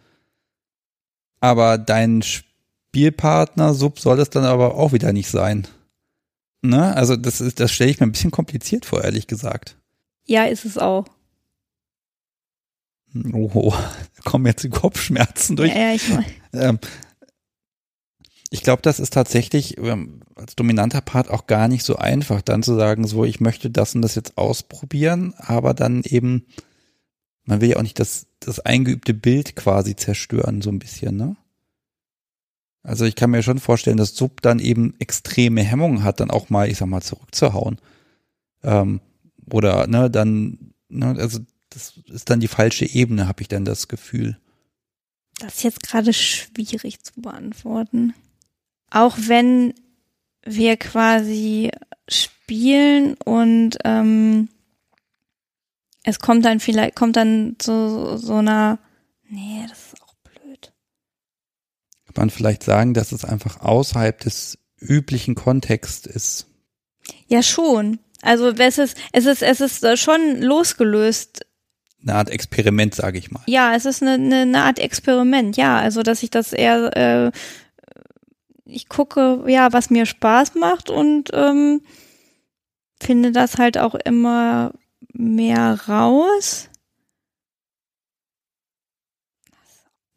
Aber 1.39 1.79
dein 1.79 2.23
Spielpartner 2.23 3.75
Sub 3.75 4.01
soll 4.01 4.19
es 4.19 4.31
dann 4.31 4.45
aber 4.45 4.75
auch 4.75 4.93
wieder 4.93 5.13
nicht 5.13 5.31
sein. 5.31 5.69
Ne? 6.63 6.95
Also 6.97 7.17
das 7.17 7.41
ist, 7.41 7.61
das 7.61 7.73
stelle 7.73 7.91
ich 7.91 8.01
mir 8.01 8.07
ein 8.07 8.13
bisschen 8.13 8.31
kompliziert 8.31 8.85
vor, 8.85 9.05
ehrlich 9.05 9.27
gesagt. 9.27 9.77
Ja, 10.27 10.45
ist 10.45 10.65
es 10.65 10.77
auch. 10.77 11.07
Oh, 13.33 13.73
da 13.73 14.23
kommen 14.25 14.47
jetzt 14.47 14.65
die 14.65 14.69
Kopfschmerzen 14.69 15.57
durch. 15.57 15.73
Ja, 15.73 15.91
ja 15.91 15.95
ich. 15.95 16.11
Ähm, 16.53 16.79
ich 18.51 18.63
glaube, 18.63 18.83
das 18.83 19.01
ist 19.01 19.13
tatsächlich 19.13 19.79
ähm, 19.79 20.21
als 20.35 20.57
dominanter 20.57 21.01
Part 21.01 21.29
auch 21.31 21.47
gar 21.47 21.69
nicht 21.69 21.85
so 21.85 21.97
einfach, 21.97 22.41
dann 22.43 22.63
zu 22.63 22.75
sagen, 22.75 23.07
so, 23.07 23.25
ich 23.25 23.41
möchte 23.41 23.71
das 23.71 23.95
und 23.95 24.03
das 24.03 24.15
jetzt 24.15 24.39
ausprobieren, 24.39 25.35
aber 25.37 25.75
dann 25.75 26.03
eben, 26.03 26.47
man 27.45 27.61
will 27.61 27.71
ja 27.71 27.77
auch 27.77 27.83
nicht 27.83 27.99
das, 27.99 28.27
das 28.41 28.61
eingeübte 28.61 29.15
Bild 29.15 29.57
quasi 29.57 29.97
zerstören, 29.97 30.63
so 30.63 30.71
ein 30.71 30.79
bisschen, 30.79 31.17
ne? 31.17 31.37
Also 32.83 33.05
ich 33.05 33.17
kann 33.17 33.31
mir 33.31 33.43
schon 33.43 33.59
vorstellen, 33.59 33.97
dass 33.97 34.15
Sub 34.15 34.41
dann 34.41 34.59
eben 34.59 34.95
extreme 34.99 35.63
Hemmungen 35.63 36.05
hat, 36.05 36.21
dann 36.21 36.31
auch 36.31 36.49
mal, 36.51 36.71
ich 36.71 36.79
sag 36.79 36.89
mal, 36.89 37.03
zurückzuhauen. 37.03 37.79
Ähm, 38.63 39.01
oder, 39.51 39.87
ne, 39.87 40.11
dann, 40.11 40.75
ne, 40.89 41.17
also 41.19 41.41
das 41.71 41.95
ist 42.07 42.31
dann 42.31 42.41
die 42.41 42.49
falsche 42.49 42.87
Ebene, 42.87 43.29
habe 43.29 43.43
ich 43.43 43.49
dann 43.49 43.65
das 43.65 43.89
Gefühl. 43.89 44.39
Das 45.39 45.57
ist 45.57 45.63
jetzt 45.63 45.83
gerade 45.83 46.13
schwierig 46.13 47.03
zu 47.03 47.21
beantworten. 47.21 48.15
Auch 48.91 49.17
wenn 49.19 49.75
wir 50.45 50.77
quasi 50.77 51.71
spielen 52.09 53.15
und 53.25 53.77
ähm, 53.85 54.49
es 56.05 56.19
kommt 56.19 56.45
dann 56.45 56.59
vielleicht, 56.59 56.95
kommt 56.97 57.17
dann 57.17 57.57
zu 57.59 58.17
so 58.17 58.37
einer, 58.37 58.79
nee, 59.29 59.65
das 59.69 59.93
ist 59.93 60.03
auch 60.03 60.15
blöd. 60.25 60.73
Kann 62.07 62.08
man 62.19 62.31
vielleicht 62.31 62.63
sagen, 62.63 62.95
dass 62.95 63.13
es 63.13 63.25
einfach 63.25 63.61
außerhalb 63.61 64.19
des 64.21 64.59
üblichen 64.79 65.35
Kontexts 65.35 66.07
ist? 66.07 66.47
Ja, 67.27 67.43
schon. 67.43 67.99
Also 68.23 68.49
es 68.49 68.79
ist, 68.79 68.97
es 69.13 69.27
ist, 69.27 69.43
es 69.43 69.61
ist 69.61 69.99
schon 69.99 70.43
losgelöst 70.43 71.47
eine 72.03 72.15
Art 72.15 72.31
Experiment, 72.31 72.95
sage 72.95 73.19
ich 73.19 73.31
mal. 73.31 73.43
Ja, 73.47 73.75
es 73.75 73.85
ist 73.85 74.03
eine, 74.03 74.13
eine, 74.13 74.43
eine 74.43 74.63
Art 74.63 74.79
Experiment, 74.79 75.57
ja. 75.57 75.79
Also, 75.79 76.03
dass 76.03 76.23
ich 76.23 76.31
das 76.31 76.53
eher, 76.53 76.97
äh, 76.97 77.33
ich 78.65 78.89
gucke, 78.89 79.45
ja, 79.47 79.73
was 79.73 79.91
mir 79.91 80.07
Spaß 80.07 80.55
macht 80.55 80.91
und 80.91 81.31
ähm, 81.33 81.83
finde 83.01 83.33
das 83.33 83.59
halt 83.59 83.79
auch 83.79 83.95
immer 83.95 84.73
mehr 85.13 85.81
raus. 85.89 86.69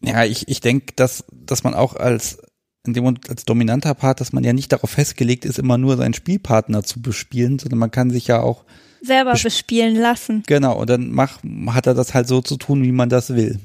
Ja, 0.04 0.26
ich, 0.26 0.48
ich 0.48 0.62
denke, 0.62 0.94
dass, 0.96 1.24
dass 1.32 1.64
man 1.64 1.74
auch 1.74 1.96
als 1.96 2.40
in 2.86 2.94
dem 2.94 3.06
als 3.30 3.46
dominanter 3.46 3.94
Part, 3.94 4.22
dass 4.22 4.34
man 4.34 4.44
ja 4.44 4.54
nicht 4.54 4.72
darauf 4.72 4.90
festgelegt 4.90 5.46
ist, 5.46 5.60
immer 5.60 5.78
nur 5.78 5.98
seinen 5.98 6.16
Spielpartner 6.16 6.84
zu 6.84 7.02
bespielen, 7.02 7.60
sondern 7.60 7.80
man 7.80 7.92
kann 7.92 8.10
sich 8.10 8.28
ja 8.28 8.42
auch 8.42 8.66
selber 9.04 9.34
bespielen 9.34 9.96
lassen. 9.96 10.44
Genau, 10.48 10.80
und 10.80 10.90
dann 10.90 11.12
mach, 11.12 11.40
hat 11.68 11.88
er 11.88 11.94
das 11.94 12.14
halt 12.14 12.28
so 12.28 12.42
zu 12.42 12.58
tun, 12.58 12.84
wie 12.84 12.92
man 12.92 13.10
das 13.10 13.36
will. 13.36 13.60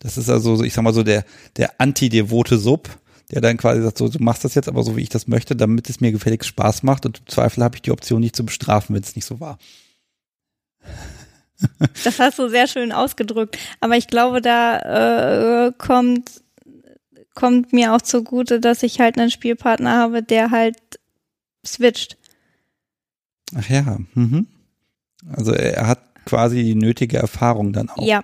Das 0.00 0.18
ist 0.18 0.28
also, 0.28 0.62
ich 0.62 0.74
sag 0.74 0.82
mal 0.82 0.92
so, 0.92 1.02
der, 1.02 1.24
der 1.56 1.80
antidevote 1.80 2.58
Sub, 2.58 2.88
der 3.30 3.40
dann 3.40 3.56
quasi 3.56 3.80
sagt, 3.80 3.98
so, 3.98 4.08
du 4.08 4.22
machst 4.22 4.44
das 4.44 4.54
jetzt 4.54 4.68
aber 4.68 4.82
so, 4.82 4.96
wie 4.96 5.02
ich 5.02 5.08
das 5.08 5.28
möchte, 5.28 5.56
damit 5.56 5.88
es 5.88 6.00
mir 6.00 6.12
gefälligst 6.12 6.48
Spaß 6.48 6.82
macht 6.82 7.06
und 7.06 7.20
im 7.20 7.26
Zweifel 7.26 7.62
habe 7.62 7.76
ich 7.76 7.82
die 7.82 7.92
Option, 7.92 8.20
nicht 8.20 8.36
zu 8.36 8.44
bestrafen, 8.44 8.94
wenn 8.94 9.02
es 9.02 9.16
nicht 9.16 9.24
so 9.24 9.40
war. 9.40 9.58
Das 12.04 12.18
hast 12.18 12.38
du 12.38 12.48
sehr 12.48 12.66
schön 12.66 12.92
ausgedrückt. 12.92 13.58
Aber 13.80 13.96
ich 13.96 14.08
glaube, 14.08 14.40
da 14.40 15.66
äh, 15.66 15.72
kommt, 15.76 16.42
kommt 17.34 17.72
mir 17.72 17.94
auch 17.94 18.02
zugute, 18.02 18.60
dass 18.60 18.82
ich 18.82 19.00
halt 19.00 19.18
einen 19.18 19.30
Spielpartner 19.30 19.96
habe, 19.96 20.22
der 20.22 20.50
halt 20.50 20.76
switcht. 21.64 22.16
Ach 23.56 23.68
ja, 23.68 23.98
mhm. 24.14 24.46
Also 25.34 25.52
er 25.52 25.86
hat 25.86 26.00
quasi 26.26 26.62
die 26.62 26.74
nötige 26.74 27.18
Erfahrung 27.18 27.72
dann 27.72 27.90
auch. 27.90 28.04
Ja, 28.04 28.22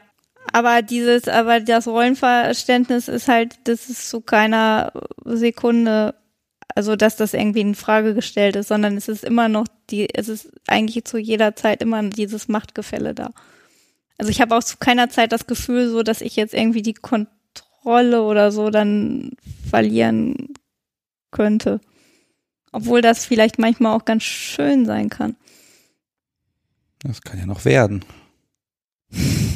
aber 0.53 0.83
dieses, 0.83 1.29
aber 1.29 1.61
das 1.61 1.87
Rollenverständnis 1.87 3.09
ist 3.09 3.29
halt, 3.29 3.59
das 3.65 3.89
ist 3.89 4.09
zu 4.09 4.21
keiner 4.21 4.93
Sekunde, 5.25 6.15
also 6.75 6.97
dass 6.97 7.17
das 7.17 7.35
irgendwie 7.35 7.61
in 7.61 7.75
Frage 7.75 8.15
gestellt 8.15 8.57
ist, 8.57 8.69
sondern 8.69 8.97
es 8.97 9.09
ist 9.09 9.25
immer 9.25 9.49
noch 9.49 9.67
die, 9.91 10.13
es 10.15 10.29
ist 10.29 10.51
eigentlich 10.67 11.05
zu 11.05 11.19
jeder 11.19 11.57
Zeit 11.57 11.83
immer 11.83 12.03
dieses 12.03 12.49
Machtgefälle 12.49 13.15
da. 13.15 13.31
Also 14.19 14.31
ich 14.31 14.41
habe 14.41 14.57
auch 14.57 14.63
zu 14.63 14.77
keiner 14.77 15.09
Zeit 15.09 15.33
das 15.33 15.47
Gefühl, 15.47 15.89
so 15.89 16.03
dass 16.03 16.21
ich 16.21 16.37
jetzt 16.37 16.55
irgendwie 16.55 16.83
die 16.83 16.95
Kontrolle 16.95 18.23
oder 18.23 18.53
so 18.53 18.71
dann 18.71 19.33
verlieren 19.69 20.49
könnte. 21.31 21.81
Obwohl 22.73 23.03
das 23.03 23.25
vielleicht 23.25 23.59
manchmal 23.59 23.97
auch 23.97 24.05
ganz 24.05 24.23
schön 24.23 24.87
sein 24.87 25.09
kann. 25.09 25.37
Das 27.01 27.23
kann 27.23 27.39
ja 27.39 27.47
noch 27.47 27.65
werden. 27.65 28.05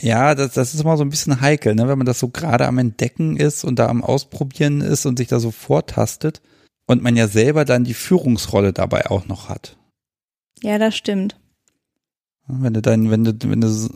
Ja, 0.00 0.34
das, 0.34 0.52
das 0.52 0.74
ist 0.74 0.80
immer 0.80 0.96
so 0.96 1.04
ein 1.04 1.10
bisschen 1.10 1.40
heikel, 1.40 1.74
ne? 1.74 1.88
wenn 1.88 1.98
man 1.98 2.06
das 2.06 2.18
so 2.18 2.28
gerade 2.28 2.66
am 2.66 2.78
Entdecken 2.78 3.36
ist 3.36 3.64
und 3.64 3.78
da 3.78 3.88
am 3.88 4.04
Ausprobieren 4.04 4.82
ist 4.82 5.06
und 5.06 5.18
sich 5.18 5.28
da 5.28 5.40
so 5.40 5.50
vortastet 5.50 6.42
und 6.86 7.02
man 7.02 7.16
ja 7.16 7.28
selber 7.28 7.64
dann 7.64 7.84
die 7.84 7.94
Führungsrolle 7.94 8.72
dabei 8.72 9.10
auch 9.10 9.26
noch 9.26 9.48
hat. 9.48 9.76
Ja, 10.62 10.78
das 10.78 10.96
stimmt. 10.96 11.38
Wenn 12.46 12.74
du 12.74 12.82
dann, 12.82 13.10
wenn 13.10 13.24
du, 13.24 13.32
wenn 13.42 13.60
du 13.60 13.88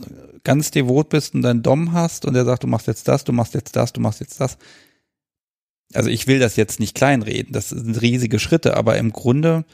ganz 0.43 0.71
devot 0.71 1.09
bist 1.09 1.35
und 1.35 1.43
deinen 1.43 1.63
Dom 1.63 1.93
hast 1.93 2.25
und 2.25 2.33
der 2.33 2.45
sagt, 2.45 2.63
du 2.63 2.67
machst 2.67 2.87
jetzt 2.87 3.07
das, 3.07 3.23
du 3.23 3.31
machst 3.31 3.53
jetzt 3.53 3.75
das, 3.75 3.93
du 3.93 4.01
machst 4.01 4.19
jetzt 4.19 4.41
das. 4.41 4.57
Also 5.93 6.09
ich 6.09 6.27
will 6.27 6.39
das 6.39 6.55
jetzt 6.55 6.79
nicht 6.79 6.95
kleinreden, 6.95 7.53
das 7.53 7.69
sind 7.69 8.01
riesige 8.01 8.39
Schritte, 8.39 8.75
aber 8.75 8.97
im 8.97 9.11
Grunde 9.11 9.65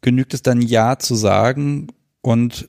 genügt 0.00 0.34
es 0.34 0.42
dann 0.42 0.60
Ja 0.60 0.98
zu 0.98 1.14
sagen 1.14 1.88
und 2.20 2.68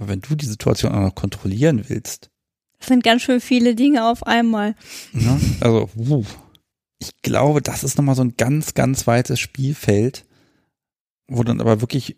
aber 0.00 0.08
wenn 0.08 0.22
du 0.22 0.34
die 0.34 0.46
Situation 0.46 0.92
auch 0.92 1.00
noch 1.00 1.14
kontrollieren 1.14 1.84
willst. 1.88 2.30
Das 2.78 2.88
sind 2.88 3.04
ganz 3.04 3.20
schön 3.20 3.40
viele 3.40 3.74
Dinge 3.74 4.06
auf 4.06 4.26
einmal. 4.26 4.74
Ne? 5.12 5.38
Also, 5.60 5.90
wuh, 5.94 6.24
ich 6.98 7.20
glaube, 7.20 7.60
das 7.60 7.84
ist 7.84 7.98
nochmal 7.98 8.14
so 8.14 8.22
ein 8.22 8.34
ganz, 8.38 8.72
ganz 8.72 9.06
weites 9.06 9.38
Spielfeld, 9.38 10.24
wo 11.28 11.44
dann 11.44 11.60
aber 11.60 11.82
wirklich 11.82 12.16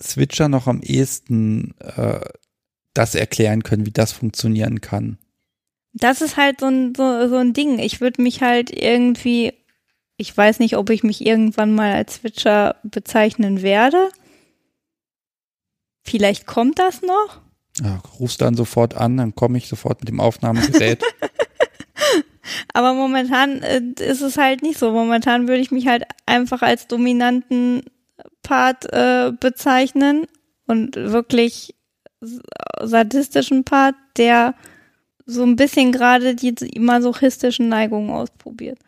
Switcher 0.00 0.48
noch 0.48 0.68
am 0.68 0.80
ehesten 0.80 1.74
äh, 1.80 2.20
das 2.94 3.16
erklären 3.16 3.64
können, 3.64 3.84
wie 3.84 3.92
das 3.92 4.12
funktionieren 4.12 4.80
kann. 4.80 5.18
Das 5.92 6.20
ist 6.20 6.36
halt 6.36 6.60
so 6.60 6.66
ein, 6.66 6.94
so, 6.94 7.28
so 7.28 7.36
ein 7.36 7.52
Ding. 7.52 7.80
Ich 7.80 8.00
würde 8.00 8.22
mich 8.22 8.42
halt 8.42 8.70
irgendwie, 8.70 9.54
ich 10.18 10.36
weiß 10.36 10.60
nicht, 10.60 10.76
ob 10.76 10.90
ich 10.90 11.02
mich 11.02 11.26
irgendwann 11.26 11.74
mal 11.74 11.94
als 11.94 12.16
Switcher 12.16 12.76
bezeichnen 12.84 13.62
werde. 13.62 14.10
Vielleicht 16.06 16.46
kommt 16.46 16.78
das 16.78 17.02
noch. 17.02 17.40
Ja, 17.82 18.00
rufst 18.18 18.40
dann 18.40 18.54
sofort 18.54 18.94
an, 18.94 19.16
dann 19.16 19.34
komme 19.34 19.58
ich 19.58 19.68
sofort 19.68 20.00
mit 20.00 20.08
dem 20.08 20.20
Aufnahmegerät. 20.20 21.02
Aber 22.72 22.94
momentan 22.94 23.62
äh, 23.62 23.82
ist 23.98 24.22
es 24.22 24.38
halt 24.38 24.62
nicht 24.62 24.78
so. 24.78 24.92
Momentan 24.92 25.48
würde 25.48 25.60
ich 25.60 25.72
mich 25.72 25.86
halt 25.86 26.04
einfach 26.24 26.62
als 26.62 26.86
dominanten 26.86 27.82
Part 28.42 28.90
äh, 28.92 29.32
bezeichnen 29.38 30.26
und 30.66 30.96
wirklich 30.96 31.74
sadistischen 32.80 33.64
Part, 33.64 33.96
der 34.16 34.54
so 35.26 35.42
ein 35.42 35.56
bisschen 35.56 35.90
gerade 35.92 36.34
die 36.34 36.54
masochistischen 36.78 37.68
Neigungen 37.68 38.10
ausprobiert. 38.10 38.78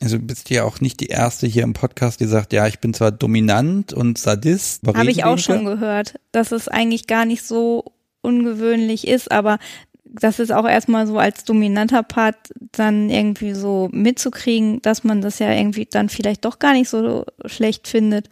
Also 0.00 0.18
du 0.18 0.24
bist 0.24 0.50
ja 0.50 0.64
auch 0.64 0.80
nicht 0.80 1.00
die 1.00 1.06
erste 1.06 1.46
hier 1.46 1.62
im 1.62 1.72
Podcast, 1.72 2.20
die 2.20 2.26
sagt, 2.26 2.52
ja, 2.52 2.66
ich 2.66 2.80
bin 2.80 2.92
zwar 2.94 3.12
dominant 3.12 3.92
und 3.92 4.18
Sadist. 4.18 4.86
Habe 4.86 5.10
ich 5.10 5.24
auch 5.24 5.38
schon 5.38 5.64
gehört, 5.64 6.14
dass 6.32 6.52
es 6.52 6.68
eigentlich 6.68 7.06
gar 7.06 7.24
nicht 7.24 7.44
so 7.44 7.84
ungewöhnlich 8.20 9.06
ist, 9.06 9.30
aber 9.30 9.58
das 10.04 10.38
ist 10.38 10.52
auch 10.52 10.66
erstmal 10.66 11.06
so 11.06 11.18
als 11.18 11.44
dominanter 11.44 12.02
Part 12.02 12.36
dann 12.72 13.10
irgendwie 13.10 13.54
so 13.54 13.88
mitzukriegen, 13.92 14.80
dass 14.82 15.04
man 15.04 15.20
das 15.20 15.38
ja 15.38 15.52
irgendwie 15.52 15.86
dann 15.86 16.08
vielleicht 16.08 16.44
doch 16.44 16.58
gar 16.58 16.72
nicht 16.72 16.88
so 16.88 17.24
schlecht 17.46 17.88
findet 17.88 18.28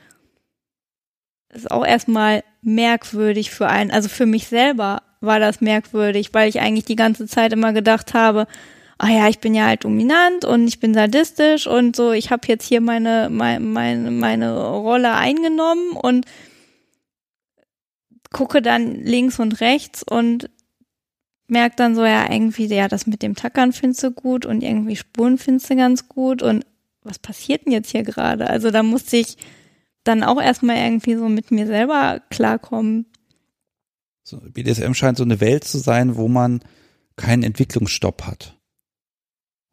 ist 1.53 1.71
auch 1.71 1.85
erstmal 1.85 2.43
merkwürdig 2.63 3.51
für 3.51 3.69
einen. 3.69 3.91
Also 3.91 4.09
für 4.09 4.27
mich 4.27 4.49
selber 4.49 5.03
war 5.21 5.39
das 5.39 5.61
merkwürdig, 5.61 6.31
weil 6.33 6.49
ich 6.49 6.61
eigentlich 6.61 6.85
die 6.85 6.97
ganze 6.97 7.27
Zeit 7.27 7.53
immer 7.53 7.73
gedacht 7.73 8.15
habe, 8.15 8.47
ah 9.03 9.11
ja, 9.11 9.29
ich 9.29 9.41
bin 9.41 9.53
ja 9.53 9.67
halt 9.67 9.83
dominant 9.83 10.45
und 10.45 10.69
ich 10.69 10.79
bin 10.79 10.95
sadistisch 10.95 11.67
und 11.67 11.97
so, 11.97 12.13
ich 12.13 12.31
habe 12.31 12.47
jetzt 12.47 12.65
hier 12.65 12.81
meine, 12.81 13.29
meine, 13.31 14.13
meine, 14.13 14.57
Rolle 14.57 15.15
eingenommen 15.15 15.97
und 15.97 16.25
gucke 18.31 18.63
dann 18.63 18.95
links 19.03 19.41
und 19.41 19.61
rechts 19.61 20.05
und 20.05 20.51
merke 21.49 21.75
dann 21.75 21.97
so, 21.97 22.05
ja, 22.05 22.31
irgendwie, 22.31 22.67
ja, 22.67 22.87
das 22.87 23.09
mit 23.09 23.23
dem 23.23 23.35
Tackern 23.35 23.73
findest 23.73 24.05
du 24.05 24.13
gut 24.13 24.47
und 24.47 24.63
irgendwie 24.63 24.95
Spuren 24.95 25.37
findest 25.37 25.69
du 25.69 25.75
ganz 25.75 26.09
gut 26.09 26.41
und 26.41 26.65
was 27.03 27.19
passiert 27.19 27.67
denn 27.67 27.73
jetzt 27.73 27.91
hier 27.91 28.05
gerade? 28.05 28.49
Also 28.49 28.71
da 28.71 28.85
musste 28.85 29.17
ich 29.17 29.37
dann 30.05 30.23
auch 30.23 30.41
erstmal 30.41 30.77
irgendwie 30.77 31.17
so 31.17 31.29
mit 31.29 31.51
mir 31.51 31.67
selber 31.67 32.23
klarkommen. 32.31 33.07
So, 34.23 34.39
BDSM 34.39 34.95
scheint 34.95 35.19
so 35.19 35.25
eine 35.25 35.41
Welt 35.41 35.65
zu 35.65 35.79
sein, 35.79 36.15
wo 36.15 36.29
man 36.29 36.61
keinen 37.17 37.43
Entwicklungsstopp 37.43 38.23
hat. 38.23 38.62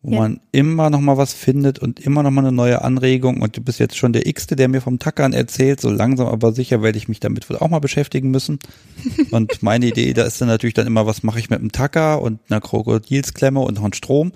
Wo 0.01 0.13
ja. 0.13 0.19
man 0.19 0.39
immer 0.53 0.89
noch 0.89 1.01
mal 1.01 1.17
was 1.17 1.33
findet 1.33 1.77
und 1.77 1.99
immer 1.99 2.23
noch 2.23 2.31
mal 2.31 2.41
eine 2.41 2.53
neue 2.53 2.81
Anregung 2.83 3.41
und 3.41 3.57
du 3.57 3.61
bist 3.61 3.79
jetzt 3.79 3.97
schon 3.97 4.13
der 4.13 4.27
X-te, 4.27 4.55
der 4.55 4.69
mir 4.69 4.79
vom 4.79 4.97
Tackern 4.97 5.33
erzählt, 5.33 5.81
so 5.81 5.89
langsam 5.89 6.27
aber 6.27 6.53
sicher 6.53 6.81
werde 6.81 6.97
ich 6.97 7.09
mich 7.09 7.19
damit 7.19 7.49
wohl 7.49 7.57
auch 7.57 7.67
mal 7.67 7.79
beschäftigen 7.79 8.31
müssen. 8.31 8.59
und 9.31 9.61
meine 9.61 9.87
Idee, 9.87 10.13
da 10.13 10.23
ist 10.23 10.39
dann 10.39 10.47
natürlich 10.47 10.73
dann 10.73 10.87
immer, 10.87 11.05
was 11.05 11.21
mache 11.23 11.39
ich 11.39 11.49
mit 11.49 11.59
einem 11.59 11.73
Tacker 11.73 12.21
und 12.21 12.39
einer 12.49 12.61
Krokodilsklemme 12.61 13.59
und 13.59 13.75
noch 13.75 13.83
einem 13.83 13.93
Strom. 13.93 14.31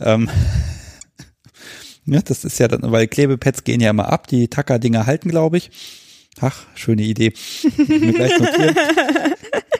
Ähm, 0.00 0.28
ja, 2.04 2.20
das 2.20 2.44
ist 2.44 2.58
ja 2.58 2.68
dann, 2.68 2.92
weil 2.92 3.08
Klebepads 3.08 3.64
gehen 3.64 3.80
ja 3.80 3.88
immer 3.88 4.12
ab, 4.12 4.26
die 4.26 4.48
Tacker-Dinger 4.48 5.06
halten, 5.06 5.30
glaube 5.30 5.56
ich. 5.56 5.70
Ach, 6.40 6.66
schöne 6.74 7.02
Idee. 7.02 7.32
mir 7.78 8.12
gleich 8.12 8.38
notieren. 8.38 8.76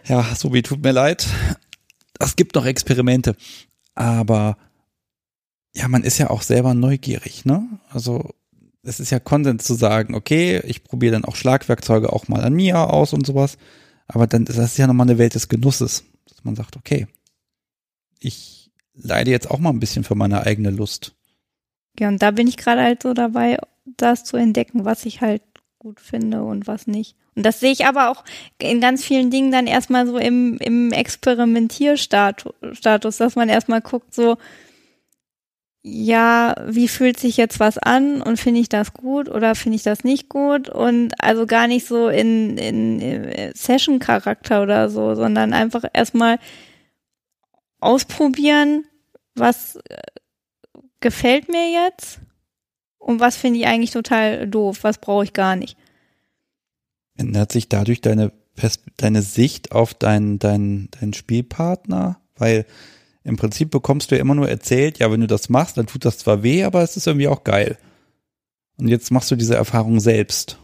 Ja, 0.07 0.35
so 0.35 0.55
wie 0.55 0.63
tut 0.63 0.83
mir 0.83 0.93
leid. 0.93 1.27
Es 2.19 2.37
gibt 2.37 2.55
noch 2.55 2.65
Experimente. 2.65 3.37
Aber 3.95 4.57
ja, 5.77 5.89
man 5.89 6.05
ist 6.05 6.19
ja 6.19 6.31
auch 6.31 6.41
selber 6.41 6.73
neugierig, 6.73 7.45
ne? 7.45 7.69
Also 7.91 8.31
es 8.83 8.99
ist 8.99 9.11
ja 9.11 9.19
Konsens 9.19 9.65
zu 9.65 9.75
sagen, 9.75 10.15
okay, 10.15 10.63
ich 10.65 10.85
probiere 10.85 11.13
dann 11.13 11.27
auch 11.27 11.37
Schlagwerkzeuge 11.37 12.11
auch 12.13 12.29
mal 12.29 12.45
an 12.45 12.55
mir 12.55 12.91
aus 12.91 13.13
und 13.13 13.27
sowas. 13.27 13.59
Aber 14.09 14.27
dann 14.27 14.47
ist 14.47 14.59
das 14.59 14.79
ja 14.79 14.87
nochmal 14.87 15.09
eine 15.09 15.19
Welt 15.19 15.35
des 15.35 15.49
Genusses, 15.49 16.05
dass 16.29 16.45
man 16.45 16.57
sagt, 16.57 16.77
okay, 16.77 17.07
ich 18.21 18.71
leide 18.95 19.31
jetzt 19.31 19.51
auch 19.51 19.59
mal 19.59 19.69
ein 19.71 19.81
bisschen 19.81 20.05
für 20.05 20.15
meine 20.15 20.47
eigene 20.47 20.71
Lust. 20.71 21.15
Ja, 21.99 22.09
und 22.09 22.23
da 22.23 22.31
bin 22.31 22.47
ich 22.47 22.57
gerade 22.57 22.81
halt 22.83 23.03
so 23.03 23.13
dabei, 23.13 23.59
das 23.85 24.25
zu 24.25 24.39
entdecken, 24.39 24.87
was 24.87 25.05
ich 25.05 25.21
halt 25.21 25.43
gut 25.79 26.01
finde 26.01 26.45
und 26.45 26.67
was 26.67 26.87
nicht. 26.87 27.17
Und 27.35 27.45
das 27.45 27.61
sehe 27.61 27.73
ich 27.73 27.85
aber 27.85 28.11
auch 28.11 28.25
in 28.59 28.81
ganz 28.81 29.05
vielen 29.05 29.31
Dingen 29.31 29.51
dann 29.51 29.67
erstmal 29.67 30.07
so 30.07 30.17
im, 30.17 30.57
im 30.59 30.93
Experimentierstatus, 30.93 33.19
dass 33.19 33.37
man 33.37 33.51
erstmal 33.51 33.83
guckt, 33.83 34.15
so, 34.15 34.39
ja, 35.89 36.57
wie 36.67 36.89
fühlt 36.89 37.17
sich 37.17 37.37
jetzt 37.37 37.61
was 37.61 37.79
an 37.79 38.21
und 38.21 38.41
finde 38.41 38.61
ich 38.61 38.69
das 38.69 38.93
gut 38.93 39.29
oder 39.29 39.55
finde 39.55 39.77
ich 39.77 39.85
das 39.85 40.03
nicht 40.03 40.29
gut 40.29 40.69
und 40.69 41.13
also 41.23 41.47
gar 41.47 41.69
nicht 41.69 41.87
so 41.87 42.09
in, 42.09 42.59
in, 42.59 42.99
in 43.01 43.55
Session-Charakter 43.55 44.65
oder 44.65 44.91
so, 44.91 45.15
sondern 45.15 45.53
einfach 45.53 45.85
erstmal 45.93 46.41
ausprobieren, 47.79 48.85
was 49.37 49.79
gefällt 50.99 51.49
mir 51.49 51.71
jetzt 51.71 52.19
und 52.99 53.21
was 53.21 53.37
finde 53.37 53.61
ich 53.61 53.67
eigentlich 53.69 53.93
total 53.93 54.49
doof, 54.49 54.79
was 54.83 54.99
brauche 54.99 55.23
ich 55.23 55.35
gar 55.35 55.55
nicht. 55.55 55.79
Ändert 57.17 57.53
sich 57.53 57.69
dadurch 57.69 58.01
deine, 58.01 58.33
deine 58.97 59.23
Sicht 59.23 59.71
auf 59.71 59.95
deinen, 59.95 60.41
deinen, 60.41 60.91
deinen 60.91 61.13
Spielpartner? 61.13 62.21
Weil 62.35 62.67
im 63.27 63.37
Prinzip 63.37 63.73
bekommst 63.73 64.11
du 64.11 64.15
ja 64.15 64.21
immer 64.21 64.37
nur 64.37 64.49
erzählt, 64.49 64.99
ja, 65.01 65.11
wenn 65.11 65.21
du 65.21 65.27
das 65.27 65.49
machst, 65.49 65.77
dann 65.77 65.89
tut 65.89 66.05
das 66.05 66.19
zwar 66.19 66.45
weh, 66.45 66.63
aber 66.63 66.83
es 66.83 66.97
ist 66.97 67.09
irgendwie 67.09 67.27
auch 67.27 67.43
geil. 67.43 67.77
Und 68.79 68.87
jetzt 68.87 69.11
machst 69.11 69.33
du 69.33 69.37
diese 69.37 69.57
Erfahrung 69.57 69.99
selbst. 69.99 70.59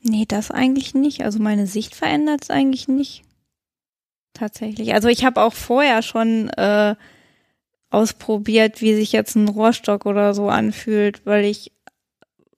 Nee, 0.00 0.24
das 0.26 0.50
eigentlich 0.50 0.94
nicht. 0.94 1.24
Also 1.24 1.38
meine 1.38 1.68
Sicht 1.68 1.94
verändert 1.94 2.42
es 2.42 2.50
eigentlich 2.50 2.88
nicht. 2.88 3.22
Tatsächlich. 4.34 4.94
Also 4.94 5.06
ich 5.06 5.24
habe 5.24 5.40
auch 5.40 5.52
vorher 5.52 6.02
schon 6.02 6.48
äh, 6.50 6.96
ausprobiert, 7.90 8.80
wie 8.80 8.96
sich 8.96 9.12
jetzt 9.12 9.36
ein 9.36 9.46
Rohrstock 9.46 10.04
oder 10.04 10.34
so 10.34 10.48
anfühlt, 10.48 11.24
weil 11.24 11.44
ich 11.44 11.70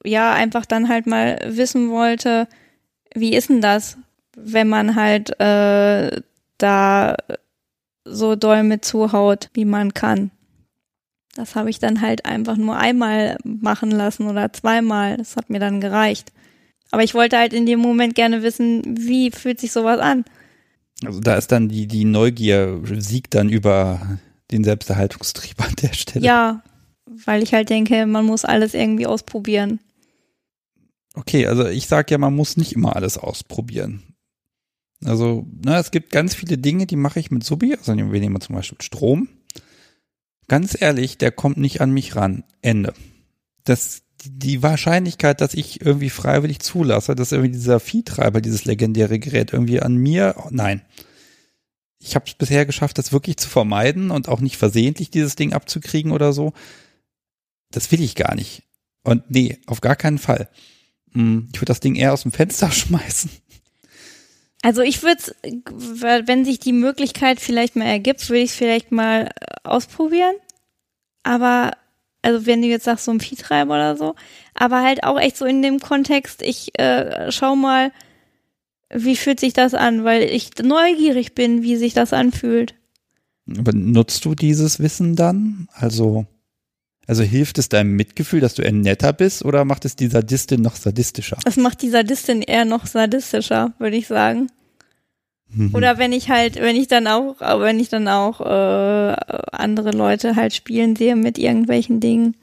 ja 0.04 0.32
einfach 0.32 0.64
dann 0.64 0.88
halt 0.88 1.06
mal 1.06 1.38
wissen 1.44 1.90
wollte, 1.90 2.48
wie 3.14 3.36
ist 3.36 3.50
denn 3.50 3.60
das, 3.60 3.98
wenn 4.36 4.68
man 4.68 4.94
halt 4.94 5.38
äh, 5.38 6.22
da 6.56 7.16
so 8.04 8.36
doll 8.36 8.62
mit 8.62 8.84
zuhaut, 8.84 9.50
wie 9.54 9.64
man 9.64 9.94
kann. 9.94 10.30
Das 11.34 11.56
habe 11.56 11.70
ich 11.70 11.78
dann 11.78 12.00
halt 12.00 12.26
einfach 12.26 12.56
nur 12.56 12.76
einmal 12.76 13.36
machen 13.44 13.90
lassen 13.90 14.28
oder 14.28 14.52
zweimal. 14.52 15.16
Das 15.16 15.36
hat 15.36 15.50
mir 15.50 15.58
dann 15.58 15.80
gereicht. 15.80 16.32
Aber 16.90 17.02
ich 17.02 17.14
wollte 17.14 17.38
halt 17.38 17.52
in 17.52 17.66
dem 17.66 17.80
Moment 17.80 18.14
gerne 18.14 18.42
wissen, 18.42 18.82
wie 18.86 19.32
fühlt 19.32 19.60
sich 19.60 19.72
sowas 19.72 19.98
an. 19.98 20.24
Also 21.04 21.20
da 21.20 21.34
ist 21.34 21.50
dann 21.50 21.68
die, 21.68 21.88
die 21.88 22.04
Neugier 22.04 22.80
siegt 22.98 23.34
dann 23.34 23.48
über 23.48 24.18
den 24.52 24.62
Selbsterhaltungstrieb 24.62 25.60
an 25.60 25.74
der 25.82 25.92
Stelle. 25.92 26.24
Ja, 26.24 26.62
weil 27.06 27.42
ich 27.42 27.52
halt 27.52 27.68
denke, 27.68 28.06
man 28.06 28.24
muss 28.24 28.44
alles 28.44 28.74
irgendwie 28.74 29.06
ausprobieren. 29.06 29.80
Okay, 31.14 31.46
also 31.46 31.66
ich 31.66 31.88
sage 31.88 32.12
ja, 32.12 32.18
man 32.18 32.34
muss 32.34 32.56
nicht 32.56 32.72
immer 32.72 32.94
alles 32.94 33.18
ausprobieren. 33.18 34.02
Also, 35.02 35.46
na, 35.64 35.78
es 35.78 35.90
gibt 35.90 36.10
ganz 36.10 36.34
viele 36.34 36.58
Dinge, 36.58 36.86
die 36.86 36.96
mache 36.96 37.20
ich 37.20 37.30
mit 37.30 37.44
Subi. 37.44 37.74
Also 37.74 37.96
wir 37.96 38.20
nehmen 38.20 38.40
zum 38.40 38.54
Beispiel 38.54 38.80
Strom. 38.80 39.28
Ganz 40.48 40.80
ehrlich, 40.80 41.18
der 41.18 41.32
kommt 41.32 41.56
nicht 41.56 41.80
an 41.80 41.90
mich 41.90 42.16
ran. 42.16 42.44
Ende. 42.62 42.94
Das, 43.64 44.02
die 44.24 44.62
Wahrscheinlichkeit, 44.62 45.40
dass 45.40 45.54
ich 45.54 45.80
irgendwie 45.80 46.10
freiwillig 46.10 46.60
zulasse, 46.60 47.14
dass 47.14 47.32
irgendwie 47.32 47.52
dieser 47.52 47.80
Viehtreiber, 47.80 48.40
dieses 48.40 48.64
legendäre 48.64 49.18
Gerät 49.18 49.52
irgendwie 49.52 49.80
an 49.80 49.96
mir, 49.96 50.34
nein 50.50 50.82
ich 52.04 52.14
habe 52.14 52.26
es 52.26 52.34
bisher 52.34 52.66
geschafft, 52.66 52.98
das 52.98 53.12
wirklich 53.12 53.38
zu 53.38 53.48
vermeiden 53.48 54.10
und 54.10 54.28
auch 54.28 54.40
nicht 54.40 54.58
versehentlich 54.58 55.10
dieses 55.10 55.36
Ding 55.36 55.54
abzukriegen 55.54 56.12
oder 56.12 56.34
so. 56.34 56.52
Das 57.70 57.90
will 57.90 58.02
ich 58.02 58.14
gar 58.14 58.34
nicht. 58.34 58.62
Und 59.02 59.30
nee, 59.30 59.58
auf 59.66 59.80
gar 59.80 59.96
keinen 59.96 60.18
Fall. 60.18 60.50
Hm, 61.12 61.48
ich 61.52 61.60
würde 61.60 61.70
das 61.70 61.80
Ding 61.80 61.94
eher 61.94 62.12
aus 62.12 62.22
dem 62.22 62.32
Fenster 62.32 62.70
schmeißen. 62.72 63.30
Also 64.64 64.80
ich 64.80 65.02
würde 65.02 65.20
wenn 66.26 66.46
sich 66.46 66.58
die 66.58 66.72
Möglichkeit 66.72 67.38
vielleicht 67.38 67.76
mal 67.76 67.84
ergibt, 67.84 68.30
würde 68.30 68.40
ich 68.40 68.50
es 68.50 68.56
vielleicht 68.56 68.92
mal 68.92 69.26
äh, 69.26 69.28
ausprobieren. 69.62 70.36
Aber, 71.22 71.72
also 72.22 72.46
wenn 72.46 72.62
du 72.62 72.68
jetzt 72.68 72.84
sagst, 72.84 73.04
so 73.04 73.10
ein 73.10 73.20
Viehtreiber 73.20 73.74
oder 73.74 73.98
so, 73.98 74.14
aber 74.54 74.82
halt 74.82 75.04
auch 75.04 75.20
echt 75.20 75.36
so 75.36 75.44
in 75.44 75.60
dem 75.60 75.80
Kontext, 75.80 76.40
ich 76.40 76.78
äh, 76.78 77.30
schau 77.30 77.56
mal, 77.56 77.92
wie 78.88 79.16
fühlt 79.16 79.38
sich 79.38 79.52
das 79.52 79.74
an, 79.74 80.02
weil 80.04 80.22
ich 80.22 80.48
neugierig 80.62 81.34
bin, 81.34 81.62
wie 81.62 81.76
sich 81.76 81.92
das 81.92 82.14
anfühlt. 82.14 82.74
Aber 83.58 83.74
nutzt 83.74 84.24
du 84.24 84.34
dieses 84.34 84.80
Wissen 84.80 85.14
dann? 85.14 85.68
Also, 85.74 86.24
also 87.06 87.22
hilft 87.22 87.58
es 87.58 87.68
deinem 87.68 87.96
Mitgefühl, 87.96 88.40
dass 88.40 88.54
du 88.54 88.62
eher 88.62 88.72
netter 88.72 89.12
bist 89.12 89.44
oder 89.44 89.64
macht 89.64 89.84
es 89.84 89.96
die 89.96 90.08
Sadistin 90.08 90.62
noch 90.62 90.76
sadistischer? 90.76 91.38
Es 91.44 91.56
macht 91.56 91.82
die 91.82 91.90
Sadistin 91.90 92.42
eher 92.42 92.64
noch 92.64 92.86
sadistischer, 92.86 93.72
würde 93.78 93.96
ich 93.96 94.06
sagen. 94.06 94.48
Mhm. 95.54 95.74
Oder 95.74 95.98
wenn 95.98 96.12
ich 96.12 96.30
halt, 96.30 96.56
wenn 96.56 96.76
ich 96.76 96.88
dann 96.88 97.06
auch, 97.06 97.40
wenn 97.40 97.78
ich 97.78 97.88
dann 97.88 98.08
auch 98.08 98.40
äh, 98.40 99.16
andere 99.52 99.90
Leute 99.90 100.36
halt 100.36 100.54
spielen 100.54 100.96
sehe 100.96 101.16
mit 101.16 101.38
irgendwelchen 101.38 102.00
Dingen, 102.00 102.36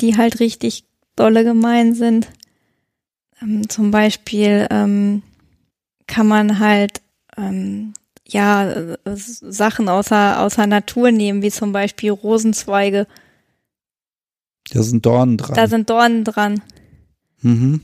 die 0.00 0.16
halt 0.16 0.40
richtig 0.40 0.84
dolle 1.16 1.44
gemein 1.44 1.94
sind. 1.94 2.28
Ähm, 3.42 3.68
zum 3.68 3.90
Beispiel 3.90 4.66
ähm, 4.70 5.22
kann 6.06 6.26
man 6.26 6.58
halt 6.58 7.02
ähm, 7.36 7.92
ja 8.26 8.70
äh, 8.70 8.96
Sachen 9.14 9.88
außer 9.88 10.40
außer 10.40 10.66
Natur 10.66 11.10
nehmen, 11.12 11.42
wie 11.42 11.50
zum 11.50 11.72
Beispiel 11.72 12.10
Rosenzweige. 12.10 13.06
Da 14.72 14.82
sind 14.82 15.04
Dornen 15.04 15.36
dran. 15.36 15.54
Da 15.54 15.66
sind 15.66 15.88
Dornen 15.90 16.24
dran. 16.24 16.62
Mhm. 17.40 17.82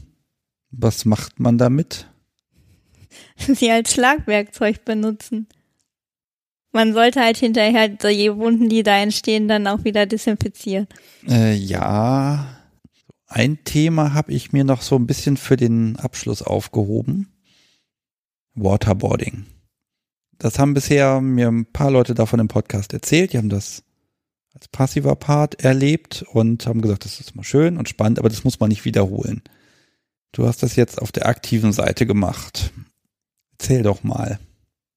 Was 0.70 1.05
macht 1.05 1.40
man 1.40 1.59
damit? 1.59 2.09
Sie 3.36 3.70
als 3.70 3.93
Schlagwerkzeug 3.93 4.85
benutzen. 4.85 5.47
Man 6.73 6.93
sollte 6.93 7.20
halt 7.20 7.36
hinterher 7.36 7.89
die 7.89 8.36
Wunden, 8.36 8.69
die 8.69 8.82
da 8.82 8.98
entstehen, 8.98 9.47
dann 9.47 9.69
auch 9.69 9.85
wieder 9.85 10.06
desinfizieren. 10.06 10.89
Äh, 11.28 11.55
ja. 11.55 12.61
Ein 13.27 13.62
Thema 13.65 14.12
habe 14.12 14.32
ich 14.32 14.52
mir 14.52 14.65
noch 14.65 14.82
so 14.82 14.97
ein 14.97 15.06
bisschen 15.06 15.36
für 15.36 15.56
den 15.56 15.97
Abschluss 15.97 16.43
aufgehoben. 16.43 17.32
Waterboarding. 18.55 19.47
Das 20.39 20.59
haben 20.59 20.74
bisher 20.74 21.20
mir 21.20 21.48
ein 21.48 21.66
paar 21.66 21.90
Leute 21.93 22.15
davon 22.15 22.40
im 22.40 22.48
Podcast 22.48 22.93
erzählt. 22.93 23.32
Die 23.32 23.39
haben 23.39 23.48
das 23.48 23.85
als 24.55 24.68
passiver 24.68 25.16
Part 25.16 25.64
erlebt 25.64 26.24
und 26.32 26.66
haben 26.66 26.81
gesagt, 26.81 27.05
das 27.05 27.20
ist 27.20 27.35
mal 27.35 27.43
schön 27.43 27.76
und 27.76 27.89
spannend, 27.89 28.18
aber 28.18 28.28
das 28.28 28.44
muss 28.44 28.60
man 28.60 28.68
nicht 28.68 28.85
wiederholen. 28.85 29.43
Du 30.32 30.47
hast 30.47 30.62
das 30.62 30.76
jetzt 30.76 31.01
auf 31.01 31.12
der 31.12 31.26
aktiven 31.26 31.72
Seite 31.72 32.06
gemacht. 32.06 32.72
Erzähl 33.52 33.82
doch 33.82 34.02
mal. 34.02 34.39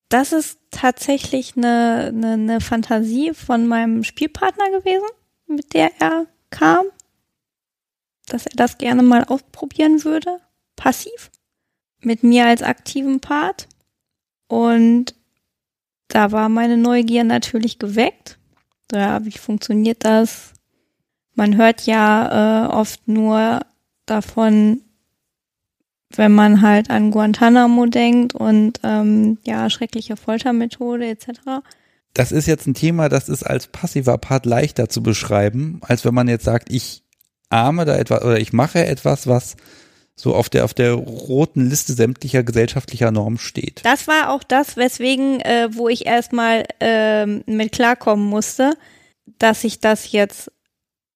Das 0.10 0.32
ist 0.32 0.60
tatsächlich 0.72 1.58
eine, 1.58 2.12
eine, 2.16 2.34
eine 2.34 2.62
Fantasie 2.62 3.34
von 3.34 3.68
meinem 3.68 4.04
Spielpartner 4.04 4.70
gewesen, 4.72 5.08
mit 5.48 5.74
der 5.74 5.92
er 6.00 6.28
kam, 6.50 6.86
dass 8.28 8.46
er 8.46 8.56
das 8.56 8.78
gerne 8.78 9.04
mal 9.04 9.24
ausprobieren 9.26 10.04
würde, 10.04 10.40
passiv 10.76 11.32
mit 12.02 12.24
mir 12.24 12.46
als 12.46 12.62
aktiven 12.62 13.20
Part. 13.20 13.68
Und 14.48 15.14
da 16.08 16.32
war 16.32 16.48
meine 16.48 16.78
Neugier 16.78 17.24
natürlich 17.24 17.80
geweckt. 17.80 18.37
Ja, 18.92 19.24
wie 19.26 19.32
funktioniert 19.32 20.04
das? 20.06 20.54
Man 21.36 21.58
hört 21.58 21.86
ja 21.86 22.66
äh, 22.66 22.68
oft 22.70 23.08
nur 23.08 23.62
davon, 24.06 24.82
wenn 26.16 26.34
man 26.34 26.62
halt 26.62 26.90
an 26.90 27.12
Guantanamo 27.12 27.86
denkt 27.86 28.34
und 28.34 28.80
ähm, 28.84 29.38
ja, 29.46 29.70
schreckliche 29.70 30.18
Foltermethode 30.18 31.06
etc. 31.08 31.28
Das 32.14 32.32
ist 32.32 32.48
jetzt 32.48 32.66
ein 32.66 32.74
Thema, 32.74 33.10
das 33.10 33.30
ist 33.30 33.44
als 33.44 33.68
passiver 33.68 34.18
Part 34.18 34.46
leichter 34.46 34.90
zu 34.90 35.04
beschreiben, 35.04 35.80
als 35.84 36.06
wenn 36.06 36.14
man 36.14 36.28
jetzt 36.28 36.46
sagt, 36.46 36.72
ich 36.72 37.04
arme 37.50 37.86
da 37.86 37.96
etwas 37.96 38.24
oder 38.24 38.40
ich 38.40 38.54
mache 38.54 38.86
etwas, 38.86 39.28
was 39.28 39.58
so 40.20 40.36
auf 40.36 40.50
der 40.50 40.66
auf 40.66 40.74
der 40.74 40.94
roten 40.94 41.70
Liste 41.70 41.94
sämtlicher 41.94 42.44
gesellschaftlicher 42.44 43.12
Normen 43.12 43.38
steht. 43.38 43.82
Das 43.86 44.08
war 44.08 44.34
auch 44.34 44.44
das, 44.44 44.76
weswegen, 44.76 45.40
äh, 45.42 45.70
wo 45.72 45.88
ich 45.88 46.08
erstmal 46.08 46.66
äh, 46.82 47.26
mit 47.26 47.72
klarkommen 47.72 48.26
musste, 48.26 48.74
dass 49.38 49.64
ich 49.64 49.80
das 49.80 50.12
jetzt 50.12 50.52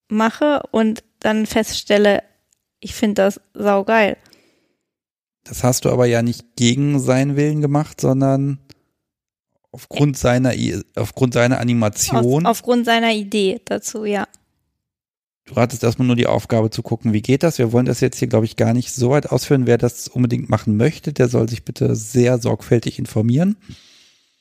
mache 0.08 0.62
und 0.70 1.02
dann 1.18 1.46
feststelle, 1.46 2.22
ich 2.78 2.94
finde 2.94 3.22
das 3.22 3.40
saugeil. 3.54 4.16
Das 5.44 5.64
hast 5.64 5.84
du 5.84 5.90
aber 5.90 6.06
ja 6.06 6.22
nicht 6.22 6.54
gegen 6.54 7.00
seinen 7.00 7.36
Willen 7.36 7.60
gemacht, 7.60 8.00
sondern 8.00 8.58
aufgrund 9.72 10.16
seiner 10.16 10.52
aufgrund 10.94 11.34
seiner 11.34 11.58
Animation. 11.58 12.46
Auf, 12.46 12.58
aufgrund 12.58 12.86
seiner 12.86 13.12
Idee 13.12 13.60
dazu, 13.64 14.04
ja. 14.04 14.28
Du 15.44 15.56
hattest 15.56 15.82
erstmal 15.82 16.06
nur 16.06 16.16
die 16.16 16.28
Aufgabe 16.28 16.70
zu 16.70 16.82
gucken, 16.82 17.12
wie 17.12 17.22
geht 17.22 17.42
das. 17.42 17.58
Wir 17.58 17.72
wollen 17.72 17.86
das 17.86 18.00
jetzt 18.00 18.18
hier, 18.18 18.28
glaube 18.28 18.46
ich, 18.46 18.56
gar 18.56 18.72
nicht 18.74 18.92
so 18.94 19.10
weit 19.10 19.30
ausführen. 19.30 19.66
Wer 19.66 19.76
das 19.76 20.06
unbedingt 20.08 20.48
machen 20.48 20.76
möchte, 20.76 21.12
der 21.12 21.28
soll 21.28 21.48
sich 21.48 21.64
bitte 21.64 21.96
sehr 21.96 22.38
sorgfältig 22.38 22.98
informieren. 22.98 23.56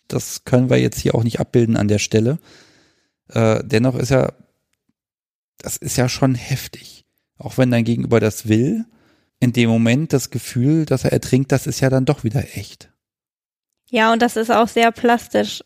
Das 0.08 0.46
können 0.46 0.70
wir 0.70 0.78
jetzt 0.78 1.00
hier 1.00 1.16
auch 1.16 1.24
nicht 1.24 1.40
abbilden 1.40 1.76
an 1.76 1.88
der 1.88 2.00
Stelle. 2.00 2.38
Äh, 3.30 3.64
dennoch 3.64 3.96
ist 3.96 4.10
ja, 4.10 4.34
das 5.58 5.78
ist 5.78 5.98
ja 5.98 6.08
schon 6.08 6.36
heftig. 6.36 7.06
Auch 7.38 7.58
wenn 7.58 7.72
dein 7.72 7.86
Gegenüber 7.86 8.20
das 8.20 8.48
will, 8.48 8.86
in 9.40 9.54
dem 9.54 9.70
Moment 9.70 10.14
das 10.14 10.30
Gefühl, 10.30 10.86
dass 10.86 11.04
er 11.04 11.14
ertrinkt, 11.14 11.52
das 11.52 11.66
ist 11.66 11.80
ja 11.80 11.90
dann 11.90 12.06
doch 12.06 12.24
wieder 12.24 12.44
echt. 12.56 12.92
Ja, 13.90 14.14
und 14.14 14.22
das 14.22 14.36
ist 14.36 14.52
auch 14.52 14.68
sehr 14.68 14.92
plastisch 14.92 15.64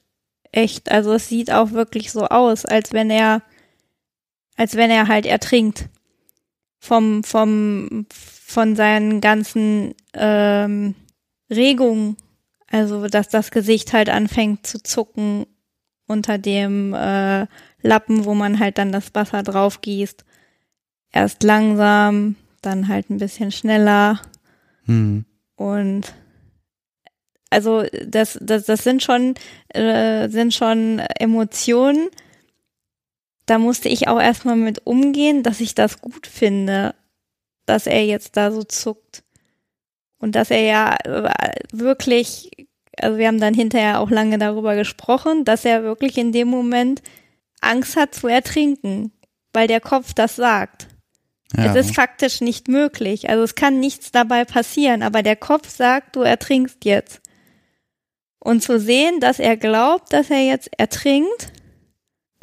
echt. 0.53 0.90
Also 0.90 1.14
es 1.14 1.28
sieht 1.28 1.52
auch 1.52 1.72
wirklich 1.72 2.12
so 2.12 2.28
aus, 2.28 2.66
als 2.66 2.94
wenn 2.94 3.10
er 3.10 3.41
als 4.56 4.76
wenn 4.76 4.91
er 4.91 5.07
halt 5.07 5.26
ertrinkt. 5.26 5.90
Vom, 6.80 7.23
vom, 7.23 8.06
von 8.11 8.76
seinen 8.76 9.19
ganzen 9.19 9.95
ähm, 10.14 10.95
Regungen. 11.49 12.18
Also, 12.68 13.07
dass 13.07 13.30
das 13.30 13.52
Gesicht 13.52 13.94
halt 13.94 14.10
anfängt 14.10 14.68
zu 14.68 14.82
zucken 14.82 15.45
unter 16.07 16.38
dem 16.38 16.94
äh, 16.94 17.48
Lappen, 17.82 18.26
wo 18.26 18.34
man 18.34 18.60
halt 18.60 18.77
dann 18.77 18.91
das 18.91 19.14
Wasser 19.14 19.44
drauf 19.44 19.82
gießt. 19.82 20.26
Erst 21.11 21.44
langsam, 21.44 22.36
dann 22.61 22.88
halt 22.88 23.10
ein 23.10 23.18
bisschen 23.18 23.52
schneller. 23.52 24.19
Hm. 24.86 25.26
Und 25.56 26.14
also 27.49 27.84
das, 28.06 28.38
das, 28.41 28.65
das 28.65 28.84
sind 28.84 29.02
schon, 29.02 29.36
äh, 29.69 30.27
sind 30.30 30.53
schon 30.53 30.99
Emotionen, 31.19 32.10
da 33.46 33.60
musste 33.60 33.90
ich 33.90 34.08
auch 34.08 34.20
erstmal 34.20 34.56
mit 34.56 34.86
umgehen, 34.86 35.44
dass 35.44 35.62
ich 35.62 35.76
das 35.76 36.02
gut 36.02 36.28
finde, 36.28 36.96
dass 37.66 37.88
er 37.88 38.06
jetzt 38.06 38.38
da 38.38 38.52
so 38.52 38.64
zuckt. 38.64 39.24
Und 40.18 40.36
dass 40.36 40.50
er 40.50 40.62
ja 40.62 40.96
äh, 41.04 41.54
wirklich, 41.72 42.50
also 43.00 43.18
wir 43.18 43.28
haben 43.28 43.40
dann 43.40 43.54
hinterher 43.54 44.00
auch 44.00 44.10
lange 44.10 44.38
darüber 44.38 44.76
gesprochen, 44.76 45.46
dass 45.46 45.66
er 45.66 45.84
wirklich 45.84 46.18
in 46.18 46.32
dem 46.32 46.48
Moment 46.48 47.04
Angst 47.62 47.96
hat 47.96 48.16
zu 48.16 48.28
ertrinken, 48.28 49.12
weil 49.54 49.68
der 49.68 49.82
Kopf 49.82 50.14
das 50.14 50.36
sagt. 50.36 50.88
Ja. 51.56 51.66
Es 51.66 51.76
ist 51.76 51.96
faktisch 51.96 52.42
nicht 52.42 52.68
möglich. 52.68 53.30
Also 53.30 53.44
es 53.44 53.56
kann 53.56 53.80
nichts 53.80 54.12
dabei 54.12 54.46
passieren, 54.46 55.04
aber 55.04 55.22
der 55.22 55.36
Kopf 55.36 55.70
sagt, 55.70 56.16
du 56.16 56.22
ertrinkst 56.22 56.84
jetzt. 56.86 57.22
Und 58.40 58.62
zu 58.62 58.80
sehen, 58.80 59.20
dass 59.20 59.40
er 59.40 59.58
glaubt, 59.58 60.14
dass 60.14 60.30
er 60.30 60.46
jetzt 60.46 60.70
ertrinkt, 60.78 61.52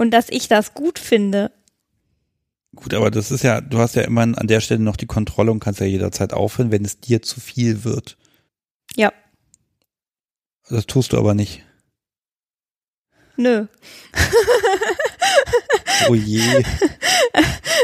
und 0.02 0.10
dass 0.10 0.28
ich 0.28 0.48
das 0.48 0.74
gut 0.74 0.98
finde. 0.98 1.52
Gut, 2.74 2.92
aber 2.92 3.10
das 3.10 3.30
ist 3.30 3.44
ja, 3.44 3.60
du 3.60 3.78
hast 3.78 3.94
ja 3.94 4.02
immer 4.02 4.22
an 4.22 4.46
der 4.48 4.60
Stelle 4.60 4.82
noch 4.82 4.96
die 4.96 5.06
Kontrolle 5.06 5.52
und 5.52 5.60
kannst 5.60 5.78
ja 5.78 5.86
jederzeit 5.86 6.32
aufhören, 6.32 6.72
wenn 6.72 6.84
es 6.84 6.98
dir 6.98 7.22
zu 7.22 7.38
viel 7.38 7.84
wird. 7.84 8.18
Ja. 8.96 9.12
Das 10.68 10.86
tust 10.86 11.12
du 11.12 11.18
aber 11.18 11.34
nicht. 11.34 11.62
Nö. 13.36 13.66
oh 16.08 16.14
je. 16.14 16.64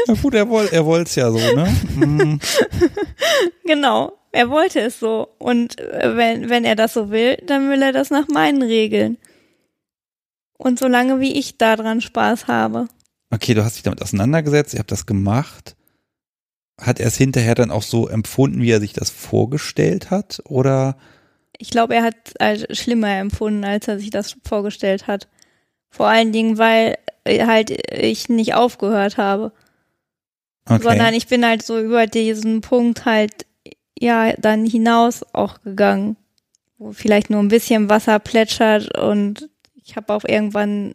Na 0.07 0.13
gut, 0.15 0.33
er, 0.33 0.49
woll, 0.49 0.67
er 0.71 0.85
wollte 0.85 1.09
es 1.09 1.15
ja 1.15 1.31
so, 1.31 1.37
ne? 1.37 1.73
Mhm. 1.95 2.39
Genau, 3.65 4.17
er 4.31 4.49
wollte 4.49 4.81
es 4.81 4.99
so. 4.99 5.29
Und 5.37 5.79
äh, 5.79 6.17
wenn, 6.17 6.49
wenn 6.49 6.65
er 6.65 6.75
das 6.75 6.93
so 6.93 7.11
will, 7.11 7.37
dann 7.45 7.69
will 7.69 7.81
er 7.81 7.93
das 7.93 8.09
nach 8.09 8.27
meinen 8.27 8.63
Regeln. 8.63 9.19
Und 10.61 10.77
solange 10.77 11.21
wie 11.21 11.39
ich 11.39 11.57
daran 11.57 12.01
Spaß 12.01 12.47
habe. 12.47 12.89
Okay, 13.31 13.53
du 13.53 13.63
hast 13.63 13.77
dich 13.77 13.83
damit 13.83 14.01
auseinandergesetzt, 14.01 14.73
ihr 14.73 14.79
habt 14.79 14.91
das 14.91 15.05
gemacht. 15.05 15.77
Hat 16.77 16.99
er 16.99 17.07
es 17.07 17.15
hinterher 17.15 17.55
dann 17.55 17.71
auch 17.71 17.81
so 17.81 18.09
empfunden, 18.09 18.61
wie 18.61 18.71
er 18.71 18.81
sich 18.81 18.91
das 18.91 19.09
vorgestellt 19.09 20.11
hat? 20.11 20.41
Oder? 20.45 20.97
Ich 21.57 21.69
glaube, 21.69 21.95
er 21.95 22.03
hat 22.03 22.15
es 22.25 22.35
als 22.35 22.77
schlimmer 22.77 23.09
empfunden, 23.15 23.63
als 23.63 23.87
er 23.87 23.99
sich 23.99 24.09
das 24.09 24.35
vorgestellt 24.43 25.07
hat. 25.07 25.29
Vor 25.89 26.07
allen 26.07 26.33
Dingen, 26.33 26.57
weil 26.57 26.97
halt 27.25 27.69
ich 27.93 28.27
nicht 28.27 28.53
aufgehört 28.53 29.17
habe. 29.17 29.53
Okay. 30.65 30.83
Sondern 30.83 31.13
ich 31.13 31.27
bin 31.27 31.45
halt 31.45 31.63
so 31.63 31.79
über 31.79 32.05
diesen 32.05 32.59
Punkt 32.59 33.05
halt, 33.05 33.45
ja, 33.97 34.33
dann 34.33 34.65
hinaus 34.65 35.23
auch 35.33 35.61
gegangen. 35.61 36.17
wo 36.77 36.91
vielleicht 36.93 37.29
nur 37.29 37.41
ein 37.41 37.49
bisschen 37.49 37.89
Wasser 37.89 38.19
plätschert 38.19 38.97
und 38.97 39.49
ich 39.89 39.95
habe 39.95 40.13
auch 40.13 40.23
irgendwann 40.23 40.93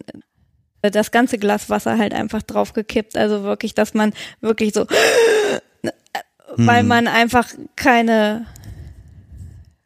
das 0.81 1.11
ganze 1.11 1.37
Glas 1.37 1.69
Wasser 1.69 1.97
halt 1.97 2.13
einfach 2.13 2.41
draufgekippt. 2.43 3.17
Also 3.17 3.43
wirklich, 3.43 3.73
dass 3.73 3.93
man 3.93 4.13
wirklich 4.39 4.73
so, 4.73 4.85
weil 6.55 6.81
Hm. 6.81 6.87
man 6.87 7.07
einfach 7.07 7.49
keine, 7.75 8.45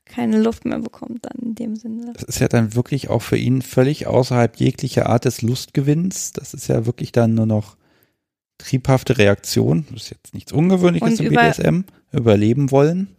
keine 0.05 0.39
Luft 0.41 0.65
mehr 0.65 0.79
bekommt 0.79 1.25
dann 1.25 1.41
in 1.41 1.55
dem 1.55 1.75
Sinne. 1.75 2.13
Das 2.13 2.23
ist 2.23 2.39
ja 2.39 2.47
dann 2.47 2.75
wirklich 2.75 3.09
auch 3.09 3.21
für 3.21 3.37
ihn 3.37 3.61
völlig 3.61 4.05
außerhalb 4.07 4.57
jeglicher 4.57 5.07
Art 5.07 5.25
des 5.25 5.41
Lustgewinns. 5.41 6.33
Das 6.33 6.53
ist 6.53 6.67
ja 6.67 6.85
wirklich 6.85 7.11
dann 7.11 7.33
nur 7.33 7.45
noch 7.45 7.77
triebhafte 8.59 9.17
Reaktion. 9.17 9.85
Das 9.91 10.03
ist 10.03 10.09
jetzt 10.11 10.33
nichts 10.33 10.51
Ungewöhnliches 10.51 11.19
Und 11.19 11.25
im 11.25 11.33
BDSM. 11.33 11.81
Überleben 12.11 12.71
wollen. 12.71 13.15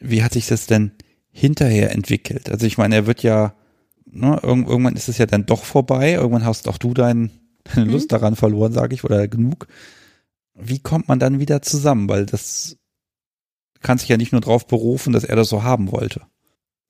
Wie 0.00 0.24
hat 0.24 0.32
sich 0.32 0.46
das 0.46 0.66
denn 0.66 0.92
hinterher 1.30 1.92
entwickelt? 1.92 2.50
Also 2.50 2.66
ich 2.66 2.78
meine, 2.78 2.94
er 2.96 3.06
wird 3.06 3.22
ja, 3.22 3.54
ne, 4.12 4.38
irgend- 4.42 4.68
irgendwann 4.68 4.96
ist 4.96 5.08
es 5.08 5.18
ja 5.18 5.26
dann 5.26 5.46
doch 5.46 5.64
vorbei. 5.64 6.12
Irgendwann 6.12 6.44
hast 6.44 6.68
auch 6.68 6.78
du 6.78 6.94
dein, 6.94 7.30
deine 7.74 7.86
Mhm. 7.86 7.92
Lust 7.92 8.12
daran 8.12 8.36
verloren, 8.36 8.72
sage 8.72 8.94
ich, 8.94 9.04
oder 9.04 9.28
genug. 9.28 9.66
Wie 10.54 10.78
kommt 10.80 11.08
man 11.08 11.18
dann 11.18 11.40
wieder 11.40 11.62
zusammen? 11.62 12.08
Weil 12.08 12.26
das 12.26 12.76
kann 13.80 13.98
sich 13.98 14.08
ja 14.08 14.16
nicht 14.16 14.32
nur 14.32 14.40
darauf 14.40 14.66
berufen, 14.66 15.12
dass 15.12 15.24
er 15.24 15.36
das 15.36 15.48
so 15.48 15.62
haben 15.62 15.90
wollte. 15.92 16.22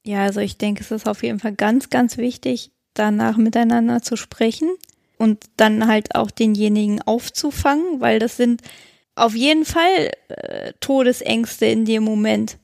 Ja, 0.04 0.24
also 0.24 0.40
ich 0.40 0.58
denke, 0.58 0.82
es 0.82 0.90
ist 0.90 1.08
auf 1.08 1.22
jeden 1.22 1.38
Fall 1.38 1.54
ganz, 1.54 1.88
ganz 1.90 2.16
wichtig, 2.18 2.72
danach 2.94 3.36
miteinander 3.36 4.02
zu 4.02 4.16
sprechen 4.16 4.68
und 5.16 5.44
dann 5.56 5.86
halt 5.86 6.14
auch 6.16 6.30
denjenigen 6.30 7.00
aufzufangen, 7.00 8.00
weil 8.00 8.18
das 8.18 8.36
sind 8.36 8.62
auf 9.14 9.34
jeden 9.36 9.64
Fall 9.64 10.10
äh, 10.28 10.72
Todesängste 10.80 11.66
in 11.66 11.84
dem 11.84 12.02
Moment. 12.02 12.58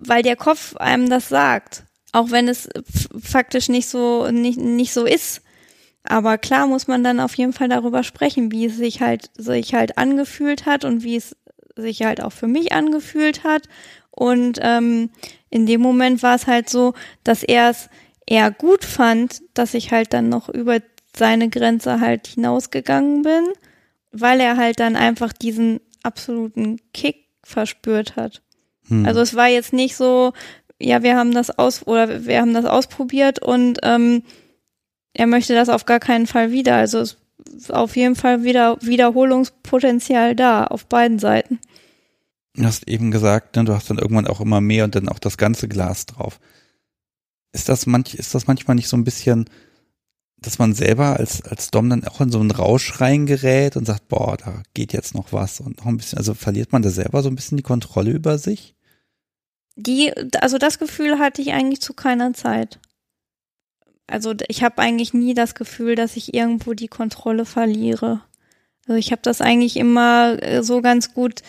Weil 0.00 0.22
der 0.22 0.36
Kopf 0.36 0.76
einem 0.76 1.10
das 1.10 1.28
sagt, 1.28 1.84
auch 2.12 2.30
wenn 2.30 2.48
es 2.48 2.68
faktisch 3.20 3.68
nicht 3.68 3.88
so 3.88 4.30
nicht, 4.30 4.58
nicht 4.58 4.92
so 4.92 5.04
ist. 5.04 5.42
Aber 6.04 6.38
klar 6.38 6.66
muss 6.66 6.86
man 6.86 7.04
dann 7.04 7.20
auf 7.20 7.34
jeden 7.34 7.52
Fall 7.52 7.68
darüber 7.68 8.02
sprechen, 8.02 8.50
wie 8.50 8.66
es 8.66 8.76
sich 8.76 9.02
halt 9.02 9.30
sich 9.36 9.74
halt 9.74 9.98
angefühlt 9.98 10.64
hat 10.64 10.84
und 10.84 11.02
wie 11.02 11.16
es 11.16 11.36
sich 11.76 12.02
halt 12.02 12.22
auch 12.22 12.32
für 12.32 12.46
mich 12.46 12.72
angefühlt 12.72 13.44
hat. 13.44 13.68
Und 14.10 14.58
ähm, 14.62 15.10
in 15.50 15.66
dem 15.66 15.80
Moment 15.80 16.22
war 16.22 16.34
es 16.34 16.46
halt 16.46 16.68
so, 16.68 16.94
dass 17.24 17.42
er 17.42 17.70
es 17.70 17.88
eher 18.26 18.50
gut 18.50 18.84
fand, 18.84 19.42
dass 19.54 19.74
ich 19.74 19.92
halt 19.92 20.12
dann 20.12 20.28
noch 20.28 20.48
über 20.48 20.80
seine 21.16 21.48
Grenze 21.48 22.00
halt 22.00 22.26
hinausgegangen 22.26 23.22
bin, 23.22 23.44
weil 24.12 24.40
er 24.40 24.56
halt 24.56 24.80
dann 24.80 24.96
einfach 24.96 25.32
diesen 25.32 25.80
absoluten 26.02 26.78
Kick 26.92 27.26
verspürt 27.42 28.16
hat. 28.16 28.42
Hm. 28.88 29.06
Also 29.06 29.20
es 29.20 29.34
war 29.34 29.48
jetzt 29.48 29.72
nicht 29.72 29.96
so, 29.96 30.32
ja, 30.80 31.02
wir 31.02 31.16
haben 31.16 31.32
das 31.32 31.56
aus 31.58 31.86
oder 31.86 32.26
wir 32.26 32.40
haben 32.40 32.54
das 32.54 32.64
ausprobiert 32.64 33.40
und 33.40 33.78
ähm, 33.82 34.22
er 35.12 35.26
möchte 35.26 35.54
das 35.54 35.68
auf 35.68 35.84
gar 35.86 36.00
keinen 36.00 36.26
Fall 36.26 36.52
wieder. 36.52 36.76
Also 36.76 37.00
ist 37.00 37.16
auf 37.72 37.96
jeden 37.96 38.14
Fall 38.14 38.44
wieder 38.44 38.80
Wiederholungspotenzial 38.80 40.36
da 40.36 40.64
auf 40.64 40.86
beiden 40.86 41.18
Seiten. 41.18 41.58
Du 42.54 42.64
hast 42.64 42.88
eben 42.88 43.10
gesagt, 43.10 43.56
ne, 43.56 43.64
du 43.64 43.74
hast 43.74 43.90
dann 43.90 43.98
irgendwann 43.98 44.26
auch 44.26 44.40
immer 44.40 44.60
mehr 44.60 44.84
und 44.84 44.94
dann 44.94 45.08
auch 45.08 45.18
das 45.18 45.36
ganze 45.36 45.68
Glas 45.68 46.06
drauf. 46.06 46.40
Ist 47.52 47.68
das 47.68 47.86
manch, 47.86 48.14
ist 48.14 48.34
das 48.34 48.46
manchmal 48.46 48.74
nicht 48.74 48.88
so 48.88 48.96
ein 48.96 49.04
bisschen, 49.04 49.48
dass 50.40 50.58
man 50.58 50.74
selber 50.74 51.18
als, 51.18 51.42
als 51.42 51.70
Dom 51.70 51.90
dann 51.90 52.04
auch 52.04 52.20
in 52.20 52.30
so 52.30 52.40
einen 52.40 52.50
Rausch 52.50 53.00
reingerät 53.00 53.76
und 53.76 53.86
sagt, 53.86 54.08
boah, 54.08 54.36
da 54.36 54.62
geht 54.74 54.92
jetzt 54.92 55.14
noch 55.14 55.32
was 55.32 55.60
und 55.60 55.78
noch 55.78 55.86
ein 55.86 55.96
bisschen, 55.96 56.18
also 56.18 56.34
verliert 56.34 56.72
man 56.72 56.82
da 56.82 56.90
selber 56.90 57.22
so 57.22 57.28
ein 57.28 57.36
bisschen 57.36 57.56
die 57.56 57.62
Kontrolle 57.62 58.10
über 58.10 58.38
sich? 58.38 58.74
Die, 59.80 60.12
also 60.40 60.58
das 60.58 60.80
Gefühl 60.80 61.20
hatte 61.20 61.40
ich 61.40 61.52
eigentlich 61.52 61.80
zu 61.80 61.94
keiner 61.94 62.34
Zeit. 62.34 62.80
Also 64.08 64.34
ich 64.48 64.64
habe 64.64 64.78
eigentlich 64.78 65.14
nie 65.14 65.34
das 65.34 65.54
Gefühl, 65.54 65.94
dass 65.94 66.16
ich 66.16 66.34
irgendwo 66.34 66.74
die 66.74 66.88
Kontrolle 66.88 67.44
verliere. 67.44 68.22
Also 68.88 68.98
ich 68.98 69.12
habe 69.12 69.22
das 69.22 69.40
eigentlich 69.40 69.76
immer 69.76 70.42
äh, 70.42 70.64
so 70.64 70.80
ganz 70.82 71.14
gut 71.14 71.42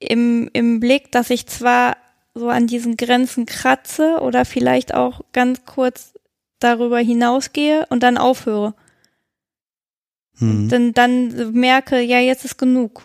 im, 0.00 0.50
im 0.52 0.80
Blick, 0.80 1.12
dass 1.12 1.30
ich 1.30 1.46
zwar 1.46 1.96
so 2.34 2.48
an 2.48 2.66
diesen 2.66 2.96
Grenzen 2.96 3.46
kratze 3.46 4.18
oder 4.20 4.44
vielleicht 4.44 4.92
auch 4.92 5.20
ganz 5.32 5.64
kurz 5.64 6.14
darüber 6.58 6.98
hinausgehe 6.98 7.86
und 7.88 8.02
dann 8.02 8.18
aufhöre. 8.18 8.74
Hm. 10.38 10.68
Dann, 10.68 10.92
dann 10.92 11.52
merke, 11.52 12.00
ja, 12.00 12.18
jetzt 12.18 12.44
ist 12.44 12.58
genug. 12.58 13.02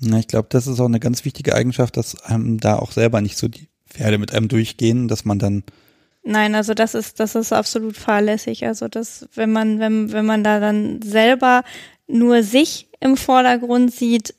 Na, 0.00 0.18
ich 0.18 0.28
glaube, 0.28 0.48
das 0.50 0.66
ist 0.66 0.80
auch 0.80 0.86
eine 0.86 1.00
ganz 1.00 1.24
wichtige 1.24 1.54
Eigenschaft, 1.54 1.96
dass 1.96 2.22
einem 2.22 2.58
da 2.58 2.78
auch 2.78 2.92
selber 2.92 3.20
nicht 3.20 3.36
so 3.38 3.48
die 3.48 3.68
Pferde 3.88 4.18
mit 4.18 4.32
einem 4.32 4.48
durchgehen, 4.48 5.08
dass 5.08 5.24
man 5.24 5.38
dann 5.38 5.62
Nein, 6.26 6.54
also 6.54 6.72
das 6.72 6.94
ist, 6.94 7.20
das 7.20 7.34
ist 7.34 7.52
absolut 7.52 7.98
fahrlässig. 7.98 8.66
Also 8.66 8.88
das, 8.88 9.28
wenn 9.34 9.52
man, 9.52 9.78
wenn, 9.78 10.10
wenn 10.10 10.24
man 10.24 10.42
da 10.42 10.58
dann 10.58 11.02
selber 11.02 11.64
nur 12.06 12.42
sich 12.42 12.88
im 12.98 13.18
Vordergrund 13.18 13.92
sieht, 13.92 14.34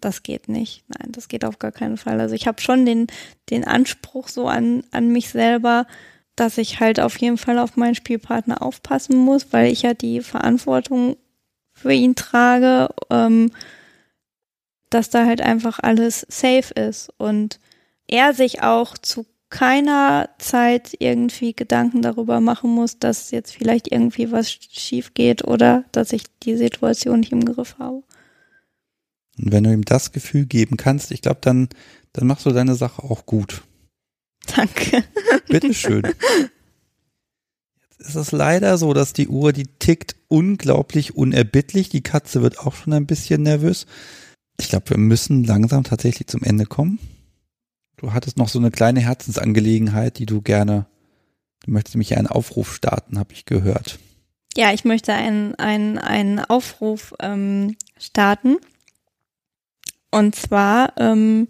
das 0.00 0.22
geht 0.22 0.48
nicht. 0.48 0.84
Nein, 0.88 1.12
das 1.12 1.28
geht 1.28 1.44
auf 1.44 1.58
gar 1.58 1.72
keinen 1.72 1.98
Fall. 1.98 2.20
Also 2.20 2.34
ich 2.34 2.46
habe 2.46 2.60
schon 2.62 2.86
den, 2.86 3.06
den 3.50 3.64
Anspruch 3.64 4.28
so 4.28 4.48
an, 4.48 4.82
an 4.92 5.12
mich 5.12 5.28
selber, 5.28 5.86
dass 6.36 6.56
ich 6.58 6.80
halt 6.80 7.00
auf 7.00 7.18
jeden 7.18 7.38
Fall 7.38 7.58
auf 7.58 7.76
meinen 7.76 7.94
Spielpartner 7.94 8.62
aufpassen 8.62 9.16
muss, 9.16 9.52
weil 9.52 9.70
ich 9.70 9.82
ja 9.82 9.92
die 9.92 10.22
Verantwortung 10.22 11.16
für 11.72 11.92
ihn 11.92 12.14
trage, 12.14 12.88
ähm, 13.10 13.50
dass 14.90 15.10
da 15.10 15.26
halt 15.26 15.40
einfach 15.40 15.78
alles 15.80 16.26
safe 16.28 16.72
ist 16.74 17.10
und 17.18 17.60
er 18.06 18.34
sich 18.34 18.62
auch 18.62 18.96
zu 18.98 19.26
keiner 19.48 20.28
Zeit 20.38 20.96
irgendwie 20.98 21.54
Gedanken 21.54 22.02
darüber 22.02 22.40
machen 22.40 22.70
muss, 22.70 22.98
dass 22.98 23.30
jetzt 23.30 23.54
vielleicht 23.54 23.90
irgendwie 23.90 24.32
was 24.32 24.50
schief 24.50 25.14
geht 25.14 25.44
oder 25.44 25.84
dass 25.92 26.12
ich 26.12 26.24
die 26.42 26.56
Situation 26.56 27.20
nicht 27.20 27.32
im 27.32 27.44
Griff 27.44 27.76
habe. 27.78 28.02
Und 29.38 29.52
wenn 29.52 29.64
du 29.64 29.72
ihm 29.72 29.84
das 29.84 30.12
Gefühl 30.12 30.46
geben 30.46 30.76
kannst, 30.76 31.10
ich 31.12 31.22
glaube, 31.22 31.38
dann, 31.42 31.68
dann 32.12 32.26
machst 32.26 32.46
du 32.46 32.50
deine 32.50 32.74
Sache 32.74 33.02
auch 33.02 33.26
gut. 33.26 33.62
Danke. 34.54 35.04
Bitteschön. 35.48 36.02
Jetzt 37.98 38.08
ist 38.08 38.16
es 38.16 38.32
leider 38.32 38.78
so, 38.78 38.92
dass 38.94 39.12
die 39.12 39.28
Uhr, 39.28 39.52
die 39.52 39.66
tickt 39.66 40.16
unglaublich 40.28 41.16
unerbittlich. 41.16 41.88
Die 41.88 42.02
Katze 42.02 42.42
wird 42.42 42.58
auch 42.60 42.74
schon 42.74 42.92
ein 42.92 43.06
bisschen 43.06 43.42
nervös. 43.42 43.86
Ich 44.58 44.68
glaube, 44.68 44.90
wir 44.90 44.98
müssen 44.98 45.44
langsam 45.44 45.84
tatsächlich 45.84 46.26
zum 46.28 46.42
Ende 46.42 46.66
kommen. 46.66 46.98
Du 47.96 48.12
hattest 48.12 48.36
noch 48.36 48.48
so 48.48 48.58
eine 48.58 48.70
kleine 48.70 49.00
Herzensangelegenheit, 49.00 50.18
die 50.18 50.26
du 50.26 50.42
gerne, 50.42 50.86
du 51.64 51.70
möchtest 51.72 51.94
nämlich 51.94 52.16
einen 52.16 52.26
Aufruf 52.26 52.74
starten, 52.74 53.18
habe 53.18 53.32
ich 53.32 53.46
gehört. 53.46 53.98
Ja, 54.56 54.72
ich 54.72 54.84
möchte 54.84 55.12
einen, 55.12 55.54
einen, 55.56 55.98
einen 55.98 56.40
Aufruf 56.40 57.14
ähm, 57.20 57.76
starten. 57.98 58.56
Und 60.10 60.34
zwar 60.34 60.94
ähm, 60.98 61.48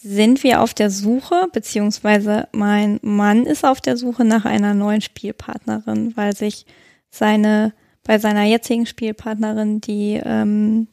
sind 0.00 0.42
wir 0.42 0.62
auf 0.62 0.72
der 0.72 0.90
Suche, 0.90 1.48
beziehungsweise 1.52 2.48
mein 2.52 2.98
Mann 3.02 3.44
ist 3.44 3.64
auf 3.64 3.80
der 3.80 3.96
Suche 3.96 4.24
nach 4.24 4.44
einer 4.44 4.72
neuen 4.72 5.00
Spielpartnerin, 5.00 6.16
weil 6.16 6.34
sich 6.34 6.64
seine, 7.10 7.74
bei 8.04 8.18
seiner 8.18 8.44
jetzigen 8.44 8.86
Spielpartnerin 8.86 9.80
die 9.80 10.20
ähm, 10.24 10.88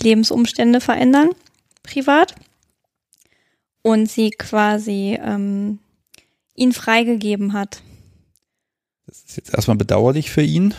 Lebensumstände 0.00 0.80
verändern, 0.80 1.30
privat. 1.82 2.34
Und 3.82 4.10
sie 4.10 4.30
quasi 4.30 5.18
ähm, 5.20 5.78
ihn 6.54 6.72
freigegeben 6.72 7.52
hat. 7.52 7.82
Das 9.06 9.18
ist 9.18 9.36
jetzt 9.36 9.54
erstmal 9.54 9.76
bedauerlich 9.76 10.30
für 10.30 10.42
ihn. 10.42 10.74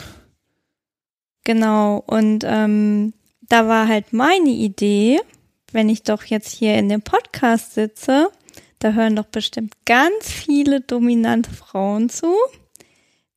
Genau, 1.44 2.04
und 2.08 2.44
ähm, 2.48 3.14
da 3.42 3.68
war 3.68 3.88
halt 3.88 4.14
meine 4.14 4.50
Idee, 4.50 5.20
wenn 5.72 5.90
ich 5.90 6.02
doch 6.02 6.24
jetzt 6.24 6.50
hier 6.50 6.76
in 6.76 6.90
dem 6.90 7.04
Podcast 7.04 7.76
sitze, 7.76 8.32
da 8.80 8.94
hören 8.94 9.16
doch 9.16 9.28
bestimmt 9.28 9.74
ganz 9.86 10.32
viele 10.32 10.82
dominante 10.82 11.52
Frauen 11.52 12.10
zu, 12.10 12.36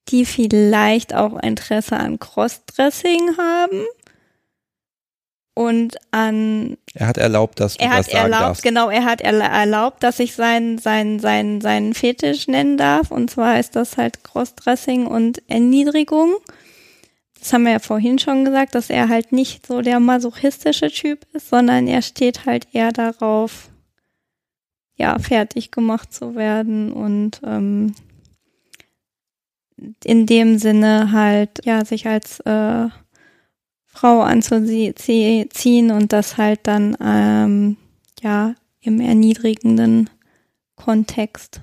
die 0.09 0.25
vielleicht 0.25 1.15
auch 1.15 1.39
Interesse 1.43 1.97
an 1.97 2.19
Crossdressing 2.19 3.37
haben 3.37 3.85
und 5.59 5.97
an 6.13 6.77
Er 6.95 7.09
hat 7.09 7.19
erlaubt, 7.19 7.59
dass 7.59 7.77
du 7.77 7.83
er 7.85 7.89
das 7.91 7.99
hat 7.99 8.05
sagen 8.13 8.25
erlaubt, 8.25 8.43
darfst. 8.43 8.63
genau, 8.63 8.91
er 8.91 9.05
hat 9.05 9.25
erla- 9.25 9.49
erlaubt, 9.51 10.03
dass 10.05 10.21
ich 10.21 10.35
seinen 10.35 10.79
seinen 10.79 11.19
seinen 11.19 11.61
seinen 11.61 11.95
Fetisch 11.95 12.47
nennen 12.47 12.77
darf. 12.77 13.11
Und 13.11 13.29
zwar 13.31 13.59
ist 13.59 13.75
das 13.75 13.97
halt 13.97 14.23
Crossdressing 14.23 15.07
und 15.07 15.43
Erniedrigung. 15.49 16.35
Das 17.41 17.53
haben 17.53 17.65
wir 17.65 17.73
ja 17.73 17.79
vorhin 17.81 18.19
schon 18.21 18.45
gesagt, 18.45 18.75
dass 18.77 18.89
er 18.89 19.09
halt 19.09 19.33
nicht 19.33 19.67
so 19.67 19.81
der 19.83 19.99
masochistische 19.99 20.91
Typ 20.91 21.27
ist, 21.33 21.49
sondern 21.49 21.89
er 21.89 22.03
steht 22.03 22.47
halt 22.47 22.69
eher 22.73 22.93
darauf, 22.93 23.69
ja, 24.97 25.19
fertig 25.19 25.71
gemacht 25.73 26.13
zu 26.13 26.35
werden 26.37 26.93
und 26.93 27.41
ähm, 27.45 27.95
in 30.05 30.27
dem 30.27 30.59
Sinne 30.59 31.13
halt, 31.13 31.65
ja, 31.65 31.85
sich 31.85 32.07
als 32.07 32.41
äh, 32.41 32.89
Frau 33.99 34.20
anzuziehen 34.20 35.91
und 35.91 36.12
das 36.12 36.37
halt 36.37 36.61
dann 36.62 36.97
ähm, 37.05 37.77
ja, 38.23 38.55
im 38.81 39.01
erniedrigenden 39.01 40.09
Kontext. 40.77 41.62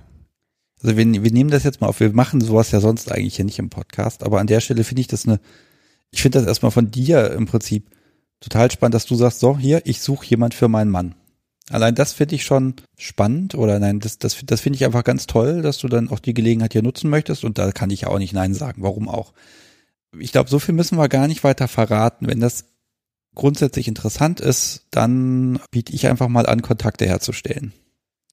Also 0.84 0.98
wir, 0.98 1.24
wir 1.24 1.32
nehmen 1.32 1.50
das 1.50 1.64
jetzt 1.64 1.80
mal 1.80 1.88
auf, 1.88 2.02
wir 2.02 2.12
machen 2.12 2.42
sowas 2.42 2.72
ja 2.72 2.82
sonst 2.82 3.10
eigentlich 3.10 3.38
ja 3.38 3.46
nicht 3.46 3.60
im 3.60 3.70
Podcast, 3.70 4.22
aber 4.22 4.42
an 4.42 4.48
der 4.48 4.60
Stelle 4.60 4.84
finde 4.84 5.00
ich 5.00 5.08
das 5.08 5.26
eine, 5.26 5.40
ich 6.12 6.22
finde 6.22 6.40
das 6.40 6.48
erstmal 6.48 6.72
von 6.72 6.92
dir 6.92 7.32
im 7.32 7.46
Prinzip 7.46 7.90
total 8.42 8.70
spannend, 8.70 8.96
dass 8.96 9.06
du 9.06 9.16
sagst, 9.16 9.40
so, 9.40 9.58
hier, 9.58 9.82
ich 9.86 10.02
suche 10.02 10.26
jemand 10.26 10.54
für 10.54 10.68
meinen 10.68 10.92
Mann. 10.92 11.16
Allein 11.70 11.96
das 11.96 12.12
finde 12.12 12.36
ich 12.36 12.44
schon 12.44 12.76
spannend 12.98 13.56
oder 13.56 13.80
nein, 13.80 14.02
das, 14.02 14.20
das, 14.20 14.38
das 14.46 14.60
finde 14.60 14.76
ich 14.76 14.84
einfach 14.84 15.06
ganz 15.06 15.26
toll, 15.26 15.62
dass 15.62 15.78
du 15.78 15.88
dann 15.88 16.10
auch 16.10 16.20
die 16.20 16.34
Gelegenheit 16.34 16.74
hier 16.74 16.84
nutzen 16.84 17.10
möchtest 17.10 17.46
und 17.46 17.58
da 17.58 17.72
kann 17.72 17.92
ich 17.92 18.02
ja 18.02 18.10
auch 18.10 18.20
nicht 18.20 18.34
Nein 18.34 18.54
sagen. 18.54 18.84
Warum 18.84 19.08
auch? 19.08 19.32
Ich 20.20 20.32
glaube, 20.32 20.50
so 20.50 20.60
viel 20.60 20.74
müssen 20.76 20.98
wir 20.98 21.10
gar 21.10 21.28
nicht 21.28 21.44
weiter 21.44 21.68
verraten. 21.68 22.28
Wenn 22.28 22.40
das 22.40 22.66
grundsätzlich 23.36 23.88
interessant 23.88 24.40
ist, 24.40 24.88
dann 24.92 25.60
biete 25.72 25.94
ich 25.94 26.08
einfach 26.08 26.28
mal 26.28 26.46
an, 26.46 26.62
Kontakte 26.62 27.06
herzustellen. 27.06 27.74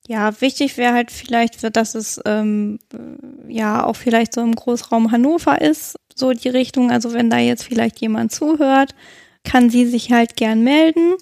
Ja, 0.08 0.40
wichtig 0.40 0.76
wäre 0.78 0.94
halt 0.94 1.10
vielleicht, 1.10 1.76
dass 1.76 1.94
es 1.94 2.20
ähm, 2.24 2.78
ja 3.48 3.84
auch 3.84 3.94
vielleicht 3.94 4.34
so 4.34 4.40
im 4.40 4.54
Großraum 4.54 5.12
Hannover 5.12 5.60
ist, 5.60 5.96
so 6.14 6.32
die 6.32 6.48
Richtung. 6.48 6.90
Also 6.90 7.12
wenn 7.12 7.30
da 7.30 7.38
jetzt 7.38 7.64
vielleicht 7.64 8.00
jemand 8.00 8.32
zuhört, 8.32 8.94
kann 9.44 9.70
sie 9.70 9.86
sich 9.86 10.10
halt 10.10 10.36
gern 10.36 10.64
melden. 10.64 11.14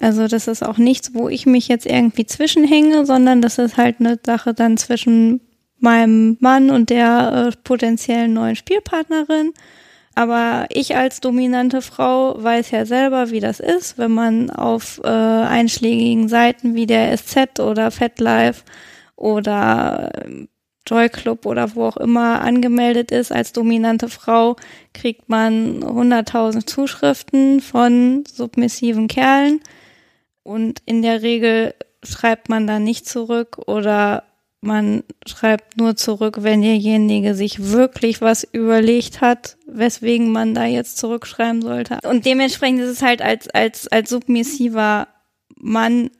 Also 0.00 0.26
das 0.28 0.48
ist 0.48 0.64
auch 0.64 0.78
nichts, 0.78 1.12
wo 1.14 1.28
ich 1.28 1.44
mich 1.44 1.68
jetzt 1.68 1.86
irgendwie 1.86 2.24
zwischenhänge, 2.24 3.04
sondern 3.04 3.42
das 3.42 3.58
ist 3.58 3.76
halt 3.76 3.96
eine 4.00 4.18
Sache 4.24 4.54
dann 4.54 4.76
zwischen 4.76 5.40
meinem 5.80 6.36
Mann 6.40 6.70
und 6.70 6.90
der 6.90 7.50
äh, 7.52 7.56
potenziellen 7.64 8.32
neuen 8.32 8.56
Spielpartnerin. 8.56 9.52
Aber 10.14 10.66
ich 10.70 10.96
als 10.96 11.20
dominante 11.20 11.80
Frau 11.80 12.42
weiß 12.42 12.72
ja 12.72 12.86
selber, 12.86 13.30
wie 13.30 13.38
das 13.38 13.60
ist, 13.60 13.98
wenn 13.98 14.10
man 14.10 14.50
auf 14.50 15.00
äh, 15.04 15.08
einschlägigen 15.08 16.28
Seiten 16.28 16.74
wie 16.74 16.86
der 16.86 17.16
SZ 17.16 17.60
oder 17.60 17.92
FetLife 17.92 18.64
oder 19.14 20.10
äh, 20.24 20.48
Joy 20.88 21.08
Club 21.10 21.46
oder 21.46 21.74
wo 21.74 21.84
auch 21.84 21.96
immer 21.98 22.40
angemeldet 22.40 23.12
ist 23.12 23.30
als 23.30 23.52
dominante 23.52 24.08
Frau, 24.08 24.56
kriegt 24.94 25.28
man 25.28 25.84
100.000 25.84 26.66
Zuschriften 26.66 27.60
von 27.60 28.24
submissiven 28.26 29.06
Kerlen 29.06 29.60
und 30.42 30.80
in 30.86 31.02
der 31.02 31.22
Regel 31.22 31.74
schreibt 32.02 32.48
man 32.48 32.66
dann 32.66 32.84
nicht 32.84 33.06
zurück 33.06 33.58
oder 33.66 34.24
man 34.60 35.04
schreibt 35.26 35.76
nur 35.76 35.96
zurück, 35.96 36.38
wenn 36.40 36.62
derjenige 36.62 37.34
sich 37.34 37.70
wirklich 37.70 38.20
was 38.20 38.44
überlegt 38.44 39.20
hat, 39.20 39.56
weswegen 39.66 40.32
man 40.32 40.54
da 40.54 40.64
jetzt 40.64 40.98
zurückschreiben 40.98 41.62
sollte. 41.62 41.98
Und 42.02 42.26
dementsprechend 42.26 42.80
ist 42.80 42.90
es 42.90 43.02
halt 43.02 43.22
als, 43.22 43.48
als, 43.50 43.86
als 43.88 44.10
submissiver 44.10 45.08
Mann 45.56 46.10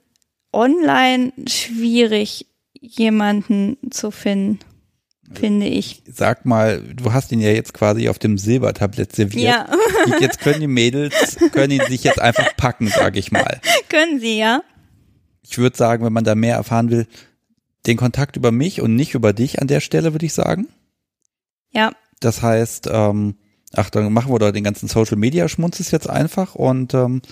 online 0.52 1.32
schwierig, 1.48 2.47
jemanden 2.81 3.77
zu 3.90 4.10
finden, 4.12 4.60
finde 5.32 5.66
ich. 5.66 6.02
Sag 6.06 6.47
mal, 6.47 6.81
du 6.81 7.12
hast 7.12 7.32
ihn 7.32 7.40
ja 7.40 7.51
jetzt 7.51 7.74
quasi 7.74 8.09
auf 8.09 8.20
dem 8.20 8.39
Silbertablett 8.39 9.15
serviert. 9.15 9.44
Ja. 9.44 9.66
jetzt 10.20 10.40
können 10.40 10.60
die 10.60 10.69
Mädels, 10.69 11.36
können 11.52 11.73
ihn 11.73 11.86
sich 11.89 12.05
jetzt 12.05 12.20
einfach 12.20 12.56
packen, 12.56 12.89
sage 12.89 13.19
ich 13.19 13.32
mal. 13.32 13.60
Können 13.89 14.20
sie, 14.20 14.39
ja. 14.39 14.62
Ich 15.43 15.59
würde 15.59 15.77
sagen, 15.77 16.05
wenn 16.05 16.12
man 16.12 16.24
da 16.24 16.35
mehr 16.35 16.56
erfahren 16.56 16.90
will, 16.90 17.06
den 17.86 17.96
Kontakt 17.96 18.36
über 18.36 18.52
mich 18.52 18.80
und 18.80 18.96
nicht 18.96 19.14
über 19.14 19.32
dich 19.32 19.60
an 19.60 19.68
der 19.68 19.80
Stelle, 19.80 20.12
würde 20.12 20.26
ich 20.26 20.34
sagen. 20.34 20.68
Ja. 21.70 21.92
Das 22.20 22.42
heißt, 22.42 22.88
ähm, 22.90 23.36
ach, 23.72 23.90
dann 23.90 24.12
machen 24.12 24.32
wir 24.32 24.38
doch 24.38 24.50
den 24.50 24.64
ganzen 24.64 24.88
Social 24.88 25.16
Media 25.16 25.48
Schmunzes 25.48 25.90
jetzt 25.90 26.09
einfach 26.09 26.55
und 26.55 26.94
ähm, 26.94 27.22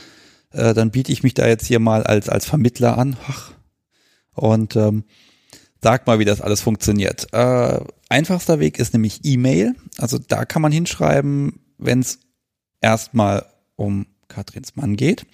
äh, 0.53 0.75
dann 0.75 0.91
biete 0.91 1.13
ich 1.13 1.23
mich 1.23 1.35
da 1.35 1.47
jetzt 1.47 1.67
hier 1.67 1.81
mal 1.81 2.05
als, 2.05 2.29
als 2.29 2.47
Vermittler 2.47 2.97
an. 2.99 3.17
Ach. 3.29 3.53
Und 4.35 4.77
ähm, 4.77 5.05
sag 5.83 6.07
mal, 6.07 6.19
wie 6.19 6.25
das 6.25 6.41
alles 6.41 6.61
funktioniert. 6.61 7.33
Äh, 7.33 7.81
einfachster 8.09 8.61
Weg 8.61 8.79
ist 8.79 8.93
nämlich 8.93 9.21
E-Mail. 9.25 9.75
Also 9.99 10.19
da 10.19 10.45
kann 10.45 10.63
man 10.63 10.73
hinschreiben, 10.73 11.61
wenn 11.79 12.01
es 12.01 12.21
erstmal 12.81 13.47
um 13.77 14.07
Katrins 14.29 14.77
Mann 14.77 14.97
geht 14.97 15.27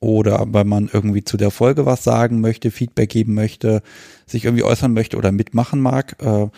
oder 0.00 0.46
wenn 0.50 0.66
man 0.66 0.90
irgendwie 0.92 1.22
zu 1.24 1.36
der 1.36 1.50
Folge 1.50 1.84
was 1.86 2.02
sagen 2.02 2.40
möchte, 2.40 2.70
Feedback 2.70 3.10
geben 3.10 3.34
möchte, 3.34 3.82
sich 4.26 4.46
irgendwie 4.46 4.64
äußern 4.64 4.92
möchte 4.92 5.18
oder 5.18 5.30
mitmachen 5.30 5.80
mag, 5.80 6.16
äh, 6.20 6.48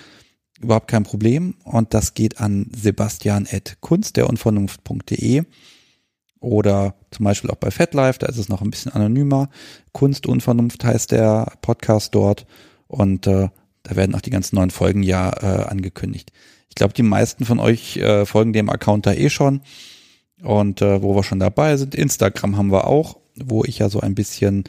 überhaupt 0.60 0.89
kein 0.89 1.02
Problem. 1.02 1.56
Und 1.64 1.93
das 1.93 2.14
geht 2.14 2.40
an 2.40 2.70
sebastian.kunstderunvernunft.de 2.74 5.43
oder 6.39 6.94
zum 7.10 7.24
Beispiel 7.24 7.51
auch 7.51 7.56
bei 7.56 7.70
FatLife, 7.70 8.19
da 8.19 8.27
ist 8.27 8.39
es 8.39 8.48
noch 8.48 8.62
ein 8.62 8.70
bisschen 8.70 8.93
anonymer. 8.93 9.51
Kunst 9.93 10.27
Unvernunft 10.27 10.82
heißt 10.85 11.12
der 11.12 11.52
Podcast 11.62 12.14
dort 12.14 12.47
und 12.86 13.27
äh, 13.27 13.48
da 13.82 13.97
werden 13.97 14.14
auch 14.14 14.20
die 14.20 14.31
ganzen 14.31 14.55
neuen 14.56 14.70
Folgen 14.70 15.02
ja 15.02 15.31
äh, 15.31 15.64
angekündigt. 15.64 16.31
Ich 16.69 16.77
glaube, 16.77 16.94
die 16.94 17.02
meisten 17.02 17.44
von 17.44 17.59
euch 17.59 17.97
äh, 17.97 18.24
folgen 18.24 18.52
dem 18.52 18.70
Account 18.70 19.06
da 19.06 19.12
eh 19.12 19.31
schon. 19.31 19.62
Und 20.43 20.82
äh, 20.82 21.02
wo 21.02 21.14
wir 21.14 21.23
schon 21.23 21.39
dabei 21.39 21.77
sind, 21.77 21.94
Instagram 21.94 22.56
haben 22.56 22.73
wir 22.73 22.86
auch 22.86 23.22
wo 23.36 23.64
ich 23.64 23.78
ja 23.78 23.88
so 23.88 24.00
ein 24.00 24.14
bisschen 24.14 24.64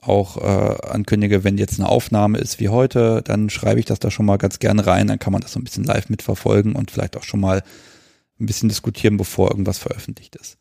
auch 0.00 0.36
äh, 0.36 0.86
ankündige, 0.86 1.44
wenn 1.44 1.58
jetzt 1.58 1.78
eine 1.78 1.88
Aufnahme 1.88 2.38
ist 2.38 2.60
wie 2.60 2.68
heute, 2.68 3.22
dann 3.24 3.50
schreibe 3.50 3.80
ich 3.80 3.86
das 3.86 3.98
da 3.98 4.10
schon 4.10 4.26
mal 4.26 4.36
ganz 4.36 4.60
gerne 4.60 4.86
rein, 4.86 5.08
dann 5.08 5.18
kann 5.18 5.32
man 5.32 5.42
das 5.42 5.52
so 5.52 5.60
ein 5.60 5.64
bisschen 5.64 5.84
live 5.84 6.08
mitverfolgen 6.08 6.74
und 6.74 6.90
vielleicht 6.90 7.16
auch 7.16 7.24
schon 7.24 7.40
mal 7.40 7.62
ein 8.40 8.46
bisschen 8.46 8.68
diskutieren, 8.68 9.16
bevor 9.16 9.50
irgendwas 9.50 9.78
veröffentlicht 9.78 10.36
ist. 10.36 10.56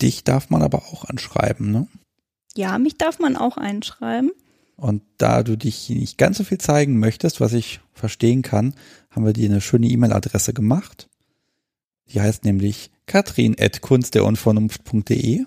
Dich 0.00 0.24
darf 0.24 0.48
man 0.48 0.62
aber 0.62 0.78
auch 0.78 1.04
anschreiben, 1.04 1.70
ne? 1.70 1.86
Ja, 2.56 2.78
mich 2.78 2.96
darf 2.96 3.18
man 3.18 3.36
auch 3.36 3.58
einschreiben. 3.58 4.30
Und 4.76 5.02
da 5.18 5.42
du 5.42 5.56
dich 5.56 5.90
nicht 5.90 6.16
ganz 6.18 6.38
so 6.38 6.44
viel 6.44 6.58
zeigen 6.58 6.98
möchtest, 6.98 7.40
was 7.40 7.52
ich 7.52 7.80
verstehen 7.92 8.42
kann, 8.42 8.74
haben 9.10 9.26
wir 9.26 9.32
dir 9.32 9.48
eine 9.48 9.60
schöne 9.60 9.86
E-Mail-Adresse 9.86 10.52
gemacht. 10.52 11.08
Die 12.08 12.20
heißt 12.20 12.44
nämlich 12.44 12.90
katrin.kunstderunvernunft.de 13.06 15.44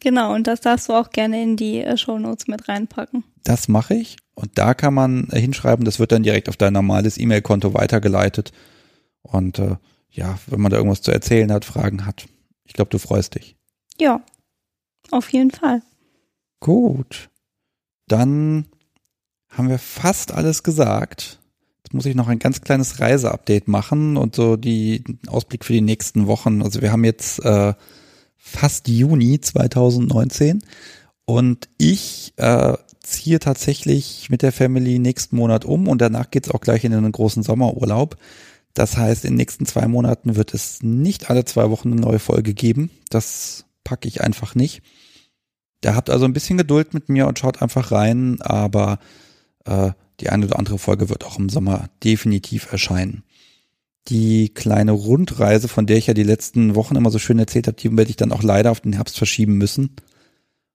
Genau, 0.00 0.34
und 0.34 0.46
das 0.46 0.60
darfst 0.60 0.88
du 0.88 0.92
auch 0.92 1.10
gerne 1.10 1.42
in 1.42 1.56
die 1.56 1.80
äh, 1.80 1.96
Show 1.96 2.18
Notes 2.18 2.46
mit 2.46 2.68
reinpacken. 2.68 3.24
Das 3.42 3.68
mache 3.68 3.94
ich. 3.94 4.16
Und 4.34 4.56
da 4.56 4.74
kann 4.74 4.94
man 4.94 5.28
äh, 5.30 5.40
hinschreiben, 5.40 5.84
das 5.84 5.98
wird 5.98 6.12
dann 6.12 6.22
direkt 6.22 6.48
auf 6.48 6.56
dein 6.56 6.72
normales 6.72 7.18
E-Mail-Konto 7.18 7.74
weitergeleitet. 7.74 8.52
Und 9.22 9.58
äh, 9.58 9.76
ja, 10.10 10.38
wenn 10.46 10.60
man 10.60 10.70
da 10.70 10.76
irgendwas 10.76 11.02
zu 11.02 11.10
erzählen 11.10 11.52
hat, 11.52 11.64
Fragen 11.64 12.06
hat, 12.06 12.26
ich 12.64 12.74
glaube, 12.74 12.90
du 12.90 12.98
freust 12.98 13.34
dich. 13.34 13.56
Ja, 14.00 14.22
auf 15.10 15.32
jeden 15.32 15.50
Fall. 15.50 15.82
Gut. 16.60 17.30
Dann 18.06 18.66
haben 19.48 19.68
wir 19.68 19.78
fast 19.78 20.32
alles 20.32 20.62
gesagt. 20.62 21.40
Jetzt 21.78 21.94
muss 21.94 22.06
ich 22.06 22.14
noch 22.14 22.28
ein 22.28 22.38
ganz 22.38 22.60
kleines 22.60 23.00
Reiseupdate 23.00 23.66
machen 23.66 24.16
und 24.16 24.34
so 24.34 24.56
die 24.56 25.02
Ausblick 25.26 25.64
für 25.64 25.72
die 25.72 25.80
nächsten 25.80 26.26
Wochen. 26.26 26.62
Also 26.62 26.82
wir 26.82 26.92
haben 26.92 27.04
jetzt 27.04 27.44
äh, 27.44 27.74
fast 28.48 28.88
Juni 28.88 29.40
2019 29.40 30.62
und 31.24 31.68
ich 31.76 32.32
äh, 32.36 32.74
ziehe 33.02 33.38
tatsächlich 33.38 34.28
mit 34.30 34.42
der 34.42 34.52
Family 34.52 34.98
nächsten 34.98 35.36
Monat 35.36 35.64
um 35.64 35.88
und 35.88 36.00
danach 36.00 36.30
geht's 36.30 36.50
auch 36.50 36.60
gleich 36.60 36.84
in 36.84 36.94
einen 36.94 37.12
großen 37.12 37.42
Sommerurlaub. 37.42 38.16
Das 38.74 38.96
heißt, 38.96 39.24
in 39.24 39.32
den 39.32 39.36
nächsten 39.36 39.66
zwei 39.66 39.88
Monaten 39.88 40.36
wird 40.36 40.54
es 40.54 40.82
nicht 40.82 41.30
alle 41.30 41.44
zwei 41.44 41.70
Wochen 41.70 41.92
eine 41.92 42.00
neue 42.00 42.18
Folge 42.18 42.54
geben. 42.54 42.90
Das 43.10 43.64
packe 43.84 44.08
ich 44.08 44.22
einfach 44.22 44.54
nicht. 44.54 44.82
Da 45.80 45.94
habt 45.94 46.10
also 46.10 46.24
ein 46.24 46.32
bisschen 46.32 46.58
Geduld 46.58 46.94
mit 46.94 47.08
mir 47.08 47.26
und 47.26 47.38
schaut 47.38 47.62
einfach 47.62 47.92
rein, 47.92 48.40
aber 48.40 48.98
äh, 49.64 49.92
die 50.20 50.30
eine 50.30 50.46
oder 50.46 50.58
andere 50.58 50.78
Folge 50.78 51.08
wird 51.08 51.24
auch 51.24 51.38
im 51.38 51.48
Sommer 51.48 51.88
definitiv 52.02 52.72
erscheinen 52.72 53.22
die 54.08 54.48
kleine 54.50 54.92
Rundreise, 54.92 55.68
von 55.68 55.86
der 55.86 55.96
ich 55.96 56.06
ja 56.06 56.14
die 56.14 56.22
letzten 56.22 56.74
Wochen 56.74 56.96
immer 56.96 57.10
so 57.10 57.18
schön 57.18 57.38
erzählt 57.38 57.66
habe, 57.66 57.76
die 57.76 57.94
werde 57.96 58.10
ich 58.10 58.16
dann 58.16 58.32
auch 58.32 58.42
leider 58.42 58.70
auf 58.70 58.80
den 58.80 58.94
Herbst 58.94 59.18
verschieben 59.18 59.54
müssen, 59.54 59.96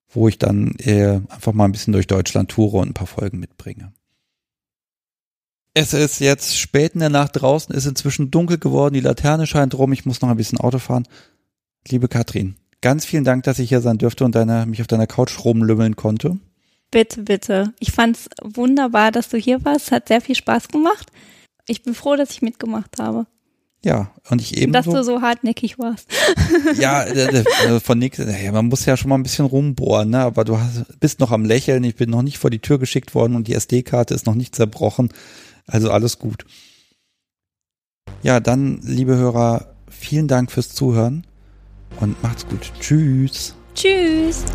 wo 0.09 0.27
ich 0.27 0.37
dann 0.37 0.75
äh, 0.79 1.19
einfach 1.29 1.53
mal 1.53 1.65
ein 1.65 1.71
bisschen 1.71 1.93
durch 1.93 2.07
Deutschland 2.07 2.51
toure 2.51 2.77
und 2.77 2.89
ein 2.89 2.93
paar 2.93 3.07
Folgen 3.07 3.39
mitbringe. 3.39 3.91
Es 5.73 5.93
ist 5.93 6.19
jetzt 6.19 6.59
spät 6.59 6.93
in 6.93 6.99
der 6.99 7.09
Nacht 7.09 7.41
draußen, 7.41 7.73
ist 7.73 7.87
inzwischen 7.87 8.29
dunkel 8.29 8.59
geworden, 8.59 8.93
die 8.93 8.99
Laterne 8.99 9.47
scheint 9.47 9.75
rum, 9.75 9.91
ich 9.91 10.05
muss 10.05 10.21
noch 10.21 10.29
ein 10.29 10.37
bisschen 10.37 10.59
Auto 10.59 10.77
fahren. 10.77 11.07
Liebe 11.87 12.07
Katrin, 12.07 12.55
ganz 12.81 13.05
vielen 13.05 13.23
Dank, 13.23 13.43
dass 13.43 13.57
ich 13.57 13.69
hier 13.69 13.81
sein 13.81 13.97
dürfte 13.97 14.23
und 14.23 14.35
deine, 14.35 14.67
mich 14.67 14.81
auf 14.81 14.87
deiner 14.87 15.07
Couch 15.07 15.43
rumlümmeln 15.43 15.95
konnte. 15.95 16.37
Bitte, 16.91 17.23
bitte. 17.23 17.73
Ich 17.79 17.91
fand's 17.91 18.29
wunderbar, 18.43 19.11
dass 19.11 19.29
du 19.29 19.37
hier 19.37 19.65
warst. 19.65 19.91
Hat 19.91 20.09
sehr 20.09 20.21
viel 20.21 20.35
Spaß 20.35 20.67
gemacht. 20.67 21.11
Ich 21.67 21.83
bin 21.83 21.93
froh, 21.93 22.15
dass 22.15 22.31
ich 22.31 22.41
mitgemacht 22.41 22.99
habe. 22.99 23.25
Ja, 23.83 24.11
und 24.29 24.41
ich 24.41 24.57
eben. 24.57 24.71
Dass 24.71 24.85
du 24.85 25.03
so 25.03 25.21
hartnäckig 25.21 25.77
warst. 25.77 26.07
ja, 26.79 26.99
also 26.99 27.79
von 27.81 27.99
nix, 27.99 28.17
man 28.17 28.67
muss 28.67 28.85
ja 28.85 28.95
schon 28.95 29.09
mal 29.09 29.15
ein 29.15 29.23
bisschen 29.23 29.45
rumbohren, 29.45 30.09
ne? 30.09 30.19
Aber 30.19 30.45
du 30.45 30.57
hast, 30.57 30.99
bist 31.01 31.19
noch 31.19 31.31
am 31.31 31.43
Lächeln, 31.43 31.83
ich 31.83 31.95
bin 31.95 32.09
noch 32.09 32.21
nicht 32.21 32.37
vor 32.37 32.49
die 32.49 32.59
Tür 32.59 32.79
geschickt 32.79 33.13
worden 33.13 33.35
und 33.35 33.49
die 33.49 33.53
SD-Karte 33.53 34.13
ist 34.13 34.25
noch 34.25 34.35
nicht 34.35 34.55
zerbrochen. 34.55 35.09
Also 35.67 35.91
alles 35.91 36.17
gut. 36.17 36.45
Ja, 38.21 38.39
dann, 38.39 38.79
liebe 38.83 39.17
Hörer, 39.17 39.75
vielen 39.89 40.29
Dank 40.29 40.51
fürs 40.51 40.69
Zuhören 40.69 41.27
und 41.99 42.21
macht's 42.23 42.47
gut. 42.47 42.71
Tschüss. 42.79 43.53
Tschüss. 43.75 44.45